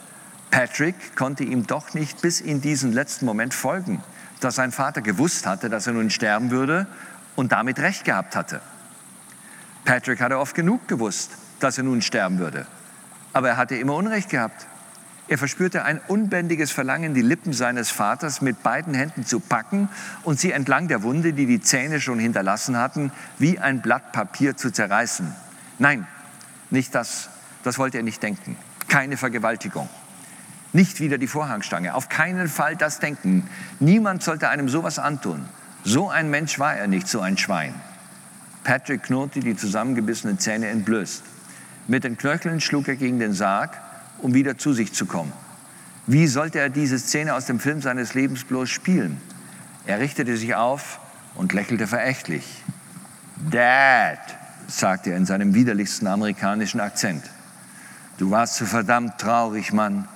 Patrick 0.51 1.17
konnte 1.17 1.43
ihm 1.43 1.67
doch 1.67 1.93
nicht 1.93 2.21
bis 2.21 2.39
in 2.39 2.61
diesen 2.61 2.93
letzten 2.93 3.25
Moment 3.25 3.53
folgen, 3.53 4.01
dass 4.39 4.55
sein 4.55 4.71
Vater 4.71 5.01
gewusst 5.01 5.45
hatte, 5.45 5.69
dass 5.69 5.85
er 5.85 5.93
nun 5.93 6.09
sterben 6.09 6.49
würde 6.49 6.87
und 7.35 7.51
damit 7.51 7.79
recht 7.79 8.05
gehabt 8.05 8.37
hatte. 8.37 8.61
Patrick 9.85 10.21
hatte 10.21 10.37
oft 10.37 10.55
genug 10.55 10.87
gewusst, 10.87 11.31
dass 11.59 11.77
er 11.77 11.83
nun 11.83 12.01
sterben 12.01 12.39
würde, 12.39 12.65
aber 13.33 13.49
er 13.49 13.57
hatte 13.57 13.75
immer 13.75 13.95
Unrecht 13.95 14.29
gehabt. 14.29 14.67
Er 15.27 15.37
verspürte 15.37 15.83
ein 15.83 16.01
unbändiges 16.07 16.71
Verlangen, 16.71 17.13
die 17.13 17.21
Lippen 17.21 17.53
seines 17.53 17.91
Vaters 17.91 18.41
mit 18.41 18.63
beiden 18.63 18.95
Händen 18.95 19.25
zu 19.25 19.39
packen 19.39 19.87
und 20.23 20.39
sie 20.39 20.51
entlang 20.51 20.87
der 20.87 21.03
Wunde, 21.03 21.33
die 21.33 21.45
die 21.45 21.61
Zähne 21.61 22.01
schon 22.01 22.17
hinterlassen 22.17 22.77
hatten, 22.77 23.11
wie 23.37 23.59
ein 23.59 23.83
Blatt 23.83 24.11
Papier 24.11 24.57
zu 24.57 24.71
zerreißen. 24.71 25.31
Nein, 25.77 26.07
nicht 26.71 26.95
das. 26.95 27.29
Das 27.63 27.77
wollte 27.77 27.97
er 27.97 28.03
nicht 28.03 28.23
denken. 28.23 28.57
Keine 28.87 29.17
Vergewaltigung. 29.17 29.87
Nicht 30.73 30.99
wieder 30.99 31.17
die 31.19 31.27
Vorhangstange. 31.27 31.93
Auf 31.93 32.09
keinen 32.09 32.47
Fall 32.47 32.75
das 32.75 32.99
Denken. 32.99 33.47
Niemand 33.79 34.23
sollte 34.23 34.49
einem 34.49 34.67
sowas 34.67 34.97
antun. 34.97 35.47
So 35.83 36.09
ein 36.09 36.29
Mensch 36.29 36.57
war 36.59 36.75
er 36.75 36.87
nicht, 36.87 37.07
so 37.07 37.21
ein 37.21 37.37
Schwein. 37.37 37.73
Patrick 38.69 39.01
knurrte 39.01 39.39
die 39.39 39.55
zusammengebissenen 39.55 40.37
Zähne 40.37 40.67
entblößt. 40.67 41.23
Mit 41.87 42.03
den 42.03 42.19
Knöcheln 42.19 42.61
schlug 42.61 42.87
er 42.87 42.97
gegen 42.97 43.17
den 43.17 43.33
Sarg 43.33 43.75
um 44.21 44.35
wieder 44.35 44.59
zu 44.59 44.73
sich 44.73 44.93
zu 44.93 45.07
kommen. 45.07 45.33
Wie 46.05 46.27
sollte 46.27 46.59
er 46.59 46.69
diese 46.69 46.99
Szene 46.99 47.33
aus 47.33 47.47
dem 47.47 47.59
Film 47.59 47.81
seines 47.81 48.13
Lebens 48.13 48.43
bloß 48.43 48.69
spielen? 48.69 49.19
Er 49.87 49.99
richtete 49.99 50.37
sich 50.37 50.53
auf 50.53 50.99
und 51.33 51.51
lächelte 51.51 51.87
verächtlich. 51.87 52.63
Dad, 53.49 54.19
sagte 54.67 55.09
er 55.09 55.17
in 55.17 55.25
seinem 55.25 55.55
widerlichsten 55.55 56.05
amerikanischen 56.05 56.79
Akzent. 56.79 57.23
Du 58.19 58.29
warst 58.29 58.57
so 58.57 58.67
verdammt 58.67 59.17
traurig, 59.17 59.73
Mann. 59.73 60.07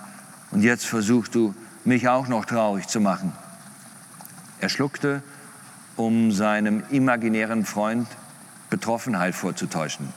Und 0.51 0.61
jetzt 0.61 0.85
versuchst 0.85 1.33
du, 1.33 1.55
mich 1.85 2.07
auch 2.07 2.27
noch 2.27 2.45
traurig 2.45 2.87
zu 2.87 2.99
machen. 2.99 3.33
Er 4.59 4.69
schluckte, 4.69 5.23
um 5.95 6.31
seinem 6.31 6.83
imaginären 6.91 7.65
Freund 7.65 8.07
Betroffenheit 8.73 9.35
vorzutäuschen. 9.35 10.11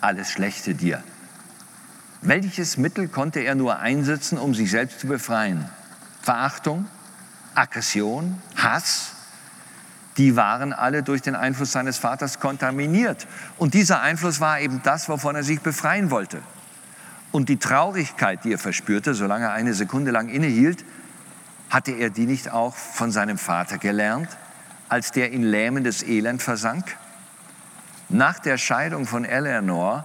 Alles 0.00 0.30
Schlechte 0.30 0.76
dir, 0.76 1.02
welches 2.20 2.76
Mittel 2.76 3.08
konnte 3.08 3.40
er 3.40 3.56
nur 3.56 3.80
einsetzen, 3.80 4.38
um 4.38 4.54
sich 4.54 4.70
selbst 4.70 5.00
zu 5.00 5.08
befreien? 5.08 5.68
Verachtung, 6.20 6.86
Aggression, 7.56 8.40
Hass, 8.54 9.14
die 10.16 10.36
waren 10.36 10.72
alle 10.72 11.02
durch 11.02 11.22
den 11.22 11.34
Einfluss 11.34 11.72
seines 11.72 11.98
Vaters 11.98 12.38
kontaminiert. 12.38 13.26
Und 13.58 13.74
dieser 13.74 14.00
Einfluss 14.00 14.38
war 14.38 14.60
eben 14.60 14.80
das, 14.84 15.08
wovon 15.08 15.34
er 15.34 15.42
sich 15.42 15.60
befreien 15.60 16.12
wollte. 16.12 16.40
Und 17.32 17.48
die 17.48 17.56
Traurigkeit, 17.56 18.44
die 18.44 18.52
er 18.52 18.58
verspürte, 18.58 19.14
solange 19.14 19.46
er 19.46 19.54
eine 19.54 19.74
Sekunde 19.74 20.12
lang 20.12 20.28
innehielt, 20.28 20.84
hatte 21.68 21.90
er 21.90 22.10
die 22.10 22.26
nicht 22.26 22.52
auch 22.52 22.76
von 22.76 23.10
seinem 23.10 23.38
Vater 23.38 23.78
gelernt, 23.78 24.28
als 24.92 25.10
der 25.10 25.32
in 25.32 25.42
lähmendes 25.42 26.02
Elend 26.02 26.42
versank? 26.42 26.84
Nach 28.10 28.38
der 28.38 28.58
Scheidung 28.58 29.06
von 29.06 29.24
Eleanor 29.24 30.04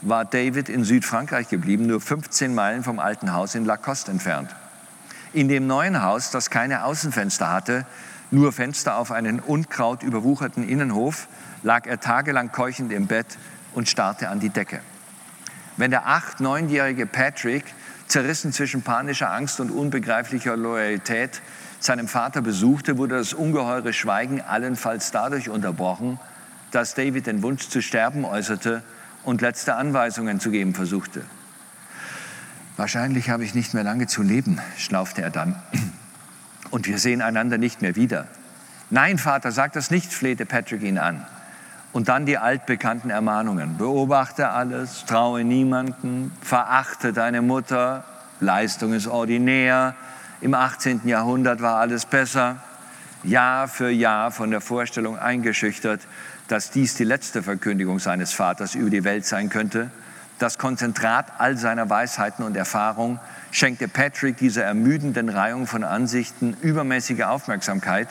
war 0.00 0.24
David 0.24 0.70
in 0.70 0.82
Südfrankreich 0.82 1.50
geblieben, 1.50 1.86
nur 1.86 2.00
15 2.00 2.54
Meilen 2.54 2.84
vom 2.84 3.00
alten 3.00 3.34
Haus 3.34 3.54
in 3.54 3.66
Lacoste 3.66 4.10
entfernt. 4.10 4.48
In 5.34 5.48
dem 5.48 5.66
neuen 5.66 6.00
Haus, 6.00 6.30
das 6.30 6.48
keine 6.48 6.84
Außenfenster 6.84 7.52
hatte, 7.52 7.84
nur 8.30 8.54
Fenster 8.54 8.96
auf 8.96 9.12
einen 9.12 9.40
Unkraut 9.40 10.02
überwucherten 10.02 10.66
Innenhof, 10.66 11.28
lag 11.62 11.86
er 11.86 12.00
tagelang 12.00 12.50
keuchend 12.50 12.92
im 12.94 13.06
Bett 13.06 13.36
und 13.74 13.90
starrte 13.90 14.30
an 14.30 14.40
die 14.40 14.48
Decke. 14.48 14.80
Wenn 15.76 15.90
der 15.90 16.06
acht-, 16.06 16.40
neunjährige 16.40 17.04
Patrick, 17.04 17.64
zerrissen 18.06 18.54
zwischen 18.54 18.80
panischer 18.80 19.30
Angst 19.30 19.60
und 19.60 19.70
unbegreiflicher 19.70 20.56
Loyalität, 20.56 21.42
seinem 21.84 22.08
Vater 22.08 22.40
besuchte, 22.40 22.98
wurde 22.98 23.16
das 23.16 23.32
ungeheure 23.32 23.92
Schweigen 23.92 24.40
allenfalls 24.40 25.10
dadurch 25.10 25.48
unterbrochen, 25.48 26.18
dass 26.70 26.94
David 26.94 27.26
den 27.26 27.42
Wunsch 27.42 27.68
zu 27.68 27.82
sterben 27.82 28.24
äußerte 28.24 28.82
und 29.24 29.40
letzte 29.40 29.76
Anweisungen 29.76 30.40
zu 30.40 30.50
geben 30.50 30.74
versuchte. 30.74 31.22
Wahrscheinlich 32.76 33.30
habe 33.30 33.44
ich 33.44 33.54
nicht 33.54 33.74
mehr 33.74 33.84
lange 33.84 34.06
zu 34.06 34.22
leben, 34.22 34.60
schnaufte 34.76 35.22
er 35.22 35.30
dann. 35.30 35.54
Und 36.70 36.88
wir 36.88 36.98
sehen 36.98 37.22
einander 37.22 37.58
nicht 37.58 37.82
mehr 37.82 37.94
wieder. 37.94 38.26
Nein, 38.90 39.18
Vater, 39.18 39.52
sag 39.52 39.72
das 39.74 39.90
nicht, 39.90 40.12
flehte 40.12 40.44
Patrick 40.44 40.82
ihn 40.82 40.98
an. 40.98 41.24
Und 41.92 42.08
dann 42.08 42.26
die 42.26 42.38
altbekannten 42.38 43.10
Ermahnungen. 43.10 43.76
Beobachte 43.76 44.48
alles, 44.48 45.04
traue 45.04 45.44
niemanden, 45.44 46.32
verachte 46.40 47.12
deine 47.12 47.42
Mutter, 47.42 48.04
Leistung 48.40 48.92
ist 48.92 49.06
ordinär. 49.06 49.94
Im 50.44 50.52
18. 50.52 51.08
Jahrhundert 51.08 51.62
war 51.62 51.76
alles 51.76 52.04
besser. 52.04 52.58
Jahr 53.22 53.66
für 53.66 53.88
Jahr 53.88 54.30
von 54.30 54.50
der 54.50 54.60
Vorstellung 54.60 55.18
eingeschüchtert, 55.18 56.02
dass 56.48 56.70
dies 56.70 56.96
die 56.96 57.04
letzte 57.04 57.42
Verkündigung 57.42 57.98
seines 57.98 58.34
Vaters 58.34 58.74
über 58.74 58.90
die 58.90 59.04
Welt 59.04 59.24
sein 59.24 59.48
könnte. 59.48 59.90
Das 60.38 60.58
Konzentrat 60.58 61.32
all 61.38 61.56
seiner 61.56 61.88
Weisheiten 61.88 62.44
und 62.44 62.58
Erfahrung 62.58 63.20
schenkte 63.52 63.88
Patrick 63.88 64.36
dieser 64.36 64.64
ermüdenden 64.64 65.30
Reihung 65.30 65.66
von 65.66 65.82
Ansichten 65.82 66.54
übermäßige 66.60 67.22
Aufmerksamkeit, 67.22 68.08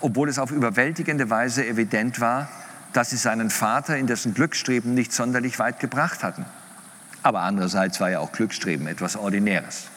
obwohl 0.00 0.28
es 0.28 0.38
auf 0.38 0.50
überwältigende 0.50 1.30
Weise 1.30 1.66
evident 1.66 2.20
war, 2.20 2.50
dass 2.92 3.08
sie 3.08 3.16
seinen 3.16 3.48
Vater 3.48 3.96
in 3.96 4.06
dessen 4.06 4.34
Glücksstreben 4.34 4.92
nicht 4.92 5.14
sonderlich 5.14 5.58
weit 5.58 5.80
gebracht 5.80 6.24
hatten. 6.24 6.44
Aber 7.22 7.40
andererseits 7.40 8.00
war 8.00 8.10
ja 8.10 8.18
auch 8.18 8.32
Glücksstreben 8.32 8.86
etwas 8.86 9.16
Ordinäres. 9.16 9.88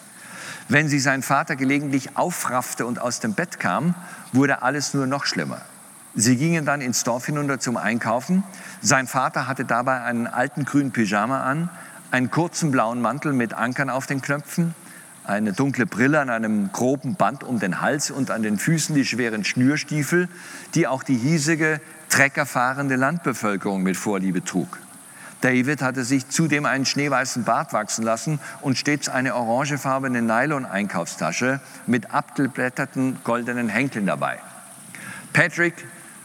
Wenn 0.69 0.89
sie 0.89 0.99
seinen 0.99 1.23
Vater 1.23 1.56
gelegentlich 1.56 2.18
aufraffte 2.18 2.85
und 2.85 2.99
aus 2.99 3.22
dem 3.22 3.34
Bett 3.34 3.60
kam, 3.60 3.95
wurde 4.34 4.64
alles 4.64 4.94
nur 4.94 5.07
noch 5.07 5.26
schlimmer. 5.26 5.61
Sie 6.14 6.35
gingen 6.35 6.65
dann 6.65 6.81
ins 6.81 7.03
Dorf 7.03 7.27
hinunter 7.27 7.60
zum 7.60 7.77
Einkaufen. 7.77 8.44
Sein 8.81 9.07
Vater 9.07 9.48
hatte 9.48 9.64
dabei 9.64 10.02
einen 10.02 10.27
alten 10.27 10.65
grünen 10.65 10.91
Pyjama 10.91 11.44
an, 11.44 11.69
einen 12.11 12.31
kurzen 12.31 12.72
blauen 12.72 13.02
Mantel 13.02 13.34
mit 13.34 13.53
Ankern 13.53 13.89
auf 13.89 14.07
den 14.07 14.22
Knöpfen, 14.22 14.76
eine 15.23 15.53
dunkle 15.53 15.85
Brille 15.85 16.19
an 16.19 16.30
einem 16.30 16.72
groben 16.72 17.15
Band 17.15 17.44
um 17.44 17.60
den 17.60 17.80
Hals 17.80 18.11
und 18.11 18.31
an 18.31 18.44
den 18.44 18.57
Füßen 18.57 18.95
die 18.95 19.06
schweren 19.06 19.45
Schnürstiefel, 19.45 20.27
die 20.73 20.88
auch 20.88 21.03
die 21.03 21.18
hiesige, 21.18 21.80
treckerfahrende 22.10 22.95
Landbevölkerung 22.95 23.84
mit 23.84 23.95
Vorliebe 23.95 24.44
trug. 24.44 24.80
David 25.41 25.81
hatte 25.81 26.03
sich 26.03 26.27
zudem 26.30 26.65
einen 26.65 26.85
schneeweißen 26.85 27.43
Bart 27.43 27.72
wachsen 27.72 28.03
lassen 28.03 28.39
und 28.61 28.77
stets 28.77 29.07
eine 29.07 29.35
orangefarbene 29.35 30.22
Nylon-Einkaufstasche 30.22 31.59
mit 31.85 32.11
abgeblätterten 32.11 33.19
goldenen 33.23 33.69
Henkeln 33.69 34.07
dabei. 34.07 34.39
Patrick 35.34 35.76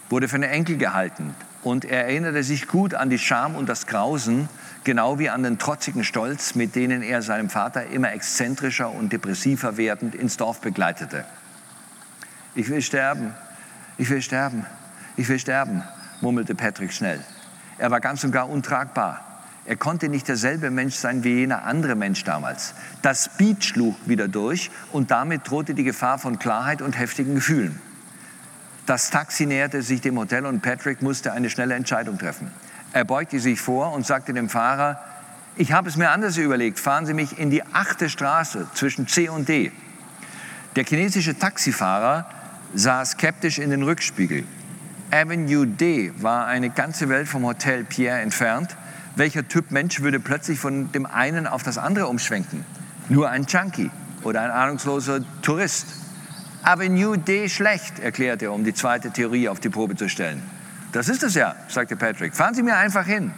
wurde 0.08 0.28
für 0.28 0.36
einen 0.36 0.50
Enkel 0.50 0.78
gehalten 0.78 1.34
und 1.62 1.84
er 1.84 2.06
erinnerte 2.06 2.42
sich 2.42 2.68
gut 2.68 2.94
an 2.94 3.10
die 3.10 3.18
Scham 3.18 3.54
und 3.54 3.68
das 3.68 3.86
Grausen, 3.86 4.48
genau 4.84 5.18
wie 5.18 5.28
an 5.28 5.42
den 5.42 5.58
trotzigen 5.58 6.04
Stolz, 6.04 6.54
mit 6.54 6.74
denen 6.74 7.02
er 7.02 7.20
seinem 7.20 7.50
Vater 7.50 7.86
immer 7.86 8.12
exzentrischer 8.12 8.90
und 8.90 9.12
depressiver 9.12 9.76
werdend 9.76 10.14
ins 10.14 10.38
Dorf 10.38 10.60
begleitete. 10.60 11.24
Ich 12.54 12.68
will 12.68 12.82
sterben, 12.82 13.34
ich 13.98 14.08
will 14.10 14.22
sterben, 14.22 14.66
ich 15.16 15.28
will 15.28 15.38
sterben, 15.38 15.82
murmelte 16.20 16.54
Patrick 16.54 16.92
schnell. 16.92 17.20
Er 17.78 17.90
war 17.90 18.00
ganz 18.00 18.24
und 18.24 18.32
gar 18.32 18.48
untragbar. 18.48 19.20
Er 19.64 19.76
konnte 19.76 20.08
nicht 20.08 20.26
derselbe 20.26 20.70
Mensch 20.70 20.96
sein 20.96 21.22
wie 21.22 21.34
jener 21.34 21.64
andere 21.64 21.94
Mensch 21.94 22.24
damals. 22.24 22.74
Das 23.00 23.26
Speed 23.26 23.64
schlug 23.64 23.94
wieder 24.06 24.26
durch 24.26 24.70
und 24.90 25.10
damit 25.10 25.48
drohte 25.48 25.74
die 25.74 25.84
Gefahr 25.84 26.18
von 26.18 26.38
Klarheit 26.38 26.82
und 26.82 26.98
heftigen 26.98 27.36
Gefühlen. 27.36 27.80
Das 28.86 29.10
Taxi 29.10 29.46
näherte 29.46 29.82
sich 29.82 30.00
dem 30.00 30.18
Hotel 30.18 30.46
und 30.46 30.60
Patrick 30.62 31.02
musste 31.02 31.32
eine 31.32 31.48
schnelle 31.48 31.74
Entscheidung 31.74 32.18
treffen. 32.18 32.50
Er 32.92 33.04
beugte 33.04 33.38
sich 33.38 33.60
vor 33.60 33.92
und 33.92 34.04
sagte 34.04 34.32
dem 34.32 34.48
Fahrer, 34.48 34.98
ich 35.56 35.70
habe 35.70 35.88
es 35.88 35.96
mir 35.96 36.10
anders 36.10 36.36
überlegt, 36.38 36.80
fahren 36.80 37.06
Sie 37.06 37.14
mich 37.14 37.38
in 37.38 37.50
die 37.50 37.62
achte 37.62 38.08
Straße 38.08 38.66
zwischen 38.74 39.06
C 39.06 39.28
und 39.28 39.48
D. 39.48 39.70
Der 40.74 40.84
chinesische 40.84 41.38
Taxifahrer 41.38 42.26
sah 42.74 43.04
skeptisch 43.04 43.58
in 43.58 43.70
den 43.70 43.82
Rückspiegel. 43.82 44.44
Avenue 45.12 45.66
D 45.66 46.10
war 46.22 46.46
eine 46.46 46.70
ganze 46.70 47.10
Welt 47.10 47.28
vom 47.28 47.44
Hotel 47.44 47.84
Pierre 47.84 48.20
entfernt. 48.20 48.74
Welcher 49.14 49.46
Typ 49.46 49.70
Mensch 49.70 50.00
würde 50.00 50.18
plötzlich 50.18 50.58
von 50.58 50.90
dem 50.92 51.04
einen 51.04 51.46
auf 51.46 51.62
das 51.62 51.76
andere 51.76 52.06
umschwenken? 52.06 52.64
Nur 53.10 53.28
ein 53.28 53.44
Junkie 53.44 53.90
oder 54.22 54.40
ein 54.40 54.50
ahnungsloser 54.50 55.20
Tourist. 55.42 55.86
Avenue 56.62 57.18
D 57.18 57.50
schlecht, 57.50 57.98
erklärte 57.98 58.46
er, 58.46 58.52
um 58.54 58.64
die 58.64 58.72
zweite 58.72 59.10
Theorie 59.10 59.50
auf 59.50 59.60
die 59.60 59.68
Probe 59.68 59.96
zu 59.96 60.08
stellen. 60.08 60.42
Das 60.92 61.10
ist 61.10 61.22
es 61.22 61.34
ja, 61.34 61.56
sagte 61.68 61.94
Patrick. 61.94 62.34
Fahren 62.34 62.54
Sie 62.54 62.62
mir 62.62 62.78
einfach 62.78 63.04
hin. 63.04 63.32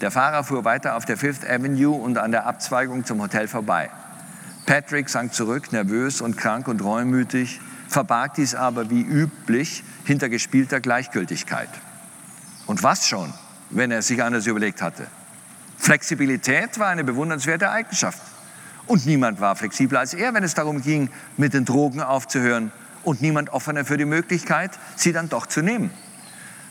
Der 0.00 0.10
Fahrer 0.10 0.42
fuhr 0.42 0.64
weiter 0.64 0.96
auf 0.96 1.04
der 1.04 1.16
Fifth 1.16 1.48
Avenue 1.48 1.94
und 1.94 2.18
an 2.18 2.32
der 2.32 2.44
Abzweigung 2.46 3.04
zum 3.04 3.22
Hotel 3.22 3.46
vorbei. 3.46 3.88
Patrick 4.66 5.08
sank 5.08 5.32
zurück, 5.32 5.70
nervös 5.70 6.20
und 6.20 6.36
krank 6.36 6.66
und 6.66 6.82
reumütig 6.82 7.60
verbarg 7.92 8.34
dies 8.34 8.54
aber 8.54 8.90
wie 8.90 9.02
üblich 9.02 9.84
hinter 10.04 10.28
gespielter 10.28 10.80
Gleichgültigkeit. 10.80 11.68
Und 12.66 12.82
was 12.82 13.06
schon, 13.06 13.32
wenn 13.70 13.90
er 13.90 14.02
sich 14.02 14.22
anders 14.22 14.46
überlegt 14.46 14.82
hatte. 14.82 15.06
Flexibilität 15.78 16.78
war 16.78 16.88
eine 16.88 17.04
bewundernswerte 17.04 17.70
Eigenschaft. 17.70 18.22
Und 18.86 19.06
niemand 19.06 19.40
war 19.40 19.56
flexibler 19.56 20.00
als 20.00 20.14
er, 20.14 20.34
wenn 20.34 20.44
es 20.44 20.54
darum 20.54 20.82
ging, 20.82 21.10
mit 21.36 21.54
den 21.54 21.64
Drogen 21.64 22.00
aufzuhören. 22.00 22.72
Und 23.04 23.20
niemand 23.20 23.50
offener 23.50 23.84
für 23.84 23.96
die 23.96 24.04
Möglichkeit, 24.04 24.78
sie 24.96 25.12
dann 25.12 25.28
doch 25.28 25.46
zu 25.46 25.60
nehmen. 25.60 25.90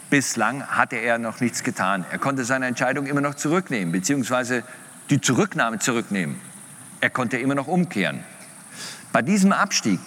Bislang 0.09 0.63
hatte 0.63 0.97
er 0.97 1.17
noch 1.17 1.39
nichts 1.39 1.63
getan. 1.63 2.05
Er 2.11 2.19
konnte 2.19 2.45
seine 2.45 2.67
Entscheidung 2.67 3.05
immer 3.05 3.21
noch 3.21 3.35
zurücknehmen, 3.35 3.91
beziehungsweise 3.91 4.63
die 5.09 5.19
Zurücknahme 5.19 5.79
zurücknehmen. 5.79 6.39
Er 7.01 7.09
konnte 7.09 7.37
immer 7.37 7.55
noch 7.55 7.67
umkehren. 7.67 8.23
Bei 9.11 9.21
diesem 9.21 9.51
Abstieg 9.51 9.99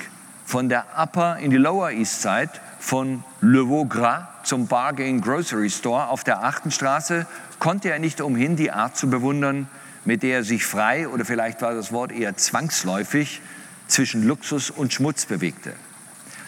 von 0.44 0.68
der 0.68 0.84
Upper 0.96 1.38
in 1.38 1.50
die 1.50 1.56
Lower 1.56 1.90
East 1.90 2.22
Side, 2.22 2.50
von 2.78 3.24
Le 3.40 3.68
Vaugras 3.68 4.24
zum 4.44 4.66
Bargain 4.66 5.20
Grocery 5.20 5.70
Store 5.70 6.08
auf 6.08 6.22
der 6.22 6.42
8. 6.42 6.72
Straße, 6.72 7.26
konnte 7.58 7.90
er 7.90 7.98
nicht 7.98 8.20
umhin, 8.20 8.56
die 8.56 8.70
Art 8.70 8.96
zu 8.96 9.08
bewundern, 9.08 9.68
mit 10.04 10.22
der 10.22 10.38
er 10.38 10.44
sich 10.44 10.66
frei 10.66 11.08
oder 11.08 11.24
vielleicht 11.24 11.62
war 11.62 11.74
das 11.74 11.92
Wort 11.92 12.12
eher 12.12 12.36
zwangsläufig 12.36 13.40
zwischen 13.88 14.26
Luxus 14.26 14.70
und 14.70 14.92
Schmutz 14.92 15.24
bewegte. 15.24 15.72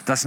Das 0.05 0.25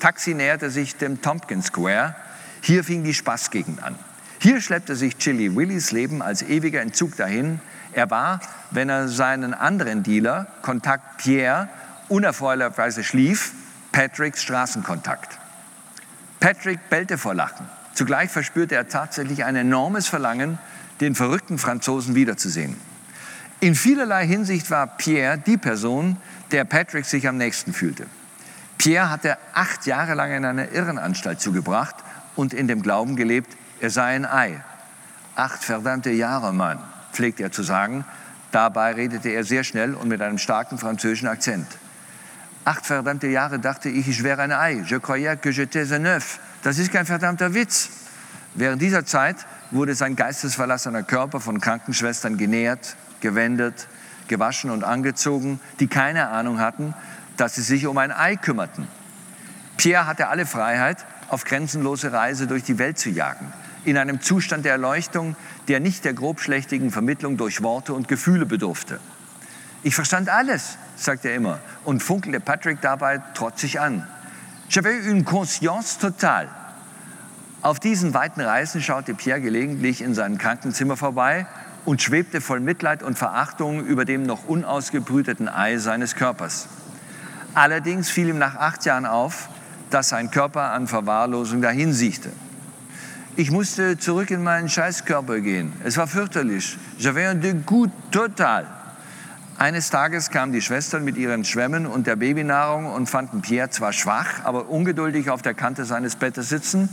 Taxi 0.00 0.34
näherte 0.34 0.70
sich 0.70 0.96
dem 0.96 1.22
Tompkins 1.22 1.66
Square. 1.66 2.16
Hier 2.62 2.82
fing 2.82 3.04
die 3.04 3.14
Spaßgegend 3.14 3.82
an. 3.82 3.94
Hier 4.40 4.60
schleppte 4.60 4.96
sich 4.96 5.18
Chili 5.18 5.54
Willys 5.54 5.92
Leben 5.92 6.22
als 6.22 6.42
ewiger 6.42 6.80
Entzug 6.80 7.16
dahin. 7.16 7.60
Er 7.92 8.10
war, 8.10 8.40
wenn 8.70 8.88
er 8.88 9.08
seinen 9.08 9.52
anderen 9.52 10.02
Dealer, 10.02 10.46
Kontakt 10.62 11.18
Pierre, 11.18 11.68
unerfreulicherweise 12.10 13.04
schlief, 13.04 13.52
Patricks 13.92 14.42
Straßenkontakt. 14.42 15.38
Patrick 16.38 16.88
bellte 16.90 17.18
vor 17.18 17.34
Lachen. 17.34 17.68
Zugleich 17.94 18.30
verspürte 18.30 18.74
er 18.74 18.88
tatsächlich 18.88 19.44
ein 19.44 19.56
enormes 19.56 20.06
Verlangen, 20.08 20.58
den 21.00 21.14
verrückten 21.14 21.58
Franzosen 21.58 22.14
wiederzusehen. 22.14 22.76
In 23.60 23.74
vielerlei 23.74 24.26
Hinsicht 24.26 24.70
war 24.70 24.86
Pierre 24.86 25.38
die 25.38 25.58
Person, 25.58 26.16
der 26.50 26.64
Patrick 26.64 27.04
sich 27.04 27.28
am 27.28 27.36
nächsten 27.36 27.72
fühlte. 27.72 28.06
Pierre 28.78 29.10
hatte 29.10 29.36
acht 29.52 29.84
Jahre 29.84 30.14
lang 30.14 30.32
in 30.32 30.44
einer 30.44 30.72
Irrenanstalt 30.72 31.40
zugebracht 31.40 31.96
und 32.36 32.54
in 32.54 32.68
dem 32.68 32.80
Glauben 32.80 33.16
gelebt, 33.16 33.54
er 33.80 33.90
sei 33.90 34.14
ein 34.14 34.24
Ei. 34.24 34.62
Acht 35.34 35.62
verdammte 35.62 36.10
Jahre, 36.10 36.54
Mann, 36.54 36.78
pflegte 37.12 37.42
er 37.42 37.52
zu 37.52 37.62
sagen. 37.62 38.04
Dabei 38.50 38.92
redete 38.92 39.28
er 39.28 39.44
sehr 39.44 39.64
schnell 39.64 39.94
und 39.94 40.08
mit 40.08 40.22
einem 40.22 40.38
starken 40.38 40.78
französischen 40.78 41.28
Akzent. 41.28 41.66
Acht 42.64 42.86
verdammte 42.86 43.26
Jahre 43.26 43.58
dachte 43.58 43.88
ich, 43.88 44.06
ich 44.08 44.22
wäre 44.22 44.42
ein 44.42 44.52
Ei. 44.52 44.82
Je 44.86 44.98
croyais 44.98 45.36
que 45.36 45.50
j'étais 45.50 45.92
un 45.92 46.04
œuf. 46.04 46.38
Das 46.62 46.78
ist 46.78 46.92
kein 46.92 47.06
verdammter 47.06 47.54
Witz. 47.54 47.88
Während 48.54 48.82
dieser 48.82 49.06
Zeit 49.06 49.36
wurde 49.70 49.94
sein 49.94 50.16
geistesverlassener 50.16 51.02
Körper 51.02 51.40
von 51.40 51.60
Krankenschwestern 51.60 52.36
genährt, 52.36 52.96
gewendet, 53.20 53.88
gewaschen 54.28 54.70
und 54.70 54.84
angezogen, 54.84 55.60
die 55.78 55.86
keine 55.86 56.28
Ahnung 56.28 56.60
hatten, 56.60 56.94
dass 57.36 57.54
sie 57.54 57.62
sich 57.62 57.86
um 57.86 57.96
ein 57.96 58.12
Ei 58.12 58.36
kümmerten. 58.36 58.86
Pierre 59.76 60.06
hatte 60.06 60.28
alle 60.28 60.44
Freiheit, 60.44 60.98
auf 61.28 61.44
grenzenlose 61.44 62.12
Reise 62.12 62.46
durch 62.46 62.64
die 62.64 62.78
Welt 62.78 62.98
zu 62.98 63.08
jagen, 63.08 63.52
in 63.84 63.96
einem 63.96 64.20
Zustand 64.20 64.64
der 64.64 64.72
Erleuchtung, 64.72 65.36
der 65.68 65.80
nicht 65.80 66.04
der 66.04 66.12
grobschlächtigen 66.12 66.90
Vermittlung 66.90 67.36
durch 67.36 67.62
Worte 67.62 67.94
und 67.94 68.08
Gefühle 68.08 68.46
bedurfte. 68.46 69.00
Ich 69.82 69.94
verstand 69.94 70.28
alles, 70.28 70.76
sagt 70.96 71.24
er 71.24 71.34
immer 71.34 71.58
und 71.84 72.02
funkelte 72.02 72.40
Patrick 72.40 72.80
dabei 72.80 73.22
trotzig 73.34 73.80
an. 73.80 74.06
J'avais 74.68 75.08
une 75.08 75.24
conscience 75.24 75.98
totale. 75.98 76.48
Auf 77.62 77.80
diesen 77.80 78.14
weiten 78.14 78.40
Reisen 78.40 78.82
schaute 78.82 79.14
Pierre 79.14 79.40
gelegentlich 79.40 80.02
in 80.02 80.14
seinem 80.14 80.38
Krankenzimmer 80.38 80.96
vorbei 80.96 81.46
und 81.84 82.02
schwebte 82.02 82.40
voll 82.40 82.60
Mitleid 82.60 83.02
und 83.02 83.18
Verachtung 83.18 83.84
über 83.84 84.04
dem 84.04 84.22
noch 84.22 84.46
unausgebrüteten 84.48 85.48
Ei 85.48 85.78
seines 85.78 86.14
Körpers. 86.14 86.68
Allerdings 87.54 88.10
fiel 88.10 88.28
ihm 88.28 88.38
nach 88.38 88.56
acht 88.56 88.84
Jahren 88.84 89.06
auf, 89.06 89.48
dass 89.90 90.10
sein 90.10 90.30
Körper 90.30 90.72
an 90.72 90.86
Verwahrlosung 90.86 91.62
dahinsiechte. 91.62 92.30
Ich 93.36 93.50
musste 93.50 93.98
zurück 93.98 94.30
in 94.30 94.42
meinen 94.42 94.68
Scheißkörper 94.68 95.40
gehen. 95.40 95.72
Es 95.84 95.96
war 95.96 96.06
fürchterlich. 96.06 96.76
J'avais 96.98 97.30
un 97.30 97.40
dégoût 97.40 97.90
total. 98.10 98.66
Eines 99.60 99.90
Tages 99.90 100.30
kamen 100.30 100.52
die 100.54 100.62
Schwestern 100.62 101.04
mit 101.04 101.18
ihren 101.18 101.44
Schwämmen 101.44 101.86
und 101.86 102.06
der 102.06 102.16
Babynahrung 102.16 102.86
und 102.86 103.10
fanden 103.10 103.42
Pierre 103.42 103.68
zwar 103.68 103.92
schwach, 103.92 104.42
aber 104.44 104.70
ungeduldig 104.70 105.28
auf 105.28 105.42
der 105.42 105.52
Kante 105.52 105.84
seines 105.84 106.16
Bettes 106.16 106.48
sitzen, 106.48 106.88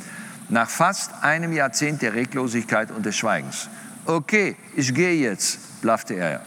nach 0.49 0.69
fast 0.69 1.11
einem 1.21 1.53
Jahrzehnt 1.53 2.01
der 2.01 2.13
Reglosigkeit 2.13 2.91
und 2.91 3.05
des 3.05 3.15
Schweigens. 3.15 3.69
Okay, 4.05 4.57
ich 4.75 4.93
gehe 4.93 5.13
jetzt, 5.13 5.79
blaffte 5.79 6.15
er. 6.15 6.41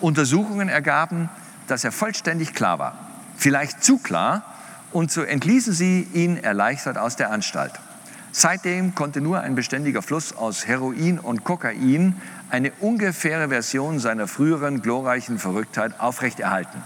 Untersuchungen 0.00 0.68
ergaben, 0.68 1.28
dass 1.68 1.84
er 1.84 1.92
vollständig 1.92 2.52
klar 2.52 2.80
war. 2.80 2.98
Vielleicht 3.36 3.84
zu 3.84 3.98
klar, 3.98 4.42
und 4.90 5.12
so 5.12 5.22
entließen 5.22 5.72
sie 5.72 6.08
ihn 6.12 6.38
erleichtert 6.38 6.98
aus 6.98 7.14
der 7.14 7.30
Anstalt. 7.30 7.74
Seitdem 8.32 8.96
konnte 8.96 9.20
nur 9.20 9.40
ein 9.40 9.54
beständiger 9.54 10.02
Fluss 10.02 10.36
aus 10.36 10.66
Heroin 10.66 11.20
und 11.20 11.44
Kokain 11.44 12.20
eine 12.50 12.72
ungefähre 12.80 13.48
Version 13.48 13.98
seiner 13.98 14.28
früheren 14.28 14.82
glorreichen 14.82 15.38
Verrücktheit 15.38 15.98
aufrechterhalten. 15.98 16.82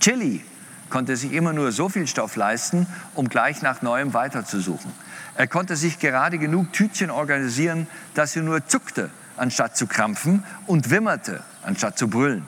Chili 0.00 0.44
konnte 0.90 1.16
sich 1.16 1.32
immer 1.32 1.52
nur 1.52 1.72
so 1.72 1.88
viel 1.88 2.06
Stoff 2.06 2.36
leisten, 2.36 2.86
um 3.14 3.28
gleich 3.28 3.62
nach 3.62 3.80
neuem 3.82 4.12
weiterzusuchen. 4.12 4.92
Er 5.36 5.46
konnte 5.46 5.76
sich 5.76 5.98
gerade 5.98 6.38
genug 6.38 6.72
Tütchen 6.72 7.10
organisieren, 7.10 7.86
dass 8.14 8.32
sie 8.32 8.40
nur 8.40 8.66
zuckte, 8.66 9.10
anstatt 9.36 9.76
zu 9.76 9.86
krampfen, 9.86 10.44
und 10.66 10.90
wimmerte, 10.90 11.42
anstatt 11.62 11.96
zu 11.96 12.08
brüllen. 12.08 12.44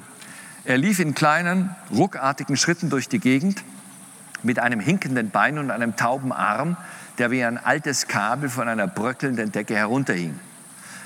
Er 0.65 0.79
lief 0.79 0.99
in 0.99 1.15
kleinen, 1.15 1.75
ruckartigen 1.91 2.57
Schritten 2.57 2.91
durch 2.91 3.09
die 3.09 3.19
Gegend 3.19 3.65
mit 4.43 4.59
einem 4.59 4.81
hinkenden 4.81 5.31
Bein 5.31 5.59
und 5.59 5.71
einem 5.71 5.97
tauben 5.97 6.33
Arm, 6.33 6.77
der 7.19 7.31
wie 7.31 7.45
ein 7.45 7.59
altes 7.59 8.09
Kabel 8.09 8.49
von 8.49 8.69
einer 8.69 8.87
bröckelnden 8.87 9.53
Decke 9.53 9.77
herunterhing. 9.77 10.39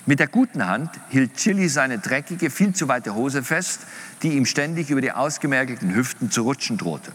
Mit 0.09 0.21
der 0.21 0.29
guten 0.29 0.65
Hand 0.65 0.91
hielt 1.09 1.35
Chili 1.35 1.69
seine 1.69 1.99
dreckige, 1.99 2.49
viel 2.49 2.73
zu 2.73 2.87
weite 2.87 3.17
Hose 3.17 3.43
fest, 3.43 3.81
die 4.23 4.35
ihm 4.35 4.47
ständig 4.47 4.91
über 4.91 5.01
die 5.01 5.11
ausgemergelten 5.11 5.93
Hüften 5.93 6.31
zu 6.31 6.43
rutschen 6.43 6.79
drohte. 6.79 7.11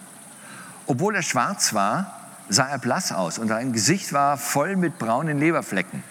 Obwohl 0.88 1.16
er 1.16 1.22
schwarz 1.22 1.74
war, 1.74 2.20
sah 2.50 2.68
er 2.68 2.80
blass 2.80 3.14
aus 3.14 3.40
und 3.40 3.48
sein 3.48 3.72
Gesicht 3.72 4.12
war 4.12 4.38
voll 4.38 4.76
mit 4.76 5.00
braunen 5.00 5.40
Leberflecken. 5.40 6.04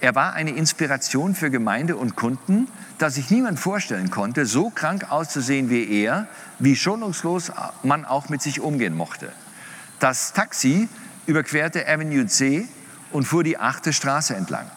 Er 0.00 0.14
war 0.14 0.34
eine 0.34 0.50
Inspiration 0.50 1.34
für 1.34 1.50
Gemeinde 1.50 1.96
und 1.96 2.14
Kunden, 2.14 2.68
dass 2.98 3.16
sich 3.16 3.28
niemand 3.32 3.58
vorstellen 3.58 4.10
konnte, 4.10 4.46
so 4.46 4.70
krank 4.70 5.10
auszusehen 5.10 5.70
wie 5.70 5.90
er, 5.90 6.28
wie 6.60 6.76
schonungslos 6.76 7.50
man 7.82 8.04
auch 8.04 8.28
mit 8.28 8.42
sich 8.42 8.60
umgehen 8.60 8.94
mochte. 8.96 9.32
Das 9.98 10.32
Taxi 10.34 10.88
überquerte 11.26 11.88
Avenue 11.88 12.26
C 12.26 12.68
und 13.10 13.24
fuhr 13.24 13.42
die 13.42 13.58
achte 13.58 13.92
Straße 13.92 14.36
entlang. 14.36 14.70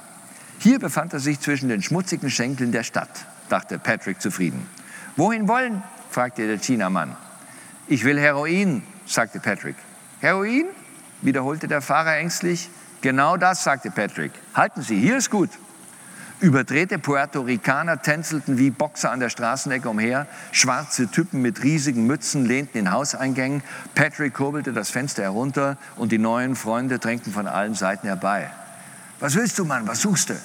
Hier 0.61 0.77
befand 0.77 1.13
er 1.13 1.21
sich 1.21 1.39
zwischen 1.39 1.69
den 1.69 1.81
schmutzigen 1.81 2.29
Schenkeln 2.29 2.73
der 2.73 2.83
Stadt, 2.83 3.25
dachte 3.47 3.79
Patrick 3.79 4.21
zufrieden. 4.21 4.67
Wohin 5.15 5.47
wollen? 5.47 5.81
fragte 6.11 6.45
der 6.47 6.57
Chinamann. 6.57 7.15
Ich 7.87 8.03
will 8.03 8.19
Heroin, 8.19 8.83
sagte 9.05 9.39
Patrick. 9.39 9.77
Heroin? 10.19 10.65
wiederholte 11.21 11.69
der 11.69 11.81
Fahrer 11.81 12.17
ängstlich. 12.17 12.69
Genau 12.99 13.37
das, 13.37 13.63
sagte 13.63 13.89
Patrick. 13.89 14.33
Halten 14.53 14.81
Sie, 14.81 14.99
hier 14.99 15.17
ist 15.17 15.29
gut. 15.29 15.49
Überdrehte 16.41 16.99
Puerto 16.99 17.41
Ricaner 17.41 18.01
tänzelten 18.01 18.57
wie 18.57 18.69
Boxer 18.69 19.11
an 19.11 19.21
der 19.21 19.29
Straßenecke 19.29 19.87
umher. 19.87 20.27
Schwarze 20.51 21.09
Typen 21.09 21.41
mit 21.41 21.63
riesigen 21.63 22.05
Mützen 22.05 22.45
lehnten 22.45 22.77
in 22.77 22.91
Hauseingängen. 22.91 23.63
Patrick 23.95 24.33
kurbelte 24.33 24.73
das 24.73 24.89
Fenster 24.89 25.23
herunter 25.23 25.77
und 25.95 26.11
die 26.11 26.17
neuen 26.17 26.57
Freunde 26.57 26.99
drängten 26.99 27.31
von 27.31 27.47
allen 27.47 27.75
Seiten 27.75 28.07
herbei. 28.07 28.49
Was 29.19 29.35
willst 29.35 29.59
du, 29.59 29.65
Mann? 29.65 29.87
Was 29.87 30.01
suchst 30.01 30.29
du? 30.29 30.35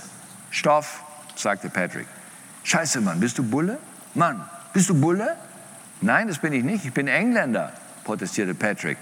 Stoff, 0.50 1.02
sagte 1.36 1.68
Patrick. 1.68 2.06
Scheiße, 2.64 3.00
Mann, 3.00 3.20
bist 3.20 3.38
du 3.38 3.42
Bulle? 3.42 3.78
Mann, 4.14 4.44
bist 4.72 4.88
du 4.88 4.94
Bulle? 4.94 5.36
Nein, 6.00 6.28
das 6.28 6.38
bin 6.38 6.52
ich 6.52 6.64
nicht. 6.64 6.84
Ich 6.84 6.92
bin 6.92 7.06
Engländer, 7.06 7.72
protestierte 8.04 8.54
Patrick. 8.54 8.98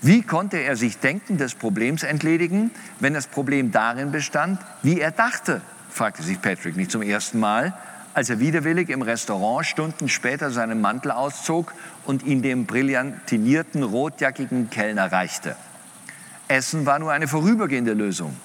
Wie 0.00 0.22
konnte 0.22 0.58
er 0.58 0.76
sich 0.76 0.98
denken 0.98 1.38
des 1.38 1.54
Problems 1.54 2.02
entledigen, 2.02 2.70
wenn 3.00 3.14
das 3.14 3.26
Problem 3.26 3.72
darin 3.72 4.12
bestand, 4.12 4.60
wie 4.82 5.00
er 5.00 5.10
dachte? 5.10 5.60
fragte 5.90 6.22
sich 6.22 6.40
Patrick 6.40 6.76
nicht 6.76 6.90
zum 6.90 7.02
ersten 7.02 7.40
Mal, 7.40 7.74
als 8.14 8.30
er 8.30 8.38
widerwillig 8.38 8.88
im 8.90 9.02
Restaurant 9.02 9.66
Stunden 9.66 10.08
später 10.08 10.50
seinen 10.50 10.80
Mantel 10.80 11.10
auszog 11.10 11.74
und 12.04 12.24
ihn 12.24 12.42
dem 12.42 12.66
brillantinierten, 12.66 13.82
rotjackigen 13.82 14.70
Kellner 14.70 15.10
reichte. 15.10 15.56
Essen 16.46 16.86
war 16.86 16.98
nur 16.98 17.12
eine 17.12 17.28
vorübergehende 17.28 17.92
Lösung. 17.92 18.36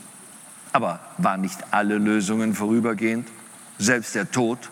Aber 0.74 1.00
waren 1.20 1.41
nicht 1.41 1.60
alle 1.72 1.98
Lösungen 1.98 2.56
vorübergehend? 2.56 3.30
Selbst 3.78 4.16
der 4.16 4.30
Tod? 4.30 4.70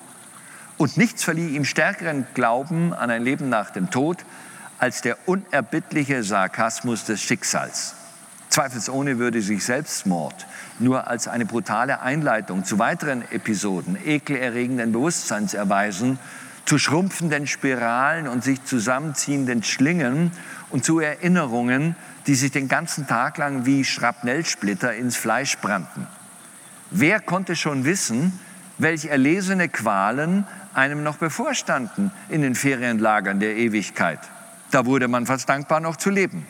Und 0.78 0.98
nichts 0.98 1.24
verlieh 1.24 1.56
ihm 1.56 1.64
stärkeren 1.64 2.26
Glauben 2.34 2.94
an 2.94 3.12
ein 3.12 3.24
Leben 3.24 3.50
nach 3.50 3.70
dem 3.70 3.92
Tod 3.92 4.18
als 4.80 5.02
der 5.02 5.16
unerbittliche 5.28 6.24
Sarkasmus 6.24 7.06
des 7.06 7.22
Schicksals. 7.22 7.94
Zweifelsohne 8.50 9.20
würde 9.20 9.42
sich 9.42 9.64
Selbstmord 9.64 10.48
nur 10.80 11.08
als 11.08 11.28
eine 11.28 11.46
brutale 11.46 12.02
Einleitung 12.02 12.66
zu 12.66 12.80
weiteren 12.80 13.22
Episoden 13.32 13.96
ekelerregenden 14.04 14.92
Bewusstseins 14.92 15.54
erweisen, 15.54 16.18
zu 16.66 16.78
schrumpfenden 16.78 17.48
Spiralen 17.48 18.28
und 18.28 18.44
sich 18.44 18.64
zusammenziehenden 18.64 19.64
Schlingen 19.64 20.32
und 20.70 20.86
zu 20.86 21.00
Erinnerungen, 21.00 21.96
die 22.28 22.36
sich 22.36 22.52
den 22.52 22.68
ganzen 22.68 23.08
Tag 23.08 23.38
lang 23.38 23.66
wie 23.66 23.84
Schrapnellsplitter 23.84 24.94
ins 24.94 25.18
Fleisch 25.18 25.58
brannten. 25.58 26.08
Wer 26.92 27.20
konnte 27.20 27.56
schon 27.56 27.86
wissen, 27.86 28.40
welche 28.78 29.10
erlesene 29.10 29.70
Qualen 29.70 30.46
einem 30.74 31.04
noch 31.04 31.18
bevorstanden 31.18 32.12
in 32.30 32.42
den 32.42 32.56
Ferienlagern 32.56 33.40
der 33.40 33.56
Ewigkeit? 33.56 34.20
Da 34.72 34.86
wurde 34.86 35.08
man 35.08 35.26
fast 35.26 35.50
dankbar, 35.50 35.80
noch 35.80 35.98
zu 35.98 36.10
leben. 36.10 36.46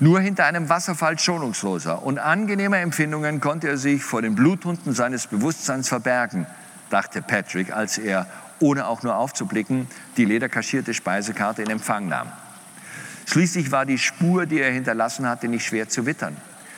Nur 0.00 0.20
hinter 0.20 0.46
einem 0.46 0.68
Wasserfall 0.68 1.18
schonungsloser 1.18 2.02
und 2.02 2.18
angenehmer 2.18 2.78
Empfindungen 2.78 3.40
konnte 3.40 3.68
er 3.68 3.76
sich 3.76 4.02
vor 4.02 4.22
den 4.22 4.34
Bluthunden 4.34 4.94
seines 4.94 5.28
Bewusstseins 5.28 5.88
verbergen, 5.88 6.46
dachte 6.90 7.22
Patrick, 7.22 7.72
als 7.72 7.98
er, 7.98 8.26
ohne 8.62 8.86
auch 8.86 9.02
nur 9.02 9.16
aufzublicken, 9.16 9.88
die 10.16 10.24
lederkaschierte 10.24 10.94
Speisekarte 10.94 11.62
in 11.62 11.70
Empfang 11.70 12.08
nahm. 12.08 12.32
Schließlich 13.26 13.70
war 13.70 13.86
die 13.86 13.98
Spur, 13.98 14.46
die 14.46 14.60
er 14.60 14.72
hinterlassen 14.72 15.28
hatte, 15.28 15.48
nicht 15.48 15.66
schwer 15.66 15.88
zu 15.88 16.06
wittern. 16.06 16.36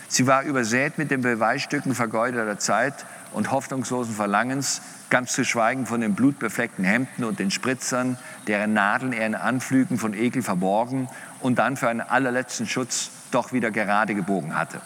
Sie 0.08 0.26
war 0.26 0.42
übersät 0.42 0.98
mit 0.98 1.10
den 1.10 1.22
Beweisstücken 1.22 1.94
vergeudeter 1.94 2.58
Zeit 2.58 3.06
und 3.32 3.50
hoffnungslosen 3.50 4.14
Verlangens, 4.14 4.80
ganz 5.10 5.32
zu 5.32 5.44
schweigen 5.44 5.86
von 5.86 6.00
den 6.00 6.14
blutbefleckten 6.14 6.84
Hemden 6.84 7.24
und 7.24 7.38
den 7.38 7.50
Spritzern, 7.50 8.18
deren 8.46 8.72
Nadeln 8.72 9.12
er 9.12 9.26
in 9.26 9.34
Anflügen 9.34 9.98
von 9.98 10.14
Ekel 10.14 10.42
verborgen 10.42 11.08
und 11.40 11.58
dann 11.58 11.76
für 11.76 11.88
einen 11.88 12.00
allerletzten 12.00 12.66
Schutz 12.66 13.10
doch 13.30 13.52
wieder 13.52 13.70
gerade 13.70 14.14
gebogen 14.14 14.56
hatte. 14.56 14.80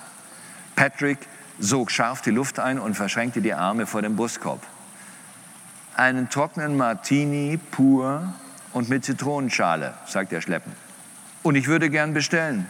Patrick 0.77 1.19
sog 1.59 1.91
scharf 1.91 2.23
die 2.23 2.31
Luft 2.31 2.59
ein 2.59 2.79
und 2.79 2.95
verschränkte 2.95 3.43
die 3.43 3.53
Arme 3.53 3.87
vor 3.87 4.03
dem 4.03 4.17
Brustkorb. 4.17 4.63
Einen 5.99 6.29
trockenen 6.29 6.77
Martini 6.77 7.59
pur 7.73 8.33
und 8.73 8.89
mit 8.89 9.05
Zitronenschale, 9.05 9.95
sagte 10.07 10.37
er 10.37 10.41
schleppend. 10.41 10.77
Und 11.43 11.57
ich 11.57 11.67
würde 11.67 11.91
gern 11.91 12.15
bestellen. 12.15 12.69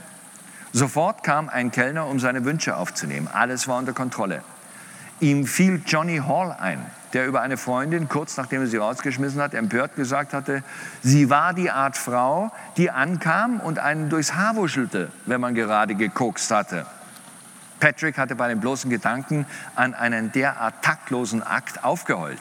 Sofort 0.72 1.24
kam 1.24 1.50
ein 1.50 1.70
Kellner, 1.70 2.06
um 2.06 2.20
seine 2.20 2.46
Wünsche 2.46 2.74
aufzunehmen. 2.74 3.28
Alles 3.30 3.68
war 3.68 3.76
unter 3.76 3.92
Kontrolle. 3.92 4.42
Ihm 5.20 5.46
fiel 5.46 5.82
Johnny 5.84 6.22
Hall 6.26 6.56
ein, 6.58 6.80
der 7.12 7.26
über 7.26 7.42
eine 7.42 7.58
Freundin, 7.58 8.08
kurz 8.08 8.38
nachdem 8.38 8.62
er 8.62 8.66
sie 8.66 8.78
rausgeschmissen 8.78 9.42
hat, 9.42 9.52
empört 9.52 9.94
gesagt 9.94 10.32
hatte, 10.32 10.62
sie 11.02 11.28
war 11.28 11.52
die 11.52 11.70
Art 11.70 11.98
Frau, 11.98 12.50
die 12.78 12.90
ankam 12.90 13.60
und 13.60 13.78
einen 13.78 14.08
durchs 14.08 14.36
Haar 14.36 14.56
wuschelte, 14.56 15.12
wenn 15.26 15.42
man 15.42 15.54
gerade 15.54 15.96
gekokst 15.96 16.50
hatte. 16.50 16.86
Patrick 17.78 18.16
hatte 18.16 18.36
bei 18.36 18.48
dem 18.48 18.60
bloßen 18.60 18.88
Gedanken 18.88 19.44
an 19.74 19.92
einen 19.92 20.32
derart 20.32 20.82
taktlosen 20.82 21.42
Akt 21.42 21.84
aufgeheult. 21.84 22.40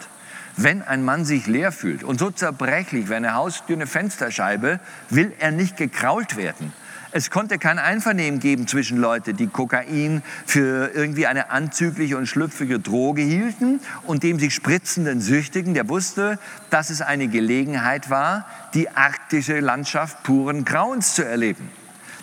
Wenn 0.59 0.81
ein 0.81 1.05
Mann 1.05 1.23
sich 1.23 1.45
leer 1.45 1.71
fühlt 1.71 2.03
und 2.03 2.19
so 2.19 2.31
zerbrechlich 2.31 3.09
wie 3.09 3.15
eine 3.15 3.35
hausdünne 3.35 3.85
Fensterscheibe, 3.85 4.79
will 5.09 5.31
er 5.39 5.51
nicht 5.51 5.77
gekrault 5.77 6.35
werden. 6.35 6.73
Es 7.11 7.29
konnte 7.29 7.57
kein 7.57 7.79
Einvernehmen 7.79 8.39
geben 8.39 8.67
zwischen 8.67 8.97
Leuten, 8.97 9.37
die 9.37 9.47
Kokain 9.47 10.23
für 10.45 10.91
irgendwie 10.93 11.27
eine 11.27 11.51
anzügliche 11.51 12.17
und 12.17 12.25
schlüpfrige 12.25 12.79
Droge 12.79 13.21
hielten 13.21 13.79
und 14.03 14.23
dem 14.23 14.39
sich 14.39 14.53
spritzenden 14.53 15.21
Süchtigen, 15.21 15.75
der 15.75 15.87
wusste, 15.89 16.37
dass 16.69 16.89
es 16.89 17.01
eine 17.01 17.27
Gelegenheit 17.27 18.09
war, 18.09 18.45
die 18.73 18.89
arktische 18.89 19.59
Landschaft 19.59 20.23
puren 20.23 20.65
Grauens 20.65 21.13
zu 21.13 21.23
erleben. 21.23 21.69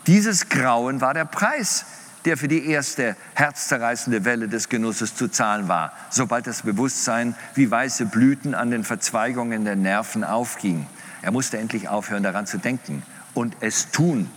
Dieses 0.06 0.48
Grauen 0.48 1.00
war 1.00 1.14
der 1.14 1.24
Preis, 1.24 1.86
der 2.24 2.36
für 2.36 2.48
die 2.48 2.66
erste 2.66 3.16
herzzerreißende 3.34 4.24
Welle 4.24 4.48
des 4.48 4.68
Genusses 4.68 5.14
zu 5.14 5.28
zahlen 5.28 5.68
war, 5.68 5.92
sobald 6.10 6.46
das 6.46 6.62
Bewusstsein 6.62 7.34
wie 7.54 7.70
weiße 7.70 8.06
Blüten 8.06 8.54
an 8.54 8.70
den 8.70 8.84
Verzweigungen 8.84 9.64
der 9.64 9.76
Nerven 9.76 10.24
aufging. 10.24 10.86
Er 11.22 11.30
musste 11.30 11.58
endlich 11.58 11.88
aufhören 11.88 12.22
daran 12.22 12.46
zu 12.46 12.58
denken 12.58 13.02
und 13.34 13.56
es 13.60 13.90
tun, 13.90 14.30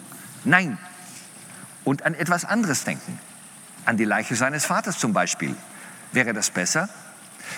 Nein. 0.48 0.78
Und 1.84 2.06
an 2.06 2.14
etwas 2.14 2.46
anderes 2.46 2.86
denken. 2.86 3.20
An 3.86 3.98
die 3.98 4.06
Leiche 4.06 4.36
seines 4.36 4.66
Vaters 4.66 4.98
zum 4.98 5.14
Beispiel. 5.14 5.56
Wäre 6.14 6.34
das 6.34 6.50
besser? 6.50 6.90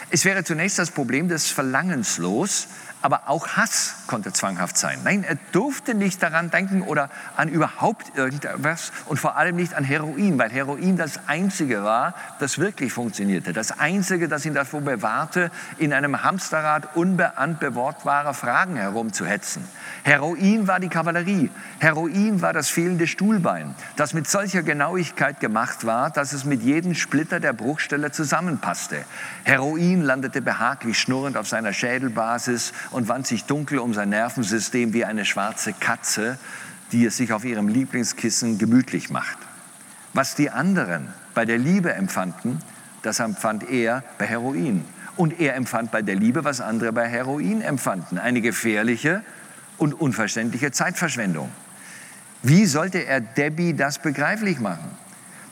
Es 0.10 0.26
wäre 0.26 0.44
zunächst 0.44 0.80
das 0.80 0.92
Problem 0.92 1.30
des 1.30 1.50
Verlangens 1.50 2.18
los, 2.18 2.68
aber 3.02 3.24
auch 3.28 3.48
Hass 3.50 3.96
konnte 4.08 4.34
zwanghaft 4.34 4.78
sein. 4.78 5.00
Nein, 5.04 5.24
er 5.24 5.38
durfte 5.52 5.94
nicht 5.94 6.22
daran 6.22 6.50
denken 6.50 6.82
oder 6.82 7.10
an 7.38 7.48
überhaupt 7.48 8.18
irgendwas 8.18 8.92
und 9.06 9.20
vor 9.20 9.38
allem 9.38 9.56
nicht 9.56 9.74
an 9.74 9.84
Heroin, 9.84 10.38
weil 10.38 10.50
Heroin 10.50 10.98
das 10.98 11.28
Einzige 11.28 11.84
war, 11.84 12.14
das 12.40 12.60
wirklich 12.60 12.92
funktionierte. 12.92 13.54
Das 13.54 13.80
Einzige, 13.80 14.28
das 14.28 14.46
ihn 14.46 14.54
davor 14.54 14.82
bewahrte, 14.82 15.52
in 15.78 15.94
einem 15.94 16.24
Hamsterrad 16.24 16.96
unbeantwortbarer 16.96 18.34
Fragen 18.34 18.76
herumzuhetzen. 18.76 19.64
Heroin 20.04 20.68
war 20.68 20.80
die 20.80 20.90
Kavallerie. 20.90 21.52
Heroin 21.80 22.42
war 22.42 22.54
das 22.54 22.70
fehlende 22.70 23.08
Stuhlbein, 23.08 23.76
das 23.96 24.14
mit 24.14 24.28
solcher 24.28 24.64
Genauigkeit 24.64 25.40
gemacht 25.40 25.86
war, 25.86 26.10
dass 26.10 26.34
es 26.34 26.44
mit 26.44 26.64
jedem 26.64 26.96
Splitter 26.96 27.40
der 27.40 27.54
Bruchstelle 27.54 28.12
zusammenpasste. 28.12 29.06
Heroin 29.44 30.02
landete 30.02 30.42
behaglich 30.42 31.00
schnurrend 31.00 31.38
auf 31.38 31.48
seiner 31.48 31.74
Schädelbasis 31.74 32.74
und 32.92 33.08
wand 33.08 33.28
sich 33.28 33.46
dunkel 33.46 33.80
um 33.80 33.94
sein 33.94 34.10
Nervensystem 34.10 34.94
wie 34.94 35.06
eine 35.06 35.26
schwarze 35.26 35.74
Katze, 35.74 36.38
die 36.92 37.06
es 37.06 37.18
sich 37.18 37.34
auf 37.34 37.46
ihrem 37.46 37.68
Lieblingskissen 37.68 38.58
gemütlich 38.58 39.10
macht. 39.10 39.38
Was 40.14 40.36
die 40.36 40.50
anderen 40.50 41.14
bei 41.34 41.46
der 41.46 41.58
Liebe 41.58 41.94
empfanden, 41.94 42.60
das 43.02 43.20
empfand 43.20 43.70
er 43.70 44.04
bei 44.18 44.26
Heroin. 44.26 44.84
Und 45.16 45.40
er 45.40 45.56
empfand 45.56 45.92
bei 45.92 46.02
der 46.02 46.16
Liebe, 46.16 46.44
was 46.44 46.62
andere 46.62 46.94
bei 46.94 47.08
Heroin 47.08 47.62
empfanden. 47.62 48.18
Eine 48.18 48.42
gefährliche 48.42 49.22
und 49.78 49.94
unverständliche 49.94 50.72
Zeitverschwendung. 50.72 51.50
Wie 52.42 52.66
sollte 52.66 53.06
er 53.06 53.20
Debbie 53.20 53.74
das 53.74 54.00
begreiflich 54.00 54.60
machen? 54.60 54.92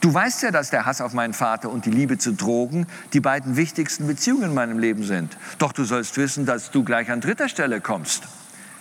Du 0.01 0.13
weißt 0.13 0.43
ja, 0.43 0.51
dass 0.51 0.69
der 0.69 0.85
Hass 0.85 1.01
auf 1.01 1.13
meinen 1.13 1.33
Vater 1.33 1.69
und 1.69 1.85
die 1.85 1.91
Liebe 1.91 2.17
zu 2.17 2.33
Drogen 2.33 2.85
die 3.13 3.19
beiden 3.19 3.55
wichtigsten 3.55 4.05
Beziehungen 4.05 4.43
in 4.43 4.53
meinem 4.53 4.77
Leben 4.77 5.03
sind. 5.03 5.35
Doch 5.57 5.71
du 5.71 5.85
sollst 5.85 6.17
wissen, 6.17 6.45
dass 6.45 6.71
du 6.71 6.83
gleich 6.83 7.09
an 7.09 7.19
dritter 7.19 7.49
Stelle 7.49 7.81
kommst. 7.81 8.23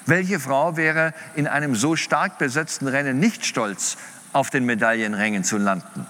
Welche 0.04 0.38
Frau 0.38 0.76
wäre 0.76 1.14
in 1.34 1.46
einem 1.46 1.74
so 1.74 1.96
stark 1.96 2.38
besetzten 2.38 2.86
Rennen 2.86 3.18
nicht 3.18 3.44
stolz, 3.46 3.96
auf 4.32 4.50
den 4.50 4.64
Medaillenrängen 4.66 5.42
zu 5.42 5.56
landen? 5.56 6.06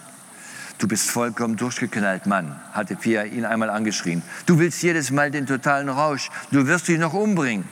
Du 0.79 0.87
bist 0.89 1.09
vollkommen 1.09 1.57
durchgeknallt, 1.57 2.27
Mann, 2.27 2.61
hatte 2.73 2.97
Pia 2.97 3.25
ihn 3.25 3.47
einmal 3.47 3.71
angeschrien. 3.71 4.23
Du 4.45 4.59
willst 4.59 4.83
jedes 4.83 5.11
Mal 5.11 5.31
den 5.31 5.47
totalen 5.47 5.89
Rausch. 5.89 6.29
Du 6.51 6.67
wirst 6.67 6.89
dich 6.89 6.99
noch 6.99 7.15
umbringen. 7.15 7.67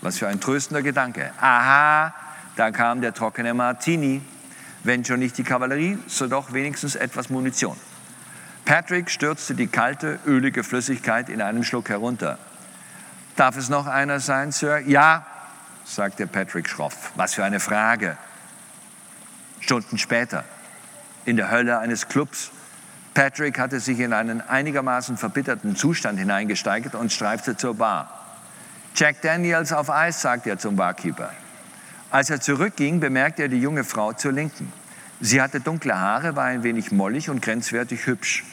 Was 0.00 0.18
für 0.18 0.28
ein 0.28 0.40
tröstender 0.40 0.82
Gedanke. 0.82 1.32
Aha, 1.38 2.14
da 2.56 2.70
kam 2.70 3.02
der 3.02 3.12
trockene 3.12 3.52
Martini. 3.52 4.22
Wenn 4.82 5.04
schon 5.04 5.20
nicht 5.20 5.36
die 5.38 5.44
Kavallerie, 5.44 5.98
so 6.06 6.26
doch 6.26 6.52
wenigstens 6.52 6.94
etwas 6.94 7.28
Munition. 7.28 7.76
Patrick 8.64 9.10
stürzte 9.10 9.54
die 9.54 9.66
kalte, 9.66 10.18
ölige 10.26 10.64
Flüssigkeit 10.64 11.28
in 11.28 11.42
einem 11.42 11.64
Schluck 11.64 11.88
herunter. 11.88 12.38
Darf 13.36 13.56
es 13.56 13.68
noch 13.68 13.86
einer 13.86 14.20
sein, 14.20 14.52
Sir? 14.52 14.78
Ja, 14.80 15.26
sagte 15.84 16.26
Patrick 16.26 16.68
schroff. 16.68 17.12
Was 17.16 17.34
für 17.34 17.44
eine 17.44 17.60
Frage. 17.60 18.16
Stunden 19.60 19.98
später, 19.98 20.44
in 21.24 21.36
der 21.36 21.50
Hölle 21.50 21.78
eines 21.78 22.08
Clubs, 22.08 22.50
Patrick 23.12 23.58
hatte 23.58 23.80
sich 23.80 23.98
in 23.98 24.12
einen 24.12 24.40
einigermaßen 24.40 25.16
verbitterten 25.16 25.76
Zustand 25.76 26.18
hineingesteigert 26.18 26.94
und 26.94 27.12
streifte 27.12 27.56
zur 27.56 27.74
Bar. 27.74 28.08
Jack 28.94 29.20
Daniels 29.22 29.72
auf 29.72 29.90
Eis, 29.90 30.22
sagte 30.22 30.50
er 30.50 30.58
zum 30.58 30.76
Barkeeper. 30.76 31.30
Als 32.10 32.28
er 32.28 32.40
zurückging, 32.40 32.98
bemerkte 32.98 33.42
er 33.42 33.48
die 33.48 33.60
junge 33.60 33.84
Frau 33.84 34.12
zur 34.12 34.32
Linken. 34.32 34.72
Sie 35.20 35.40
hatte 35.40 35.60
dunkle 35.60 35.98
Haare, 35.98 36.34
war 36.34 36.44
ein 36.44 36.62
wenig 36.62 36.90
mollig 36.90 37.30
und 37.30 37.40
grenzwertig 37.40 38.06
hübsch. 38.06 38.44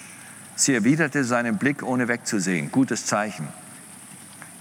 Sie 0.56 0.74
erwiderte 0.74 1.24
seinen 1.24 1.58
Blick, 1.58 1.82
ohne 1.82 2.08
wegzusehen. 2.08 2.72
Gutes 2.72 3.06
Zeichen. 3.06 3.48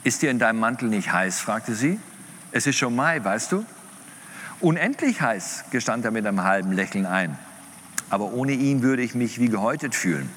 Ist 0.04 0.22
dir 0.22 0.30
in 0.30 0.38
deinem 0.38 0.60
Mantel 0.60 0.88
nicht 0.88 1.12
heiß? 1.12 1.40
fragte 1.40 1.74
sie. 1.74 1.98
Es 2.52 2.66
ist 2.66 2.76
schon 2.76 2.94
Mai, 2.94 3.22
weißt 3.22 3.52
du? 3.52 3.66
Unendlich 4.60 5.20
heiß, 5.20 5.64
gestand 5.70 6.04
er 6.04 6.10
mit 6.10 6.26
einem 6.26 6.44
halben 6.44 6.72
Lächeln 6.72 7.04
ein. 7.04 7.38
Aber 8.08 8.32
ohne 8.32 8.52
ihn 8.52 8.82
würde 8.82 9.02
ich 9.02 9.14
mich 9.14 9.40
wie 9.40 9.48
gehäutet 9.48 9.94
fühlen. 9.94 10.30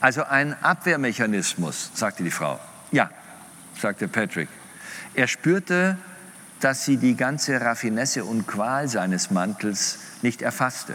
Also 0.00 0.24
ein 0.24 0.54
Abwehrmechanismus, 0.62 1.92
sagte 1.94 2.22
die 2.22 2.30
Frau. 2.30 2.60
Ja, 2.92 3.10
sagte 3.80 4.08
Patrick. 4.08 4.48
Er 5.14 5.28
spürte, 5.28 5.96
dass 6.60 6.84
sie 6.84 6.96
die 6.96 7.16
ganze 7.16 7.60
Raffinesse 7.60 8.24
und 8.24 8.46
Qual 8.46 8.88
seines 8.88 9.30
Mantels 9.30 9.98
nicht 10.22 10.42
erfasste. 10.42 10.94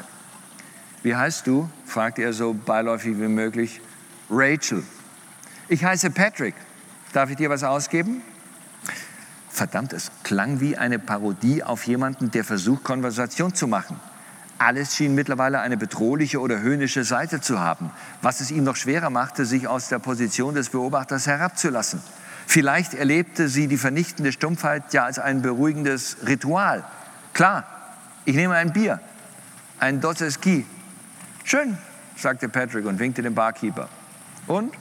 Wie 1.04 1.16
heißt 1.16 1.48
du? 1.48 1.70
fragte 1.86 2.22
er 2.22 2.34
so 2.34 2.54
beiläufig 2.54 3.18
wie 3.20 3.28
möglich. 3.28 3.82
Rachel. 4.30 4.84
Ich 5.68 5.84
heiße 5.84 6.12
Patrick. 6.12 6.56
Darf 7.14 7.30
ich 7.30 7.36
dir 7.36 7.50
was 7.50 7.64
ausgeben? 7.64 8.22
Verdammt, 9.50 9.94
es 9.94 10.12
klang 10.24 10.60
wie 10.62 10.78
eine 10.78 10.98
Parodie 10.98 11.64
auf 11.64 11.86
jemanden, 11.86 12.32
der 12.32 12.44
versucht, 12.44 12.84
Konversation 12.84 13.54
zu 13.54 13.68
machen. 13.68 14.00
Alles 14.58 14.96
schien 14.96 15.16
mittlerweile 15.16 15.60
eine 15.60 15.76
bedrohliche 15.76 16.40
oder 16.40 16.62
höhnische 16.62 17.04
Seite 17.04 17.42
zu 17.42 17.60
haben, 17.60 17.92
was 18.22 18.42
es 18.42 18.52
ihm 18.52 18.64
noch 18.64 18.76
schwerer 18.76 19.10
machte, 19.10 19.46
sich 19.46 19.68
aus 19.68 19.90
der 19.90 20.00
Position 20.00 20.54
des 20.54 20.70
Beobachters 20.70 21.28
herabzulassen. 21.28 22.02
Vielleicht 22.52 22.94
erlebte 22.94 23.48
sie 23.48 23.70
die 23.70 23.78
vernichtende 23.78 24.34
Stumpfheit 24.34 24.92
ja 24.92 25.06
als 25.06 25.20
ein 25.20 25.42
beruhigendes 25.42 26.18
Ritual. 26.28 26.84
Klar, 27.32 27.64
ich 28.26 28.36
nehme 28.36 28.56
ein 28.56 28.74
Bier, 28.74 29.00
ein 29.80 30.02
Dosseski. 30.02 30.66
Schön, 31.46 31.78
sagte 32.18 32.50
Patrick 32.50 32.86
und 32.86 33.00
winkte 33.00 33.22
dem 33.22 33.36
Barkeeper. 33.36 33.88
Und, 34.48 34.74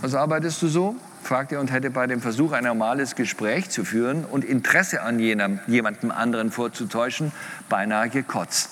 was 0.00 0.14
arbeitest 0.14 0.62
du 0.62 0.68
so? 0.68 0.94
fragte 1.24 1.56
er 1.56 1.60
und 1.60 1.72
hätte 1.72 1.90
bei 1.90 2.06
dem 2.06 2.20
Versuch, 2.20 2.52
ein 2.52 2.62
normales 2.62 3.16
Gespräch 3.16 3.68
zu 3.68 3.84
führen 3.84 4.24
und 4.24 4.44
Interesse 4.44 5.02
an 5.02 5.18
jenem, 5.18 5.58
jemandem 5.66 6.12
anderen 6.12 6.52
vorzutäuschen, 6.52 7.32
beinahe 7.68 8.10
gekotzt. 8.10 8.70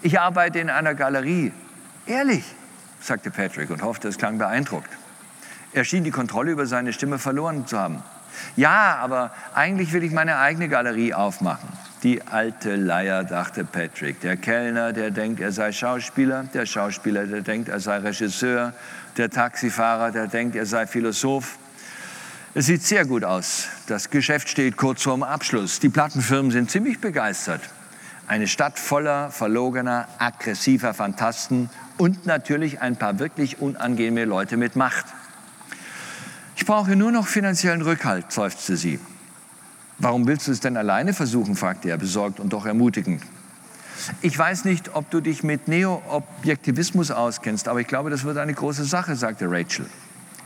Ich 0.00 0.18
arbeite 0.18 0.60
in 0.60 0.70
einer 0.70 0.94
Galerie. 0.94 1.52
Ehrlich, 2.06 2.46
sagte 3.02 3.30
Patrick 3.30 3.68
und 3.68 3.82
hoffte, 3.82 4.08
es 4.08 4.16
klang 4.16 4.38
beeindruckt. 4.38 4.88
Er 5.72 5.84
schien 5.84 6.04
die 6.04 6.10
Kontrolle 6.10 6.52
über 6.52 6.66
seine 6.66 6.92
Stimme 6.92 7.18
verloren 7.18 7.66
zu 7.66 7.78
haben. 7.78 8.02
Ja, 8.56 8.96
aber 9.00 9.32
eigentlich 9.54 9.92
will 9.92 10.04
ich 10.04 10.12
meine 10.12 10.38
eigene 10.38 10.68
Galerie 10.68 11.14
aufmachen. 11.14 11.68
Die 12.02 12.22
alte 12.22 12.76
Leier, 12.76 13.24
dachte 13.24 13.64
Patrick. 13.64 14.20
Der 14.20 14.36
Kellner, 14.36 14.92
der 14.92 15.10
denkt, 15.10 15.40
er 15.40 15.50
sei 15.50 15.72
Schauspieler. 15.72 16.44
Der 16.54 16.64
Schauspieler, 16.64 17.26
der 17.26 17.40
denkt, 17.40 17.68
er 17.68 17.80
sei 17.80 17.98
Regisseur. 17.98 18.72
Der 19.16 19.30
Taxifahrer, 19.30 20.12
der 20.12 20.28
denkt, 20.28 20.54
er 20.54 20.66
sei 20.66 20.86
Philosoph. 20.86 21.58
Es 22.54 22.66
sieht 22.66 22.82
sehr 22.82 23.04
gut 23.04 23.24
aus. 23.24 23.68
Das 23.88 24.10
Geschäft 24.10 24.48
steht 24.48 24.76
kurz 24.76 25.02
vorm 25.02 25.22
Abschluss. 25.22 25.80
Die 25.80 25.88
Plattenfirmen 25.88 26.50
sind 26.50 26.70
ziemlich 26.70 27.00
begeistert. 27.00 27.60
Eine 28.26 28.46
Stadt 28.46 28.78
voller 28.78 29.30
verlogener, 29.30 30.06
aggressiver 30.18 30.94
Fantasten 30.94 31.68
und 31.96 32.26
natürlich 32.26 32.80
ein 32.80 32.96
paar 32.96 33.18
wirklich 33.18 33.60
unangenehme 33.60 34.24
Leute 34.24 34.56
mit 34.56 34.76
Macht. 34.76 35.06
Ich 36.58 36.66
brauche 36.66 36.96
nur 36.96 37.12
noch 37.12 37.28
finanziellen 37.28 37.82
Rückhalt, 37.82 38.32
seufzte 38.32 38.76
sie. 38.76 38.98
Warum 39.98 40.26
willst 40.26 40.48
du 40.48 40.52
es 40.52 40.58
denn 40.58 40.76
alleine 40.76 41.14
versuchen? 41.14 41.54
fragte 41.54 41.88
er 41.88 41.98
besorgt 41.98 42.40
und 42.40 42.52
doch 42.52 42.66
ermutigend. 42.66 43.22
Ich 44.22 44.36
weiß 44.36 44.64
nicht, 44.64 44.96
ob 44.96 45.08
du 45.08 45.20
dich 45.20 45.44
mit 45.44 45.68
Neo-Objektivismus 45.68 47.12
auskennst, 47.12 47.68
aber 47.68 47.80
ich 47.80 47.86
glaube, 47.86 48.10
das 48.10 48.24
wird 48.24 48.38
eine 48.38 48.54
große 48.54 48.84
Sache, 48.84 49.14
sagte 49.14 49.48
Rachel. 49.48 49.86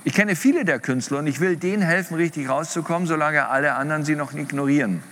Ich 0.05 0.13
kenne 0.13 0.37
viele 0.37 0.67
der 0.67 0.81
Künstler 0.81 1.21
und 1.21 1.27
ich 1.29 1.41
will 1.41 1.57
denen 1.57 1.83
helfen, 1.83 2.17
richtig 2.17 2.47
rauszukommen, 2.47 3.09
solange 3.09 3.49
alle 3.49 3.75
anderen 3.75 4.05
sie 4.05 4.15
noch 4.15 4.35
ignorieren. 4.35 5.03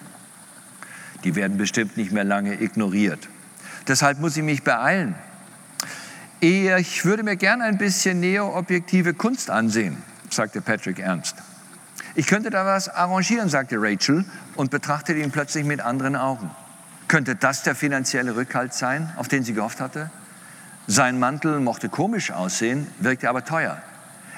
Die 1.24 1.34
werden 1.34 1.56
bestimmt 1.56 1.96
nicht 1.96 2.12
mehr 2.12 2.24
lange 2.24 2.60
ignoriert. 2.60 3.26
Deshalb 3.88 4.20
muss 4.20 4.36
ich 4.36 4.42
mich 4.42 4.64
beeilen. 4.64 5.14
Ich 6.40 7.06
würde 7.06 7.22
mir 7.22 7.36
gern 7.36 7.62
ein 7.62 7.78
bisschen 7.78 8.20
neo-objektive 8.20 9.14
Kunst 9.14 9.48
ansehen 9.48 10.09
sagte 10.32 10.60
Patrick 10.60 10.98
ernst. 10.98 11.36
Ich 12.14 12.26
könnte 12.26 12.50
da 12.50 12.66
was 12.66 12.88
arrangieren, 12.88 13.48
sagte 13.48 13.76
Rachel 13.78 14.24
und 14.56 14.70
betrachtete 14.70 15.18
ihn 15.18 15.30
plötzlich 15.30 15.64
mit 15.64 15.80
anderen 15.80 16.16
Augen. 16.16 16.50
Könnte 17.08 17.36
das 17.36 17.62
der 17.62 17.74
finanzielle 17.74 18.36
Rückhalt 18.36 18.74
sein, 18.74 19.12
auf 19.16 19.28
den 19.28 19.44
sie 19.44 19.52
gehofft 19.52 19.80
hatte? 19.80 20.10
Sein 20.86 21.18
Mantel 21.18 21.60
mochte 21.60 21.88
komisch 21.88 22.30
aussehen, 22.30 22.86
wirkte 22.98 23.28
aber 23.28 23.44
teuer. 23.44 23.80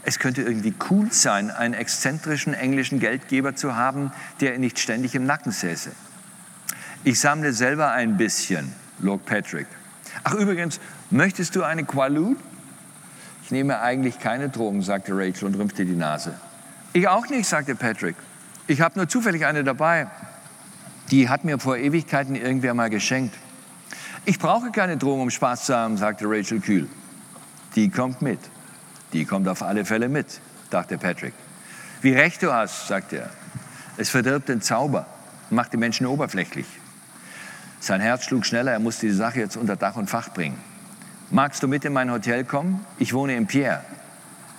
Es 0.05 0.19
könnte 0.19 0.43
irgendwie 0.43 0.75
cool 0.91 1.13
sein, 1.13 1.51
einen 1.51 1.75
exzentrischen 1.75 2.55
englischen 2.55 2.99
Geldgeber 2.99 3.55
zu 3.55 3.77
haben, 3.77 4.13
der 4.41 4.59
nicht 4.59 4.79
ständig 4.79 5.15
im 5.15 5.25
Nacken 5.25 5.53
säße. 5.53 5.93
Ich 7.05 7.21
sammle 7.21 7.53
selber 7.53 7.93
ein 7.93 8.17
bisschen, 8.17 8.73
log 8.99 9.25
Patrick. 9.25 9.67
Ach 10.25 10.35
übrigens, 10.35 10.81
möchtest 11.11 11.57
du 11.57 11.63
eine 11.63 11.85
Qualut? 11.85 12.39
Ich 13.53 13.55
nehme 13.55 13.83
eigentlich 13.83 14.19
keine 14.19 14.49
Drogen, 14.49 14.81
sagte 14.81 15.13
Rachel 15.15 15.45
und 15.45 15.57
rümpfte 15.57 15.85
die 15.85 15.95
Nase. 15.95 16.33
Ich 16.95 17.07
auch 17.07 17.29
nicht, 17.29 17.47
sagte 17.47 17.75
Patrick. 17.75 18.17
Ich 18.67 18.81
habe 18.81 18.99
nur 18.99 19.11
zufällig 19.11 19.45
eine 19.45 19.63
dabei. 19.63 20.07
Die 21.11 21.29
hat 21.29 21.45
mir 21.45 21.59
vor 21.59 21.77
Ewigkeiten 21.77 22.35
irgendwer 22.35 22.73
mal 22.73 22.89
geschenkt. 22.89 23.35
Ich 24.25 24.39
brauche 24.39 24.71
keine 24.71 24.97
Drogen, 24.97 25.21
um 25.21 25.29
Spaß 25.29 25.67
zu 25.67 25.77
haben, 25.77 25.99
sagte 25.99 26.25
Rachel 26.27 26.61
kühl. 26.61 26.89
Die 27.77 27.91
kommt 27.91 28.23
mit. 28.23 28.39
Die 29.13 29.27
kommt 29.27 29.47
auf 29.47 29.63
alle 29.63 29.85
Fälle 29.85 30.09
mit, 30.09 30.41
dachte 30.71 30.97
Patrick. 30.97 31.35
Wie 32.01 32.15
recht 32.15 32.43
du 32.43 32.55
hast, 32.55 32.89
sagte 32.89 33.19
er. 33.19 33.31
Es 33.99 34.09
verdirbt 34.09 34.49
den 34.49 34.63
Zauber, 34.63 35.05
macht 35.51 35.75
die 35.75 35.77
Menschen 35.77 36.07
oberflächlich. 36.07 36.67
Sein 37.81 38.01
Herz 38.01 38.25
schlug 38.25 38.47
schneller, 38.47 38.73
er 38.73 38.81
musste 38.81 39.05
die 39.05 39.13
Sache 39.13 39.41
jetzt 39.41 39.59
unter 39.59 39.77
Dach 39.77 39.97
und 39.97 40.09
Fach 40.09 40.31
bringen. 40.31 40.72
Magst 41.35 41.63
du 41.63 41.67
mit 41.67 41.83
in 41.87 41.95
mein 41.95 42.11
Hotel 42.11 42.45
kommen? 42.45 42.85
Ich 42.99 43.15
wohne 43.15 43.35
in 43.35 43.47
Pierre. 43.47 43.83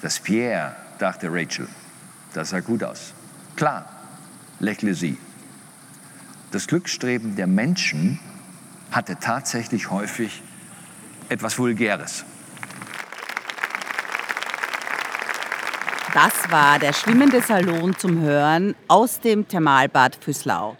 Das 0.01 0.19
Pierre, 0.19 0.75
dachte 0.97 1.27
Rachel. 1.31 1.67
Das 2.33 2.49
sah 2.49 2.61
gut 2.61 2.83
aus. 2.83 3.13
Klar, 3.55 3.85
lächle 4.59 4.95
sie. 4.95 5.19
Das 6.49 6.65
Glücksstreben 6.65 7.35
der 7.35 7.45
Menschen 7.45 8.19
hatte 8.89 9.17
tatsächlich 9.19 9.91
häufig 9.91 10.41
etwas 11.29 11.59
Vulgäres. 11.59 12.25
Das 16.11 16.33
war 16.49 16.79
der 16.79 16.93
schwimmende 16.93 17.43
Salon 17.43 17.95
zum 17.95 18.19
Hören 18.19 18.73
aus 18.87 19.19
dem 19.19 19.47
Thermalbad 19.47 20.15
Füßlau. 20.15 20.75